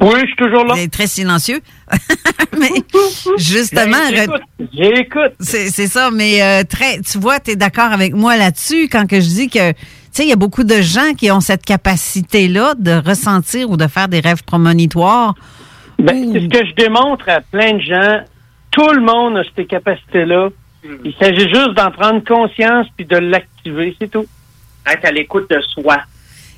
Oui, 0.00 0.20
je 0.20 0.26
suis 0.26 0.36
toujours 0.36 0.64
là. 0.64 0.74
Il 0.76 0.82
est 0.82 0.92
très 0.92 1.06
silencieux. 1.06 1.60
mais 2.58 2.68
justement, 3.38 3.96
Ben, 4.10 4.28
j'écoute, 4.72 5.32
C'est 5.40 5.68
c'est 5.70 5.86
ça, 5.86 6.10
mais 6.10 6.42
euh, 6.42 6.64
très, 6.68 7.00
tu 7.00 7.18
vois, 7.18 7.40
tu 7.40 7.52
es 7.52 7.56
d'accord 7.56 7.92
avec 7.92 8.12
moi 8.14 8.36
là-dessus 8.36 8.88
quand 8.90 9.06
que 9.08 9.20
je 9.20 9.26
dis 9.26 9.48
que, 9.48 9.70
tu 9.72 9.78
sais, 10.12 10.24
il 10.24 10.28
y 10.28 10.32
a 10.32 10.36
beaucoup 10.36 10.64
de 10.64 10.82
gens 10.82 11.14
qui 11.16 11.30
ont 11.30 11.40
cette 11.40 11.64
capacité-là 11.64 12.74
de 12.78 12.92
ressentir 12.92 13.70
ou 13.70 13.76
de 13.76 13.86
faire 13.86 14.08
des 14.08 14.20
rêves 14.20 14.42
prémonitoires. 14.44 15.34
Ben, 15.98 16.30
c'est 16.32 16.40
ce 16.40 16.48
que 16.48 16.66
je 16.66 16.74
démontre 16.74 17.28
à 17.28 17.40
plein 17.40 17.74
de 17.74 17.80
gens. 17.80 18.18
Tout 18.74 18.90
le 18.92 19.00
monde 19.00 19.38
a 19.38 19.42
ces 19.56 19.66
capacités-là. 19.66 20.48
Il 21.04 21.14
s'agit 21.14 21.48
juste 21.48 21.74
d'en 21.74 21.90
prendre 21.90 22.22
conscience 22.24 22.86
puis 22.96 23.06
de 23.06 23.16
l'activer, 23.16 23.94
c'est 24.00 24.10
tout. 24.10 24.26
Être 24.90 25.04
à 25.06 25.10
l'écoute 25.12 25.48
de 25.48 25.60
soi. 25.60 25.96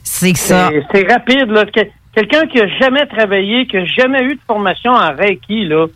C'est 0.02 0.36
ça. 0.36 0.70
C'est- 0.92 1.12
rapide, 1.12 1.50
là. 1.50 1.64
Que- 1.66 1.88
Quelqu'un 2.14 2.46
qui 2.46 2.58
a 2.60 2.66
jamais 2.80 3.04
travaillé, 3.06 3.66
qui 3.66 3.76
a 3.76 3.84
jamais 3.84 4.22
eu 4.24 4.34
de 4.36 4.40
formation 4.46 4.90
en 4.92 5.14
Reiki, 5.14 5.66
là, 5.66 5.86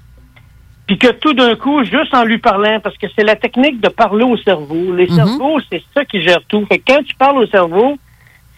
puis 0.86 0.98
que 0.98 1.12
tout 1.12 1.32
d'un 1.32 1.54
coup, 1.54 1.82
juste 1.84 2.12
en 2.14 2.24
lui 2.24 2.36
parlant, 2.36 2.78
parce 2.80 2.98
que 2.98 3.06
c'est 3.16 3.24
la 3.24 3.36
technique 3.36 3.80
de 3.80 3.88
parler 3.88 4.24
au 4.24 4.36
cerveau. 4.36 4.94
Les 4.94 5.06
cerveaux, 5.14 5.58
c'est 5.72 5.82
ça 5.94 6.04
qui 6.04 6.20
gère 6.20 6.42
tout. 6.46 6.66
Fait 6.66 6.76
que 6.78 6.92
quand 6.92 7.02
tu 7.04 7.14
parles 7.14 7.38
au 7.38 7.46
cerveau, 7.46 7.96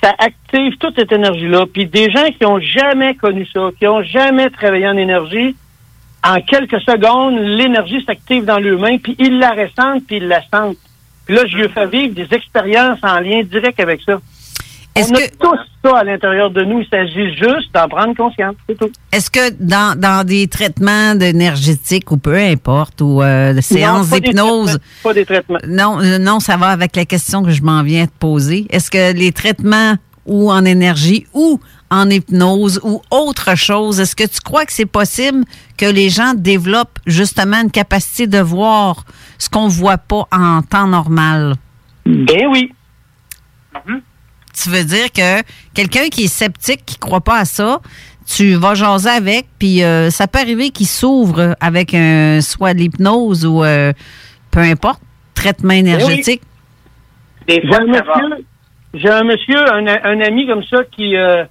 ça 0.02 0.12
active 0.18 0.76
toute 0.78 0.98
cette 0.98 1.12
énergie-là. 1.12 1.66
Puis 1.72 1.86
des 1.86 2.10
gens 2.10 2.26
qui 2.36 2.44
ont 2.44 2.58
jamais 2.58 3.14
connu 3.14 3.46
ça, 3.46 3.68
qui 3.78 3.86
ont 3.86 4.02
jamais 4.02 4.50
travaillé 4.50 4.88
en 4.88 4.96
énergie, 4.96 5.54
en 6.24 6.40
quelques 6.40 6.80
secondes, 6.82 7.38
l'énergie 7.38 8.02
s'active 8.04 8.44
dans 8.44 8.58
l'humain, 8.58 8.98
puis 8.98 9.16
ils 9.18 9.38
la 9.38 9.50
ressentent, 9.50 10.06
puis 10.06 10.16
ils 10.18 10.28
la 10.28 10.40
sentent. 10.52 10.76
Puis 11.26 11.34
là, 11.34 11.42
je 11.46 11.56
lui 11.56 11.68
fais 11.68 11.86
vivre 11.86 12.14
des 12.14 12.28
expériences 12.32 12.98
en 13.02 13.20
lien 13.20 13.42
direct 13.42 13.78
avec 13.80 14.00
ça. 14.02 14.20
On 14.94 15.00
a 15.00 15.28
tous 15.40 15.58
ça 15.82 15.98
à 15.98 16.04
l'intérieur 16.04 16.50
de 16.50 16.62
nous. 16.64 16.80
Il 16.80 16.86
s'agit 16.86 17.34
juste 17.34 17.72
d'en 17.72 17.88
prendre 17.88 18.14
conscience. 18.14 18.54
C'est 18.68 18.78
tout. 18.78 18.90
Est-ce 19.10 19.30
que 19.30 19.50
dans, 19.58 19.98
dans 19.98 20.22
des 20.24 20.48
traitements 20.48 21.18
énergétiques 21.18 22.10
ou 22.10 22.18
peu 22.18 22.36
importe, 22.36 23.00
ou 23.00 23.22
euh, 23.22 23.58
séances 23.62 24.10
d'hypnose, 24.10 24.78
Pas 25.02 25.14
des 25.14 25.24
traitements. 25.24 25.58
non, 25.66 25.98
euh, 26.00 26.18
non, 26.18 26.40
ça 26.40 26.58
va 26.58 26.68
avec 26.68 26.94
la 26.94 27.06
question 27.06 27.42
que 27.42 27.50
je 27.50 27.62
m'en 27.62 27.82
viens 27.82 28.04
de 28.04 28.10
poser. 28.10 28.66
Est-ce 28.68 28.90
que 28.90 29.14
les 29.14 29.32
traitements 29.32 29.94
ou 30.26 30.50
en 30.50 30.64
énergie 30.64 31.26
ou 31.34 31.60
en 31.90 32.08
hypnose 32.08 32.80
ou 32.82 33.02
autre 33.10 33.56
chose, 33.56 34.00
est-ce 34.00 34.16
que 34.16 34.24
tu 34.24 34.40
crois 34.40 34.64
que 34.64 34.72
c'est 34.72 34.86
possible 34.86 35.44
que 35.76 35.86
les 35.86 36.08
gens 36.08 36.32
développent 36.34 36.98
justement 37.06 37.60
une 37.60 37.70
capacité 37.70 38.26
de 38.26 38.38
voir 38.38 39.04
ce 39.38 39.50
qu'on 39.50 39.68
voit 39.68 39.98
pas 39.98 40.26
en 40.32 40.62
temps 40.62 40.86
normal? 40.86 41.54
Ben 42.06 42.46
oui. 42.50 42.72
Tu 44.54 44.68
veux 44.68 44.84
dire 44.84 45.10
que 45.12 45.42
quelqu'un 45.74 46.08
qui 46.08 46.24
est 46.24 46.28
sceptique, 46.28 46.84
qui 46.84 46.98
croit 46.98 47.22
pas 47.22 47.38
à 47.38 47.44
ça, 47.44 47.80
tu 48.26 48.54
vas 48.54 48.74
jaser 48.74 49.08
avec, 49.08 49.46
puis 49.58 49.82
euh, 49.82 50.10
ça 50.10 50.26
peut 50.26 50.38
arriver 50.38 50.70
qu'il 50.70 50.86
s'ouvre 50.86 51.56
avec 51.60 51.94
un, 51.94 52.40
soit 52.40 52.72
l'hypnose 52.72 53.44
ou 53.44 53.64
euh, 53.64 53.92
peu 54.50 54.60
importe, 54.60 55.00
traitement 55.34 55.72
énergétique. 55.72 56.42
J'ai 57.48 57.62
un 57.64 57.86
monsieur, 57.86 58.46
j'ai 58.94 59.08
un 59.10 59.24
monsieur, 59.24 59.58
un, 59.72 59.86
un 59.86 60.20
ami 60.20 60.46
comme 60.46 60.64
ça 60.64 60.78
qui, 60.90 61.16
euh, 61.16 61.44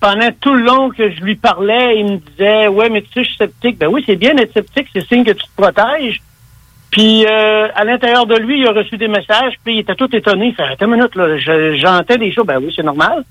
pendant 0.00 0.28
tout 0.40 0.54
le 0.54 0.62
long 0.64 0.90
que 0.90 1.10
je 1.10 1.20
lui 1.20 1.34
parlais, 1.36 1.98
il 1.98 2.04
me 2.12 2.16
disait, 2.18 2.68
ouais, 2.68 2.88
mais 2.90 3.02
tu 3.02 3.08
sais, 3.12 3.22
je 3.24 3.28
suis 3.28 3.36
sceptique. 3.36 3.78
Ben 3.78 3.88
oui, 3.88 4.02
c'est 4.06 4.16
bien 4.16 4.34
d'être 4.34 4.52
sceptique, 4.52 4.88
c'est 4.92 5.06
signe 5.06 5.24
que 5.24 5.32
tu 5.32 5.44
te 5.44 5.56
protèges. 5.62 6.20
Puis 6.90 7.26
euh, 7.26 7.68
à 7.74 7.84
l'intérieur 7.84 8.26
de 8.26 8.36
lui, 8.36 8.60
il 8.60 8.66
a 8.66 8.72
reçu 8.72 8.96
des 8.96 9.08
messages, 9.08 9.54
puis 9.64 9.74
il 9.74 9.78
était 9.80 9.94
tout 9.96 10.14
étonné. 10.14 10.46
Il 10.48 10.54
fait, 10.54 10.62
attends 10.62 10.86
une 10.86 10.92
minute, 10.96 11.14
là, 11.16 11.36
je- 11.36 11.76
j'entends 11.76 12.16
des 12.16 12.32
choses. 12.32 12.46
Ben 12.46 12.58
oui, 12.62 12.72
c'est 12.74 12.84
normal. 12.84 13.24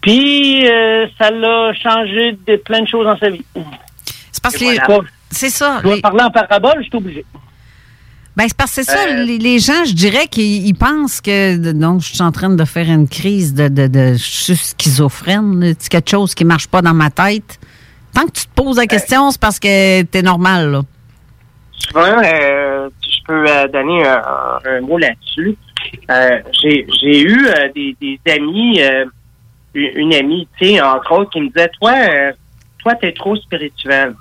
Puis 0.00 0.66
euh, 0.68 1.06
ça 1.18 1.30
l'a 1.30 1.72
changé 1.74 2.36
de 2.46 2.56
plein 2.56 2.80
de 2.82 2.88
choses 2.88 3.04
dans 3.06 3.18
sa 3.18 3.28
vie. 3.28 3.44
C'est 4.32 4.42
parce 4.42 4.56
que 4.56 4.64
voilà. 4.86 5.00
c'est 5.30 5.50
ça. 5.50 5.78
Je 5.82 5.88
dois 5.88 6.00
parler 6.00 6.22
en 6.22 6.30
parabole, 6.30 6.76
je 6.78 6.82
suis 6.88 6.96
obligé. 6.96 7.24
Ben, 8.36 8.44
c'est 8.48 8.56
parce 8.56 8.74
que 8.76 8.82
c'est 8.82 8.90
ça, 8.90 9.06
Euh, 9.08 9.24
les, 9.24 9.38
les 9.38 9.58
gens, 9.58 9.84
je 9.86 9.94
dirais 9.94 10.26
qu'ils 10.26 10.66
ils 10.66 10.74
pensent 10.74 11.20
que 11.22 11.56
donc 11.72 12.02
je 12.02 12.12
suis 12.14 12.22
en 12.22 12.32
train 12.32 12.50
de 12.50 12.64
faire 12.66 12.86
une 12.90 13.08
crise 13.08 13.54
de, 13.54 13.68
de, 13.68 13.86
de 13.86 14.12
je 14.12 14.18
suis 14.18 14.56
schizophrène, 14.56 15.74
c'est 15.78 15.88
quelque 15.90 16.10
chose 16.10 16.34
qui 16.34 16.44
marche 16.44 16.66
pas 16.66 16.82
dans 16.82 16.92
ma 16.94 17.08
tête. 17.10 17.58
Tant 18.12 18.26
que 18.26 18.32
tu 18.32 18.44
te 18.46 18.54
poses 18.54 18.76
la 18.76 18.86
question, 18.86 19.30
c'est 19.30 19.40
parce 19.40 19.58
que 19.58 20.02
t'es 20.02 20.22
normal, 20.22 20.70
là. 20.70 20.80
Souvent, 21.78 22.22
euh, 22.24 22.88
si 23.02 23.10
je 23.18 23.24
peux 23.26 23.44
euh, 23.48 23.68
donner 23.68 24.06
un, 24.06 24.22
un 24.66 24.80
mot 24.82 24.98
là-dessus. 24.98 25.56
Euh, 26.10 26.38
j'ai 26.62 27.20
eu 27.20 27.46
euh, 27.46 27.68
des, 27.74 27.96
des 28.00 28.18
amis, 28.32 28.80
euh, 28.82 29.04
une, 29.74 29.90
une 29.96 30.14
amie, 30.14 30.48
tu 30.58 30.66
sais, 30.66 30.80
entre 30.80 31.12
autres, 31.12 31.30
qui 31.30 31.40
me 31.40 31.48
disait, 31.48 31.70
toi, 31.80 31.92
euh, 31.92 32.32
toi, 32.78 32.94
t'es 32.96 33.12
trop 33.12 33.36
spirituel. 33.36 34.14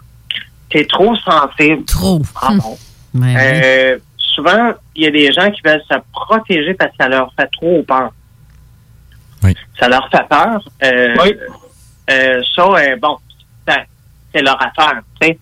T'es 0.70 0.86
trop 0.86 1.16
sensible. 1.16 1.86
Trop. 1.86 2.22
Ah 2.42 2.54
bon? 2.56 2.78
Euh, 3.40 3.98
souvent, 4.18 4.74
il 4.96 5.04
y 5.04 5.08
a 5.08 5.12
des 5.12 5.32
gens 5.32 5.50
qui 5.52 5.62
veulent 5.64 5.82
se 5.90 5.96
protéger 6.12 6.74
parce 6.74 6.92
que 6.92 6.98
ça 7.00 7.10
leur 7.10 7.32
fait 7.38 7.48
trop 7.54 7.82
peur. 7.84 8.12
Ça 9.80 9.88
leur 9.88 10.10
fait 10.10 10.28
peur. 10.30 10.64
Euh, 10.84 11.16
euh, 12.12 12.42
ça, 12.56 12.64
euh, 12.64 12.96
bon, 13.02 13.18
ça- 13.68 13.84
c'est 14.34 14.42
leur 14.42 14.62
affaire. 14.62 15.02
tu 15.22 15.28
sais. 15.28 15.40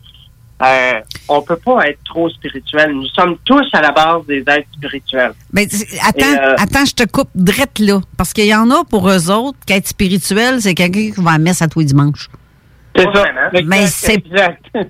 Euh, 0.62 1.02
on 1.28 1.42
peut 1.42 1.58
pas 1.58 1.90
être 1.90 2.00
trop 2.06 2.30
spirituel. 2.30 2.92
Nous 2.94 3.08
sommes 3.08 3.38
tous 3.44 3.66
à 3.74 3.82
la 3.82 3.92
base 3.92 4.26
des 4.28 4.40
êtres 4.48 4.68
spirituels. 4.74 5.34
Ben, 5.52 5.68
attends, 6.08 6.26
euh, 6.26 6.56
attends, 6.58 6.86
je 6.86 6.94
te 6.94 7.04
coupe 7.06 7.30
drette 7.36 7.80
là. 7.80 8.00
Parce 8.18 8.32
qu'il 8.32 8.46
y 8.46 8.56
en 8.56 8.70
a 8.72 8.84
pour 8.86 9.10
eux 9.10 9.30
autres 9.30 9.58
qu'être 9.66 9.88
spirituel, 9.88 10.62
c'est 10.62 10.74
quelqu'un 10.74 11.12
qui 11.12 11.22
va 11.22 11.32
à 11.32 11.34
la 11.34 11.40
messe 11.40 11.62
à 11.62 11.68
tous 11.68 11.80
les 11.80 11.86
dimanches. 11.86 12.30
C'est 12.96 13.04
ça. 13.12 13.26
Mais 13.66 13.88
c'est 13.88 14.24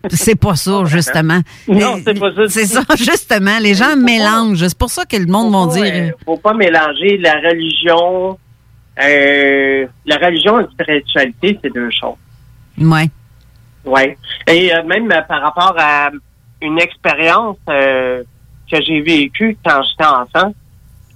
c'est 0.09 0.35
pas 0.35 0.55
ça, 0.55 0.83
justement. 0.85 1.39
Non, 1.67 1.95
c'est 2.05 2.19
pas 2.19 2.33
ça. 2.35 2.47
C'est 2.49 2.65
ça, 2.65 2.81
justement. 2.97 3.57
Les 3.59 3.73
gens 3.73 3.95
mélangent. 3.95 4.67
C'est 4.67 4.77
pour 4.77 4.89
ça 4.89 5.05
que 5.05 5.15
le 5.15 5.25
monde 5.25 5.53
va 5.53 5.73
dire. 5.73 5.93
Euh, 5.93 6.11
faut 6.25 6.37
pas 6.37 6.53
mélanger 6.53 7.17
la 7.19 7.35
religion. 7.35 8.37
euh, 9.01 9.87
la 10.05 10.17
religion 10.17 10.59
et 10.59 10.63
la 10.63 10.69
spiritualité, 10.69 11.59
c'est 11.63 11.73
deux 11.73 11.89
choses. 11.91 12.15
Ouais. 12.77 13.09
Oui. 13.85 14.01
Et 14.47 14.73
euh, 14.75 14.83
même 14.83 15.11
euh, 15.11 15.21
par 15.21 15.41
rapport 15.41 15.75
à 15.77 16.11
une 16.61 16.79
expérience 16.79 17.57
euh, 17.69 18.23
que 18.71 18.81
j'ai 18.81 19.01
vécue 19.01 19.57
quand 19.65 19.81
j'étais 19.83 20.05
enfant, 20.09 20.53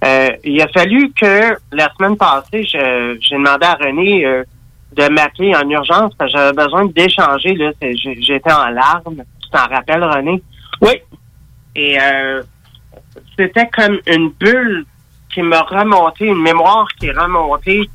euh, 0.04 0.30
il 0.44 0.60
a 0.60 0.68
fallu 0.68 1.12
que 1.12 1.56
la 1.72 1.88
semaine 1.96 2.16
passée, 2.16 2.64
je- 2.64 3.16
j'ai 3.20 3.36
demandé 3.36 3.64
à 3.66 3.74
René 3.74 4.24
euh, 4.26 4.42
de 4.98 5.08
m'appeler 5.08 5.54
en 5.54 5.68
urgence 5.68 6.12
parce 6.18 6.32
que 6.32 6.38
j'avais 6.38 6.52
besoin 6.52 6.86
d'échanger. 6.86 7.54
là. 7.54 7.70
J'étais 7.80 8.52
en 8.52 8.68
larmes. 8.70 9.22
Tu 9.42 9.50
t'en 9.50 9.66
rappelles, 9.68 10.02
René? 10.04 10.42
Oui. 10.80 10.90
Et 11.76 11.96
euh, 12.00 12.42
c'était 13.38 13.68
comme 13.68 13.98
une 14.06 14.30
bulle 14.40 14.84
qui 15.32 15.42
m'a 15.42 15.62
remonté, 15.62 16.26
une 16.26 16.42
mémoire 16.42 16.88
qui 16.98 17.06
est 17.06 17.12
remontée. 17.18 17.88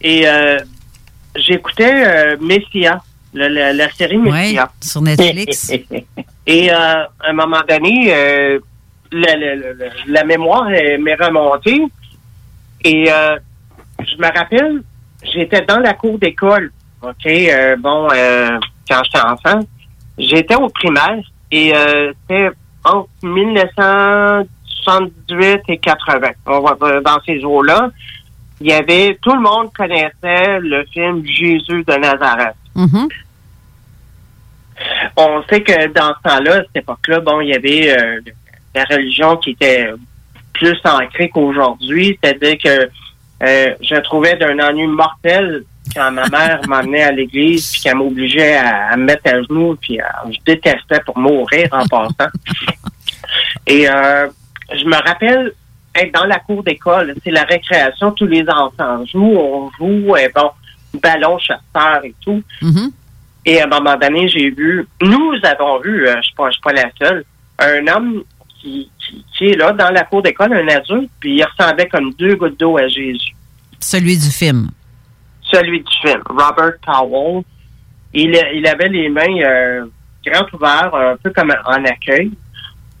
Et 0.00 0.28
euh, 0.28 0.58
j'écoutais 1.34 2.04
euh, 2.06 2.36
Messia, 2.40 3.00
le- 3.32 3.48
le- 3.48 3.76
la 3.76 3.90
série 3.90 4.18
Messia. 4.18 4.70
sur 4.80 5.00
Netflix. 5.02 5.72
Et 6.46 6.70
euh, 6.72 6.74
à 6.76 7.08
un 7.28 7.32
moment 7.32 7.60
donné, 7.68 8.08
euh, 8.12 8.58
la, 9.12 9.36
la- 9.36 9.54
la- 9.56 9.72
la- 9.74 9.86
la 10.06 10.24
mémoire 10.24 10.66
m'est 10.68 11.14
remontée. 11.14 11.82
Et 12.84 13.10
euh, 13.10 13.36
je 14.00 14.16
me 14.16 14.26
rappelle, 14.38 14.82
j'étais 15.22 15.62
dans 15.62 15.78
la 15.78 15.94
cour 15.94 16.18
d'école. 16.18 16.72
OK, 17.02 17.26
euh, 17.26 17.76
bon, 17.76 18.08
euh, 18.12 18.58
quand 18.88 19.00
j'étais 19.04 19.20
enfant, 19.20 19.60
j'étais 20.18 20.56
au 20.56 20.68
primaire 20.68 21.22
et 21.50 21.74
euh, 21.74 22.12
c'était 22.22 22.50
entre 22.84 23.08
1978 23.22 25.60
et 25.68 25.78
80. 25.78 26.28
On 26.46 26.60
va 26.60 27.00
dans 27.00 27.18
ces 27.24 27.42
eaux-là. 27.44 27.90
Il 28.60 28.68
y 28.68 28.72
avait, 28.72 29.16
tout 29.22 29.32
le 29.32 29.40
monde 29.40 29.72
connaissait 29.72 30.58
le 30.60 30.84
film 30.86 31.24
Jésus 31.24 31.84
de 31.84 31.94
Nazareth. 31.94 32.56
Mhm. 32.74 33.08
On 35.16 35.42
sait 35.48 35.62
que 35.62 35.88
dans 35.88 36.14
ce 36.14 36.22
temps-là, 36.28 36.54
à 36.54 36.62
cette 36.62 36.76
époque-là, 36.76 37.20
bon, 37.20 37.40
il 37.40 37.48
y 37.48 37.54
avait 37.54 37.96
euh, 37.96 38.20
la 38.74 38.84
religion 38.84 39.36
qui 39.36 39.50
était 39.50 39.90
plus 40.52 40.78
ancrée 40.84 41.28
qu'aujourd'hui. 41.28 42.18
C'est-à-dire 42.22 42.56
que 42.62 42.90
euh, 43.42 43.74
je 43.80 43.96
trouvais 44.00 44.36
d'un 44.36 44.58
ennui 44.58 44.86
mortel 44.86 45.64
quand 45.94 46.10
ma 46.10 46.28
mère 46.28 46.60
m'emmenait 46.68 47.02
à 47.04 47.12
l'église 47.12 47.70
puis 47.72 47.80
qu'elle 47.82 47.96
m'obligeait 47.96 48.56
à, 48.56 48.88
à 48.92 48.96
me 48.96 49.04
mettre 49.04 49.32
à 49.32 49.42
genoux 49.42 49.76
puis 49.80 50.00
à- 50.00 50.24
je 50.30 50.38
détestais 50.44 51.00
pour 51.06 51.18
mourir 51.18 51.68
en 51.72 51.86
passant. 51.86 52.30
Et 53.66 53.88
euh, 53.88 54.28
je 54.72 54.84
me 54.84 54.96
rappelle 55.06 55.52
être 55.94 56.12
dans 56.14 56.24
la 56.24 56.38
cour 56.38 56.62
d'école, 56.62 57.14
c'est 57.24 57.30
la 57.30 57.44
récréation, 57.44 58.12
tous 58.12 58.26
les 58.26 58.44
enfants 58.48 59.04
jouent, 59.06 59.36
on 59.38 59.70
joue, 59.78 60.16
et 60.16 60.30
bon, 60.34 60.50
ballon 61.02 61.38
chasseur 61.38 62.04
et 62.04 62.14
tout. 62.24 62.42
Mhm. 62.62 62.92
Et 63.44 63.60
à 63.60 63.64
un 63.64 63.66
moment 63.68 63.96
donné, 63.96 64.28
j'ai 64.28 64.50
vu, 64.50 64.86
nous 65.00 65.32
avons 65.42 65.80
vu, 65.80 66.06
euh, 66.06 66.12
je 66.12 66.16
ne 66.18 66.22
suis 66.22 66.60
pas 66.62 66.72
la 66.72 66.90
seule, 67.00 67.24
un 67.58 67.86
homme 67.88 68.22
qui, 68.68 68.90
qui, 68.98 69.24
qui 69.36 69.44
est 69.46 69.56
là 69.56 69.72
dans 69.72 69.90
la 69.90 70.04
cour 70.04 70.22
d'école, 70.22 70.52
un 70.52 70.68
adulte, 70.68 71.10
puis 71.20 71.36
il 71.36 71.44
ressemblait 71.44 71.88
comme 71.88 72.12
deux 72.14 72.36
gouttes 72.36 72.58
d'eau 72.58 72.76
à 72.76 72.88
Jésus. 72.88 73.34
Celui 73.80 74.16
du 74.18 74.30
film. 74.30 74.70
Celui 75.42 75.80
du 75.80 75.92
film, 76.02 76.22
Robert 76.28 76.74
Powell. 76.84 77.42
Il, 78.12 78.38
il 78.54 78.66
avait 78.66 78.88
les 78.88 79.08
mains 79.08 79.40
euh, 79.42 79.86
grandes 80.24 80.48
ouvertes, 80.52 80.94
un 80.94 81.16
peu 81.22 81.30
comme 81.30 81.54
en 81.64 81.84
accueil. 81.84 82.30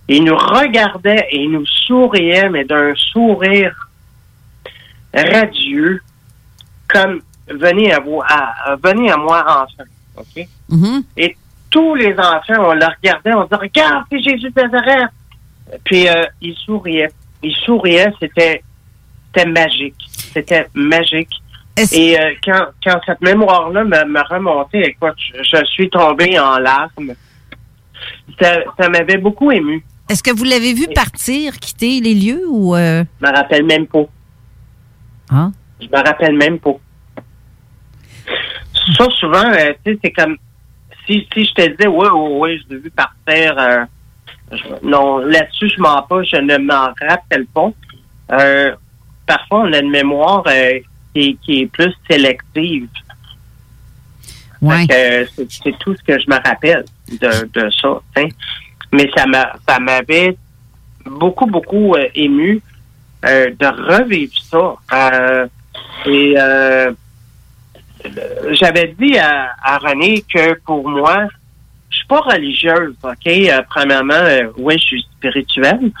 Il 0.08 0.24
nous 0.24 0.36
regardait 0.36 1.26
et 1.30 1.42
il 1.42 1.50
nous 1.50 1.66
souriait, 1.66 2.48
mais 2.48 2.64
d'un 2.64 2.94
sourire 2.94 3.74
radieux, 5.12 6.00
comme 6.88 7.20
venez 7.48 7.92
à, 7.92 8.00
vous, 8.00 8.20
à, 8.26 8.76
venez 8.82 9.10
à 9.10 9.16
moi, 9.16 9.44
enfant. 9.46 9.88
OK? 10.16 10.46
Mhm. 10.70 11.02
Et 11.16 11.36
tous 11.70 11.94
les 11.94 12.14
enfants, 12.18 12.58
on 12.58 12.74
le 12.74 12.86
regardait, 12.86 13.34
on 13.34 13.44
disait, 13.44 13.56
regarde, 13.56 14.04
c'est 14.10 14.22
Jésus 14.22 14.50
de 14.50 14.62
Nazareth. 14.62 15.10
Puis 15.84 16.08
euh, 16.08 16.24
il 16.40 16.54
souriait. 16.54 17.10
Il 17.42 17.54
souriait, 17.64 18.12
c'était 18.20 18.62
c'était 19.34 19.48
magique. 19.48 19.96
C'était 20.32 20.66
magique. 20.74 21.30
Et 21.92 22.18
euh, 22.18 22.32
quand, 22.42 22.66
quand 22.84 22.98
cette 23.06 23.20
mémoire-là 23.20 23.84
m'a 23.84 24.22
remonté, 24.24 24.80
écoute, 24.80 25.14
je, 25.16 25.42
je 25.44 25.64
suis 25.66 25.88
tombé 25.88 26.38
en 26.38 26.58
larmes. 26.58 27.14
Ça, 28.40 28.56
ça 28.78 28.88
m'avait 28.88 29.18
beaucoup 29.18 29.52
ému. 29.52 29.84
Est-ce 30.08 30.22
que 30.22 30.30
vous 30.34 30.44
l'avez 30.44 30.72
vu 30.74 30.86
partir, 30.94 31.54
quitter 31.58 32.00
les 32.00 32.14
lieux 32.14 32.42
ou... 32.48 32.74
euh, 32.74 33.04
Je 33.20 33.26
me 33.26 33.32
rappelle 33.32 33.64
même 33.64 33.86
pas. 33.86 34.04
Ah. 35.30 35.50
Je 35.80 35.86
me 35.86 36.02
rappelle 36.04 36.34
même 36.36 36.58
pas. 36.58 36.76
Ça, 38.96 39.06
souvent, 39.20 39.44
euh, 39.52 39.72
tu 39.84 39.92
sais, 39.92 39.98
c'est 40.02 40.12
comme 40.12 40.36
si, 41.06 41.26
si 41.32 41.44
je 41.44 41.52
te 41.52 41.62
disais, 41.70 41.86
oui, 41.88 42.06
oui, 42.12 42.30
oui, 42.40 42.60
je 42.68 42.74
l'ai 42.74 42.80
vu 42.80 42.90
partir. 42.90 43.86
Non, 44.82 45.18
là-dessus, 45.18 45.68
je 45.76 45.80
mens 45.80 46.02
pas, 46.02 46.22
je 46.22 46.36
ne 46.36 46.56
m'en 46.58 46.88
rappelle 47.08 47.46
pas. 47.46 47.70
Euh, 48.32 48.74
parfois, 49.26 49.60
on 49.60 49.72
a 49.72 49.78
une 49.78 49.90
mémoire 49.90 50.42
euh, 50.46 50.78
qui, 51.14 51.20
est- 51.30 51.34
qui 51.44 51.60
est 51.62 51.66
plus 51.66 51.94
sélective. 52.10 52.88
Ouais. 54.60 54.86
Euh, 54.90 55.24
c'est, 55.36 55.78
tout 55.78 55.94
ce 55.94 56.02
que 56.02 56.18
je 56.18 56.26
me 56.28 56.34
rappelle 56.44 56.84
de, 57.20 57.46
de 57.52 57.70
ça. 57.70 58.00
hein. 58.16 58.28
Mais 58.92 59.08
ça 59.16 59.26
m'a 59.26 59.52
ça 59.68 59.78
m'avait 59.78 60.36
beaucoup, 61.04 61.46
beaucoup 61.46 61.94
euh, 61.94 62.08
ému 62.14 62.60
de 63.22 63.92
revivre 63.92 64.32
ça. 64.50 65.46
Et 66.06 66.34
j'avais 68.52 68.94
dit 68.98 69.18
à, 69.18 69.54
à 69.62 69.78
René 69.78 70.22
que 70.32 70.54
pour 70.60 70.88
moi, 70.88 71.28
pas 72.08 72.20
religieuse, 72.20 72.94
OK? 73.02 73.26
Euh, 73.26 73.62
premièrement, 73.68 74.14
euh, 74.14 74.48
oui, 74.56 74.74
je 74.78 74.84
suis 74.84 75.06
spirituelle, 75.16 75.92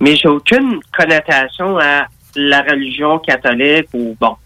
mais 0.00 0.16
j'ai 0.16 0.28
aucune 0.28 0.80
connotation 0.96 1.78
à 1.78 2.06
la 2.36 2.62
religion 2.62 3.18
catholique 3.18 3.88
ou 3.92 4.16
bon. 4.18 4.36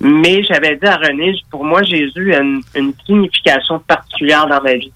Mais 0.00 0.42
j'avais 0.42 0.76
dit 0.76 0.86
à 0.86 0.96
René, 0.96 1.34
pour 1.50 1.64
moi, 1.64 1.82
Jésus 1.82 2.34
a 2.34 2.40
une, 2.40 2.62
signification 3.06 3.78
particulière 3.78 4.46
dans 4.46 4.60
ma 4.60 4.74
vie. 4.74 4.92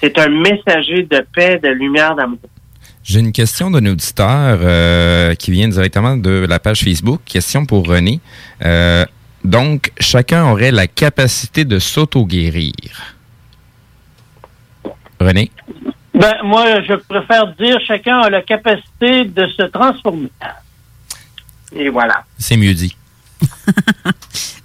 C'est 0.00 0.18
un 0.18 0.28
messager 0.28 1.02
de 1.02 1.24
paix, 1.34 1.60
de 1.62 1.68
lumière, 1.68 2.16
d'amour. 2.16 2.38
J'ai 3.04 3.20
une 3.20 3.32
question 3.32 3.70
d'un 3.70 3.84
auditeur 3.86 4.58
euh, 4.62 5.34
qui 5.34 5.50
vient 5.50 5.68
directement 5.68 6.16
de 6.16 6.46
la 6.48 6.58
page 6.58 6.80
Facebook. 6.80 7.20
Question 7.26 7.66
pour 7.66 7.86
René. 7.86 8.20
Donc, 9.44 9.92
chacun 9.98 10.50
aurait 10.50 10.70
la 10.70 10.86
capacité 10.86 11.64
de 11.64 11.78
s'auto-guérir. 11.78 12.74
René? 15.20 15.50
Ben, 16.14 16.34
moi, 16.44 16.80
je 16.82 16.94
préfère 16.94 17.46
dire 17.54 17.78
chacun 17.86 18.18
a 18.20 18.30
la 18.30 18.42
capacité 18.42 19.24
de 19.24 19.46
se 19.48 19.62
transformer. 19.64 20.30
Et 21.72 21.88
voilà. 21.88 22.24
C'est 22.38 22.56
mieux 22.56 22.74
dit. 22.74 22.96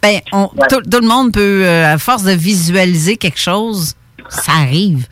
Ben, 0.01 0.19
on- 0.33 0.49
tout, 0.69 0.81
tout 0.81 0.99
le 1.01 1.07
monde 1.07 1.33
peut, 1.33 1.63
euh, 1.65 1.93
à 1.93 1.97
force 1.97 2.23
de 2.23 2.31
visualiser 2.31 3.17
quelque 3.17 3.39
chose, 3.39 3.95
ça 4.29 4.51
arrive 4.61 5.07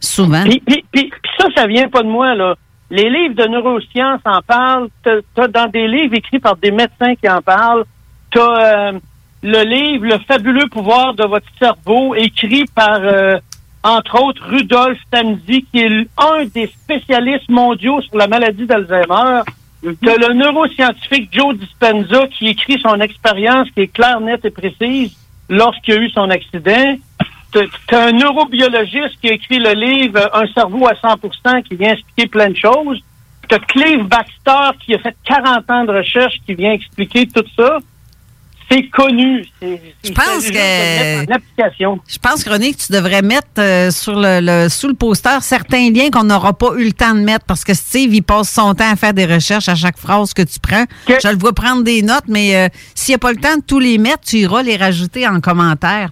souvent. 0.00 0.42
Puis, 0.44 0.62
puis, 0.66 0.82
puis, 0.90 1.10
puis 1.10 1.30
ça, 1.38 1.48
ça 1.54 1.66
vient 1.66 1.86
pas 1.90 2.02
de 2.02 2.08
moi, 2.08 2.34
là. 2.34 2.54
Les 2.90 3.10
livres 3.10 3.34
de 3.34 3.46
neurosciences 3.46 4.22
en 4.24 4.40
parlent. 4.40 4.88
T'as- 5.04 5.20
T'as 5.34 5.48
dans 5.48 5.66
des 5.66 5.86
livres 5.86 6.14
écrits 6.14 6.38
par 6.38 6.56
des 6.56 6.70
médecins 6.70 7.14
qui 7.20 7.28
en 7.28 7.42
parlent. 7.42 7.84
T'as 8.30 8.88
euh, 8.92 8.98
le 9.42 9.62
livre 9.64 10.06
Le 10.06 10.18
fabuleux 10.26 10.68
pouvoir 10.70 11.12
de 11.12 11.26
votre 11.26 11.46
cerveau, 11.58 12.14
écrit 12.14 12.64
par, 12.74 13.00
euh, 13.02 13.36
entre 13.84 14.22
autres, 14.22 14.42
Rudolf 14.48 14.98
Tamzi, 15.10 15.64
qui 15.70 15.80
est 15.80 16.08
un 16.18 16.44
des 16.46 16.66
spécialistes 16.66 17.48
mondiaux 17.48 18.00
sur 18.02 18.16
la 18.16 18.26
maladie 18.26 18.66
d'Alzheimer. 18.66 19.42
Le 19.82 20.32
neuroscientifique 20.34 21.28
Joe 21.32 21.56
Dispenza 21.56 22.26
qui 22.26 22.48
écrit 22.48 22.80
son 22.80 23.00
expérience 23.00 23.68
qui 23.70 23.82
est 23.82 23.88
claire, 23.88 24.20
nette 24.20 24.44
et 24.44 24.50
précise 24.50 25.16
lorsqu'il 25.48 25.94
a 25.94 25.96
eu 25.98 26.10
son 26.10 26.28
accident. 26.30 26.96
T'as 27.52 28.08
un 28.08 28.12
neurobiologiste 28.12 29.20
qui 29.20 29.30
a 29.30 29.32
écrit 29.32 29.58
le 29.58 29.72
livre 29.72 30.28
Un 30.34 30.46
cerveau 30.48 30.86
à 30.86 30.94
100% 30.94 31.62
qui 31.62 31.76
vient 31.76 31.92
expliquer 31.92 32.26
plein 32.26 32.50
de 32.50 32.56
choses. 32.56 33.00
T'as 33.48 33.58
Clive 33.60 34.04
Baxter 34.04 34.76
qui 34.84 34.94
a 34.94 34.98
fait 34.98 35.16
40 35.24 35.70
ans 35.70 35.84
de 35.84 35.92
recherche 35.92 36.34
qui 36.44 36.54
vient 36.54 36.72
expliquer 36.72 37.26
tout 37.26 37.44
ça. 37.56 37.78
C'est 38.70 38.88
connu. 38.90 39.46
Je 39.62 40.12
pense 40.12 40.44
que-. 40.50 41.24
Je 42.06 42.18
pense, 42.18 42.46
René, 42.46 42.72
que 42.74 42.78
tu 42.86 42.92
devrais 42.92 43.22
mettre 43.22 43.46
euh, 43.58 43.90
sur 43.90 44.14
le, 44.14 44.40
le- 44.42 44.68
sous 44.68 44.88
le 44.88 44.94
poster 44.94 45.38
certains 45.40 45.90
liens 45.90 46.10
qu'on 46.10 46.24
n'aura 46.24 46.52
pas 46.52 46.72
eu 46.76 46.84
le 46.84 46.92
temps 46.92 47.14
de 47.14 47.20
mettre 47.20 47.46
parce 47.46 47.64
que 47.64 47.72
Steve, 47.72 48.12
il 48.14 48.22
passe 48.22 48.50
son 48.50 48.74
temps 48.74 48.90
à 48.92 48.96
faire 48.96 49.14
des 49.14 49.24
recherches 49.24 49.68
à 49.70 49.74
chaque 49.74 49.96
phrase 49.98 50.34
que 50.34 50.42
tu 50.42 50.58
prends. 50.60 50.84
Je 51.22 51.28
le 51.28 51.38
vois 51.38 51.54
prendre 51.54 51.82
des 51.82 52.02
notes, 52.02 52.24
mais 52.28 52.56
euh, 52.56 52.68
s'il 52.94 53.12
n'y 53.12 53.16
a 53.16 53.18
pas 53.18 53.32
le 53.32 53.38
temps 53.38 53.56
de 53.56 53.62
tous 53.62 53.78
les 53.78 53.96
mettre, 53.96 54.20
tu 54.26 54.36
iras 54.38 54.62
les 54.62 54.76
rajouter 54.76 55.26
en 55.26 55.40
commentaire. 55.40 56.10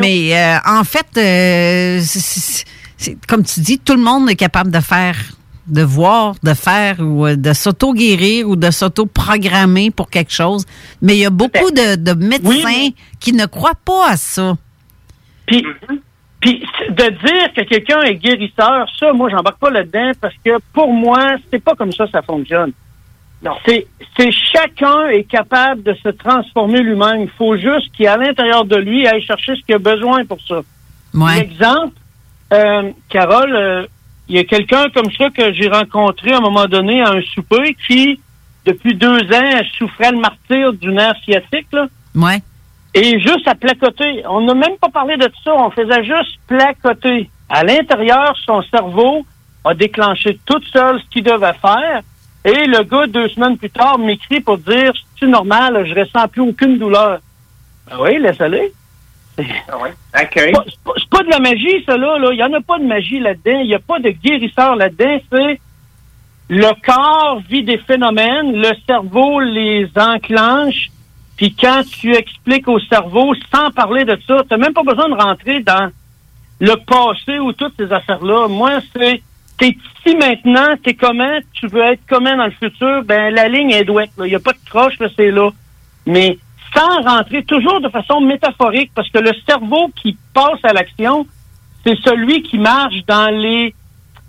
Mais 0.00 0.36
euh, 0.36 0.58
en 0.64 0.84
fait, 0.84 1.06
euh, 1.16 2.00
c'est- 2.04 2.20
c'est- 2.20 2.64
c'est- 2.96 3.26
comme 3.26 3.42
tu 3.44 3.58
dis, 3.60 3.78
tout 3.80 3.94
le 3.94 4.02
monde 4.02 4.30
est 4.30 4.36
capable 4.36 4.70
de 4.70 4.80
faire, 4.80 5.16
de 5.66 5.82
voir, 5.82 6.34
de 6.42 6.54
faire 6.54 6.96
ou 7.00 7.26
euh, 7.26 7.36
de 7.36 7.52
s'auto-guérir 7.52 8.48
ou 8.48 8.56
de 8.56 8.70
s'auto-programmer 8.70 9.90
pour 9.90 10.10
quelque 10.10 10.32
chose. 10.32 10.66
Mais 11.00 11.14
il 11.14 11.20
y 11.20 11.26
a 11.26 11.30
beaucoup 11.30 11.70
de, 11.70 11.96
de 11.96 12.12
médecins 12.12 12.90
qui 13.20 13.32
ne 13.32 13.46
croient 13.46 13.78
pas 13.84 14.10
à 14.10 14.16
ça. 14.16 14.54
Puis, 15.46 15.64
puis 16.40 16.64
de 16.88 17.08
dire 17.08 17.54
que 17.56 17.62
quelqu'un 17.62 18.02
est 18.02 18.16
guérisseur, 18.16 18.86
ça, 18.98 19.12
moi, 19.12 19.30
j'embarque 19.30 19.58
pas 19.58 19.70
là-dedans 19.70 20.12
parce 20.20 20.34
que 20.44 20.58
pour 20.72 20.92
moi, 20.92 21.36
c'est 21.50 21.62
pas 21.62 21.74
comme 21.74 21.92
ça 21.92 22.06
ça 22.10 22.22
fonctionne. 22.22 22.72
Non. 23.42 23.52
C'est, 23.66 23.86
c'est 24.16 24.30
chacun 24.30 25.08
est 25.08 25.24
capable 25.24 25.82
de 25.82 25.94
se 25.94 26.08
transformer 26.10 26.80
lui-même. 26.80 27.22
Il 27.22 27.30
faut 27.30 27.56
juste 27.56 27.90
qu'il, 27.92 28.06
à 28.06 28.16
l'intérieur 28.16 28.64
de 28.64 28.76
lui, 28.76 29.06
aille 29.06 29.22
chercher 29.22 29.56
ce 29.56 29.62
qu'il 29.62 29.74
a 29.74 29.78
besoin 29.78 30.24
pour 30.24 30.38
ça. 30.46 30.60
Exemple, 31.36 31.94
euh, 32.52 32.90
Carole, 33.08 33.54
euh, 33.54 33.86
il 34.28 34.36
y 34.36 34.38
a 34.38 34.44
quelqu'un 34.44 34.88
comme 34.94 35.10
ça 35.12 35.30
que 35.30 35.52
j'ai 35.52 35.68
rencontré 35.68 36.32
à 36.32 36.38
un 36.38 36.40
moment 36.40 36.66
donné 36.66 37.02
à 37.02 37.10
un 37.10 37.22
souper 37.22 37.76
qui, 37.86 38.20
depuis 38.64 38.94
deux 38.94 39.20
ans, 39.32 39.60
souffrait 39.78 40.12
le 40.12 40.18
martyr 40.18 40.72
du 40.72 40.88
nerf 40.88 41.14
sciatique, 41.24 41.66
là. 41.72 41.86
Ouais. 42.14 42.40
Et 42.94 43.18
juste 43.20 43.48
à 43.48 43.54
placoter. 43.54 44.22
On 44.28 44.42
n'a 44.42 44.54
même 44.54 44.76
pas 44.80 44.90
parlé 44.90 45.16
de 45.16 45.28
ça. 45.42 45.54
On 45.54 45.70
faisait 45.70 46.04
juste 46.04 46.38
placoter. 46.46 47.30
À 47.48 47.64
l'intérieur, 47.64 48.36
son 48.44 48.62
cerveau 48.62 49.24
a 49.64 49.74
déclenché 49.74 50.38
toute 50.44 50.64
seule 50.66 51.00
ce 51.00 51.08
qu'il 51.10 51.24
devait 51.24 51.54
faire. 51.54 52.02
Et 52.44 52.66
le 52.66 52.82
gars, 52.82 53.06
deux 53.06 53.28
semaines 53.28 53.56
plus 53.56 53.70
tard, 53.70 53.98
m'écrit 53.98 54.40
pour 54.40 54.58
dire 54.58 54.92
C'est 55.18 55.26
normal, 55.26 55.86
je 55.86 55.98
ressens 55.98 56.28
plus 56.28 56.42
aucune 56.42 56.78
douleur. 56.78 57.20
Ben 57.88 57.96
oui, 58.00 58.18
laisse 58.18 58.40
aller. 58.40 58.72
C'est 60.66 60.82
pas, 60.84 60.92
c'est 60.98 61.08
pas- 61.08 61.22
de 61.22 61.30
la 61.30 61.38
magie, 61.38 61.84
ça, 61.86 61.96
là. 61.96 62.18
là. 62.18 62.28
Il 62.32 62.36
n'y 62.36 62.42
en 62.42 62.52
a 62.52 62.60
pas 62.60 62.78
de 62.78 62.84
magie 62.84 63.18
là-dedans. 63.18 63.60
Il 63.60 63.66
n'y 63.68 63.74
a 63.74 63.78
pas 63.78 63.98
de 63.98 64.10
guérisseur 64.10 64.76
là-dedans. 64.76 65.18
C'est 65.30 65.60
le 66.48 66.70
corps 66.84 67.40
vit 67.48 67.62
des 67.62 67.78
phénomènes, 67.78 68.52
le 68.52 68.70
cerveau 68.86 69.40
les 69.40 69.88
enclenche. 69.96 70.88
Puis 71.36 71.54
quand 71.54 71.82
tu 71.88 72.14
expliques 72.14 72.68
au 72.68 72.78
cerveau, 72.80 73.34
sans 73.54 73.70
parler 73.70 74.04
de 74.04 74.18
ça, 74.26 74.42
tu 74.42 74.48
n'as 74.50 74.56
même 74.58 74.74
pas 74.74 74.82
besoin 74.82 75.08
de 75.08 75.14
rentrer 75.14 75.60
dans 75.60 75.90
le 76.60 76.74
passé 76.84 77.38
ou 77.38 77.52
toutes 77.52 77.74
ces 77.78 77.90
affaires-là. 77.92 78.48
Moi, 78.48 78.80
c'est 78.94 79.22
t'es 79.58 79.76
ici 80.04 80.16
maintenant, 80.16 80.74
t'es 80.82 80.94
comment, 80.94 81.38
tu 81.54 81.68
veux 81.68 81.82
être 81.82 82.00
comment 82.08 82.36
dans 82.36 82.46
le 82.46 82.50
futur, 82.52 83.02
ben 83.04 83.32
la 83.34 83.48
ligne 83.48 83.70
est 83.70 83.84
douette. 83.84 84.10
Il 84.18 84.24
n'y 84.24 84.34
a 84.34 84.40
pas 84.40 84.52
de 84.52 84.68
croche, 84.68 84.94
c'est 85.16 85.30
là. 85.30 85.50
Mais 86.06 86.36
sans 86.74 87.02
rentrer 87.02 87.42
toujours 87.44 87.80
de 87.80 87.88
façon 87.88 88.20
métaphorique, 88.20 88.90
parce 88.94 89.08
que 89.10 89.18
le 89.18 89.32
cerveau 89.48 89.90
qui 89.94 90.16
passe 90.34 90.60
à 90.64 90.72
l'action, 90.72 91.26
c'est 91.84 91.98
celui 92.04 92.42
qui 92.42 92.58
marche 92.58 93.04
dans 93.06 93.30
les 93.30 93.74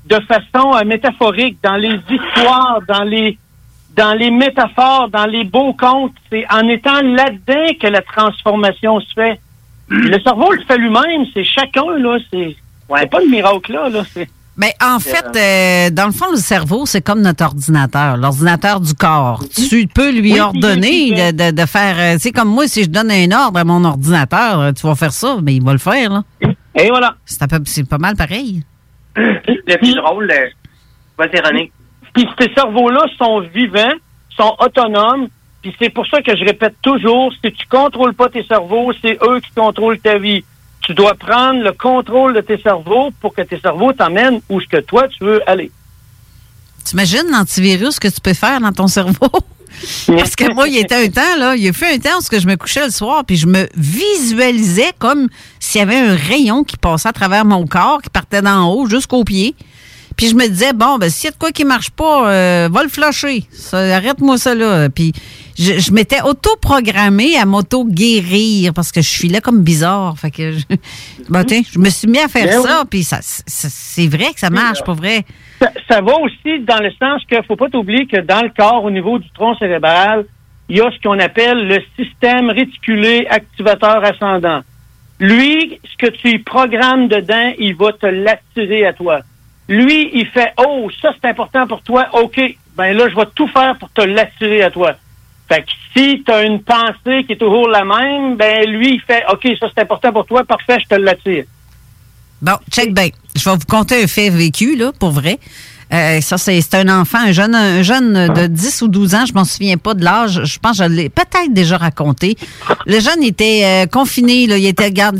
de 0.05 0.19
façon 0.27 0.75
euh, 0.75 0.83
métaphorique, 0.83 1.57
dans 1.63 1.77
les 1.77 1.97
histoires, 2.09 2.79
dans 2.87 3.03
les 3.03 3.37
dans 3.95 4.13
les 4.17 4.31
métaphores, 4.31 5.07
dans 5.09 5.25
les 5.25 5.43
beaux 5.43 5.73
contes. 5.73 6.15
C'est 6.29 6.45
en 6.51 6.67
étant 6.67 7.01
là-dedans 7.01 7.73
que 7.79 7.87
la 7.87 8.01
transformation 8.01 8.99
se 8.99 9.13
fait. 9.13 9.39
Le 9.87 10.19
cerveau 10.21 10.51
le 10.51 10.61
fait 10.63 10.77
lui-même, 10.77 11.25
c'est 11.33 11.43
chacun, 11.43 11.85
là. 11.97 12.17
C'est 12.31 12.55
c'est 12.97 13.09
pas 13.09 13.19
le 13.19 13.27
miracle, 13.29 13.71
là. 13.71 13.89
là. 13.89 14.03
C'est- 14.05 14.29
Mais 14.55 14.73
en 14.85 14.99
fait, 14.99 15.25
euh, 15.35 15.89
dans 15.89 16.05
le 16.05 16.11
fond, 16.11 16.29
le 16.31 16.37
cerveau, 16.37 16.85
c'est 16.85 17.01
comme 17.01 17.21
notre 17.21 17.43
ordinateur, 17.43 18.17
l'ordinateur 18.17 18.79
du 18.79 18.93
corps. 18.93 19.43
Tu 19.55 19.87
peux 19.87 20.11
lui 20.11 20.33
Oui, 20.33 20.39
ordonner 20.39 21.09
de, 21.31 21.31
de, 21.49 21.51
de 21.55 21.65
faire. 21.65 21.95
euh, 21.97 22.17
C'est 22.19 22.31
comme 22.31 22.49
moi, 22.49 22.67
si 22.67 22.83
je 22.83 22.89
donne 22.89 23.09
un 23.09 23.31
ordre 23.31 23.59
à 23.59 23.63
mon 23.63 23.83
ordinateur, 23.83 24.59
euh, 24.59 24.71
tu 24.71 24.85
vas 24.85 24.93
faire 24.95 25.11
ça, 25.11 25.37
mais 25.41 25.55
il 25.55 25.63
va 25.63 25.71
le 25.71 25.79
faire. 25.79 26.11
Là. 26.11 26.23
Et 26.75 26.87
voilà. 26.89 27.15
C'est, 27.25 27.87
pas 27.89 27.97
mal 27.97 28.15
pareil. 28.15 28.61
Le 29.15 29.77
plus 29.77 29.95
drôle, 29.95 30.29
euh, 30.31 30.45
vas-y, 31.17 31.39
René. 31.39 31.71
Puis 32.13 32.27
ces 32.39 32.53
cerveaux-là 32.53 33.05
sont 33.17 33.39
vivants, 33.39 33.93
sont 34.37 34.55
autonomes. 34.59 35.27
Puis 35.63 35.75
c'est 35.81 35.89
pour 35.89 36.05
ça 36.07 36.21
que 36.21 36.35
je 36.35 36.43
répète 36.45 36.75
toujours, 36.83 37.31
si 37.43 37.51
tu 37.51 37.65
contrôles 37.67 38.13
pas 38.13 38.29
tes 38.29 38.43
cerveaux, 38.43 38.91
c'est 39.01 39.17
eux 39.23 39.39
qui 39.39 39.49
contrôlent 39.55 39.97
ta 39.99 40.17
vie. 40.19 40.43
Tu 40.83 40.93
dois 40.93 41.15
prendre 41.15 41.63
le 41.63 41.71
contrôle 41.71 42.33
de 42.33 42.41
tes 42.41 42.57
cerveaux 42.57 43.11
pour 43.21 43.33
que 43.33 43.41
tes 43.41 43.59
cerveaux 43.59 43.93
t'emmènent 43.93 44.41
où 44.49 44.59
ce 44.59 44.67
que 44.67 44.81
toi 44.81 45.07
tu 45.07 45.23
veux 45.23 45.41
aller. 45.49 45.71
T'imagines 46.83 47.29
l'antivirus 47.31 47.99
que 47.99 48.09
tu 48.09 48.19
peux 48.21 48.33
faire 48.33 48.59
dans 48.59 48.73
ton 48.73 48.87
cerveau? 48.87 49.29
Parce 50.07 50.35
que 50.35 50.53
moi, 50.53 50.67
il 50.67 50.75
y 50.75 50.79
était 50.79 50.95
un 50.95 51.09
temps, 51.09 51.37
là, 51.37 51.55
il 51.55 51.63
y 51.63 51.69
a 51.69 51.73
fait 51.73 51.95
un 51.95 51.97
temps 51.97 52.19
où 52.19 52.39
je 52.39 52.47
me 52.47 52.55
couchais 52.55 52.85
le 52.85 52.91
soir, 52.91 53.23
puis 53.25 53.37
je 53.37 53.47
me 53.47 53.67
visualisais 53.75 54.91
comme 54.99 55.29
s'il 55.59 55.79
y 55.79 55.81
avait 55.81 55.97
un 55.97 56.15
rayon 56.15 56.63
qui 56.63 56.77
passait 56.77 57.09
à 57.09 57.13
travers 57.13 57.45
mon 57.45 57.65
corps, 57.65 58.01
qui 58.01 58.09
partait 58.09 58.41
d'en 58.41 58.71
haut 58.71 58.87
jusqu'aux 58.87 59.23
pieds. 59.23 59.55
Puis 60.15 60.27
je 60.27 60.35
me 60.35 60.47
disais, 60.47 60.73
bon, 60.73 60.97
ben, 60.99 61.09
s'il 61.09 61.25
y 61.25 61.27
a 61.29 61.31
de 61.31 61.37
quoi 61.37 61.51
qui 61.51 61.65
marche 61.65 61.89
pas, 61.89 62.29
euh, 62.29 62.69
va 62.71 62.83
le 62.83 62.89
flasher. 62.89 63.45
Arrête-moi 63.71 64.37
ça 64.37 64.53
là. 64.53 64.89
Puis 64.89 65.11
je, 65.57 65.79
je 65.79 65.91
m'étais 65.91 66.21
auto-programmée 66.21 67.37
à 67.37 67.45
m'auto-guérir 67.45 68.73
parce 68.73 68.91
que 68.91 69.01
je 69.01 69.09
suis 69.09 69.29
là 69.29 69.41
comme 69.41 69.63
bizarre. 69.63 70.17
Fait 70.17 70.31
que 70.31 70.51
je, 70.51 70.63
ben, 71.29 71.43
tiens, 71.43 71.61
je 71.71 71.79
me 71.79 71.89
suis 71.89 72.07
mis 72.07 72.19
à 72.19 72.27
faire 72.27 72.45
Ben 72.45 72.57
oui. 72.59 72.63
ça, 72.67 72.83
puis 72.89 73.03
ça, 73.03 73.19
c'est 73.21 74.07
vrai 74.07 74.33
que 74.33 74.39
ça 74.39 74.49
marche, 74.49 74.83
pas 74.83 74.93
vrai. 74.93 75.25
Ça, 75.59 75.71
ça 75.89 76.01
va 76.01 76.17
aussi 76.19 76.59
dans 76.61 76.79
le 76.79 76.91
sens 76.91 77.23
qu'il 77.27 77.43
faut 77.47 77.55
pas 77.55 77.69
t'oublier 77.69 78.05
que 78.05 78.17
dans 78.17 78.41
le 78.41 78.49
corps, 78.55 78.83
au 78.83 78.91
niveau 78.91 79.19
du 79.19 79.29
tronc 79.31 79.55
cérébral, 79.55 80.25
il 80.69 80.77
y 80.77 80.81
a 80.81 80.89
ce 80.91 81.01
qu'on 81.01 81.19
appelle 81.19 81.67
le 81.67 81.79
système 81.97 82.49
réticulé 82.49 83.27
activateur 83.29 84.03
ascendant. 84.03 84.61
Lui, 85.19 85.79
ce 85.83 85.97
que 85.97 86.11
tu 86.11 86.31
y 86.31 86.39
programmes 86.39 87.07
dedans, 87.07 87.53
il 87.59 87.75
va 87.75 87.93
te 87.93 88.07
l'attirer 88.07 88.85
à 88.85 88.93
toi. 88.93 89.19
Lui, 89.69 90.09
il 90.13 90.25
fait 90.27 90.53
Oh, 90.57 90.89
ça 91.01 91.13
c'est 91.21 91.29
important 91.29 91.67
pour 91.67 91.81
toi, 91.81 92.07
OK, 92.13 92.41
ben 92.75 92.97
là, 92.97 93.07
je 93.09 93.15
vais 93.15 93.27
tout 93.35 93.47
faire 93.47 93.77
pour 93.77 93.89
te 93.91 94.01
l'attirer 94.01 94.63
à 94.63 94.71
toi. 94.71 94.93
Fait 95.53 95.61
que 95.61 95.69
si 95.95 96.23
tu 96.23 96.31
as 96.31 96.43
une 96.43 96.63
pensée 96.63 97.23
qui 97.25 97.33
est 97.33 97.37
toujours 97.37 97.67
la 97.67 97.85
même, 97.85 98.35
ben 98.35 98.67
lui, 98.67 98.95
il 98.95 99.01
fait 99.01 99.23
OK, 99.31 99.47
ça 99.59 99.67
c'est 99.75 99.83
important 99.83 100.11
pour 100.11 100.25
toi, 100.25 100.43
parfait, 100.43 100.79
je 100.81 100.95
te 100.95 100.99
l'attire. 100.99 101.43
Bon, 102.41 102.53
check 102.71 102.91
bien. 102.91 103.09
Je 103.35 103.47
vais 103.47 103.55
vous 103.55 103.67
conter 103.69 104.03
un 104.03 104.07
fait 104.07 104.29
vécu, 104.29 104.75
là, 104.75 104.91
pour 104.99 105.11
vrai. 105.11 105.37
Euh, 105.93 106.21
ça, 106.21 106.39
c'est 106.39 106.73
un 106.73 106.89
enfant, 106.89 107.19
un 107.19 107.31
jeune, 107.31 107.53
un 107.53 107.83
jeune 107.83 108.33
de 108.33 108.47
10 108.47 108.81
ou 108.81 108.87
12 108.87 109.13
ans, 109.13 109.25
je 109.27 109.33
m'en 109.33 109.45
souviens 109.45 109.77
pas 109.77 109.93
de 109.93 110.03
l'âge. 110.03 110.43
Je 110.43 110.57
pense 110.57 110.79
que 110.79 110.85
je 110.85 110.89
l'ai 110.89 111.09
peut-être 111.09 111.53
déjà 111.53 111.77
raconté. 111.77 112.35
Le 112.87 112.99
jeune 112.99 113.21
était 113.21 113.61
euh, 113.63 113.85
confiné, 113.85 114.47
là, 114.47 114.57
il 114.57 114.65
était, 114.65 114.91
garde, 114.91 115.19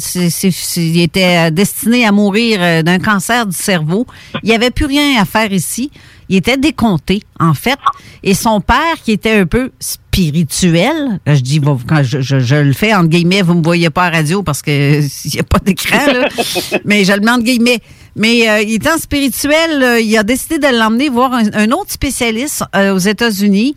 il 0.75 1.01
était 1.01 1.47
euh, 1.47 1.51
destiné 1.51 2.07
à 2.07 2.11
mourir 2.11 2.57
euh, 2.59 2.81
d'un 2.81 2.97
cancer 2.97 3.45
du 3.45 3.55
cerveau. 3.55 4.07
Il 4.41 4.49
n'y 4.49 4.55
avait 4.55 4.71
plus 4.71 4.85
rien 4.85 5.21
à 5.21 5.25
faire 5.25 5.53
ici. 5.53 5.91
Il 6.27 6.37
était 6.37 6.57
décompté, 6.57 7.21
en 7.39 7.53
fait. 7.53 7.77
Et 8.23 8.33
son 8.33 8.59
père, 8.59 8.95
qui 9.03 9.11
était 9.11 9.39
un 9.39 9.45
peu 9.45 9.71
spirituel, 10.13 11.19
euh, 11.27 11.35
je 11.35 11.41
dis, 11.41 11.59
bon, 11.59 11.77
quand 11.87 12.03
je, 12.03 12.21
je- 12.21 12.39
je 12.39 12.55
le 12.55 12.73
fais 12.73 12.93
entre 12.93 13.09
guillemets, 13.09 13.41
vous 13.41 13.55
me 13.55 13.63
voyez 13.63 13.89
pas 13.89 14.05
à 14.05 14.09
radio 14.11 14.43
parce 14.43 14.61
que 14.61 14.99
n'y 15.33 15.39
a 15.39 15.43
pas 15.43 15.59
d'écran, 15.59 15.97
mais 16.85 17.03
je 17.03 17.13
le 17.13 17.19
mets 17.21 17.31
entre 17.31 17.43
guillemets. 17.43 17.79
Mais 18.15 18.47
euh, 18.47 18.63
étant 18.67 18.97
spirituel, 18.99 19.81
euh, 19.81 19.99
il 19.99 20.15
a 20.17 20.23
décidé 20.23 20.59
de 20.59 20.67
l'emmener 20.77 21.09
voir 21.09 21.33
un, 21.33 21.45
un 21.53 21.71
autre 21.71 21.89
spécialiste 21.91 22.63
euh, 22.75 22.93
aux 22.93 22.99
États-Unis 22.99 23.73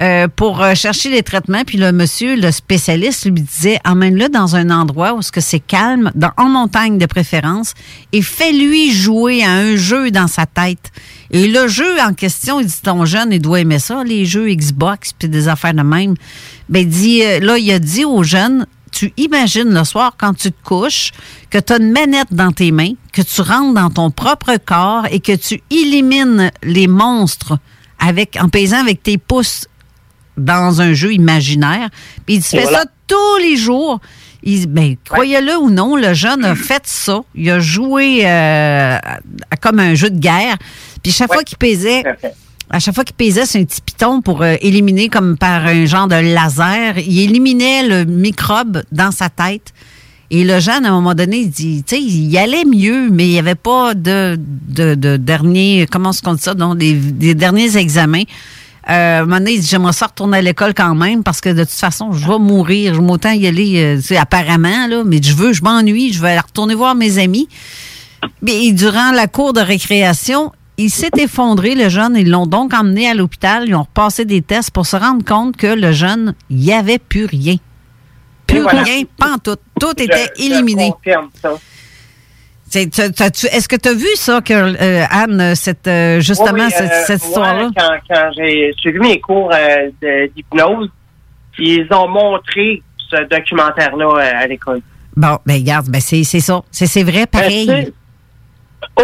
euh, 0.00 0.28
pour 0.28 0.62
euh, 0.62 0.74
chercher 0.74 1.08
les 1.08 1.22
traitements. 1.22 1.62
Puis 1.64 1.78
le 1.78 1.90
monsieur, 1.90 2.36
le 2.36 2.50
spécialiste, 2.50 3.24
lui 3.24 3.40
disait 3.40 3.78
emmène-le 3.84 4.28
dans 4.28 4.54
un 4.54 4.70
endroit 4.70 5.14
où 5.14 5.22
ce 5.22 5.32
que 5.32 5.40
c'est 5.40 5.60
calme, 5.60 6.10
dans, 6.14 6.32
en 6.36 6.48
montagne 6.48 6.98
de 6.98 7.06
préférence, 7.06 7.72
et 8.12 8.20
fais-lui 8.20 8.92
jouer 8.92 9.42
à 9.42 9.52
un 9.52 9.76
jeu 9.76 10.10
dans 10.10 10.26
sa 10.26 10.44
tête. 10.44 10.92
Et 11.30 11.48
le 11.48 11.66
jeu 11.66 11.98
en 12.00 12.12
question, 12.12 12.60
il 12.60 12.66
dit 12.66 12.80
ton 12.82 13.04
jeune, 13.04 13.32
il 13.32 13.40
doit 13.40 13.60
aimer 13.60 13.78
ça, 13.78 14.04
les 14.04 14.26
jeux 14.26 14.48
Xbox 14.48 15.12
puis 15.18 15.28
des 15.28 15.48
affaires 15.48 15.74
de 15.74 15.82
même. 15.82 16.14
Ben 16.68 16.80
il 16.80 16.88
dit 16.88 17.22
euh, 17.22 17.40
là, 17.40 17.58
il 17.58 17.70
a 17.72 17.78
dit 17.78 18.04
aux 18.04 18.22
jeunes 18.22 18.66
tu 18.92 19.12
imagines 19.18 19.74
le 19.74 19.84
soir 19.84 20.14
quand 20.16 20.32
tu 20.32 20.50
te 20.50 20.62
couches 20.64 21.12
que 21.50 21.58
tu 21.58 21.72
as 21.72 21.76
une 21.76 21.92
manette 21.92 22.32
dans 22.32 22.52
tes 22.52 22.72
mains, 22.72 22.92
que 23.12 23.20
tu 23.20 23.42
rentres 23.42 23.74
dans 23.74 23.90
ton 23.90 24.10
propre 24.10 24.56
corps 24.64 25.06
et 25.10 25.20
que 25.20 25.36
tu 25.36 25.60
élimines 25.70 26.50
les 26.62 26.86
monstres 26.86 27.58
avec 27.98 28.38
en 28.40 28.48
pesant 28.48 28.80
avec 28.80 29.02
tes 29.02 29.18
pouces 29.18 29.66
dans 30.36 30.80
un 30.80 30.92
jeu 30.92 31.12
imaginaire. 31.12 31.88
Puis 32.24 32.36
il 32.36 32.42
fais 32.42 32.62
voilà. 32.62 32.80
ça 32.80 32.84
tous 33.06 33.38
les 33.40 33.56
jours. 33.56 34.00
Il 34.42 34.66
ben, 34.68 34.94
croyez-le 35.08 35.56
ou 35.58 35.70
non, 35.70 35.96
le 35.96 36.14
jeune 36.14 36.44
a 36.44 36.54
fait 36.54 36.82
ça. 36.84 37.20
Il 37.34 37.50
a 37.50 37.58
joué 37.58 38.20
euh, 38.24 38.98
comme 39.60 39.80
un 39.80 39.94
jeu 39.94 40.10
de 40.10 40.18
guerre. 40.18 40.56
Puis 41.02 41.10
chaque 41.12 41.32
fois 41.32 41.42
qu'il 41.42 41.58
pesait, 41.58 42.04
à 42.70 42.78
chaque 42.78 42.94
fois 42.94 43.04
qu'il 43.04 43.16
pesait 43.16 43.46
sur 43.46 43.60
un 43.60 43.64
petit 43.64 43.80
piton 43.80 44.22
pour 44.22 44.42
euh, 44.42 44.54
éliminer 44.60 45.08
comme 45.08 45.36
par 45.36 45.66
un 45.66 45.84
genre 45.84 46.06
de 46.06 46.14
laser, 46.14 46.98
il 46.98 47.20
éliminait 47.20 47.88
le 47.88 48.04
microbe 48.04 48.82
dans 48.92 49.10
sa 49.10 49.28
tête. 49.28 49.72
Et 50.30 50.42
le 50.42 50.58
jeune, 50.58 50.84
à 50.84 50.90
un 50.90 50.92
moment 50.92 51.14
donné, 51.14 51.38
il 51.38 51.50
dit, 51.50 51.84
tu 51.86 51.94
sais, 51.96 52.02
il 52.02 52.26
y 52.30 52.36
allait 52.38 52.64
mieux, 52.64 53.10
mais 53.10 53.26
il 53.26 53.30
n'y 53.30 53.38
avait 53.38 53.54
pas 53.54 53.94
de, 53.94 54.36
de, 54.38 54.96
de 54.96 55.16
dernier, 55.16 55.86
comment 55.90 56.10
on 56.24 56.34
dit 56.34 56.42
ça, 56.42 56.54
donc 56.54 56.78
des, 56.78 56.94
des 56.94 57.34
derniers 57.34 57.76
examens. 57.76 58.24
Euh, 58.88 59.18
à 59.18 59.22
un 59.22 59.24
moment 59.24 59.38
donné, 59.38 59.54
il 59.54 59.60
dit, 59.60 59.66
j'aimerais 59.66 59.92
ça 59.92 60.06
retourner 60.06 60.38
à 60.38 60.42
l'école 60.42 60.72
quand 60.72 60.94
même 60.94 61.24
parce 61.24 61.40
que 61.40 61.48
de 61.48 61.64
toute 61.64 61.72
façon, 61.72 62.12
je 62.12 62.26
vais 62.26 62.38
mourir. 62.38 62.94
Je 62.94 63.00
vais 63.00 63.10
autant 63.10 63.32
y 63.32 63.46
aller, 63.46 64.00
euh, 64.00 64.16
apparemment, 64.18 64.86
là, 64.86 65.02
mais 65.04 65.20
je 65.20 65.34
veux, 65.34 65.52
je 65.52 65.62
m'ennuie, 65.62 66.12
je 66.12 66.22
vais 66.22 66.38
retourner 66.38 66.74
voir 66.74 66.94
mes 66.94 67.18
amis. 67.18 67.48
Mais 68.42 68.70
durant 68.72 69.10
la 69.12 69.26
cour 69.26 69.52
de 69.52 69.60
récréation, 69.60 70.52
il 70.78 70.90
s'est 70.90 71.10
effondré, 71.18 71.74
le 71.74 71.88
jeune. 71.88 72.16
Ils 72.16 72.30
l'ont 72.30 72.46
donc 72.46 72.74
emmené 72.74 73.08
à 73.08 73.14
l'hôpital. 73.14 73.64
Ils 73.66 73.74
ont 73.74 73.82
repassé 73.82 74.24
des 74.24 74.42
tests 74.42 74.70
pour 74.70 74.86
se 74.86 74.96
rendre 74.96 75.24
compte 75.24 75.56
que 75.56 75.66
le 75.66 75.92
jeune, 75.92 76.34
il 76.50 76.58
n'y 76.58 76.72
avait 76.72 76.98
plus 76.98 77.24
rien. 77.24 77.56
Plus 78.46 78.58
Et 78.58 78.62
voilà. 78.62 78.82
rien, 78.82 79.02
pas 79.16 79.36
tout. 79.42 79.56
Tout 79.80 80.00
était 80.00 80.30
éliminé. 80.38 80.86
Je 80.86 80.92
confirme 80.92 81.28
ça. 81.42 81.58
Est-ce 82.74 83.68
que 83.68 83.76
tu 83.76 83.88
as 83.88 83.94
vu 83.94 84.08
ça, 84.16 84.40
que, 84.40 84.52
euh, 84.52 85.04
Anne, 85.10 85.54
cette, 85.54 85.86
euh, 85.86 86.20
justement, 86.20 86.64
Oui, 86.64 86.70
cette, 86.70 86.90
euh, 86.90 87.04
cette 87.06 87.24
histoire-là? 87.24 87.70
Quand, 87.76 87.96
quand 88.08 88.30
j'ai 88.36 88.72
suivi 88.78 88.98
mes 88.98 89.20
cours 89.20 89.50
d'hypnose, 90.02 90.90
ils 91.58 91.86
ont 91.92 92.08
montré 92.08 92.82
ce 93.08 93.22
documentaire-là 93.28 94.40
à 94.40 94.46
l'école. 94.46 94.80
Bon, 95.16 95.38
ben 95.46 95.54
regarde, 95.54 95.86
ben 95.88 96.00
c'est 96.00 96.24
ça. 96.24 96.60
C'est 96.70 97.02
vrai, 97.04 97.26
pareil. 97.26 97.66
Ben, 97.66 97.84
sais, 97.86 97.92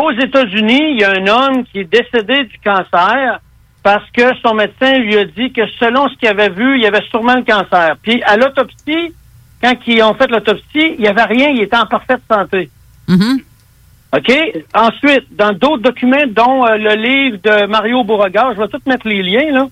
aux 0.00 0.10
États-Unis, 0.10 0.92
il 0.92 1.00
y 1.00 1.04
a 1.04 1.12
un 1.12 1.26
homme 1.26 1.64
qui 1.64 1.80
est 1.80 1.84
décédé 1.84 2.44
du 2.44 2.58
cancer 2.64 3.40
parce 3.82 4.08
que 4.10 4.22
son 4.42 4.54
médecin 4.54 4.98
lui 4.98 5.16
a 5.16 5.24
dit 5.24 5.52
que 5.52 5.62
selon 5.80 6.08
ce 6.08 6.16
qu'il 6.16 6.28
avait 6.28 6.50
vu, 6.50 6.76
il 6.76 6.82
y 6.82 6.86
avait 6.86 7.02
sûrement 7.10 7.34
le 7.34 7.44
cancer. 7.44 7.96
Puis 8.02 8.22
à 8.24 8.36
l'autopsie, 8.36 9.14
quand 9.62 9.74
ils 9.86 10.02
ont 10.02 10.14
fait 10.14 10.30
l'autopsie, 10.30 10.62
il 10.74 11.00
n'y 11.00 11.08
avait 11.08 11.24
rien, 11.24 11.48
il 11.48 11.62
était 11.62 11.76
en 11.76 11.86
parfaite 11.86 12.20
santé. 12.30 12.70
Mm-hmm. 13.08 13.42
OK? 14.14 14.32
Ensuite, 14.74 15.34
dans 15.36 15.52
d'autres 15.52 15.82
documents, 15.82 16.26
dont 16.28 16.66
euh, 16.66 16.76
le 16.76 16.94
livre 16.94 17.38
de 17.42 17.66
Mario 17.66 18.04
Beauregard, 18.04 18.54
je 18.54 18.60
vais 18.60 18.68
tout 18.68 18.80
mettre 18.86 19.08
les 19.08 19.22
liens, 19.22 19.52
là. 19.52 19.68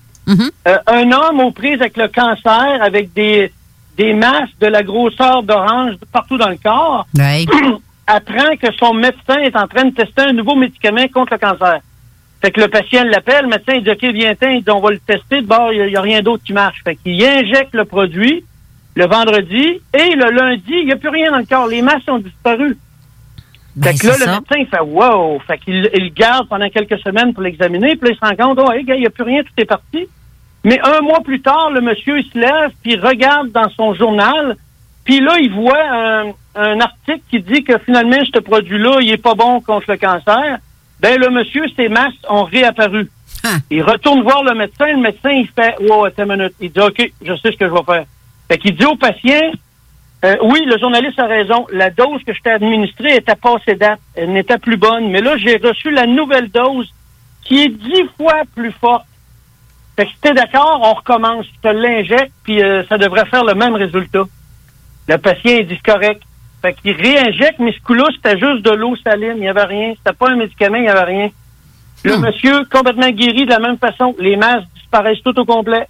Euh, 0.67 0.77
un 0.87 1.11
homme 1.11 1.41
aux 1.41 1.51
prises 1.51 1.81
avec 1.81 1.97
le 1.97 2.07
cancer, 2.07 2.81
avec 2.81 3.11
des, 3.13 3.51
des 3.97 4.13
masses 4.13 4.49
de 4.59 4.67
la 4.67 4.81
grosseur 4.81 5.43
d'orange 5.43 5.95
partout 6.11 6.37
dans 6.37 6.49
le 6.49 6.57
corps, 6.63 7.05
apprend 8.07 8.55
que 8.55 8.67
son 8.79 8.93
médecin 8.93 9.39
est 9.41 9.55
en 9.55 9.67
train 9.67 9.85
de 9.85 9.93
tester 9.93 10.21
un 10.21 10.33
nouveau 10.33 10.55
médicament 10.55 11.07
contre 11.13 11.33
le 11.33 11.39
cancer. 11.39 11.79
Fait 12.41 12.51
que 12.51 12.61
le 12.61 12.69
patient 12.69 13.03
l'appelle, 13.03 13.43
le 13.43 13.49
médecin 13.49 13.73
il 13.75 13.83
dit 13.83 13.91
OK, 13.91 14.03
viens-t'en, 14.03 14.77
on 14.77 14.79
va 14.79 14.91
le 14.91 14.99
tester, 14.99 15.41
de 15.41 15.47
bord, 15.47 15.71
il 15.73 15.85
n'y 15.87 15.95
a, 15.95 16.01
rien 16.01 16.21
d'autre 16.21 16.43
qui 16.43 16.53
marche. 16.53 16.81
Fait 16.83 16.95
qu'il 16.95 17.23
injecte 17.23 17.73
le 17.73 17.85
produit 17.85 18.43
le 18.95 19.05
vendredi 19.05 19.79
et 19.93 20.15
le 20.15 20.31
lundi, 20.31 20.73
il 20.73 20.85
n'y 20.85 20.91
a 20.91 20.97
plus 20.97 21.09
rien 21.09 21.31
dans 21.31 21.37
le 21.37 21.45
corps. 21.45 21.67
Les 21.67 21.81
masses 21.81 22.07
ont 22.09 22.19
disparu. 22.19 22.77
Fait 23.81 23.93
que 23.97 24.07
là, 24.07 24.13
Ben, 24.13 24.19
le 24.19 24.25
ça. 24.25 24.31
médecin, 24.39 24.55
il 24.59 24.67
fait 24.67 24.81
wow! 24.81 25.39
Fait 25.47 25.57
qu'il 25.57 25.89
il 25.93 26.13
garde 26.13 26.47
pendant 26.47 26.69
quelques 26.69 26.99
semaines 26.99 27.33
pour 27.33 27.43
l'examiner, 27.43 27.95
puis 27.95 28.09
là, 28.09 28.15
il 28.15 28.15
se 28.15 28.25
rend 28.35 28.47
compte, 28.49 28.59
oh, 28.65 28.71
hey, 28.71 28.83
gars, 28.83 28.95
il 28.95 29.01
n'y 29.01 29.07
a 29.07 29.11
plus 29.11 29.23
rien, 29.23 29.41
tout 29.43 29.51
est 29.57 29.65
parti. 29.65 30.07
Mais 30.63 30.79
un 30.83 31.01
mois 31.01 31.21
plus 31.21 31.41
tard, 31.41 31.71
le 31.71 31.81
monsieur, 31.81 32.19
il 32.19 32.25
se 32.31 32.37
lève, 32.37 32.71
puis 32.83 32.93
il 32.93 32.99
regarde 32.99 33.51
dans 33.51 33.69
son 33.69 33.93
journal, 33.93 34.55
puis 35.03 35.19
là, 35.19 35.37
il 35.39 35.51
voit 35.51 35.81
un, 35.91 36.25
un 36.55 36.79
article 36.79 37.21
qui 37.29 37.39
dit 37.39 37.63
que 37.63 37.77
finalement, 37.79 38.17
ce 38.33 38.39
produit-là, 38.39 38.97
il 39.01 39.09
est 39.11 39.17
pas 39.17 39.33
bon 39.35 39.59
contre 39.61 39.89
le 39.91 39.97
cancer. 39.97 40.57
Ben, 40.99 41.19
le 41.19 41.29
monsieur, 41.31 41.63
ses 41.75 41.89
masses 41.89 42.13
ont 42.29 42.43
réapparu. 42.43 43.09
Il 43.71 43.81
retourne 43.81 44.21
voir 44.21 44.43
le 44.43 44.53
médecin. 44.53 44.85
Le 44.85 44.97
médecin, 45.01 45.31
il 45.31 45.47
fait, 45.47 45.73
wow, 45.89 46.05
attends 46.05 46.25
une 46.25 46.35
minute. 46.35 46.53
Il 46.61 46.71
dit, 46.71 46.79
OK, 46.79 47.11
je 47.25 47.33
sais 47.37 47.51
ce 47.51 47.57
que 47.57 47.65
je 47.67 47.73
vais 47.73 47.83
faire. 47.83 48.05
Fait 48.47 48.57
qu'il 48.59 48.75
dit 48.75 48.85
au 48.85 48.95
patient, 48.95 49.51
euh, 50.23 50.35
oui, 50.43 50.63
le 50.65 50.77
journaliste 50.77 51.19
a 51.19 51.25
raison. 51.25 51.65
La 51.71 51.89
dose 51.89 52.23
que 52.23 52.33
je 52.33 52.41
t'ai 52.41 52.51
administrée 52.51 53.15
était 53.15 53.35
passée 53.35 53.75
date. 53.75 53.99
Elle 54.15 54.33
n'était 54.33 54.59
plus 54.59 54.77
bonne. 54.77 55.09
Mais 55.09 55.21
là, 55.21 55.35
j'ai 55.37 55.57
reçu 55.57 55.89
la 55.89 56.05
nouvelle 56.05 56.49
dose 56.49 56.93
qui 57.43 57.63
est 57.63 57.69
dix 57.69 58.05
fois 58.17 58.43
plus 58.55 58.71
forte. 58.71 59.05
Fait 59.95 60.05
que 60.05 60.11
si 60.11 60.17
t'es 60.21 60.33
d'accord, 60.33 60.79
on 60.83 60.93
recommence. 60.93 61.45
Je 61.47 61.69
te 61.69 61.73
l'injecte, 61.73 62.31
puis 62.43 62.61
euh, 62.61 62.83
ça 62.87 62.97
devrait 62.97 63.25
faire 63.25 63.43
le 63.43 63.55
même 63.55 63.73
résultat. 63.73 64.25
Le 65.07 65.17
patient, 65.17 65.57
il 65.59 65.67
dit 65.67 65.79
c'est 65.83 65.91
correct. 65.91 66.21
Fait 66.61 66.75
qu'il 66.75 66.95
réinjecte, 66.95 67.57
mais 67.57 67.73
ce 67.73 67.81
coup-là, 67.81 68.05
c'était 68.15 68.37
juste 68.37 68.61
de 68.61 68.71
l'eau 68.71 68.95
saline. 68.97 69.33
Il 69.37 69.41
n'y 69.41 69.49
avait 69.49 69.63
rien. 69.63 69.93
C'était 69.97 70.15
pas 70.15 70.29
un 70.29 70.35
médicament, 70.35 70.77
il 70.77 70.83
n'y 70.83 70.89
avait 70.89 71.11
rien. 71.11 71.29
Le 72.03 72.17
monsieur, 72.17 72.65
complètement 72.65 73.09
guéri 73.09 73.45
de 73.45 73.49
la 73.49 73.59
même 73.59 73.77
façon. 73.77 74.15
Les 74.19 74.35
masses 74.35 74.63
disparaissent 74.75 75.21
tout 75.23 75.37
au 75.39 75.45
complet. 75.45 75.87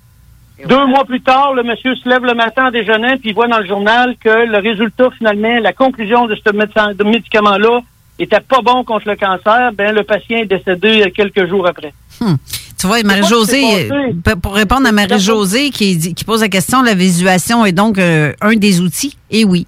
Deux 0.68 0.86
mois 0.88 1.06
plus 1.06 1.22
tard, 1.22 1.54
le 1.54 1.64
monsieur 1.64 1.96
se 1.96 2.08
lève 2.08 2.24
le 2.24 2.34
matin 2.34 2.68
en 2.68 2.72
déjeunant, 2.72 3.18
puis 3.18 3.30
il 3.30 3.34
voit 3.34 3.48
dans 3.48 3.60
le 3.60 3.66
journal 3.68 4.16
que 4.24 4.46
le 4.46 4.58
résultat, 4.60 5.10
finalement, 5.18 5.60
la 5.62 5.74
conclusion 5.74 6.28
de 6.28 6.36
ce 6.36 7.04
médicament-là 7.04 7.82
était 8.20 8.40
pas 8.40 8.62
bon 8.62 8.84
contre 8.84 9.08
le 9.10 9.16
cancer. 9.16 9.72
Ben, 9.74 9.94
le 9.96 10.04
patient 10.04 10.38
est 10.40 10.46
décédé 10.46 11.12
quelques 11.16 11.48
jours 11.50 11.68
après. 11.68 11.94
Hmm. 12.20 12.36
Tu 12.80 12.88
vois, 12.88 13.02
Marie-Josée, 13.04 13.92
euh, 13.92 14.36
pour 14.42 14.54
répondre 14.56 14.88
à 14.88 14.92
Marie-Josée 14.92 15.70
qui, 15.70 15.96
dit- 15.98 16.14
qui 16.14 16.24
pose 16.24 16.42
la 16.42 16.50
question, 16.50 16.82
la 16.82 16.96
visualisation 16.96 17.66
est 17.66 17.72
donc 17.72 17.98
euh, 17.98 18.34
un 18.42 18.56
des 18.56 18.82
outils? 18.82 19.18
Et 19.30 19.46
oui, 19.46 19.68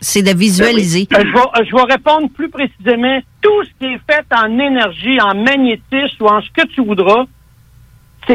c'est 0.00 0.22
de 0.22 0.36
visualiser. 0.36 1.08
Euh, 1.12 1.18
je, 1.20 1.32
vais, 1.32 1.66
je 1.68 1.74
vais 1.76 1.92
répondre 1.92 2.28
plus 2.34 2.48
précisément. 2.48 3.18
Tout 3.40 3.64
ce 3.64 3.68
qui 3.78 3.92
est 3.92 4.00
fait 4.08 4.24
en 4.36 4.58
énergie, 4.58 5.20
en 5.20 5.34
magnétisme 5.34 6.22
ou 6.22 6.26
en 6.26 6.40
ce 6.40 6.48
que 6.50 6.66
tu 6.68 6.84
voudras, 6.84 7.24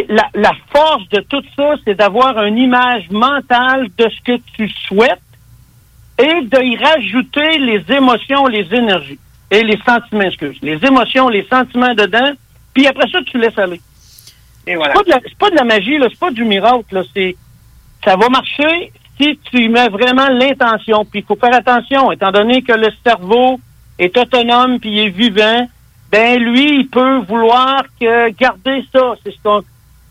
la, 0.10 0.28
la 0.34 0.52
force 0.72 1.08
de 1.10 1.20
tout 1.22 1.42
ça, 1.56 1.76
c'est 1.86 1.96
d'avoir 1.96 2.44
une 2.44 2.58
image 2.58 3.10
mentale 3.10 3.88
de 3.98 4.10
ce 4.10 4.22
que 4.22 4.38
tu 4.56 4.70
souhaites 4.70 5.22
et 6.20 6.42
de 6.42 6.64
y 6.64 6.76
rajouter 6.78 7.58
les 7.60 7.84
émotions, 7.96 8.48
les 8.48 8.68
énergies 8.74 9.20
et 9.52 9.64
les 9.64 9.78
sentiments, 9.86 10.22
excuse. 10.24 10.58
Les 10.62 10.84
émotions, 10.86 11.30
les 11.30 11.46
sentiments 11.48 11.94
dedans, 11.94 12.32
puis 12.74 12.88
après 12.88 13.08
ça, 13.10 13.20
tu 13.26 13.38
laisses 13.38 13.58
aller. 13.58 13.80
Et 14.66 14.76
voilà. 14.76 14.94
C'est 14.96 15.00
pas 15.00 15.04
de 15.06 15.10
la- 15.12 15.22
c'est 15.30 15.38
pas 15.38 15.50
de 15.52 15.56
la 15.56 15.64
magie, 15.64 15.98
là, 15.98 16.08
c'est 16.10 16.20
pas 16.20 16.32
du 16.32 16.44
miracle, 16.44 16.84
là, 16.96 17.04
c'est 17.16 17.36
ça 18.04 18.16
va 18.16 18.30
marcher 18.30 18.92
si 19.20 19.40
tu 19.50 19.64
y 19.64 19.70
mets 19.70 19.90
vraiment 19.90 20.28
l'intention. 20.30 21.04
Puis 21.06 21.22
il 21.22 21.26
faut 21.26 21.36
faire 21.36 21.54
attention, 21.56 22.12
étant 22.12 22.32
donné 22.32 22.62
que 22.62 22.74
le 22.74 22.90
cerveau 23.06 23.60
est 23.98 24.16
autonome 24.18 24.80
puis 24.80 24.92
il 24.92 25.00
est 25.00 25.10
vivant, 25.10 25.68
ben 26.12 26.40
lui, 26.40 26.80
il 26.82 26.88
peut 26.88 27.18
vouloir 27.20 27.84
que 28.00 28.30
garder 28.32 28.84
ça. 28.94 29.16
C'est 29.24 29.32
ce 29.32 29.38
qu'on 29.44 29.62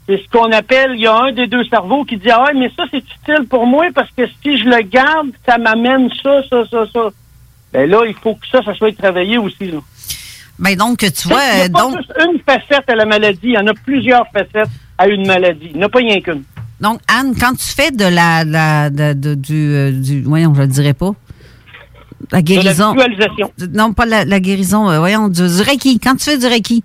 c'est 0.09 0.19
ce 0.23 0.29
qu'on 0.31 0.51
appelle, 0.53 0.93
il 0.95 1.01
y 1.01 1.07
a 1.07 1.15
un 1.17 1.33
des 1.33 1.47
deux 1.47 1.65
cerveaux 1.65 2.05
qui 2.05 2.17
dit 2.17 2.31
Ah 2.31 2.45
ouais, 2.45 2.55
mais 2.55 2.71
ça 2.77 2.85
c'est 2.91 2.99
utile 2.99 3.47
pour 3.49 3.67
moi 3.67 3.87
parce 3.95 4.11
que 4.17 4.23
si 4.43 4.59
je 4.59 4.65
le 4.65 4.83
garde, 4.83 5.29
ça 5.47 5.59
m'amène 5.59 6.09
ça, 6.23 6.43
ça, 6.49 6.63
ça, 6.71 6.85
ça. 6.93 7.01
Ben 7.73 7.91
là, 7.91 8.03
il 8.07 8.15
faut 8.15 8.35
que 8.35 8.47
ça, 8.51 8.63
ça 8.63 8.73
soit 8.75 8.97
travaillé 8.97 9.37
aussi. 9.39 9.67
Là. 9.71 9.79
Ben 10.59 10.77
donc, 10.77 10.99
tu 10.99 11.07
Il 11.07 11.29
vois, 11.29 11.41
n'y 11.55 11.61
a 11.61 11.65
euh, 11.65 11.69
pas 11.69 11.81
donc, 11.83 11.97
juste 11.99 12.13
une 12.33 12.39
facette 12.41 12.89
à 12.89 12.95
la 12.95 13.05
maladie, 13.05 13.41
il 13.43 13.51
y 13.53 13.59
en 13.59 13.67
a 13.67 13.75
plusieurs 13.75 14.27
facettes 14.33 14.71
à 14.97 15.09
une 15.09 15.27
maladie. 15.27 15.69
Il 15.73 15.77
n'y 15.79 15.83
en 15.85 15.87
a 15.87 15.91
pas 15.91 15.99
rien 15.99 16.21
qu'une. 16.21 16.45
donc, 16.81 17.01
Anne, 17.09 17.35
quand 17.39 17.53
tu 17.55 17.67
fais 17.67 17.91
de 17.91 18.05
la, 18.05 18.45
la- 18.45 18.89
de- 18.91 19.13
de- 19.13 19.35
du, 19.35 19.75
euh, 19.75 19.91
du, 19.93 20.23
voyons, 20.23 20.55
je 20.55 20.61
le 20.63 20.67
dirais 20.69 20.95
pas, 20.95 21.11
la 22.33 22.41
guérison. 22.41 22.93
visualisation. 22.95 23.53
Non, 23.75 23.93
pas 23.93 24.07
la, 24.07 24.25
la 24.25 24.41
guérison, 24.41 24.89
euh, 24.89 24.99
voyons, 25.01 25.29
du, 25.29 25.43
du 25.43 25.61
Reiki. 25.63 25.99
Quand 26.01 26.15
tu 26.17 26.25
fais 26.25 26.39
du 26.39 26.47
Reiki, 26.47 26.83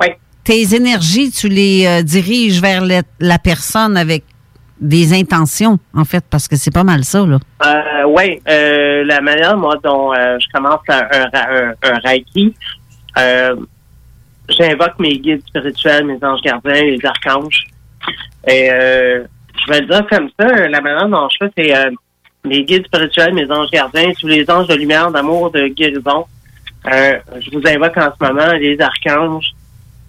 Oui. 0.00 0.08
Tes 0.44 0.74
énergies, 0.74 1.30
tu 1.30 1.48
les 1.48 1.86
euh, 1.86 2.02
diriges 2.02 2.60
vers 2.60 2.82
la, 2.84 3.38
personne 3.38 3.96
avec 3.96 4.24
des 4.80 5.12
intentions, 5.12 5.78
en 5.94 6.04
fait, 6.04 6.24
parce 6.30 6.48
que 6.48 6.56
c'est 6.56 6.72
pas 6.72 6.84
mal 6.84 7.04
ça, 7.04 7.24
là. 7.26 7.38
Euh, 7.66 8.04
oui, 8.06 8.40
euh, 8.48 9.04
la 9.04 9.20
manière 9.20 9.56
moi 9.56 9.76
dont 9.82 10.12
euh, 10.12 10.38
je 10.38 10.46
commence 10.52 10.80
un, 10.88 11.02
un, 11.12 11.74
un, 11.82 11.98
Reiki, 12.02 12.54
euh, 13.18 13.56
j'invoque 14.48 14.98
mes 14.98 15.18
guides 15.18 15.42
spirituels, 15.46 16.06
mes 16.06 16.18
anges 16.24 16.40
gardiens, 16.42 16.82
les 16.82 17.00
archanges. 17.04 17.66
Et 18.48 18.70
je 18.70 19.70
vais 19.70 19.80
le 19.80 19.86
dire 19.86 20.06
comme 20.08 20.30
ça, 20.38 20.46
la 20.46 20.80
manière 20.80 21.08
dont 21.08 21.28
je 21.28 21.36
fais, 21.44 21.52
c'est 21.58 21.74
mes 22.48 22.64
guides 22.64 22.86
spirituels, 22.86 23.34
mes 23.34 23.50
anges 23.50 23.70
gardiens, 23.70 24.12
tous 24.18 24.26
les 24.26 24.50
anges 24.50 24.66
de 24.66 24.74
lumière, 24.74 25.10
d'amour, 25.10 25.50
de 25.50 25.68
guérison. 25.68 26.24
Je 26.86 27.50
vous 27.52 27.62
invoque 27.66 27.98
en 27.98 28.10
ce 28.18 28.26
moment 28.26 28.52
les 28.54 28.80
archanges 28.80 29.52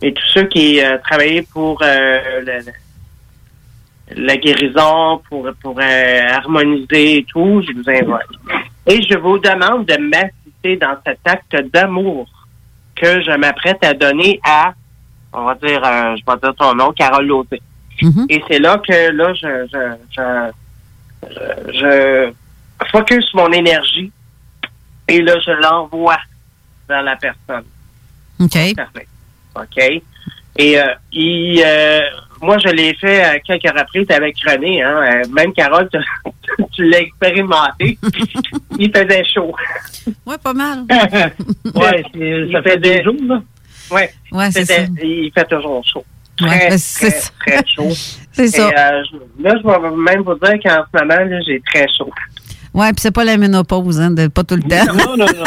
et 0.02 0.14
tous 0.14 0.28
ceux 0.34 0.46
qui 0.46 0.82
euh, 0.82 0.98
travaillent 1.00 1.44
pour 1.44 1.80
euh, 1.84 2.42
le- 2.46 2.72
la 4.16 4.36
guérison, 4.38 5.22
pour, 5.30 5.48
pour 5.62 5.80
euh, 5.80 6.20
harmoniser 6.30 7.18
et 7.18 7.24
tout, 7.24 7.62
je 7.66 7.72
vous 7.74 7.90
invoque. 7.90 8.28
Et 8.88 9.02
je 9.04 9.18
vous 9.18 9.38
demande 9.40 9.86
de 9.86 9.98
m'assister 9.98 10.76
dans 10.78 10.96
cet 11.06 11.20
acte 11.26 11.56
d'amour 11.72 12.28
que 12.96 13.22
je 13.22 13.32
m'apprête 13.38 13.84
à 13.86 13.94
donner 13.94 14.40
à, 14.44 14.74
on 15.34 15.46
va 15.46 15.56
dire, 15.56 15.82
euh, 15.86 16.16
je 16.18 16.24
vais 16.30 16.40
dire 16.42 16.56
ton 16.56 16.76
nom, 16.76 16.92
Carole 16.92 17.26
Lauté. 17.26 17.62
Et 18.30 18.44
c'est 18.50 18.60
là 18.60 18.80
que 18.86 19.12
là, 19.12 19.34
je, 19.34 19.68
je, 19.72 19.96
je, 20.18 20.52
je, 21.74 22.32
je 22.82 22.90
focus 22.90 23.32
mon 23.34 23.52
énergie 23.52 24.12
et 25.08 25.22
là, 25.22 25.36
je 25.46 25.52
l'envoie 25.52 26.18
vers 26.90 27.04
la 27.04 27.16
personne. 27.16 27.64
OK. 28.40 28.76
Parfait. 28.76 29.08
OK? 29.56 30.02
Et 30.58 30.80
euh, 30.80 30.84
il, 31.12 31.62
euh, 31.66 32.02
moi, 32.42 32.58
je 32.58 32.70
l'ai 32.70 32.94
fait 32.96 33.22
à 33.22 33.40
quelques 33.40 33.70
reprises 33.78 34.10
avec 34.10 34.36
René. 34.46 34.82
Hein. 34.84 35.24
Euh, 35.24 35.30
Même 35.32 35.54
Carole, 35.54 35.90
tu, 35.92 36.00
tu 36.74 36.90
l'as 36.90 37.00
expérimenté. 37.02 37.98
il 38.78 38.92
faisait 38.96 39.24
chaud. 39.24 39.54
Ouais, 40.26 40.38
pas 40.44 40.54
mal. 40.54 40.84
ouais, 40.90 42.04
ça 42.52 42.62
fait 42.64 42.78
des 42.78 43.04
jours, 43.04 43.16
là. 43.28 43.42
Ouais, 43.92 44.10
Ouais, 44.32 44.52
c'est 44.52 44.66
ça. 44.66 44.74
Il 45.04 45.32
fait 45.34 45.46
toujours 45.46 45.84
chaud. 45.86 46.06
Très, 46.38 46.70
très, 46.70 46.78
ça. 46.78 47.30
très 47.40 47.62
chaud. 47.68 47.90
C'est 48.32 48.48
ça. 48.48 48.70
euh, 48.70 49.04
là, 49.42 49.54
je 49.62 49.68
vais 49.68 50.14
même 50.14 50.22
vous 50.24 50.34
dire 50.36 50.54
qu'en 50.64 50.84
ce 50.92 51.00
moment, 51.00 51.24
là, 51.26 51.40
j'ai 51.46 51.62
très 51.72 51.86
chaud. 51.96 52.10
Ouais, 52.74 52.88
puis 52.94 53.02
c'est 53.02 53.12
pas 53.12 53.26
la 53.26 53.36
ménopause, 53.36 54.00
hein, 54.00 54.12
de, 54.12 54.28
pas 54.28 54.46
tout 54.46 54.56
le 54.56 54.64
temps. 54.64 54.94
Non, 54.94 55.18
non, 55.18 55.26
non. 55.26 55.44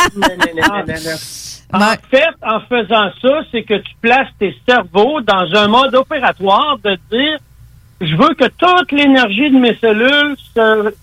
En 2.05 2.09
fait, 2.11 2.35
en 2.43 2.61
faisant 2.61 3.11
ça, 3.23 3.41
c'est 3.51 3.63
que 3.63 3.75
tu 3.75 3.95
places 4.01 4.29
tes 4.39 4.57
cerveaux 4.69 5.21
dans 5.21 5.47
un 5.55 5.69
mode 5.69 5.95
opératoire 5.95 6.79
de 6.85 6.97
dire 7.11 7.39
je 8.01 8.15
veux 8.17 8.35
que 8.35 8.45
toute 8.49 8.93
l'énergie 8.93 9.51
de 9.51 9.59
mes 9.59 9.77
cellules 9.77 10.37
se, 10.55 10.95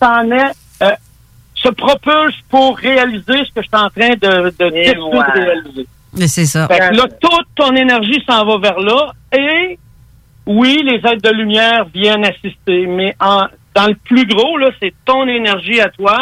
s'en 0.00 0.30
est, 0.30 0.52
euh, 0.82 0.90
se 1.54 1.68
propulse 1.70 2.36
pour 2.48 2.76
réaliser 2.78 3.44
ce 3.46 3.52
que 3.52 3.62
je 3.62 3.68
suis 3.68 3.70
en 3.72 3.88
train 3.90 4.10
de, 4.10 4.50
de 4.58 5.00
voilà. 5.10 5.34
de 5.34 5.40
réaliser. 5.40 5.86
Mais 6.16 6.28
c'est 6.28 6.46
ça. 6.46 6.68
Fait 6.68 6.78
que 6.78 6.94
là, 6.94 7.04
toute 7.20 7.46
ton 7.56 7.74
énergie 7.74 8.22
s'en 8.28 8.44
va 8.44 8.58
vers 8.58 8.78
là 8.78 9.12
et 9.36 9.78
oui, 10.46 10.82
les 10.84 10.96
aides 11.10 11.22
de 11.22 11.30
lumière 11.30 11.84
viennent 11.92 12.24
assister, 12.24 12.86
mais 12.86 13.14
en, 13.20 13.46
dans 13.74 13.86
le 13.88 13.94
plus 13.96 14.26
gros, 14.26 14.56
là, 14.56 14.70
c'est 14.80 14.94
ton 15.04 15.26
énergie 15.28 15.80
à 15.80 15.88
toi. 15.90 16.18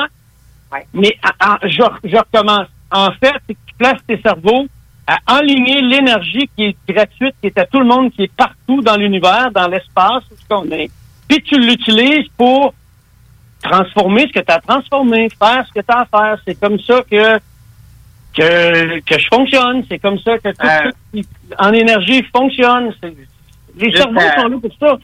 Mais 0.93 1.17
en- 1.41 1.53
en- 1.53 1.59
je, 1.63 1.83
je 2.05 2.17
recommence. 2.17 2.67
En 2.91 3.11
fait, 3.13 3.33
c'est 3.47 3.55
que 3.55 3.61
tu 3.67 3.75
places 3.79 4.01
tes 4.07 4.21
cerveaux 4.21 4.67
à 5.07 5.19
enligner 5.39 5.81
l'énergie 5.83 6.49
qui 6.57 6.65
est 6.65 6.77
gratuite, 6.89 7.35
qui 7.41 7.47
est 7.49 7.59
à 7.59 7.67
tout 7.67 7.79
le 7.81 7.87
monde, 7.87 8.11
qui 8.13 8.25
est 8.25 8.33
partout 8.37 8.81
dans 8.83 8.97
l'univers, 8.97 9.51
dans 9.53 9.69
l'espace, 9.69 10.25
où 10.31 10.37
ce 10.37 10.49
qu'on 10.49 10.69
est. 10.71 10.91
Puis 11.29 11.43
tu 11.43 11.59
l'utilises 11.61 12.27
pour 12.37 12.75
transformer 13.63 14.23
ce 14.29 14.33
que 14.41 14.45
tu 14.45 14.53
as 14.53 14.61
transformé, 14.61 15.29
faire 15.31 15.65
ce 15.67 15.73
que 15.73 15.81
tu 15.85 15.93
as 15.93 16.01
à 16.01 16.07
faire. 16.07 16.39
C'est 16.47 16.59
comme 16.61 16.79
ça 16.81 17.03
que 17.11 17.39
que, 18.37 19.01
que 19.01 19.19
je 19.19 19.29
fonctionne. 19.29 19.83
C'est 19.89 19.99
comme 19.99 20.19
ça 20.19 20.37
que 20.39 20.51
tout 20.51 20.67
Euh. 20.67 20.91
ce 21.15 21.21
qui 21.21 21.27
en 21.59 21.73
énergie 21.73 22.23
fonctionne. 22.35 22.93
Les 23.77 23.91
cerveaux 23.97 24.21
à- 24.21 24.41
sont 24.41 24.49
là 24.49 24.57
pour 24.61 24.73
ça. 24.79 24.97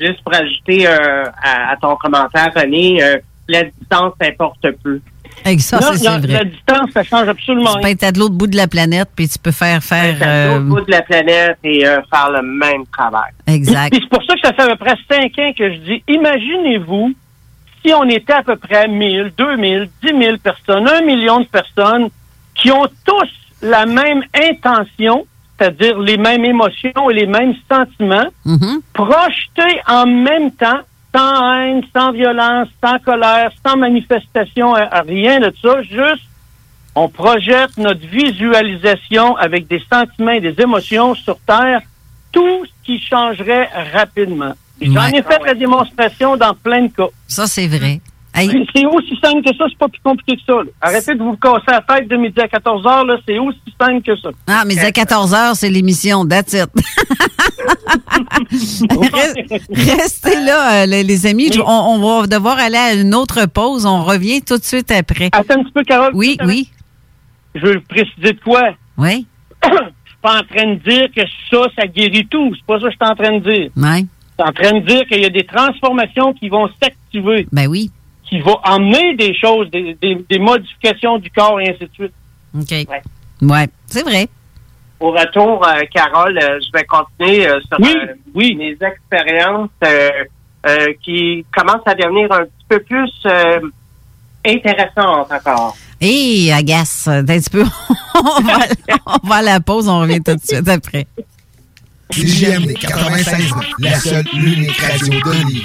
Juste 0.00 0.22
pour 0.24 0.34
ajouter 0.34 0.86
euh, 0.88 1.24
à, 1.42 1.70
à 1.72 1.76
ton 1.76 1.94
commentaire, 1.96 2.50
René, 2.56 3.00
euh, 3.02 3.18
la 3.48 3.62
distance 3.64 4.14
n'importe 4.20 4.70
plus. 4.82 5.00
Avec 5.44 5.60
ça, 5.60 5.78
a- 5.78 5.96
c'est 5.96 6.04
La 6.04 6.18
vrai. 6.18 6.44
distance, 6.46 6.90
ça 6.94 7.02
change 7.02 7.28
absolument 7.28 7.74
Tu 7.74 7.80
peux 7.80 7.88
être 7.88 8.02
à 8.04 8.12
de 8.12 8.18
l'autre 8.18 8.34
bout 8.34 8.46
de 8.46 8.56
la 8.56 8.68
planète, 8.68 9.08
puis 9.16 9.28
tu 9.28 9.38
peux 9.38 9.50
faire 9.52 9.82
faire. 9.82 10.16
à 10.22 10.24
euh, 10.26 10.54
l'autre 10.54 10.64
bout 10.66 10.80
de 10.82 10.90
la 10.90 11.02
planète 11.02 11.58
et 11.64 11.86
euh, 11.86 12.00
faire 12.10 12.30
le 12.30 12.42
même 12.42 12.86
travail. 12.92 13.30
exact. 13.46 13.90
Puis 13.92 14.00
c'est 14.02 14.08
pour 14.08 14.24
ça 14.26 14.34
que 14.34 14.40
ça 14.46 14.52
fait 14.52 14.62
à 14.70 14.76
peu 14.76 14.84
près 14.84 14.96
cinq 15.10 15.38
ans 15.38 15.52
que 15.56 15.72
je 15.72 15.78
dis, 15.78 16.02
imaginez-vous 16.08 17.12
si 17.84 17.92
on 17.92 18.04
était 18.04 18.32
à 18.34 18.42
peu 18.42 18.56
près 18.56 18.86
1000, 18.86 19.32
2000, 19.36 19.88
10 20.02 20.08
000 20.18 20.36
personnes, 20.38 20.86
un 20.88 21.02
million 21.02 21.40
de 21.40 21.46
personnes 21.46 22.08
qui 22.54 22.70
ont 22.70 22.86
tous 23.04 23.28
la 23.60 23.86
même 23.86 24.22
intention, 24.34 25.26
c'est-à-dire 25.58 25.98
les 25.98 26.16
mêmes 26.16 26.44
émotions 26.44 27.10
et 27.10 27.14
les 27.14 27.26
mêmes 27.26 27.54
sentiments, 27.70 28.26
Mhm. 28.44 28.80
projetés 28.92 29.80
en 29.88 30.06
même 30.06 30.52
temps, 30.52 30.80
sans 31.14 31.52
haine, 31.54 31.82
sans 31.94 32.12
violence, 32.12 32.68
sans 32.82 32.98
colère, 32.98 33.50
sans 33.64 33.76
manifestation, 33.76 34.74
euh, 34.76 34.84
rien 35.06 35.40
de 35.40 35.52
ça, 35.62 35.82
juste 35.82 36.24
on 36.94 37.08
projette 37.08 37.76
notre 37.78 38.06
visualisation 38.06 39.36
avec 39.36 39.66
des 39.66 39.82
sentiments 39.90 40.32
et 40.32 40.40
des 40.40 40.54
émotions 40.60 41.14
sur 41.14 41.38
Terre, 41.40 41.80
tout 42.30 42.64
ce 42.66 42.70
qui 42.84 43.00
changerait 43.00 43.68
rapidement. 43.92 44.52
J'en 44.80 44.92
Ouais. 45.10 45.18
ai 45.18 45.22
fait 45.22 45.38
la 45.44 45.54
démonstration 45.54 46.36
dans 46.36 46.54
plein 46.54 46.82
de 46.82 46.92
cas. 46.92 47.08
Ça, 47.28 47.46
c'est 47.46 47.66
vrai. 47.68 48.00
C'est 48.34 48.86
aussi 48.86 49.18
simple 49.22 49.42
que 49.42 49.54
ça, 49.56 49.64
c'est 49.68 49.78
pas 49.78 49.88
plus 49.88 50.00
compliqué 50.02 50.36
que 50.36 50.42
ça. 50.46 50.54
là. 50.58 50.70
Arrêtez 50.80 51.14
de 51.14 51.22
vous 51.22 51.36
casser 51.36 51.64
la 51.68 51.80
tête 51.82 52.08
de 52.08 52.16
midi 52.16 52.40
à 52.40 52.48
14 52.48 52.86
heures, 52.86 53.04
là, 53.04 53.16
c'est 53.28 53.38
aussi 53.38 53.58
simple 53.80 54.02
que 54.02 54.16
ça. 54.16 54.30
Ah, 54.46 54.64
mais 54.66 54.78
à 54.78 54.90
14 54.90 55.34
heures, 55.34 55.54
c'est 55.54 55.68
l'émission. 55.68 56.24
That's 56.26 56.54
it. 56.54 56.70
Reste- 59.12 59.62
Restez 59.70 60.40
là, 60.44 60.82
euh, 60.82 60.86
les, 60.86 61.26
amis. 61.26 61.50
On, 61.64 61.70
on 61.70 62.20
va 62.20 62.26
devoir 62.26 62.58
aller 62.58 62.76
à 62.76 62.94
une 62.94 63.14
autre 63.14 63.46
pause. 63.46 63.86
On 63.86 64.02
revient 64.04 64.42
tout 64.42 64.56
de 64.58 64.64
suite 64.64 64.90
après. 64.90 65.28
Attends 65.32 65.60
un 65.60 65.62
petit 65.64 65.72
peu, 65.72 65.82
Carole. 65.84 66.12
Oui, 66.14 66.36
oui. 66.44 66.70
Je 67.54 67.66
veux 67.66 67.80
préciser 67.80 68.32
de 68.32 68.40
quoi? 68.40 68.74
Oui. 68.96 69.26
Je 69.64 69.68
suis 69.70 70.18
pas 70.22 70.38
en 70.40 70.44
train 70.44 70.74
de 70.74 70.78
dire 70.88 71.08
que 71.14 71.22
ça, 71.50 71.66
ça 71.76 71.86
guérit 71.86 72.26
tout. 72.30 72.54
C'est 72.54 72.64
pas 72.64 72.78
ça 72.80 72.86
que 72.86 72.92
je 72.92 72.96
suis 72.96 73.10
en 73.12 73.14
train 73.16 73.38
de 73.38 73.42
dire. 73.50 73.70
Ouais. 73.76 74.04
Je 74.38 74.44
suis 74.44 74.48
en 74.48 74.52
train 74.52 74.78
de 74.80 74.86
dire 74.86 75.04
qu'il 75.06 75.20
y 75.20 75.24
a 75.24 75.30
des 75.30 75.44
transformations 75.44 76.32
qui 76.32 76.48
vont 76.48 76.68
s'activer. 76.80 77.46
Ben 77.50 77.66
oui. 77.66 77.90
Qui 78.32 78.40
vont 78.40 78.58
emmener 78.64 79.14
des 79.14 79.34
choses, 79.34 79.70
des, 79.70 79.94
des- 80.00 80.24
des 80.30 80.38
modifications 80.38 81.18
du 81.18 81.30
corps 81.30 81.60
et 81.60 81.68
ainsi 81.68 81.80
de 81.84 81.90
suite. 81.92 82.12
OK. 82.58 82.98
Ouais, 83.42 83.68
c'est 83.86 84.02
vrai. 84.02 84.26
au 85.00 85.10
retour, 85.10 85.66
euh, 85.66 85.82
Carole, 85.92 86.38
euh, 86.42 86.58
je 86.64 86.70
vais 86.72 86.84
continuer 86.84 87.46
euh, 87.46 87.60
sur 87.60 87.78
euh, 87.78 88.14
mes 88.34 88.76
expériences 88.80 89.68
euh, 89.84 90.08
euh, 90.66 90.86
qui 91.04 91.44
commencent 91.54 91.86
à 91.86 91.94
devenir 91.94 92.32
un 92.32 92.44
petit 92.44 92.66
peu 92.70 92.80
plus 92.80 93.12
euh, 93.26 93.60
intéressantes 94.46 95.30
encore. 95.30 95.76
Hé, 96.00 96.52
agace, 96.52 97.08
un 97.08 97.24
petit 97.26 97.50
peu. 97.50 97.64
on, 98.14 98.40
va, 98.40 98.58
on 99.22 99.26
va 99.28 99.34
à 99.36 99.42
la 99.42 99.60
pause, 99.60 99.88
on 99.88 100.00
revient 100.00 100.22
tout 100.22 100.34
de 100.36 100.40
suite 100.40 100.68
après. 100.68 101.06
CJMD 102.10 102.74
96, 102.78 103.52
la 103.78 103.94
seule, 103.98 104.24
l'unique 104.34 104.76
radio 104.78 105.08
de 105.20 105.30
Lévis. 105.32 105.64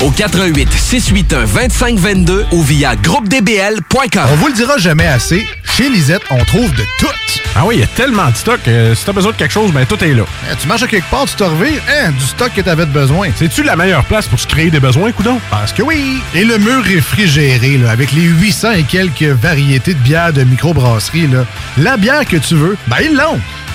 au 0.00 0.10
88 0.10 0.68
681 0.72 1.46
2522 1.46 2.46
ou 2.52 2.62
via 2.62 2.96
groupedbl.com. 2.96 4.22
On 4.32 4.36
vous 4.36 4.48
le 4.48 4.54
dira 4.54 4.78
jamais 4.78 5.06
assez, 5.06 5.46
chez 5.76 5.88
Lisette, 5.88 6.22
on 6.30 6.44
trouve 6.44 6.70
de 6.74 6.84
tout. 6.98 7.06
Ah 7.54 7.66
oui, 7.66 7.74
il 7.76 7.80
y 7.80 7.84
a 7.84 7.86
tellement 7.88 8.30
de 8.30 8.36
stock. 8.36 8.60
euh, 8.66 8.94
si 8.94 9.04
t'as 9.04 9.12
besoin 9.12 9.32
de 9.32 9.36
quelque 9.36 9.52
chose, 9.52 9.72
ben 9.72 9.84
tout 9.84 10.02
est 10.02 10.14
là. 10.14 10.22
Eh, 10.50 10.56
tu 10.56 10.66
marches 10.66 10.84
à 10.84 10.86
quelque 10.86 11.10
part, 11.10 11.26
tu 11.26 11.34
te 11.34 11.44
revires, 11.44 11.82
hein, 11.90 12.10
du 12.10 12.24
stock 12.24 12.50
que 12.54 12.62
t'avais 12.62 12.86
de 12.86 12.90
besoin. 12.90 13.28
C'est-tu 13.36 13.62
la 13.62 13.76
meilleure 13.76 14.04
place 14.04 14.26
pour 14.26 14.40
se 14.40 14.46
créer 14.46 14.70
des 14.70 14.80
besoins, 14.80 15.12
coudon? 15.12 15.38
Parce 15.50 15.72
que 15.72 15.82
oui! 15.82 16.22
Et 16.34 16.44
le 16.44 16.56
mur 16.58 16.82
réfrigéré, 16.82 17.76
là, 17.76 17.90
avec 17.90 18.12
les 18.12 18.22
800 18.22 18.72
et 18.72 18.82
quelques 18.84 19.22
variétés 19.22 19.92
de 19.92 19.98
bières 19.98 20.32
de 20.32 20.44
microbrasserie, 20.44 21.26
là, 21.26 21.44
la 21.76 21.98
bière 21.98 22.24
que 22.24 22.38
tu 22.38 22.54
veux, 22.54 22.76
ben 22.86 22.96
ils 23.04 23.14
l'ont! 23.14 23.38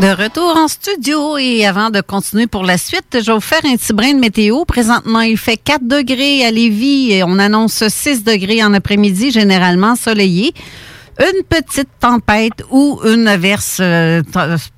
De 0.00 0.06
retour 0.06 0.56
en 0.56 0.66
studio 0.66 1.36
et 1.36 1.66
avant 1.66 1.90
de 1.90 2.00
continuer 2.00 2.46
pour 2.46 2.62
la 2.62 2.78
suite, 2.78 3.04
je 3.12 3.26
vais 3.26 3.34
vous 3.34 3.40
faire 3.40 3.60
un 3.66 3.76
petit 3.76 3.92
brin 3.92 4.14
de 4.14 4.18
météo. 4.18 4.64
Présentement, 4.64 5.20
il 5.20 5.36
fait 5.36 5.58
4 5.58 5.86
degrés 5.86 6.42
à 6.42 6.50
Lévis 6.50 7.12
et 7.12 7.22
on 7.22 7.38
annonce 7.38 7.86
6 7.86 8.24
degrés 8.24 8.64
en 8.64 8.72
après-midi, 8.72 9.30
généralement 9.30 9.96
soleillé. 9.96 10.54
Une 11.20 11.42
petite 11.42 11.90
tempête 12.00 12.64
ou 12.70 12.98
une 13.04 13.28
averse 13.28 13.76
euh, 13.82 14.22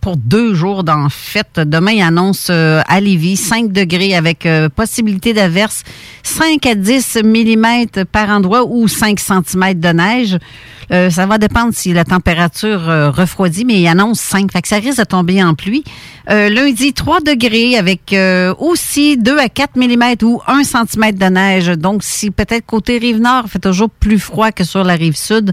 pour 0.01 0.16
deux 0.16 0.55
jours 0.55 0.82
d'en 0.82 1.09
fait. 1.09 1.60
Demain, 1.60 1.93
il 1.93 2.02
annonce 2.02 2.48
euh, 2.51 2.82
à 2.89 2.98
Lévis 2.98 3.36
5 3.36 3.70
degrés 3.70 4.16
avec 4.16 4.44
euh, 4.44 4.69
possibilité 4.69 5.35
d'averse 5.35 5.85
5 6.24 6.66
à 6.66 6.74
10 6.74 7.19
mm 7.23 8.06
par 8.10 8.28
endroit 8.31 8.64
ou 8.66 8.89
5 8.89 9.20
cm 9.20 9.74
de 9.74 9.89
neige. 9.90 10.36
Euh, 10.90 11.10
ça 11.10 11.27
va 11.27 11.39
dépendre 11.39 11.73
si 11.74 11.93
la 11.93 12.05
température 12.05 12.86
refroidit, 13.14 13.64
mais 13.64 13.81
il 13.81 13.86
annonce 13.86 14.19
5. 14.19 14.51
Fait 14.51 14.62
que 14.62 14.69
ça 14.69 14.78
risque 14.78 14.98
de 14.98 15.05
tomber 15.05 15.44
en 15.44 15.55
pluie. 15.55 15.85
Euh, 16.28 16.48
lundi, 16.48 16.93
3 16.93 17.20
degrés 17.20 17.77
avec 17.77 18.16
aussi 18.59 19.16
2 19.16 19.39
à 19.39 19.48
4 19.48 19.77
mm 19.77 20.24
ou 20.24 20.40
1 20.48 20.64
cm 20.64 21.12
de 21.12 21.27
neige. 21.27 21.69
Donc, 21.69 22.02
si 22.02 22.32
peut-être 22.32 22.66
côté 22.66 22.98
rive 22.98 23.20
nord, 23.20 23.44
fait 23.47 23.60
toujours 23.60 23.90
plus 23.90 24.19
froid 24.19 24.51
que 24.51 24.64
sur 24.64 24.82
la 24.82 24.94
rive 24.94 25.16
sud. 25.16 25.52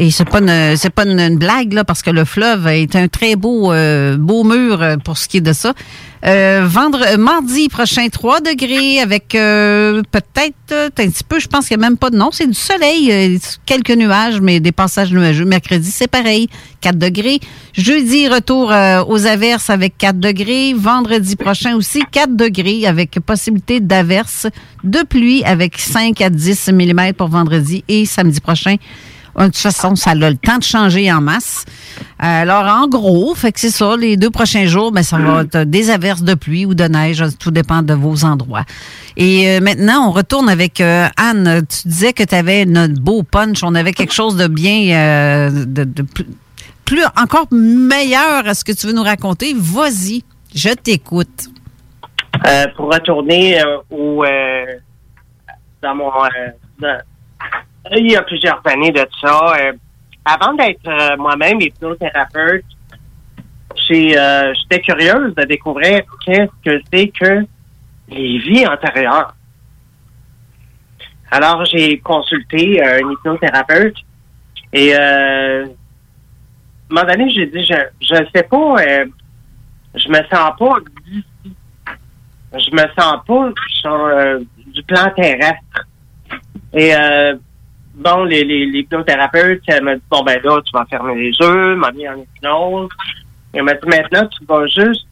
Et 0.00 0.12
c'est 0.12 0.24
pas 0.24 0.38
une, 0.38 0.76
c'est 0.76 0.90
pas 0.90 1.04
une, 1.04 1.38
blague 1.38 1.72
là 1.72 1.82
parce 1.82 2.02
que 2.02 2.10
le 2.10 2.24
fleuve 2.24 2.68
est 2.68 2.94
un 2.94 3.08
très 3.08 3.34
beau 3.34 3.72
euh, 3.72 4.16
beau 4.16 4.44
mur 4.44 4.80
euh, 4.80 4.96
pour 4.96 5.18
ce 5.18 5.26
qui 5.26 5.38
est 5.38 5.40
de 5.40 5.52
ça. 5.52 5.74
Euh, 6.24 6.68
mardi 7.18 7.68
prochain 7.68 8.06
3 8.08 8.40
degrés 8.40 9.00
avec 9.00 9.30
peut-être 9.30 10.72
un 10.72 10.90
petit 10.90 11.24
peu, 11.24 11.40
je 11.40 11.48
pense 11.48 11.66
qu'il 11.66 11.76
n'y 11.76 11.84
a 11.84 11.88
même 11.88 11.98
pas 11.98 12.10
de 12.10 12.16
non, 12.16 12.30
c'est 12.32 12.46
du 12.46 12.54
soleil, 12.54 13.40
quelques 13.66 13.90
nuages, 13.90 14.40
mais 14.40 14.60
des 14.60 14.72
passages 14.72 15.12
nuageux. 15.12 15.44
Mercredi, 15.44 15.90
c'est 15.90 16.08
pareil, 16.08 16.48
4 16.80 16.96
degrés. 16.96 17.40
Jeudi, 17.72 18.28
retour 18.28 18.72
aux 19.08 19.26
averses 19.26 19.70
avec 19.70 19.96
4 19.98 20.18
degrés. 20.18 20.74
Vendredi 20.74 21.34
prochain 21.36 21.74
aussi, 21.76 22.02
4 22.10 22.36
degrés 22.36 22.86
avec 22.86 23.18
possibilité 23.20 23.80
d'averses, 23.80 24.46
de 24.84 25.02
pluie 25.02 25.44
avec 25.44 25.78
5 25.78 26.20
à 26.20 26.30
10 26.30 26.70
mm 26.72 27.12
pour 27.16 27.28
vendredi 27.28 27.84
et 27.88 28.06
samedi 28.06 28.40
prochain. 28.40 28.76
De 29.38 29.44
toute 29.46 29.56
façon, 29.56 29.94
ça 29.94 30.10
a 30.10 30.14
le 30.14 30.36
temps 30.36 30.58
de 30.58 30.64
changer 30.64 31.12
en 31.12 31.20
masse. 31.20 31.64
Alors, 32.18 32.64
en 32.64 32.88
gros, 32.88 33.34
fait 33.34 33.52
que 33.52 33.60
c'est 33.60 33.70
ça, 33.70 33.96
les 33.96 34.16
deux 34.16 34.30
prochains 34.30 34.66
jours, 34.66 34.90
ben, 34.90 35.02
ça 35.02 35.18
va 35.18 35.42
être 35.42 35.64
des 35.64 35.90
averses 35.90 36.22
de 36.22 36.34
pluie 36.34 36.66
ou 36.66 36.74
de 36.74 36.84
neige, 36.84 37.22
tout 37.38 37.50
dépend 37.50 37.82
de 37.82 37.94
vos 37.94 38.24
endroits. 38.24 38.64
Et 39.16 39.48
euh, 39.48 39.60
maintenant, 39.60 40.08
on 40.08 40.10
retourne 40.10 40.48
avec 40.48 40.80
euh, 40.80 41.06
Anne. 41.16 41.62
Tu 41.68 41.88
disais 41.88 42.12
que 42.12 42.24
tu 42.24 42.34
avais 42.34 42.64
notre 42.64 43.00
beau 43.00 43.22
punch, 43.22 43.62
on 43.62 43.74
avait 43.74 43.92
quelque 43.92 44.14
chose 44.14 44.36
de 44.36 44.48
bien, 44.48 44.96
euh, 44.96 45.64
de, 45.66 45.84
plus, 46.84 47.04
encore 47.16 47.46
meilleur 47.52 48.46
à 48.46 48.54
ce 48.54 48.64
que 48.64 48.72
tu 48.72 48.86
veux 48.86 48.92
nous 48.92 49.02
raconter. 49.02 49.54
Vas-y, 49.56 50.22
je 50.54 50.70
t'écoute. 50.70 51.48
Euh, 52.46 52.66
pour 52.76 52.92
retourner 52.92 53.60
euh, 53.60 53.78
au 53.90 54.24
euh, 54.24 54.64
dans 55.82 55.94
mon 55.94 56.10
euh, 56.82 56.98
il 57.96 58.10
y 58.10 58.16
a 58.16 58.22
plusieurs 58.22 58.60
années 58.66 58.92
de 58.92 59.06
ça. 59.20 59.56
euh, 59.60 59.72
avant 60.24 60.52
d'être 60.54 60.86
euh, 60.86 61.16
moi-même 61.16 61.60
hypnothérapeute, 61.60 62.64
euh, 63.90 64.54
j'étais 64.54 64.80
curieuse 64.82 65.34
de 65.34 65.44
découvrir 65.44 66.02
qu'est-ce 66.24 66.50
que 66.62 66.82
c'est 66.92 67.08
que 67.08 67.46
les 68.08 68.38
vies 68.38 68.66
antérieures. 68.66 69.34
Alors, 71.30 71.64
j'ai 71.64 71.98
consulté 71.98 72.82
euh, 72.82 73.00
un 73.02 73.12
hypnothérapeute 73.12 73.96
et 74.72 74.94
euh, 74.94 75.64
à 75.64 75.66
un 75.66 75.68
moment 76.90 77.06
donné, 77.06 77.30
j'ai 77.30 77.46
dit, 77.46 77.64
je 77.64 77.74
je 78.00 78.16
sais 78.34 78.42
pas, 78.42 78.76
euh, 78.80 79.06
je 79.94 80.08
me 80.08 80.22
sens 80.30 80.52
pas 80.58 80.74
d'ici. 81.06 81.24
Je 82.52 82.70
me 82.72 82.86
sens 82.98 83.18
pas 83.26 83.52
sur 83.80 84.40
du 84.66 84.82
plan 84.84 85.10
terrestre. 85.14 85.86
Et 86.72 86.94
euh, 86.94 87.34
bon, 87.98 88.24
les, 88.24 88.44
les, 88.44 88.66
l'hypnothérapeute, 88.66 89.62
elle 89.66 89.84
m'a 89.84 89.96
dit, 89.96 90.02
bon, 90.10 90.22
ben 90.22 90.40
là, 90.42 90.60
tu 90.64 90.70
vas 90.72 90.84
fermer 90.86 91.14
les 91.16 91.30
yeux, 91.30 91.74
m'a 91.76 91.90
mis 91.92 92.08
en 92.08 92.16
hypnose. 92.16 92.88
Elle 93.52 93.62
m'a 93.64 93.74
dit, 93.74 93.88
maintenant, 93.88 94.26
tu 94.28 94.44
vas 94.46 94.66
juste 94.66 95.06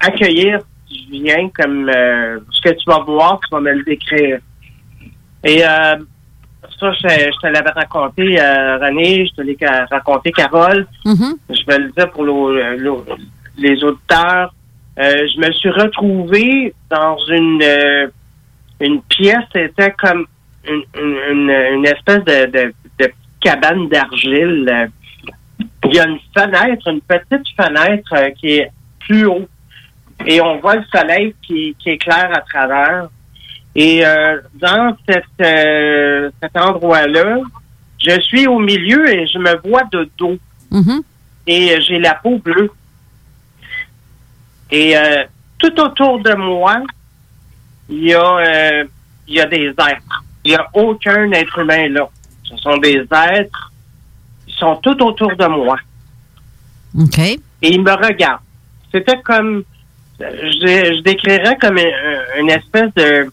accueillir 0.00 0.60
ce 0.60 0.94
qui 0.94 1.20
vient 1.22 1.48
comme 1.50 1.88
euh, 1.88 2.38
ce 2.50 2.60
que 2.62 2.74
tu 2.74 2.84
vas 2.86 3.00
voir, 3.00 3.40
tu 3.40 3.48
vas 3.54 3.60
me 3.60 3.72
le 3.72 3.82
décrire. 3.84 4.38
Et 5.44 5.62
euh, 5.64 5.96
ça, 6.80 6.92
je, 6.92 7.08
je 7.08 7.40
te 7.40 7.46
l'avais 7.46 7.70
raconté, 7.70 8.40
euh, 8.40 8.78
René, 8.78 9.26
je 9.26 9.32
te 9.34 9.42
l'ai 9.42 9.56
raconté, 9.90 10.32
Carole. 10.32 10.86
Je 11.50 11.66
vais 11.66 11.78
le 11.78 11.90
dire 11.92 12.10
pour 12.10 12.24
l'au- 12.24 12.52
les 13.58 13.84
auditeurs. 13.84 14.54
Euh, 14.98 15.26
je 15.32 15.40
me 15.46 15.52
suis 15.52 15.70
retrouvé 15.70 16.74
dans 16.90 17.16
une 17.28 17.62
euh, 17.62 18.08
une 18.80 19.00
pièce, 19.02 19.44
c'était 19.52 19.92
comme 19.92 20.26
une, 20.68 20.82
une, 21.00 21.18
une- 21.30 21.74
une 21.76 21.86
espèce 21.86 22.24
de, 22.24 22.46
de, 22.46 22.74
de 23.00 23.12
cabane 23.40 23.88
d'argile. 23.88 24.90
Il 25.84 25.94
y 25.94 25.98
a 26.00 26.06
une 26.06 26.18
fenêtre, 26.36 26.88
une 26.88 27.00
petite 27.00 27.48
fenêtre 27.56 28.12
euh, 28.14 28.30
qui 28.30 28.58
est 28.58 28.70
plus 29.00 29.26
haut. 29.26 29.48
Et 30.26 30.40
on 30.40 30.58
voit 30.58 30.76
le 30.76 30.84
soleil 30.92 31.34
qui, 31.46 31.74
qui 31.78 31.90
éclaire 31.90 32.30
à 32.36 32.40
travers. 32.40 33.08
Et 33.74 34.04
euh, 34.04 34.40
dans 34.54 34.96
cette, 35.08 35.24
euh, 35.40 36.30
cet 36.42 36.56
endroit-là, 36.56 37.38
je 38.00 38.20
suis 38.22 38.46
au 38.48 38.58
milieu 38.58 39.08
et 39.08 39.26
je 39.26 39.38
me 39.38 39.56
vois 39.68 39.84
de 39.92 40.08
dos. 40.18 40.36
Et 41.46 41.72
euh, 41.72 41.80
j'ai 41.80 41.98
la 42.00 42.14
peau 42.14 42.38
bleue. 42.38 42.70
Et 44.70 44.96
euh, 44.96 45.24
tout 45.58 45.80
autour 45.80 46.20
de 46.20 46.34
moi, 46.34 46.82
il 47.88 48.04
y 48.04 48.14
a, 48.14 48.82
il 49.26 49.34
y 49.34 49.40
a 49.40 49.46
des 49.46 49.68
êtres. 49.68 50.24
Il 50.48 50.52
n'y 50.52 50.56
a 50.56 50.66
aucun 50.72 51.30
être 51.32 51.58
humain 51.58 51.90
là. 51.90 52.08
Ce 52.42 52.56
sont 52.56 52.78
des 52.78 53.04
êtres. 53.34 53.72
Ils 54.46 54.54
sont 54.54 54.76
tout 54.76 54.98
autour 55.02 55.36
de 55.36 55.44
moi. 55.46 55.76
OK. 56.98 57.18
Et 57.18 57.38
ils 57.60 57.82
me 57.82 57.92
regardent. 57.92 58.40
C'était 58.90 59.20
comme, 59.20 59.62
je, 60.18 60.24
je 60.96 61.02
décrirais 61.02 61.58
comme 61.60 61.76
un- 61.76 62.40
une 62.40 62.48
espèce 62.48 62.90
de, 62.94 63.30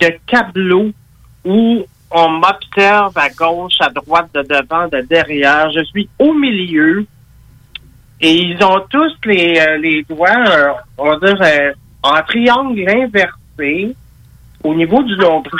de 0.00 0.10
tableau 0.26 0.90
où 1.44 1.84
on 2.10 2.28
m'observe 2.30 3.12
à 3.18 3.28
gauche, 3.28 3.74
à 3.80 3.90
droite, 3.90 4.30
de 4.34 4.40
devant, 4.40 4.88
de 4.88 5.02
derrière. 5.02 5.70
Je 5.72 5.84
suis 5.84 6.08
au 6.18 6.32
milieu. 6.32 7.04
Et 8.22 8.32
ils 8.36 8.64
ont 8.64 8.80
tous 8.88 9.12
les, 9.26 9.58
euh, 9.58 9.76
les 9.76 10.02
doigts, 10.04 10.30
euh, 10.30 10.72
on 10.96 11.10
va 11.10 11.16
dire, 11.26 11.38
euh, 11.42 11.72
en 12.02 12.22
triangle 12.22 12.88
inversé 12.88 13.94
au 14.64 14.74
niveau 14.74 15.02
du 15.02 15.14
nombril. 15.18 15.52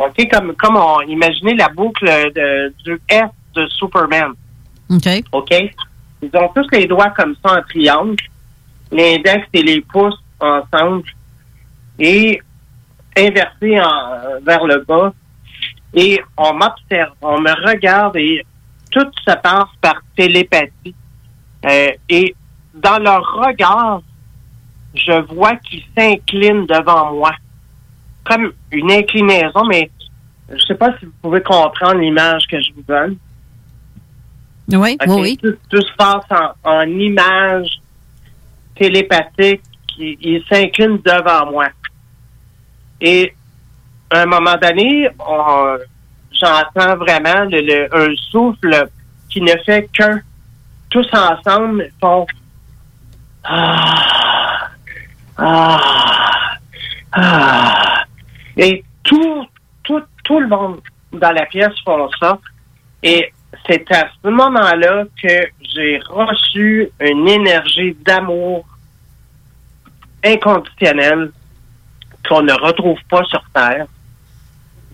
OK? 0.00 0.28
Comme, 0.30 0.54
comme 0.56 0.76
on 0.76 1.00
imaginait 1.02 1.54
la 1.54 1.68
boucle 1.68 2.06
de, 2.06 2.74
du 2.84 3.00
S 3.08 3.24
de 3.54 3.66
Superman. 3.68 4.32
OK. 4.90 5.08
OK? 5.32 5.54
Ils 6.22 6.30
ont 6.36 6.48
tous 6.54 6.66
les 6.72 6.86
doigts 6.86 7.10
comme 7.10 7.34
ça 7.44 7.58
en 7.58 7.62
triangle, 7.62 8.16
l'index 8.92 9.46
et 9.52 9.62
les 9.62 9.80
pouces 9.80 10.18
ensemble, 10.40 11.04
et 11.98 12.40
inversés 13.16 13.80
en- 13.80 14.40
vers 14.42 14.64
le 14.64 14.84
bas. 14.86 15.12
Et 15.94 16.20
on 16.36 16.52
m'observe, 16.54 17.12
on 17.20 17.40
me 17.40 17.50
regarde 17.68 18.16
et 18.16 18.44
tout 18.90 19.06
se 19.26 19.34
passe 19.36 19.68
par 19.80 19.96
télépathie. 20.16 20.94
Euh, 21.64 21.90
et 22.08 22.34
dans 22.74 22.98
leur 22.98 23.22
regard, 23.34 24.00
je 24.94 25.12
vois 25.34 25.56
qu'ils 25.56 25.84
s'inclinent 25.96 26.66
devant 26.66 27.12
moi. 27.12 27.32
Comme 28.24 28.52
une 28.70 28.90
inclinaison, 28.90 29.64
mais 29.68 29.90
je 30.50 30.58
sais 30.66 30.74
pas 30.74 30.96
si 30.98 31.06
vous 31.06 31.12
pouvez 31.22 31.42
comprendre 31.42 31.96
l'image 32.00 32.46
que 32.46 32.60
je 32.60 32.72
vous 32.74 32.82
donne. 32.82 33.16
Oui, 35.06 35.16
oui. 35.22 35.36
Tout, 35.38 35.56
tout 35.68 35.82
se 35.82 35.92
passe 35.96 36.24
en, 36.30 36.70
en 36.70 36.82
images 36.82 37.80
télépathiques. 38.76 39.62
qui- 39.88 40.16
Ils 40.20 40.44
s'inclinent 40.48 41.00
devant 41.04 41.50
moi. 41.50 41.66
Et 43.00 43.34
à 44.10 44.20
un 44.22 44.26
moment 44.26 44.56
donné, 44.62 45.08
on- 45.18 45.76
j'entends 46.32 46.96
vraiment 46.96 47.44
le, 47.50 47.60
le- 47.60 47.88
un 47.94 48.14
souffle 48.30 48.88
qui 49.28 49.40
ne 49.40 49.52
fait 49.66 49.88
qu'un. 49.92 50.20
Tous 50.90 51.06
ensemble 51.12 51.88
font 52.00 52.26
ah, 53.44 54.68
ah, 55.38 56.56
ah. 57.12 57.89
Et 58.56 58.84
tout, 59.02 59.46
tout, 59.82 60.02
tout 60.24 60.40
le 60.40 60.48
monde 60.48 60.80
dans 61.12 61.32
la 61.32 61.46
pièce 61.46 61.72
font 61.84 62.08
ça. 62.18 62.38
Et 63.02 63.32
c'est 63.66 63.90
à 63.92 64.08
ce 64.22 64.28
moment-là 64.28 65.04
que 65.22 65.46
j'ai 65.74 66.00
reçu 66.08 66.88
une 67.00 67.28
énergie 67.28 67.96
d'amour 68.04 68.64
inconditionnelle 70.24 71.30
qu'on 72.28 72.42
ne 72.42 72.52
retrouve 72.52 72.98
pas 73.08 73.24
sur 73.24 73.42
Terre, 73.54 73.86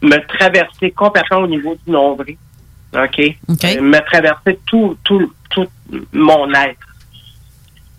me 0.02 0.18
traverser 0.26 0.90
complètement 0.92 1.38
au 1.38 1.46
niveau 1.46 1.76
du 1.84 1.90
nombril. 1.90 2.36
OK? 2.94 3.18
Euh, 3.20 3.80
Me 3.82 3.98
traverser 4.06 4.58
tout, 4.66 4.96
tout, 5.04 5.32
tout 5.50 5.66
mon 6.12 6.52
être. 6.54 6.78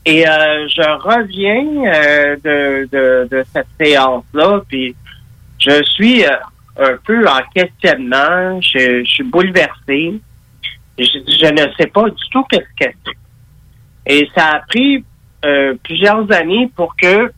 Et 0.05 0.27
euh, 0.27 0.67
je 0.69 0.81
reviens 0.81 1.91
euh, 1.93 2.35
de, 2.38 2.88
de, 2.89 3.27
de 3.29 3.45
cette 3.53 3.67
séance-là, 3.79 4.61
puis 4.67 4.95
je 5.59 5.84
suis 5.84 6.23
euh, 6.25 6.29
un 6.79 6.97
peu 7.05 7.27
en 7.27 7.41
questionnement, 7.53 8.61
je, 8.61 9.03
je 9.03 9.09
suis 9.09 9.23
bouleversé. 9.23 10.19
Je, 10.97 11.03
je 11.03 11.51
ne 11.51 11.71
sais 11.77 11.88
pas 11.88 12.09
du 12.09 12.29
tout 12.31 12.43
qu'est-ce 12.45 12.85
que 12.85 12.93
c'est. 13.05 13.17
Et 14.07 14.29
ça 14.34 14.53
a 14.53 14.59
pris 14.61 15.03
euh, 15.45 15.75
plusieurs 15.84 16.31
années 16.31 16.71
pour 16.75 16.95
que 16.95 17.31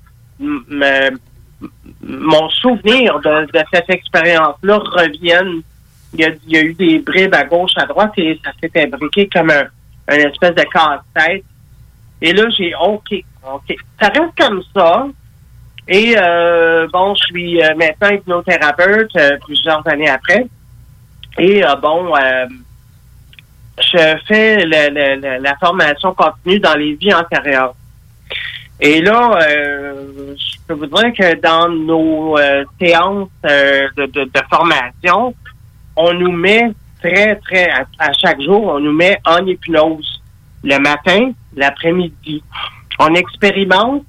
mon 2.02 2.50
souvenir 2.50 3.20
de, 3.20 3.46
de 3.52 3.64
cette 3.74 3.90
expérience-là 3.90 4.78
revienne. 4.78 5.62
Il 6.14 6.22
y, 6.22 6.26
a, 6.26 6.30
il 6.48 6.54
y 6.54 6.58
a 6.58 6.62
eu 6.62 6.74
des 6.74 7.00
bribes 7.00 7.36
à 7.36 7.44
gauche, 7.44 7.74
à 7.76 7.86
droite, 7.86 8.14
et 8.18 8.40
ça 8.44 8.52
s'est 8.60 8.72
imbriqué 8.84 9.30
comme 9.32 9.52
un, 9.52 9.66
un 10.08 10.18
espèce 10.18 10.56
de 10.56 10.64
casse-tête. 10.64 11.44
Et 12.22 12.34
là, 12.34 12.50
j'ai 12.58 12.74
OK, 12.76 13.14
OK. 13.44 13.76
Ça 14.02 14.08
reste 14.08 14.36
comme 14.38 14.64
ça. 14.74 15.08
Et 15.92 16.16
euh, 16.16 16.88
bon, 16.94 17.16
je 17.16 17.24
suis 17.24 17.64
euh, 17.64 17.74
maintenant 17.76 18.10
hypnothérapeute 18.10 19.10
euh, 19.16 19.38
plusieurs 19.44 19.86
années 19.88 20.08
après. 20.08 20.46
Et 21.40 21.66
euh, 21.66 21.76
bon, 21.78 22.14
je 23.82 24.16
fais 24.28 24.58
le- 24.66 25.42
la 25.42 25.56
formation 25.58 26.14
continue 26.14 26.60
dans 26.60 26.76
les 26.76 26.94
vies 26.94 27.14
antérieures. 27.14 27.74
Et 28.80 29.02
là, 29.02 29.40
je 29.42 30.58
peux 30.68 30.76
vous 30.76 30.86
dire 30.86 31.12
que 31.18 31.36
dans 31.42 31.68
nos 31.70 32.38
séances 32.80 33.30
de, 33.44 34.32
formation, 34.50 35.34
on 35.96 36.14
nous 36.14 36.32
met 36.32 36.72
très, 37.02 37.36
très, 37.38 37.70
à 37.72 38.14
chaque 38.14 38.42
jour, 38.42 38.64
on 38.66 38.80
nous 38.80 38.94
met 38.94 39.18
en 39.26 39.46
hypnose 39.46 40.22
le 40.64 40.78
matin, 40.78 41.32
l'après-midi. 41.56 42.44
On 43.00 43.14
expérimente 43.16 44.06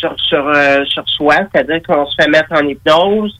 sur, 0.00 0.18
sur, 0.18 0.48
euh, 0.48 0.84
sur 0.86 1.06
soi, 1.08 1.36
c'est-à-dire 1.52 1.82
qu'on 1.82 2.06
se 2.06 2.14
fait 2.20 2.28
mettre 2.28 2.52
en 2.52 2.66
hypnose, 2.66 3.38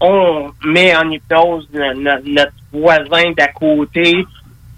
on 0.00 0.50
met 0.64 0.94
en 0.96 1.10
hypnose 1.10 1.68
no- 1.72 1.94
no- 1.94 2.22
notre 2.24 2.52
voisin 2.72 3.32
d'à 3.36 3.48
côté 3.48 4.24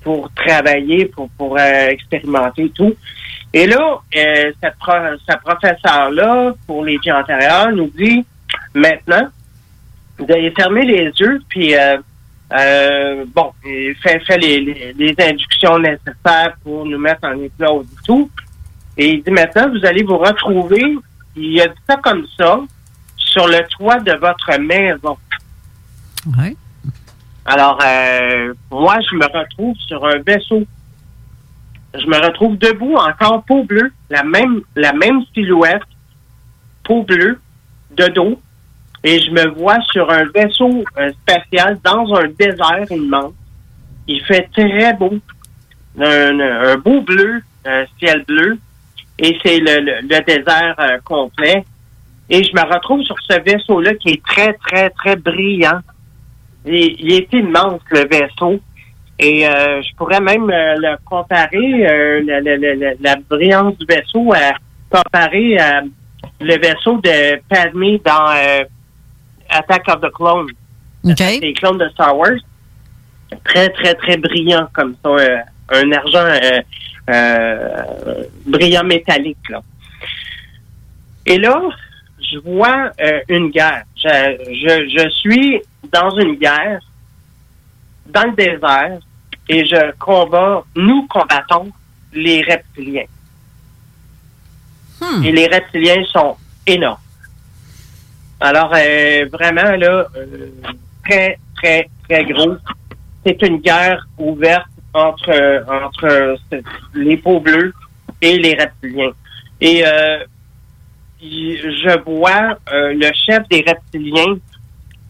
pour 0.03 0.31
travailler, 0.35 1.05
pour, 1.07 1.29
pour 1.37 1.59
euh, 1.59 1.89
expérimenter 1.89 2.71
tout. 2.71 2.95
Et 3.53 3.67
là, 3.67 3.99
euh, 4.17 4.53
cette, 4.63 4.77
pro- 4.79 5.17
ce 5.29 5.37
professeur-là, 5.45 6.55
pour 6.67 6.85
les 6.85 6.97
vies 6.99 7.13
antérieures, 7.13 7.71
nous 7.73 7.91
dit 7.97 8.25
maintenant, 8.75 9.27
vous 10.19 10.27
fermer 10.57 10.83
les 10.87 11.05
yeux, 11.21 11.41
puis 11.49 11.75
euh, 11.75 11.99
euh, 12.59 13.25
bon, 13.35 13.53
il 13.65 13.95
fait, 14.03 14.21
fait 14.21 14.39
les, 14.39 14.61
les, 14.61 14.93
les 14.97 15.15
inductions 15.25 15.79
nécessaires 15.79 16.55
pour 16.63 16.85
nous 16.87 16.99
mettre 16.99 17.25
en 17.27 17.35
hypnose 17.35 17.87
et 17.93 18.07
tout. 18.07 18.31
Et 18.97 19.09
il 19.15 19.23
dit 19.23 19.31
maintenant, 19.31 19.69
vous 19.71 19.85
allez 19.87 20.03
vous 20.03 20.19
retrouver, 20.19 20.83
il 21.37 21.61
a 21.61 21.69
dit 21.69 21.81
ça 21.89 21.97
comme 21.97 22.27
ça, 22.39 22.61
sur 23.17 23.47
le 23.47 23.67
toit 23.69 24.01
de 24.01 24.13
votre 24.13 24.59
maison. 24.59 25.17
Alors, 27.45 27.79
euh, 27.85 28.55
moi, 28.71 28.99
je 29.01 29.17
me 29.17 29.25
retrouve 29.27 29.77
sur 29.87 30.05
un 30.07 30.19
vaisseau. 30.19 30.65
Je 31.95 32.07
me 32.07 32.25
retrouve 32.25 32.57
debout, 32.59 32.95
encore 32.95 33.43
peau 33.45 33.65
bleue, 33.65 33.93
la 34.11 34.23
même, 34.23 34.61
la 34.77 34.93
même 34.93 35.25
silhouette, 35.35 35.83
peau 36.85 37.03
bleue. 37.03 37.41
de 37.97 38.09
dos 38.09 38.41
et 39.03 39.19
je 39.19 39.31
me 39.31 39.49
vois 39.49 39.81
sur 39.93 40.11
un 40.11 40.25
vaisseau 40.35 40.85
euh, 40.99 41.11
spatial 41.23 41.79
dans 41.83 42.15
un 42.15 42.29
désert 42.39 42.91
immense. 42.91 43.33
Il 44.07 44.23
fait 44.25 44.49
très 44.53 44.93
beau, 44.95 45.19
un, 45.99 46.41
un 46.41 46.77
beau 46.77 47.01
bleu, 47.01 47.43
un 47.65 47.85
ciel 47.99 48.25
bleu, 48.27 48.59
et 49.23 49.39
c'est 49.45 49.59
le, 49.59 49.81
le- 49.81 50.01
le 50.03 50.25
désert 50.25 50.75
euh, 50.79 50.99
complet. 51.05 51.65
Et 52.29 52.43
je 52.45 52.53
me 52.55 52.63
retrouve 52.73 53.03
sur 53.03 53.17
ce 53.29 53.41
vaisseau-là 53.41 53.95
qui 53.95 54.11
est 54.11 54.23
très, 54.25 54.53
très, 54.55 54.91
très 54.91 55.17
brillant. 55.17 55.81
Il, 56.65 56.75
il 57.01 57.13
est 57.15 57.33
immense, 57.33 57.81
le 57.91 58.07
vaisseau. 58.09 58.61
Et 59.19 59.47
euh, 59.47 59.83
je 59.83 59.95
pourrais 59.97 60.21
même 60.21 60.49
euh, 60.49 60.75
le 60.79 60.97
comparer, 61.05 61.87
euh, 61.89 62.23
la, 62.25 62.41
la- 62.41 62.57
la- 62.57 62.75
la- 62.75 62.95
la 63.01 63.17
brillance 63.29 63.77
du 63.79 63.87
vaisseau, 63.87 64.33
à 64.33 64.53
comparer 64.91 65.59
à 65.59 65.83
le 66.41 66.57
vaisseau 66.59 66.99
de 67.03 67.41
Padmé 67.49 68.01
dans 68.05 68.27
Attack 69.49 69.89
of 69.89 70.01
the 70.01 70.11
Clones. 70.13 70.51
Les 71.41 71.53
clones 71.55 71.79
de 71.79 71.89
Star 71.91 72.17
Wars. 72.17 72.39
Très, 73.45 73.69
très, 73.71 73.95
très 73.95 74.17
brillant 74.17 74.69
comme 74.73 74.95
ça. 75.05 75.11
un 75.73 75.93
argent 75.93 76.27
brillant 78.47 78.85
métallique. 78.85 79.49
Là. 79.49 79.63
Et 81.27 81.39
là, 81.39 81.61
je 82.21 82.39
vois 82.39 82.91
euh, 83.01 83.21
une 83.29 83.51
guerre. 83.51 83.85
Je, 83.97 84.09
je, 84.63 84.99
je 84.99 85.11
suis 85.11 85.61
dans 85.93 86.11
une 86.19 86.35
guerre, 86.37 86.81
dans 88.07 88.25
le 88.25 88.33
désert, 88.33 88.99
et 89.49 89.65
je 89.65 89.93
combats, 89.99 90.65
nous 90.77 91.07
combattons 91.09 91.71
les 92.13 92.43
reptiliens. 92.43 93.07
Et 95.25 95.33
les 95.33 95.47
reptiliens 95.47 96.05
sont 96.13 96.37
énormes. 96.67 96.99
Alors, 98.39 98.73
euh, 98.75 99.27
vraiment, 99.33 99.77
là, 99.77 100.07
euh, 100.17 100.51
très, 101.05 101.39
très, 101.57 101.89
très 102.09 102.25
gros. 102.27 102.57
C'est 103.25 103.41
une 103.43 103.59
guerre 103.59 104.07
ouverte 104.19 104.69
entre, 104.95 105.65
entre 105.69 106.05
euh, 106.07 106.37
les 106.95 107.17
peaux 107.17 107.41
bleues 107.41 107.73
et 108.21 108.39
les 108.39 108.55
reptiliens. 108.55 109.13
Et 109.61 109.85
euh, 109.87 110.19
je 111.21 111.99
vois 112.05 112.59
euh, 112.73 112.93
le 112.95 113.11
chef 113.15 113.49
des 113.49 113.65
reptiliens 113.67 114.37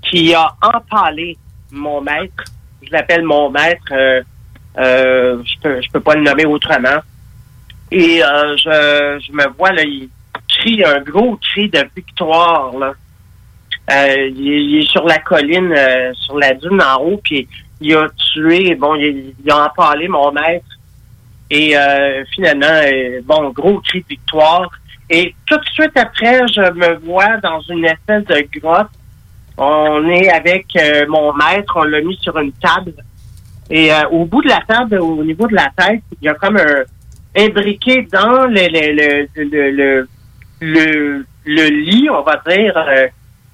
qui 0.03 0.35
a 0.35 0.49
empalé 0.63 1.37
mon 1.71 2.01
maître. 2.01 2.45
Je 2.83 2.91
l'appelle 2.93 3.23
mon 3.25 3.51
maître. 3.51 3.85
je 4.77 5.61
peux, 5.63 5.81
je 5.83 5.91
peux 5.91 6.01
pas 6.01 6.15
le 6.15 6.23
nommer 6.23 6.47
autrement. 6.47 6.99
Et 7.93 8.19
je, 8.21 9.21
je 9.27 9.33
me 9.33 9.49
vois 9.57 9.73
là, 9.73 9.83
il 9.83 10.09
crie 10.49 10.83
un 10.85 11.01
gros 11.01 11.37
cri 11.37 11.69
de 11.69 11.85
victoire 11.95 12.73
là. 12.79 12.93
Il, 13.89 14.49
est- 14.53 14.65
il 14.65 14.79
est 14.83 14.89
sur 14.91 15.05
la 15.05 15.19
colline, 15.19 15.75
sur 16.15 16.39
la 16.39 16.55
dune 16.55 16.81
en 16.83 17.01
haut, 17.03 17.21
puis 17.23 17.47
il 17.81 17.97
a 17.97 18.09
tué, 18.11 18.75
bon, 18.75 18.95
il, 18.97 19.35
a 19.51 19.67
empalé 19.67 20.09
mon 20.09 20.31
maître. 20.33 20.67
Et 21.51 21.77
euh, 21.77 22.25
finalement, 22.33 22.67
euh, 22.67 23.21
bon, 23.25 23.51
gros 23.51 23.81
cri 23.81 24.03
de 24.03 24.07
victoire. 24.09 24.71
Et 25.09 25.35
tout 25.47 25.57
de 25.57 25.65
suite 25.73 25.97
après, 25.97 26.47
je 26.49 26.61
me 26.73 26.99
vois 26.99 27.39
dans 27.39 27.61
une 27.63 27.85
espèce 27.85 28.25
de 28.27 28.61
grotte. 28.61 28.91
On 29.59 30.09
est 30.09 30.31
avec 30.31 30.67
euh, 30.77 31.07
mon 31.09 31.33
maître, 31.35 31.73
on 31.77 31.83
l'a 31.83 32.01
mis 32.01 32.17
sur 32.17 32.39
une 32.39 32.53
table. 32.53 32.95
Et 33.69 33.93
euh, 33.93 34.09
au 34.11 34.25
bout 34.25 34.43
de 34.43 34.49
la 34.49 34.61
table, 34.67 35.01
au 35.01 35.25
niveau 35.25 35.47
de 35.49 35.55
la 35.55 35.71
tête, 35.77 36.03
il 36.21 36.27
y 36.27 36.29
a 36.29 36.35
comme 36.35 36.57
un 36.57 36.85
imbriqué 37.37 38.07
dans 38.13 38.47
le, 38.47 38.69
le, 38.69 39.27
le, 39.37 40.09
le, 40.61 41.27
le, 41.45 41.69
lit, 41.69 42.09
on 42.11 42.23
va 42.23 42.43
dire, 42.47 42.75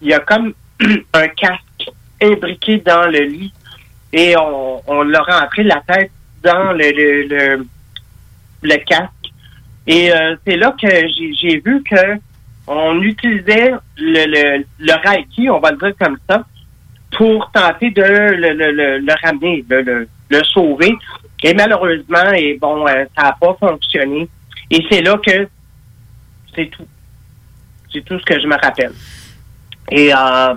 il 0.00 0.08
y 0.08 0.14
a 0.14 0.20
comme 0.20 0.52
un 1.14 1.28
casque 1.28 1.90
imbriqué 2.22 2.78
dans 2.78 3.10
le 3.10 3.20
lit. 3.20 3.52
Et 4.12 4.36
on, 4.36 4.82
on 4.86 5.02
l'a 5.02 5.22
rentré 5.22 5.62
la 5.62 5.82
tête 5.86 6.10
dans 6.42 6.72
le, 6.72 7.64
le, 8.62 8.76
casque. 8.84 9.10
Et 9.86 10.12
euh, 10.12 10.36
c'est 10.46 10.56
là 10.56 10.74
que 10.80 10.88
j'ai 10.88 11.60
vu 11.60 11.82
que 11.82 12.18
on 12.66 13.00
utilisait 13.00 13.72
le, 13.96 14.26
le, 14.26 14.64
le 14.78 15.08
Reiki, 15.08 15.48
on 15.50 15.60
va 15.60 15.70
le 15.70 15.76
dire 15.76 15.92
comme 16.00 16.18
ça, 16.28 16.44
pour 17.16 17.50
tenter 17.52 17.90
de 17.90 18.02
le, 18.02 18.52
le, 18.52 18.98
le, 18.98 19.14
ramener, 19.22 19.64
de 19.68 19.76
le, 19.76 20.08
le 20.30 20.44
sauver. 20.44 20.92
Et 21.42 21.54
malheureusement, 21.54 22.32
et 22.34 22.58
bon, 22.60 22.86
euh, 22.88 23.04
ça 23.16 23.22
n'a 23.24 23.36
pas 23.40 23.56
fonctionné. 23.60 24.28
Et 24.70 24.84
c'est 24.90 25.02
là 25.02 25.16
que 25.24 25.48
c'est 26.54 26.66
tout. 26.66 26.86
C'est 27.92 28.04
tout 28.04 28.18
ce 28.18 28.24
que 28.24 28.40
je 28.40 28.46
me 28.46 28.56
rappelle. 28.60 28.92
Et 29.90 30.12
euh, 30.12 30.54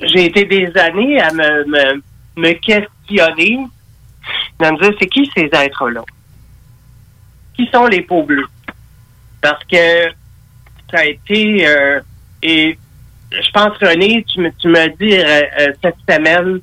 j'ai 0.00 0.26
été 0.26 0.44
des 0.44 0.70
années 0.76 1.20
à 1.20 1.32
me, 1.32 1.64
me, 1.66 2.02
me 2.36 2.52
questionner, 2.52 3.58
à 4.60 4.72
me 4.72 4.78
dire, 4.80 4.92
c'est 5.00 5.08
qui 5.08 5.30
ces 5.34 5.48
êtres-là? 5.52 6.04
Qui 7.54 7.68
sont 7.72 7.86
les 7.86 8.02
peaux 8.02 8.22
bleues? 8.22 8.46
Parce 9.40 9.62
que 9.64 10.06
ça 10.90 10.98
a 10.98 11.04
été, 11.04 11.66
euh, 11.66 12.00
et 12.42 12.78
je 13.30 13.50
pense, 13.50 13.76
René, 13.78 14.24
tu 14.24 14.40
me, 14.40 14.50
tu 14.58 14.68
m'as 14.68 14.88
dit 14.88 15.12
euh, 15.12 15.42
euh, 15.60 15.72
cette 15.82 15.96
semaine, 16.08 16.60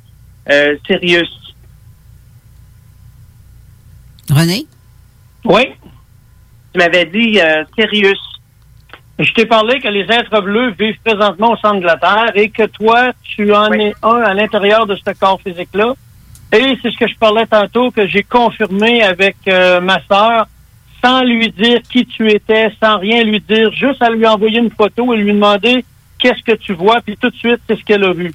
euh, 0.49 0.77
Sirius. 0.85 1.53
René? 4.29 4.65
Oui. 5.43 5.73
Tu 6.73 6.79
m'avais 6.79 7.05
dit 7.05 7.39
euh, 7.39 7.63
Sirius. 7.77 8.19
Je 9.17 9.31
t'ai 9.31 9.45
parlé 9.45 9.79
que 9.79 9.87
les 9.87 10.01
êtres 10.01 10.41
bleus 10.41 10.73
vivent 10.77 10.99
présentement 11.03 11.53
au 11.53 11.57
centre 11.57 11.79
de 11.79 11.85
la 11.85 11.95
Terre 11.95 12.31
et 12.35 12.49
que 12.49 12.65
toi, 12.65 13.13
tu 13.23 13.53
en 13.53 13.71
es 13.71 13.93
un 14.03 14.21
à 14.21 14.33
l'intérieur 14.33 14.85
de 14.85 14.95
ce 14.95 15.17
corps 15.17 15.39
physique-là. 15.41 15.93
Et 16.51 16.77
c'est 16.81 16.91
ce 16.91 16.97
que 16.97 17.07
je 17.07 17.15
parlais 17.17 17.45
tantôt, 17.45 17.91
que 17.91 18.07
j'ai 18.07 18.23
confirmé 18.23 19.03
avec 19.03 19.37
euh, 19.47 19.79
ma 19.79 19.99
sœur, 20.09 20.47
sans 21.03 21.23
lui 21.23 21.49
dire 21.49 21.81
qui 21.89 22.05
tu 22.05 22.29
étais, 22.29 22.71
sans 22.81 22.97
rien 22.97 23.23
lui 23.23 23.39
dire, 23.39 23.71
juste 23.71 24.01
à 24.01 24.09
lui 24.09 24.27
envoyer 24.27 24.59
une 24.59 24.71
photo 24.71 25.13
et 25.13 25.17
lui 25.17 25.33
demander 25.33 25.85
qu'est-ce 26.19 26.43
que 26.43 26.57
tu 26.57 26.73
vois, 26.73 26.99
puis 27.01 27.17
tout 27.17 27.29
de 27.29 27.35
suite, 27.35 27.61
c'est 27.67 27.77
ce 27.77 27.83
qu'elle 27.83 28.03
a 28.03 28.11
vu. 28.11 28.33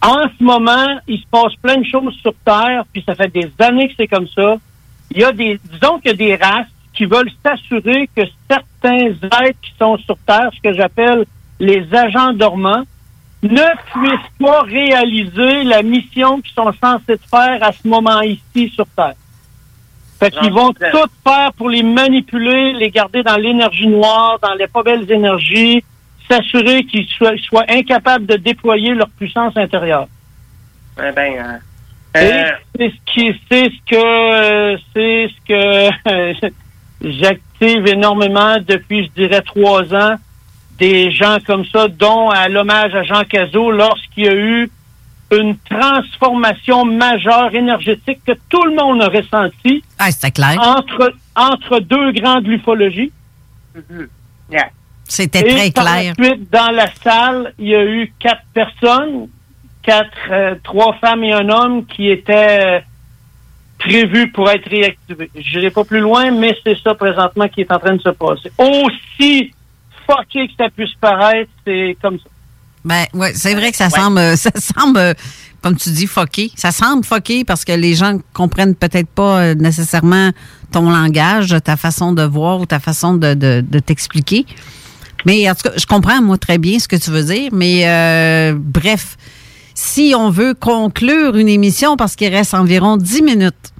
En 0.00 0.28
ce 0.28 0.42
moment, 0.42 1.00
il 1.08 1.18
se 1.18 1.26
passe 1.30 1.54
plein 1.60 1.78
de 1.78 1.86
choses 1.86 2.14
sur 2.22 2.34
Terre, 2.44 2.84
puis 2.92 3.02
ça 3.04 3.14
fait 3.14 3.32
des 3.32 3.50
années 3.58 3.88
que 3.88 3.94
c'est 3.96 4.08
comme 4.08 4.28
ça. 4.28 4.56
Il 5.10 5.20
y 5.20 5.24
a 5.24 5.32
des, 5.32 5.58
disons 5.72 5.98
qu'il 5.98 6.12
y 6.12 6.14
a 6.14 6.16
des 6.16 6.36
races 6.36 6.68
qui 6.94 7.04
veulent 7.04 7.30
s'assurer 7.44 8.08
que 8.16 8.22
certains 8.48 8.66
êtres 8.86 9.60
qui 9.60 9.72
sont 9.78 9.96
sur 9.98 10.16
Terre, 10.26 10.50
ce 10.54 10.60
que 10.60 10.74
j'appelle 10.74 11.24
les 11.60 11.86
agents 11.94 12.32
dormants, 12.32 12.84
ne 13.42 13.50
puissent 13.92 14.32
pas 14.38 14.62
réaliser 14.62 15.64
la 15.64 15.82
mission 15.82 16.40
qu'ils 16.40 16.54
sont 16.54 16.72
censés 16.80 17.18
faire 17.30 17.58
à 17.62 17.72
ce 17.72 17.86
moment 17.86 18.20
ici 18.20 18.68
sur 18.70 18.86
Terre. 18.96 19.14
Fait 20.20 20.30
qu'ils 20.30 20.52
vont 20.52 20.72
tout 20.72 21.10
faire 21.26 21.52
pour 21.54 21.68
les 21.68 21.82
manipuler, 21.82 22.74
les 22.74 22.90
garder 22.90 23.24
dans 23.24 23.36
l'énergie 23.36 23.88
noire, 23.88 24.38
dans 24.40 24.54
les 24.54 24.68
pas 24.68 24.84
belles 24.84 25.10
énergies, 25.10 25.82
s'assurer 26.30 26.84
qu'ils 26.84 27.08
soient, 27.08 27.36
soient 27.38 27.64
incapables 27.68 28.26
de 28.26 28.36
déployer 28.36 28.94
leur 28.94 29.08
puissance 29.10 29.56
intérieure. 29.56 30.06
Eh 30.98 31.10
ben, 31.10 31.60
Et 32.14 32.18
euh, 32.18 32.46
c'est 32.76 32.90
ce 32.90 33.12
qui, 33.12 33.40
c'est 33.50 33.64
ce 33.64 33.80
que, 33.90 34.78
c'est 34.94 35.28
ce 35.28 36.46
que 36.46 36.50
énormément 37.66 38.56
depuis, 38.66 39.04
je 39.06 39.22
dirais, 39.22 39.42
trois 39.42 39.82
ans, 39.94 40.16
des 40.78 41.10
gens 41.12 41.38
comme 41.46 41.64
ça, 41.66 41.88
dont 41.88 42.30
à 42.30 42.48
l'hommage 42.48 42.94
à 42.94 43.02
Jean 43.04 43.22
Cazot, 43.24 43.70
lorsqu'il 43.70 44.24
y 44.24 44.28
a 44.28 44.34
eu 44.34 44.70
une 45.30 45.56
transformation 45.58 46.84
majeure 46.84 47.54
énergétique 47.54 48.20
que 48.26 48.32
tout 48.50 48.62
le 48.64 48.74
monde 48.74 49.02
a 49.02 49.08
ressenti 49.08 49.82
Ah, 49.98 50.10
c'était 50.10 50.30
clair. 50.30 50.58
entre, 50.60 51.14
entre 51.34 51.78
deux 51.80 52.12
grandes 52.12 52.46
ufologies. 52.46 53.12
C'était 55.04 55.40
Et 55.40 55.54
très 55.54 55.70
par 55.70 55.84
clair. 55.84 56.14
la 56.18 56.24
suite, 56.24 56.50
dans 56.50 56.70
la 56.70 56.86
salle, 57.02 57.52
il 57.58 57.68
y 57.68 57.74
a 57.74 57.84
eu 57.84 58.12
quatre 58.18 58.42
personnes, 58.54 59.28
quatre, 59.82 60.06
euh, 60.30 60.54
trois 60.62 60.94
femmes 61.00 61.24
et 61.24 61.32
un 61.34 61.48
homme 61.50 61.84
qui 61.86 62.08
étaient 62.10 62.82
prévus 63.84 64.30
pour 64.30 64.50
être 64.50 64.68
réactivés. 64.68 65.30
Je 65.34 65.58
n'irai 65.58 65.70
pas 65.70 65.84
plus 65.84 66.00
loin, 66.00 66.30
mais 66.30 66.56
c'est 66.64 66.76
ça 66.82 66.94
présentement 66.94 67.48
qui 67.48 67.62
est 67.62 67.72
en 67.72 67.78
train 67.78 67.96
de 67.96 68.02
se 68.02 68.10
passer. 68.10 68.50
Aussi 68.58 69.52
fucké 70.06 70.48
que 70.48 70.54
ça 70.58 70.68
puisse 70.70 70.94
paraître, 71.00 71.50
c'est 71.66 71.96
comme 72.00 72.18
ça. 72.18 72.24
Ben, 72.84 73.04
ouais, 73.14 73.32
c'est 73.34 73.54
vrai 73.54 73.70
que 73.70 73.76
ça 73.76 73.90
semble, 73.90 74.18
euh, 74.18 74.36
ça 74.36 74.50
semble, 74.56 74.98
euh, 74.98 75.14
comme 75.62 75.76
tu 75.76 75.90
dis, 75.90 76.06
foqué. 76.06 76.50
Ça 76.56 76.72
semble 76.72 77.04
foqué 77.04 77.44
parce 77.44 77.64
que 77.64 77.72
les 77.72 77.94
gens 77.94 78.18
comprennent 78.32 78.74
peut-être 78.74 79.08
pas 79.08 79.40
euh, 79.40 79.54
nécessairement 79.54 80.30
ton 80.72 80.90
langage, 80.90 81.54
ta 81.64 81.76
façon 81.76 82.12
de 82.12 82.22
voir 82.22 82.60
ou 82.60 82.66
ta 82.66 82.80
façon 82.80 83.14
de 83.14 83.80
t'expliquer. 83.80 84.46
Mais 85.24 85.48
en 85.48 85.54
tout 85.54 85.68
cas, 85.68 85.76
je 85.76 85.86
comprends, 85.86 86.20
moi, 86.20 86.36
très 86.38 86.58
bien 86.58 86.78
ce 86.78 86.88
que 86.88 86.96
tu 86.96 87.10
veux 87.10 87.22
dire. 87.22 87.50
Mais 87.52 87.88
euh, 87.88 88.54
bref, 88.56 89.16
si 89.74 90.14
on 90.16 90.30
veut 90.30 90.54
conclure 90.54 91.36
une 91.36 91.48
émission, 91.48 91.96
parce 91.96 92.16
qu'il 92.16 92.32
reste 92.32 92.54
environ 92.54 92.96
10 92.96 93.22
minutes, 93.22 93.71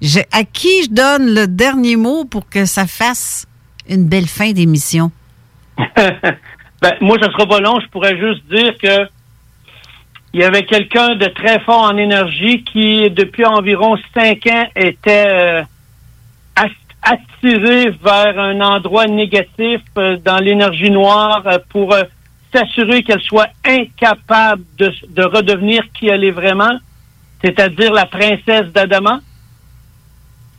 je- 0.00 0.20
à 0.32 0.44
qui 0.44 0.84
je 0.84 0.90
donne 0.90 1.34
le 1.34 1.46
dernier 1.46 1.96
mot 1.96 2.24
pour 2.24 2.48
que 2.48 2.64
ça 2.64 2.86
fasse 2.86 3.46
une 3.88 4.06
belle 4.08 4.26
fin 4.28 4.52
d'émission? 4.52 5.10
ben, 5.96 6.94
moi, 7.00 7.16
ça 7.20 7.30
sera 7.32 7.46
pas 7.46 7.60
long. 7.60 7.78
Je 7.80 7.88
pourrais 7.88 8.18
juste 8.18 8.44
dire 8.50 8.76
que 8.78 9.08
il 10.32 10.40
y 10.40 10.44
avait 10.44 10.64
quelqu'un 10.64 11.16
de 11.16 11.26
très 11.26 11.58
fort 11.60 11.82
en 11.82 11.96
énergie 11.96 12.62
qui, 12.62 13.10
depuis 13.10 13.44
environ 13.44 13.96
cinq 14.14 14.46
ans, 14.46 14.64
était 14.76 15.26
euh, 15.28 15.62
attiré 17.02 17.90
vers 18.02 18.38
un 18.38 18.60
endroit 18.60 19.06
négatif 19.06 19.80
euh, 19.98 20.16
dans 20.24 20.38
l'énergie 20.38 20.90
noire 20.90 21.42
euh, 21.46 21.58
pour 21.70 21.96
s'assurer 22.54 23.02
qu'elle 23.02 23.22
soit 23.22 23.48
incapable 23.64 24.62
de, 24.78 24.92
de 25.08 25.22
redevenir 25.24 25.82
qui 25.98 26.08
elle 26.08 26.24
est 26.24 26.30
vraiment, 26.30 26.78
c'est-à-dire 27.42 27.92
la 27.92 28.06
princesse 28.06 28.66
d'Adama. 28.72 29.20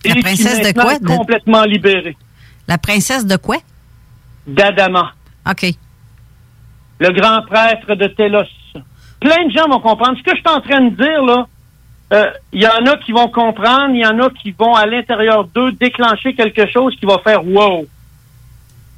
La 0.04 0.12
Et 0.12 0.14
qui 0.16 0.22
princesse 0.22 0.62
de 0.62 0.80
quoi? 0.80 0.94
est 0.94 1.06
complètement 1.06 1.64
libérée. 1.64 2.18
La 2.68 2.78
princesse 2.78 3.26
de 3.26 3.38
quoi? 3.38 3.58
D'Adama. 4.48 5.14
OK. 5.50 5.66
le 7.00 7.12
grand 7.12 7.42
prêtre 7.44 7.96
de 7.96 8.08
Télos. 8.08 8.44
Plein 9.20 9.48
de 9.48 9.52
gens 9.52 9.68
vont 9.68 9.80
comprendre. 9.80 10.18
Ce 10.18 10.24
que 10.24 10.36
je 10.36 10.42
suis 10.42 10.56
en 10.56 10.62
train 10.62 10.82
de 10.82 10.96
dire, 10.96 11.24
là, 11.24 11.48
euh, 12.14 12.32
il 12.52 12.62
y 12.62 12.68
en 12.68 12.86
a 12.86 12.98
qui 12.98 13.12
vont 13.12 13.28
comprendre, 13.30 13.90
il 13.94 14.02
y 14.02 14.06
en 14.06 14.20
a 14.20 14.30
qui 14.30 14.52
vont, 14.52 14.76
à 14.76 14.86
l'intérieur 14.86 15.46
d'eux, 15.46 15.72
déclencher 15.72 16.34
quelque 16.34 16.70
chose 16.72 16.96
qui 17.00 17.06
va 17.06 17.18
faire 17.24 17.46
«wow». 17.46 17.88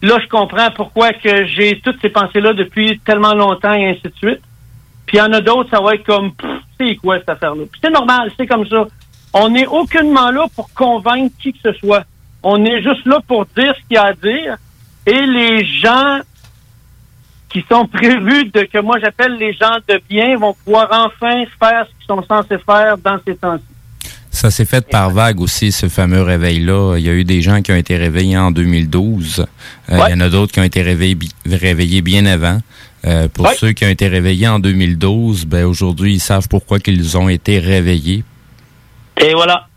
Là, 0.02 0.18
je 0.22 0.28
comprends 0.28 0.70
pourquoi 0.72 1.14
que 1.14 1.46
j'ai 1.46 1.80
toutes 1.82 2.02
ces 2.02 2.10
pensées-là 2.10 2.52
depuis 2.54 3.00
tellement 3.06 3.34
longtemps 3.34 3.74
et 3.74 3.90
ainsi 3.90 4.02
de 4.04 4.14
suite. 4.18 4.42
Puis 5.06 5.18
il 5.18 5.20
y 5.20 5.22
en 5.22 5.32
a 5.32 5.40
d'autres, 5.40 5.70
ça 5.70 5.82
va 5.82 5.94
être 5.96 6.06
comme 6.06 6.32
c'est 6.78 6.96
quoi 6.96 7.20
cette 7.20 7.30
affaire-là? 7.30 7.64
Puis 7.72 7.80
c'est 7.82 7.90
normal, 7.92 8.30
c'est 8.36 8.48
comme 8.48 8.68
ça. 8.68 8.86
On 9.34 9.50
n'est 9.50 9.66
aucunement 9.68 10.30
là 10.32 10.46
pour 10.56 10.72
convaincre 10.74 11.34
qui 11.42 11.54
que 11.54 11.60
ce 11.64 11.74
soit. 11.80 12.04
On 12.44 12.64
est 12.66 12.82
juste 12.84 13.06
là 13.06 13.20
pour 13.28 13.46
dire 13.58 13.74
ce 13.76 13.80
qu'il 13.88 13.96
y 13.96 13.98
a 13.98 14.06
à 14.06 14.14
dire. 14.14 14.58
Et 15.06 15.26
les 15.26 15.66
gens 15.66 16.20
qui 17.50 17.64
sont 17.70 17.88
prévus 17.88 18.46
de 18.46 18.62
que 18.64 18.80
moi 18.80 18.98
j'appelle 19.00 19.36
les 19.38 19.54
gens 19.54 19.78
de 19.88 20.02
bien 20.10 20.36
vont 20.38 20.56
pouvoir 20.66 20.88
enfin 20.92 21.44
faire 21.60 21.86
ce 21.86 21.92
qu'ils 21.98 22.08
sont 22.08 22.24
censés 22.28 22.58
faire 22.66 22.98
dans 22.98 23.18
ces 23.26 23.36
temps-ci. 23.36 23.64
Ça 24.32 24.50
s'est 24.50 24.66
fait 24.66 24.88
par 24.90 25.12
vague 25.12 25.40
aussi, 25.42 25.72
ce 25.72 25.88
fameux 25.88 26.24
réveil-là. 26.24 26.96
Il 26.98 27.06
y 27.06 27.10
a 27.10 27.14
eu 27.14 27.24
des 27.24 27.42
gens 27.44 27.62
qui 27.62 27.72
ont 27.72 27.76
été 27.76 27.96
réveillés 27.98 28.38
en 28.38 28.50
2012. 28.50 29.46
Euh, 29.92 30.00
Il 30.08 30.12
y 30.12 30.14
en 30.16 30.20
a 30.22 30.30
d'autres 30.30 30.52
qui 30.52 30.60
ont 30.60 30.64
été 30.64 30.82
réveillés, 30.82 31.14
bi- 31.14 31.32
réveillés 31.46 32.02
bien 32.02 32.26
avant. 32.26 32.58
Euh, 33.06 33.28
pour 33.28 33.46
Ouais. 33.46 33.56
ceux 33.56 33.74
qui 33.74 33.86
ont 33.86 33.90
été 33.90 34.08
réveillés 34.08 34.48
en 34.48 34.58
2012, 34.60 35.46
ben 35.46 35.66
aujourd'hui, 35.66 36.16
ils 36.16 36.20
savent 36.20 36.48
pourquoi 36.50 36.80
qu'ils 36.80 37.16
ont 37.18 37.30
été 37.30 37.60
réveillés. 37.60 38.24
Et 39.18 39.34
voilà. 39.34 39.68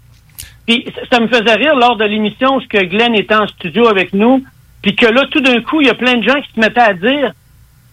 Puis 0.66 0.84
ça- 1.10 1.20
me 1.20 1.28
faisait 1.28 1.54
rire 1.54 1.76
lors 1.76 1.96
de 1.96 2.04
l'émission 2.04 2.56
où 2.56 2.60
ce 2.60 2.66
que 2.66 2.82
Glenn 2.84 3.14
était 3.14 3.34
en 3.34 3.46
studio 3.46 3.86
avec 3.86 4.12
nous, 4.12 4.44
puis 4.82 4.96
que 4.96 5.06
là, 5.06 5.24
tout 5.30 5.40
d'un 5.40 5.60
coup, 5.62 5.80
il 5.80 5.86
y 5.86 5.90
a 5.90 5.94
plein 5.94 6.16
de 6.16 6.22
gens 6.22 6.40
qui 6.40 6.52
se 6.54 6.60
mettaient 6.60 6.80
à 6.80 6.94
dire 6.94 7.32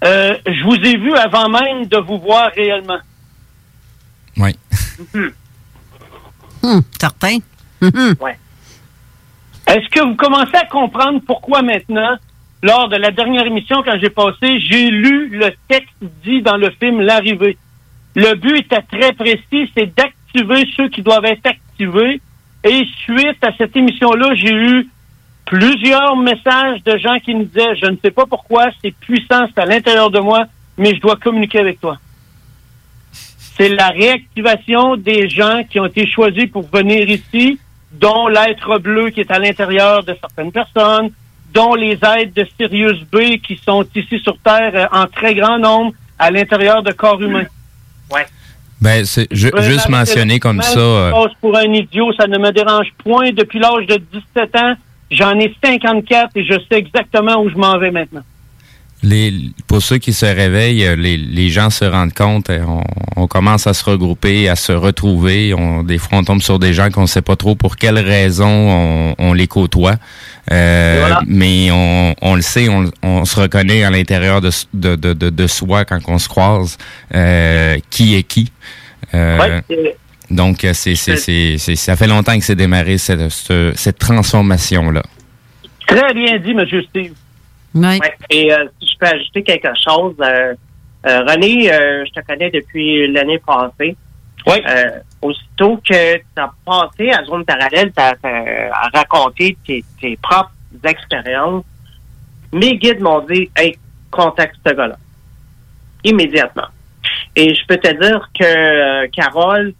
euh, 0.03 0.35
Je 0.45 0.63
vous 0.63 0.75
ai 0.75 0.97
vu 0.97 1.13
avant 1.15 1.49
même 1.49 1.85
de 1.85 1.97
vous 1.97 2.17
voir 2.19 2.51
réellement. 2.55 2.99
Oui. 4.37 4.51
Hum, 6.63 6.81
certain. 6.99 7.37
Mhm. 7.81 8.15
Ouais. 8.19 8.37
Est-ce 9.67 9.87
que 9.89 10.03
vous 10.05 10.15
commencez 10.15 10.55
à 10.55 10.65
comprendre 10.65 11.21
pourquoi 11.25 11.61
maintenant, 11.61 12.17
lors 12.61 12.89
de 12.89 12.95
la 12.97 13.11
dernière 13.11 13.45
émission, 13.45 13.81
quand 13.83 13.97
j'ai 13.99 14.09
passé, 14.09 14.59
j'ai 14.59 14.89
lu 14.89 15.29
le 15.29 15.51
texte 15.67 15.93
dit 16.23 16.41
dans 16.41 16.57
le 16.57 16.69
film 16.71 16.99
L'arrivée? 17.01 17.57
Le 18.15 18.35
but 18.35 18.57
était 18.57 18.81
très 18.81 19.13
précis, 19.13 19.71
c'est 19.75 19.93
d'activer 19.95 20.13
ceux 20.75 20.89
qui 20.89 21.01
doivent 21.01 21.25
être 21.25 21.45
activés. 21.45 22.21
Et 22.63 22.83
suite 23.03 23.43
à 23.43 23.51
cette 23.57 23.75
émission-là, 23.75 24.35
j'ai 24.35 24.53
eu 24.53 24.87
plusieurs 25.45 26.15
messages 26.15 26.81
de 26.83 26.97
gens 26.97 27.19
qui 27.19 27.35
me 27.35 27.43
disaient, 27.43 27.75
je 27.75 27.87
ne 27.87 27.97
sais 28.03 28.11
pas 28.11 28.25
pourquoi, 28.25 28.69
c'est 28.81 28.95
puissant, 28.95 29.45
c'est 29.47 29.61
à 29.61 29.65
l'intérieur 29.65 30.09
de 30.09 30.19
moi, 30.19 30.45
mais 30.77 30.95
je 30.95 31.01
dois 31.01 31.17
communiquer 31.17 31.59
avec 31.59 31.79
toi. 31.79 31.97
C'est 33.11 33.69
la 33.69 33.89
réactivation 33.89 34.95
des 34.95 35.29
gens 35.29 35.63
qui 35.69 35.79
ont 35.79 35.85
été 35.85 36.07
choisis 36.07 36.47
pour 36.47 36.67
venir 36.69 37.07
ici, 37.09 37.59
dont 37.91 38.27
l'être 38.27 38.79
bleu 38.79 39.09
qui 39.09 39.19
est 39.19 39.31
à 39.31 39.37
l'intérieur 39.37 40.03
de 40.03 40.15
certaines 40.19 40.51
personnes, 40.51 41.11
dont 41.53 41.75
les 41.75 41.99
aides 42.17 42.33
de 42.33 42.47
Sirius 42.57 43.01
B 43.11 43.37
qui 43.43 43.57
sont 43.57 43.85
ici 43.93 44.19
sur 44.19 44.37
Terre 44.39 44.71
euh, 44.73 44.87
en 44.91 45.05
très 45.05 45.35
grand 45.35 45.59
nombre 45.59 45.93
à 46.17 46.31
l'intérieur 46.31 46.81
de 46.81 46.91
corps 46.91 47.21
humains. 47.21 47.45
Ouais. 48.11 48.25
Ben, 48.83 49.05
c'est 49.05 49.27
ju- 49.31 49.49
juste 49.61 49.87
mentionné 49.89 50.39
comme 50.39 50.61
ça. 50.61 50.79
euh, 50.79 51.07
Je 51.09 51.11
passe 51.23 51.33
pour 51.39 51.57
un 51.57 51.73
idiot, 51.73 52.11
ça 52.19 52.27
ne 52.27 52.37
me 52.37 52.51
dérange 52.51 52.87
point. 52.97 53.31
Depuis 53.31 53.57
l'âge 53.59 53.85
de 53.87 53.95
17 54.35 54.55
ans, 54.57 54.73
j'en 55.09 55.39
ai 55.39 55.55
54 55.63 56.31
et 56.35 56.43
je 56.43 56.53
sais 56.69 56.79
exactement 56.79 57.41
où 57.41 57.49
je 57.49 57.55
m'en 57.55 57.77
vais 57.77 57.91
maintenant. 57.91 58.23
Les, 59.03 59.33
pour 59.67 59.81
ceux 59.81 59.97
qui 59.97 60.13
se 60.13 60.25
réveillent, 60.25 60.85
euh, 60.85 60.95
les, 60.95 61.17
les 61.17 61.49
gens 61.49 61.69
se 61.69 61.83
rendent 61.83 62.13
compte, 62.13 62.49
euh, 62.49 62.63
on, 62.65 62.83
on 63.17 63.27
commence 63.27 63.67
à 63.67 63.73
se 63.73 63.83
regrouper, 63.83 64.47
à 64.47 64.55
se 64.55 64.71
retrouver. 64.71 65.53
On, 65.53 65.83
des 65.83 65.97
fois, 65.97 66.19
on 66.19 66.23
tombe 66.23 66.41
sur 66.41 66.57
des 66.57 66.73
gens 66.73 66.89
qu'on 66.89 67.01
ne 67.01 67.07
sait 67.07 67.21
pas 67.21 67.35
trop 67.35 67.55
pour 67.55 67.75
quelles 67.75 67.99
raisons 67.99 68.47
on, 68.47 69.15
on 69.17 69.33
les 69.33 69.47
côtoie. 69.47 69.95
Euh, 70.51 70.95
voilà. 70.99 71.21
Mais 71.27 71.69
on, 71.71 72.15
on 72.21 72.35
le 72.35 72.41
sait, 72.41 72.69
on, 72.69 72.89
on 73.03 73.25
se 73.25 73.39
reconnaît 73.39 73.83
à 73.83 73.91
l'intérieur 73.91 74.39
de, 74.39 74.49
de, 74.73 74.95
de, 74.95 75.13
de, 75.29 75.47
soi 75.47 75.83
quand 75.83 75.99
on 76.07 76.17
se 76.17 76.29
croise 76.29 76.77
euh, 77.13 77.77
qui 77.89 78.15
est 78.15 78.23
qui. 78.23 78.51
Euh, 79.13 79.37
Ouais, 79.69 79.95
donc, 80.31 80.63
euh, 80.63 80.71
c'est, 80.73 80.95
c'est, 80.95 81.17
c'est, 81.17 81.57
c'est- 81.59 81.75
ça 81.75 81.95
fait 81.97 82.07
longtemps 82.07 82.37
que 82.39 82.43
c'est 82.45 82.55
démarré 82.55 82.97
cette, 82.97 83.29
cette, 83.29 83.77
cette 83.77 83.99
transformation-là. 83.99 85.03
Très 85.87 86.13
bien 86.13 86.39
dit, 86.39 86.51
M. 86.51 86.65
Steve. 86.89 87.11
Ouais. 87.75 87.99
Et 88.29 88.53
euh, 88.53 88.65
si 88.79 88.93
je 88.93 88.97
peux 88.97 89.07
ajouter 89.07 89.43
quelque 89.43 89.69
chose, 89.83 90.15
euh, 90.21 90.53
euh, 91.05 91.21
René, 91.25 91.71
euh, 91.71 92.05
je 92.05 92.21
te 92.21 92.25
connais 92.25 92.49
depuis 92.49 93.11
l'année 93.11 93.39
passée. 93.39 93.95
Oui. 94.45 94.61
Euh, 94.67 94.99
aussitôt 95.21 95.77
que 95.77 96.17
tu 96.17 96.23
as 96.35 96.51
passé 96.65 97.09
à 97.11 97.23
zone 97.23 97.45
parallèle, 97.45 97.91
tu 97.91 98.01
as, 98.01 98.15
raconté 98.93 99.57
tes, 99.65 99.83
tes 100.01 100.17
propres 100.17 100.51
expériences, 100.83 101.63
mes 102.51 102.77
guides 102.77 102.99
m'ont 102.99 103.21
dit 103.21 103.49
Hey, 103.55 103.77
contacte 104.11 104.55
ce 104.65 104.73
gars-là. 104.73 104.97
Immédiatement. 106.03 106.67
Et 107.35 107.53
je 107.55 107.65
peux 107.67 107.77
te 107.77 107.91
dire 107.99 108.29
que 108.37 108.43
euh, 108.43 109.07
Carole, 109.11 109.73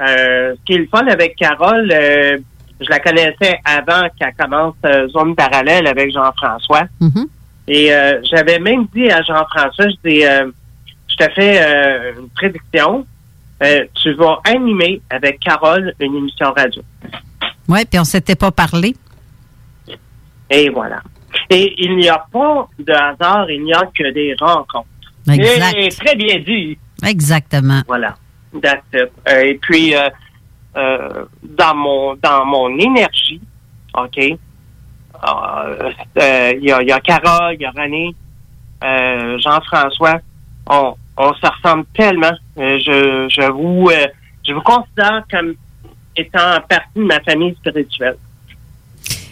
euh, 0.00 0.54
ce 0.54 0.64
qui 0.64 0.74
est 0.74 0.78
le 0.78 0.86
fun 0.86 1.06
avec 1.06 1.36
Carole, 1.36 1.90
euh, 1.92 2.38
je 2.80 2.88
la 2.88 2.98
connaissais 3.00 3.58
avant 3.64 4.08
qu'elle 4.18 4.34
commence 4.38 4.74
euh, 4.86 5.08
Zone 5.08 5.34
parallèle 5.34 5.86
avec 5.86 6.12
Jean-François. 6.12 6.84
Mhm. 7.00 7.26
Et 7.68 7.92
euh, 7.92 8.20
j'avais 8.24 8.58
même 8.58 8.86
dit 8.94 9.10
à 9.10 9.22
Jean-François, 9.22 9.88
je 9.88 10.08
dis, 10.08 10.24
euh, 10.24 10.50
je 11.08 11.16
te 11.16 11.30
fais 11.32 11.62
euh, 11.62 12.20
une 12.20 12.28
prédiction. 12.30 13.06
Euh, 13.62 13.84
tu 13.94 14.12
vas 14.14 14.40
animer 14.44 15.02
avec 15.10 15.40
Carole 15.40 15.94
une 16.00 16.16
émission 16.16 16.52
radio. 16.56 16.82
Oui, 17.68 17.84
puis 17.84 18.00
on 18.00 18.04
s'était 18.04 18.34
pas 18.34 18.50
parlé. 18.50 18.96
Et 20.48 20.68
voilà. 20.70 21.02
Et 21.48 21.74
il 21.78 21.96
n'y 21.96 22.08
a 22.08 22.24
pas 22.32 22.68
de 22.78 22.92
hasard, 22.92 23.50
il 23.50 23.62
n'y 23.62 23.72
a 23.72 23.82
que 23.94 24.10
des 24.12 24.34
rencontres. 24.40 24.88
Exact. 25.30 25.76
Et 25.76 25.88
très 25.90 26.16
bien 26.16 26.38
dit. 26.38 26.78
Exactement. 27.06 27.82
Voilà. 27.86 28.16
That's 28.60 28.82
it. 28.94 29.10
Euh, 29.28 29.42
et 29.42 29.54
puis, 29.62 29.94
dans 30.74 31.74
mon 31.74 32.16
dans 32.16 32.44
mon 32.46 32.76
énergie, 32.78 33.40
OK, 33.94 34.18
il 35.26 36.64
y, 36.64 36.72
a, 36.72 36.82
il 36.82 36.88
y 36.88 36.92
a 36.92 37.00
Carole, 37.00 37.54
il 37.54 37.60
y 37.62 37.64
a 37.66 37.70
René, 37.70 38.14
euh, 38.84 39.38
Jean-François. 39.38 40.18
On, 40.68 40.94
on 41.16 41.34
se 41.34 41.46
ressemble 41.46 41.84
tellement. 41.94 42.32
Euh, 42.58 42.78
je, 42.84 43.28
je 43.30 43.50
vous 43.50 43.88
euh, 43.90 44.06
je 44.46 44.52
vous 44.52 44.60
considère 44.62 45.22
comme 45.30 45.54
étant 46.16 46.60
partie 46.68 46.86
de 46.96 47.02
ma 47.04 47.20
famille 47.20 47.54
spirituelle. 47.56 48.16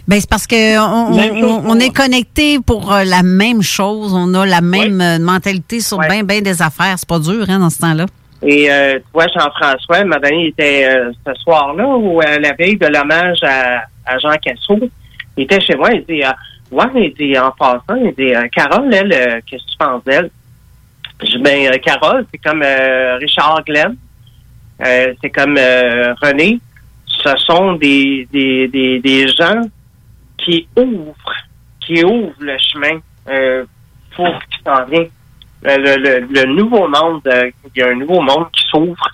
Ben, 0.07 0.19
c'est 0.21 0.29
parce 0.31 0.47
que 0.47 0.79
on, 0.79 1.69
on- 1.69 1.79
est 1.81 1.95
connecté 1.95 2.59
pour 2.61 2.93
euh, 2.93 3.05
la 3.05 3.23
même 3.23 3.63
chose. 3.63 4.15
On 4.15 4.33
a 4.35 4.47
la 4.47 4.63
même 4.63 5.01
euh, 5.03 5.19
mentalité 5.19 5.81
sur 5.81 5.99
bien, 5.99 6.25
bien 6.25 6.41
des 6.41 6.63
affaires. 6.63 6.95
C'est 6.97 7.09
pas 7.09 7.19
dur, 7.19 7.45
hein, 7.49 7.59
dans 7.59 7.69
ce 7.69 7.79
temps-là. 7.79 8.07
Et 8.43 8.71
euh, 8.71 8.99
tu 8.99 9.05
vois, 9.13 9.27
Jean-François, 9.27 10.05
ma 10.05 10.17
il 10.31 10.47
était 10.49 10.87
euh, 10.89 11.13
ce 11.27 11.35
soir-là, 11.43 11.87
ou 11.87 12.21
euh, 12.23 12.39
la 12.39 12.53
veille 12.55 12.77
de 12.79 12.87
l'hommage 12.87 13.39
à, 13.43 13.83
à 14.07 14.19
Jean 14.19 14.35
Cassou. 14.43 14.79
Il 15.39 15.45
était 15.45 15.61
chez 15.61 15.77
moi, 15.77 15.89
il 15.93 16.05
dit 16.05 16.23
euh, 16.25 16.33
Ouais, 16.73 16.85
il 16.97 17.15
dit 17.15 17.39
en 17.39 17.53
passant, 17.53 17.95
il 17.95 18.13
dit 18.15 18.35
euh, 18.35 18.49
Carole, 18.49 18.93
elle, 18.93 19.13
euh, 19.13 19.41
qu'est-ce 19.47 19.65
que 19.65 19.71
tu 19.71 19.77
penses 19.79 20.05
d'elle? 20.05 20.31
Je 21.23 21.39
ben 21.39 21.73
euh, 21.73 21.79
Carole, 21.79 22.27
c'est 22.31 22.39
comme 22.39 22.63
Richard 23.21 23.63
Glenn. 23.65 23.97
C'est 24.81 25.31
comme 25.31 25.57
René. 26.23 26.59
Ce 27.07 27.37
sont 27.37 27.75
des, 27.75 28.29
des, 28.33 28.69
des, 28.69 28.99
des 29.01 29.29
gens 29.29 29.63
qui 30.39 30.69
ouvrent, 30.77 31.35
qui 31.81 32.05
ouvrent 32.05 32.33
le 32.41 32.57
chemin 32.59 32.99
pour 34.15 34.27
ce 34.29 34.57
qui 34.57 34.63
s'en 34.65 34.85
vient. 34.87 35.07
Euh, 35.67 35.77
Le, 35.77 35.97
le, 35.97 36.27
le 36.31 36.45
nouveau 36.55 36.87
monde, 36.87 37.23
il 37.27 37.81
y 37.81 37.83
a 37.83 37.89
un 37.89 37.95
nouveau 37.95 38.21
monde 38.21 38.47
qui 38.53 38.65
s'ouvre. 38.71 39.09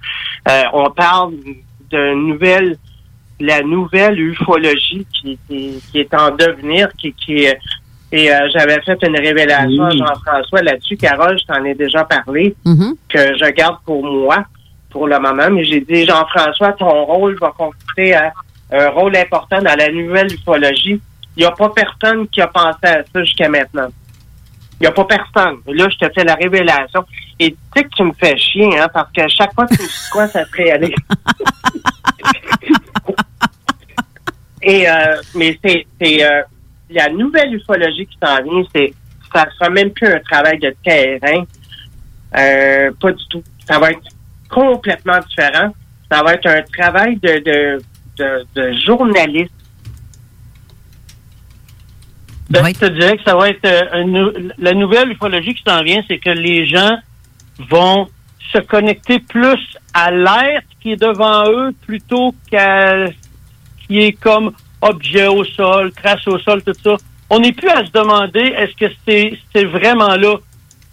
On 0.72 0.90
parle 0.90 1.32
de 1.90 2.14
nouvelle, 2.14 2.76
la 3.40 3.62
nouvelle 3.62 4.18
ufologie 4.20 5.06
qui, 5.12 5.38
qui, 5.48 5.82
qui 5.90 5.98
est 5.98 6.14
en 6.14 6.30
devenir, 6.30 6.88
qui, 6.98 7.12
qui 7.12 7.44
est- 7.44 7.58
Et 8.12 8.32
euh, 8.32 8.48
j'avais 8.52 8.80
fait 8.82 8.98
une 9.06 9.18
révélation 9.18 9.84
à 9.84 9.90
Jean-François 9.90 10.62
là-dessus. 10.62 10.96
Carole, 10.96 11.36
je 11.38 11.44
t'en 11.46 11.64
ai 11.64 11.74
déjà 11.74 12.04
parlé, 12.04 12.54
que 13.08 13.18
je 13.38 13.50
garde 13.52 13.78
pour 13.84 14.04
moi 14.04 14.44
pour 14.90 15.08
le 15.08 15.18
moment. 15.18 15.50
Mais 15.50 15.64
j'ai 15.64 15.80
dit, 15.80 16.04
Jean-François, 16.06 16.72
ton 16.74 17.04
rôle 17.04 17.36
va 17.40 17.52
consister 17.58 18.14
à 18.14 18.32
un 18.72 18.88
rôle 18.90 19.16
important 19.16 19.60
dans 19.60 19.76
la 19.76 19.90
nouvelle 19.90 20.32
ufologie. 20.32 21.00
Il 21.36 21.40
n'y 21.40 21.44
a 21.44 21.50
pas 21.50 21.70
personne 21.70 22.28
qui 22.28 22.40
a 22.40 22.46
pensé 22.46 22.78
à 22.84 23.02
ça 23.12 23.24
jusqu'à 23.24 23.48
maintenant. 23.48 23.88
Il 24.80 24.84
n'y 24.84 24.86
a 24.86 24.92
pas 24.92 25.04
personne. 25.04 25.58
Là, 25.66 25.88
je 25.88 25.96
te 26.06 26.12
fais 26.12 26.22
la 26.24 26.34
révélation. 26.36 27.04
Et 27.40 27.50
tu 27.52 27.56
sais 27.76 27.82
que 27.84 27.88
tu 27.96 28.02
me 28.04 28.12
fais 28.12 28.36
chier, 28.36 28.78
hein, 28.78 28.86
parce 28.94 29.10
que 29.12 29.22
chaque 29.28 29.52
fois 29.54 29.66
que 29.66 29.74
tu 29.74 29.82
me 29.82 29.86
dis 29.88 30.08
quoi, 30.12 30.28
ça 30.28 30.44
serait 30.46 30.70
aller. 30.70 30.94
Et 34.64 34.88
euh, 34.88 35.16
mais 35.34 35.58
c'est 35.62 35.86
c'est 36.00 36.24
euh, 36.24 36.42
la 36.88 37.10
nouvelle 37.10 37.54
ufologie 37.54 38.06
qui 38.06 38.16
s'en 38.22 38.42
vient, 38.42 38.62
c'est 38.74 38.94
ça 39.32 39.46
sera 39.58 39.68
même 39.68 39.90
plus 39.90 40.08
un 40.08 40.20
travail 40.20 40.58
de 40.58 40.74
terrain, 40.82 41.44
euh, 42.38 42.90
pas 42.98 43.12
du 43.12 43.24
tout. 43.28 43.42
Ça 43.68 43.78
va 43.78 43.90
être 43.90 44.08
complètement 44.48 45.18
différent. 45.28 45.74
Ça 46.10 46.22
va 46.22 46.34
être 46.34 46.46
un 46.46 46.62
travail 46.62 47.16
de 47.16 47.40
de 47.40 47.82
de, 48.16 48.46
de 48.54 48.72
journaliste. 48.86 49.52
Ben, 52.48 52.64
Je 52.66 52.72
te 52.72 52.86
dirais 52.86 53.16
que 53.18 53.24
ça 53.24 53.36
va 53.36 53.50
être 53.50 53.64
euh, 53.66 54.50
la 54.58 54.72
nouvelle 54.72 55.12
ufologie 55.12 55.54
qui 55.54 55.64
s'en 55.66 55.82
vient, 55.82 56.00
c'est 56.08 56.18
que 56.18 56.30
les 56.30 56.66
gens 56.66 56.96
vont 57.58 58.08
se 58.52 58.58
connecter 58.58 59.18
plus 59.18 59.60
à 59.92 60.10
l'être 60.10 60.68
qui 60.80 60.92
est 60.92 61.00
devant 61.00 61.50
eux 61.50 61.72
plutôt 61.86 62.34
qu'à 62.50 63.06
qui 63.86 64.00
est 64.00 64.12
comme 64.12 64.52
objet 64.80 65.26
au 65.26 65.44
sol, 65.44 65.92
trace 65.92 66.26
au 66.26 66.38
sol, 66.38 66.62
tout 66.62 66.72
ça. 66.82 66.96
On 67.30 67.38
n'est 67.40 67.52
plus 67.52 67.70
à 67.70 67.84
se 67.84 67.90
demander 67.90 68.40
est-ce 68.40 68.74
que 68.76 68.92
c'est 69.06 69.38
c'est 69.52 69.64
vraiment 69.64 70.14
là? 70.16 70.36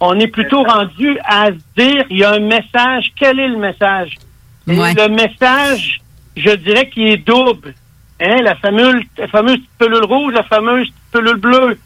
On 0.00 0.18
est 0.18 0.28
plutôt 0.28 0.62
rendu 0.64 1.18
à 1.24 1.46
se 1.46 1.80
dire 1.80 2.04
il 2.10 2.18
y 2.18 2.24
a 2.24 2.32
un 2.32 2.40
message. 2.40 3.12
Quel 3.18 3.38
est 3.38 3.48
le 3.48 3.58
message? 3.58 4.16
Le 4.66 5.08
message, 5.08 6.00
je 6.36 6.50
dirais 6.50 6.88
qu'il 6.88 7.08
est 7.08 7.24
double. 7.26 7.74
Hein, 8.20 8.36
la 8.42 8.54
fameuse, 8.56 9.02
la 9.18 9.28
fameuse 9.28 9.56
petite 9.56 9.78
pelule 9.78 10.04
rouge, 10.04 10.32
la 10.34 10.44
fameuse 10.44 10.88
pelule 11.10 11.36
bleue. 11.36 11.78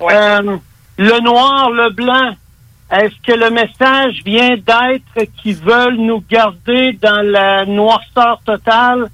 Euh, 0.00 0.56
le 0.98 1.20
noir, 1.20 1.70
le 1.70 1.90
blanc. 1.90 2.34
Est-ce 2.90 3.14
que 3.26 3.38
le 3.38 3.50
message 3.50 4.20
vient 4.24 4.56
d'être 4.56 5.32
qu'ils 5.38 5.56
veulent 5.56 5.96
nous 5.96 6.22
garder 6.28 6.92
dans 7.00 7.22
la 7.22 7.64
noirceur 7.64 8.40
totale? 8.44 9.08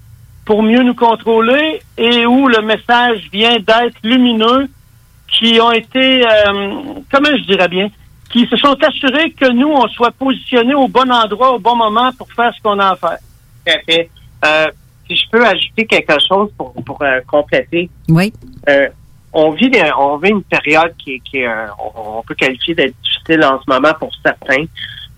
Pour 0.48 0.62
mieux 0.62 0.82
nous 0.82 0.94
contrôler 0.94 1.78
et 1.98 2.24
où 2.24 2.48
le 2.48 2.62
message 2.62 3.18
vient 3.30 3.56
d'être 3.56 3.98
lumineux 4.02 4.66
qui 5.30 5.60
ont 5.60 5.72
été, 5.72 6.26
euh, 6.26 6.94
comment 7.12 7.36
je 7.36 7.44
dirais 7.44 7.68
bien, 7.68 7.88
qui 8.32 8.46
se 8.46 8.56
sont 8.56 8.74
assurés 8.82 9.30
que 9.32 9.50
nous, 9.52 9.68
on 9.68 9.86
soit 9.88 10.10
positionnés 10.12 10.74
au 10.74 10.88
bon 10.88 11.10
endroit, 11.12 11.52
au 11.52 11.58
bon 11.58 11.76
moment 11.76 12.10
pour 12.16 12.32
faire 12.32 12.50
ce 12.56 12.62
qu'on 12.62 12.78
a 12.78 12.92
à 12.92 12.96
faire. 12.96 13.18
Tout 13.66 13.72
à 13.72 13.78
fait. 13.92 14.10
Euh, 14.46 14.66
si 15.06 15.16
je 15.16 15.24
peux 15.30 15.44
ajouter 15.46 15.84
quelque 15.86 16.14
chose 16.26 16.50
pour, 16.56 16.72
pour 16.82 17.02
euh, 17.02 17.20
compléter. 17.26 17.90
Oui. 18.08 18.32
Euh, 18.70 18.88
on 19.34 19.50
vit 19.50 19.68
des- 19.68 19.90
on 19.98 20.16
vit 20.16 20.30
une 20.30 20.42
période 20.44 20.94
qui, 20.96 21.16
est- 21.16 21.20
qui 21.20 21.38
est, 21.40 21.46
euh, 21.46 21.66
on, 21.78 22.18
on 22.20 22.22
peut 22.22 22.34
qualifier 22.34 22.74
d'être 22.74 22.94
difficile 23.02 23.44
en 23.44 23.60
ce 23.60 23.70
moment 23.70 23.92
pour 24.00 24.10
certains, 24.24 24.64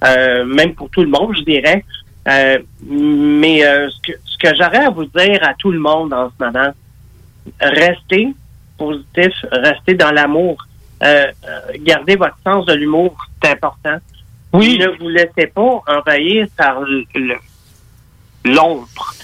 euh, 0.05 0.45
même 0.45 0.75
pour 0.75 0.91
tout 0.91 1.03
le 1.03 1.09
monde, 1.09 1.37
je 1.39 1.43
dirais. 1.45 1.85
Euh, 2.29 2.59
mais 2.85 3.65
euh, 3.65 3.89
ce 3.91 3.99
que, 4.13 4.19
ce 4.43 4.49
que 4.51 4.57
j'aurais 4.57 4.85
à 4.87 4.91
vous 4.91 5.05
dire 5.05 5.39
à 5.43 5.55
tout 5.55 5.71
le 5.71 5.79
monde 5.79 6.13
en 6.13 6.31
ce 6.31 6.45
moment, 6.45 6.73
restez 7.61 8.29
positif, 8.79 9.33
restez 9.53 9.95
dans 9.95 10.11
l'amour, 10.11 10.57
euh, 11.03 11.27
euh, 11.47 11.61
gardez 11.81 12.17
votre 12.17 12.37
sens 12.45 12.67
de 12.67 12.75
l'humour, 12.75 13.17
c'est 13.43 13.53
important. 13.53 13.97
Oui. 14.53 14.79
Ne 14.79 14.89
vous 14.99 15.09
laissez 15.09 15.47
pas 15.55 15.83
envahir 15.87 16.47
par 16.57 16.81
l'ombre. 18.45 19.15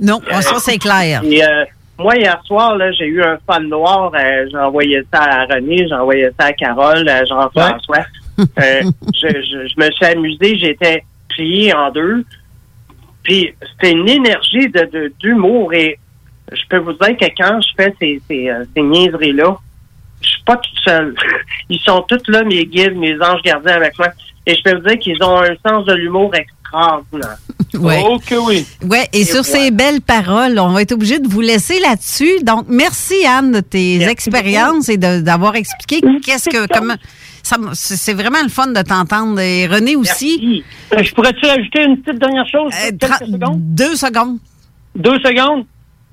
Non, 0.00 0.20
ça, 0.40 0.58
c'est 0.58 0.78
clair. 0.78 1.22
Et, 1.24 1.44
euh, 1.44 1.64
moi, 1.98 2.16
hier 2.16 2.40
soir, 2.44 2.76
j'ai 2.98 3.06
eu 3.06 3.22
un 3.22 3.38
fan 3.46 3.68
noir. 3.68 4.12
euh, 4.14 4.46
j'ai 4.50 4.58
envoyé 4.58 5.02
ça 5.12 5.22
à 5.22 5.44
René, 5.44 5.86
j'ai 5.86 5.94
envoyé 5.94 6.28
ça 6.38 6.46
à 6.46 6.52
Carole, 6.52 7.08
à 7.08 7.24
Jean-François. 7.24 8.06
Euh, 8.40 8.82
je, 9.14 9.28
je, 9.28 9.68
je 9.68 9.74
me 9.80 9.90
suis 9.90 10.06
amusé, 10.06 10.56
j'étais 10.58 11.04
plié 11.28 11.72
en 11.74 11.90
deux. 11.90 12.24
Puis 13.22 13.54
c'était 13.72 13.92
une 13.92 14.08
énergie 14.08 14.68
de 14.68 14.88
de- 14.92 15.12
d'humour. 15.20 15.72
et 15.74 15.98
je 16.52 16.62
peux 16.68 16.78
vous 16.78 16.92
dire 16.92 17.16
que 17.16 17.24
quand 17.36 17.60
je 17.62 17.68
fais 17.76 17.94
ces, 18.00 18.20
ces, 18.28 18.48
euh, 18.50 18.64
ces 18.74 18.82
niaiseries-là, 18.82 19.56
je 20.20 20.28
suis 20.28 20.42
pas 20.44 20.56
toute 20.56 20.78
seule. 20.84 21.14
Ils 21.70 21.80
sont 21.80 22.04
tous 22.08 22.20
là, 22.28 22.44
mes 22.44 22.66
guides, 22.66 22.96
mes 22.96 23.14
anges 23.22 23.42
gardiens 23.42 23.76
avec 23.76 23.98
moi. 23.98 24.08
Et 24.44 24.54
je 24.54 24.62
peux 24.62 24.74
vous 24.76 24.86
dire 24.88 24.98
qu'ils 24.98 25.22
ont 25.22 25.38
un 25.40 25.54
sens 25.66 25.86
de 25.86 25.94
l'humour 25.94 26.32
extraordinaire. 26.34 27.38
Ouais. 27.74 28.02
Oh 28.04 28.18
que 28.18 28.34
oui. 28.34 28.66
Ouais, 28.86 29.08
et, 29.14 29.24
sur 29.24 29.46
ces 29.46 29.70
belles 29.70 30.02
paroles, 30.02 30.58
on 30.58 30.72
va 30.72 30.82
être 30.82 30.92
obligé 30.92 31.18
de 31.18 31.26
vous 31.26 31.40
laisser 31.40 31.80
là-dessus. 31.80 32.42
Donc, 32.42 32.66
merci 32.68 33.24
Anne 33.26 33.50
de 33.50 33.60
tes 33.60 34.02
expériences 34.02 34.90
et 34.90 34.98
d'avoir 34.98 35.56
expliqué 35.56 36.02
qu'est-ce 36.22 36.50
que 36.50 36.66
comment 36.66 36.96
c'est 37.74 38.14
vraiment 38.14 38.42
le 38.42 38.48
fun 38.48 38.68
de 38.68 38.82
t'entendre 38.82 39.40
et 39.40 39.66
René 39.66 39.96
aussi. 39.96 40.62
Euh, 40.92 41.02
Je 41.02 41.12
pourrais-tu 41.14 41.46
ajouter 41.46 41.84
une 41.84 41.98
petite 42.00 42.20
dernière 42.20 42.46
chose? 42.46 42.72
quelques 42.98 43.26
secondes? 43.32 43.58
Deux 43.58 43.96
secondes. 43.96 44.38
Deux 44.94 45.18
secondes? 45.20 45.64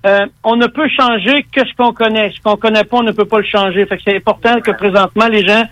Euh, 0.06 0.26
on 0.43 0.56
ne 0.56 0.68
peut 0.68 0.88
changer 0.97 1.45
que 1.51 1.61
ce 1.68 1.73
qu'on 1.77 1.91
connaît. 1.93 2.31
Ce 2.35 2.41
qu'on 2.41 2.56
connaît 2.56 2.84
pas, 2.85 2.97
on 2.97 3.03
ne 3.03 3.11
peut 3.11 3.26
pas 3.26 3.39
le 3.39 3.45
changer. 3.45 3.85
Fait 3.85 3.97
que 3.97 4.03
c'est 4.06 4.15
important 4.15 4.61
que 4.61 4.72
présentement, 4.72 5.27
les 5.27 5.45
gens, 5.45 5.64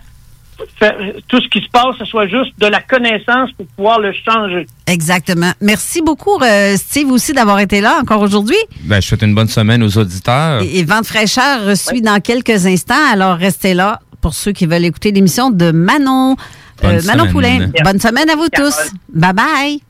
tout 1.28 1.40
ce 1.40 1.48
qui 1.50 1.62
se 1.64 1.70
passe, 1.72 1.96
ce 2.00 2.06
soit 2.06 2.28
juste 2.28 2.52
de 2.60 2.68
la 2.68 2.82
connaissance 2.82 3.52
pour 3.56 3.66
pouvoir 3.68 4.00
le 4.00 4.12
changer. 4.12 4.66
Exactement. 4.88 5.52
Merci 5.62 6.02
beaucoup 6.02 6.38
euh, 6.42 6.76
Steve 6.76 7.12
aussi 7.12 7.32
d'avoir 7.34 7.60
été 7.60 7.80
là 7.80 8.00
encore 8.02 8.22
aujourd'hui. 8.22 8.58
Ben, 8.82 9.02
je 9.02 9.08
souhaite 9.08 9.22
une 9.22 9.36
bonne 9.36 9.48
semaine 9.48 9.84
aux 9.84 9.98
auditeurs. 9.98 10.62
Et, 10.62 10.80
et 10.80 10.84
Vente 10.84 11.06
fraîcheur 11.06 11.78
suit 11.78 12.02
dans 12.02 12.20
quelques 12.20 12.66
instants. 12.66 12.96
Alors, 13.14 13.38
restez 13.38 13.74
là 13.76 14.00
pour 14.22 14.34
ceux 14.34 14.52
qui 14.52 14.66
veulent 14.66 14.86
écouter 14.86 15.12
l'émission 15.12 15.50
de 15.50 15.72
Manon. 15.72 16.36
Bonne 16.82 16.92
Euh, 16.98 17.02
Manon 17.06 17.20
semaine. 17.30 17.32
Poulain. 17.32 17.70
Bonne 17.84 18.00
semaine 18.00 18.30
à 18.30 18.36
vous 18.36 18.50
tous. 18.50 18.92
Bye 19.10 19.34
bye. 19.34 19.82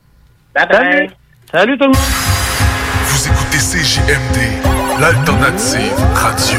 Salut. 0.56 1.08
Salut 1.52 1.78
tout 1.78 1.84
le 1.84 1.90
monde. 1.90 1.96
Vous 3.06 3.26
écoutez 3.26 3.58
CJMD, 3.58 5.00
l'alternative 5.00 5.92
radio. 6.14 6.58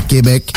Québec, 0.07 0.51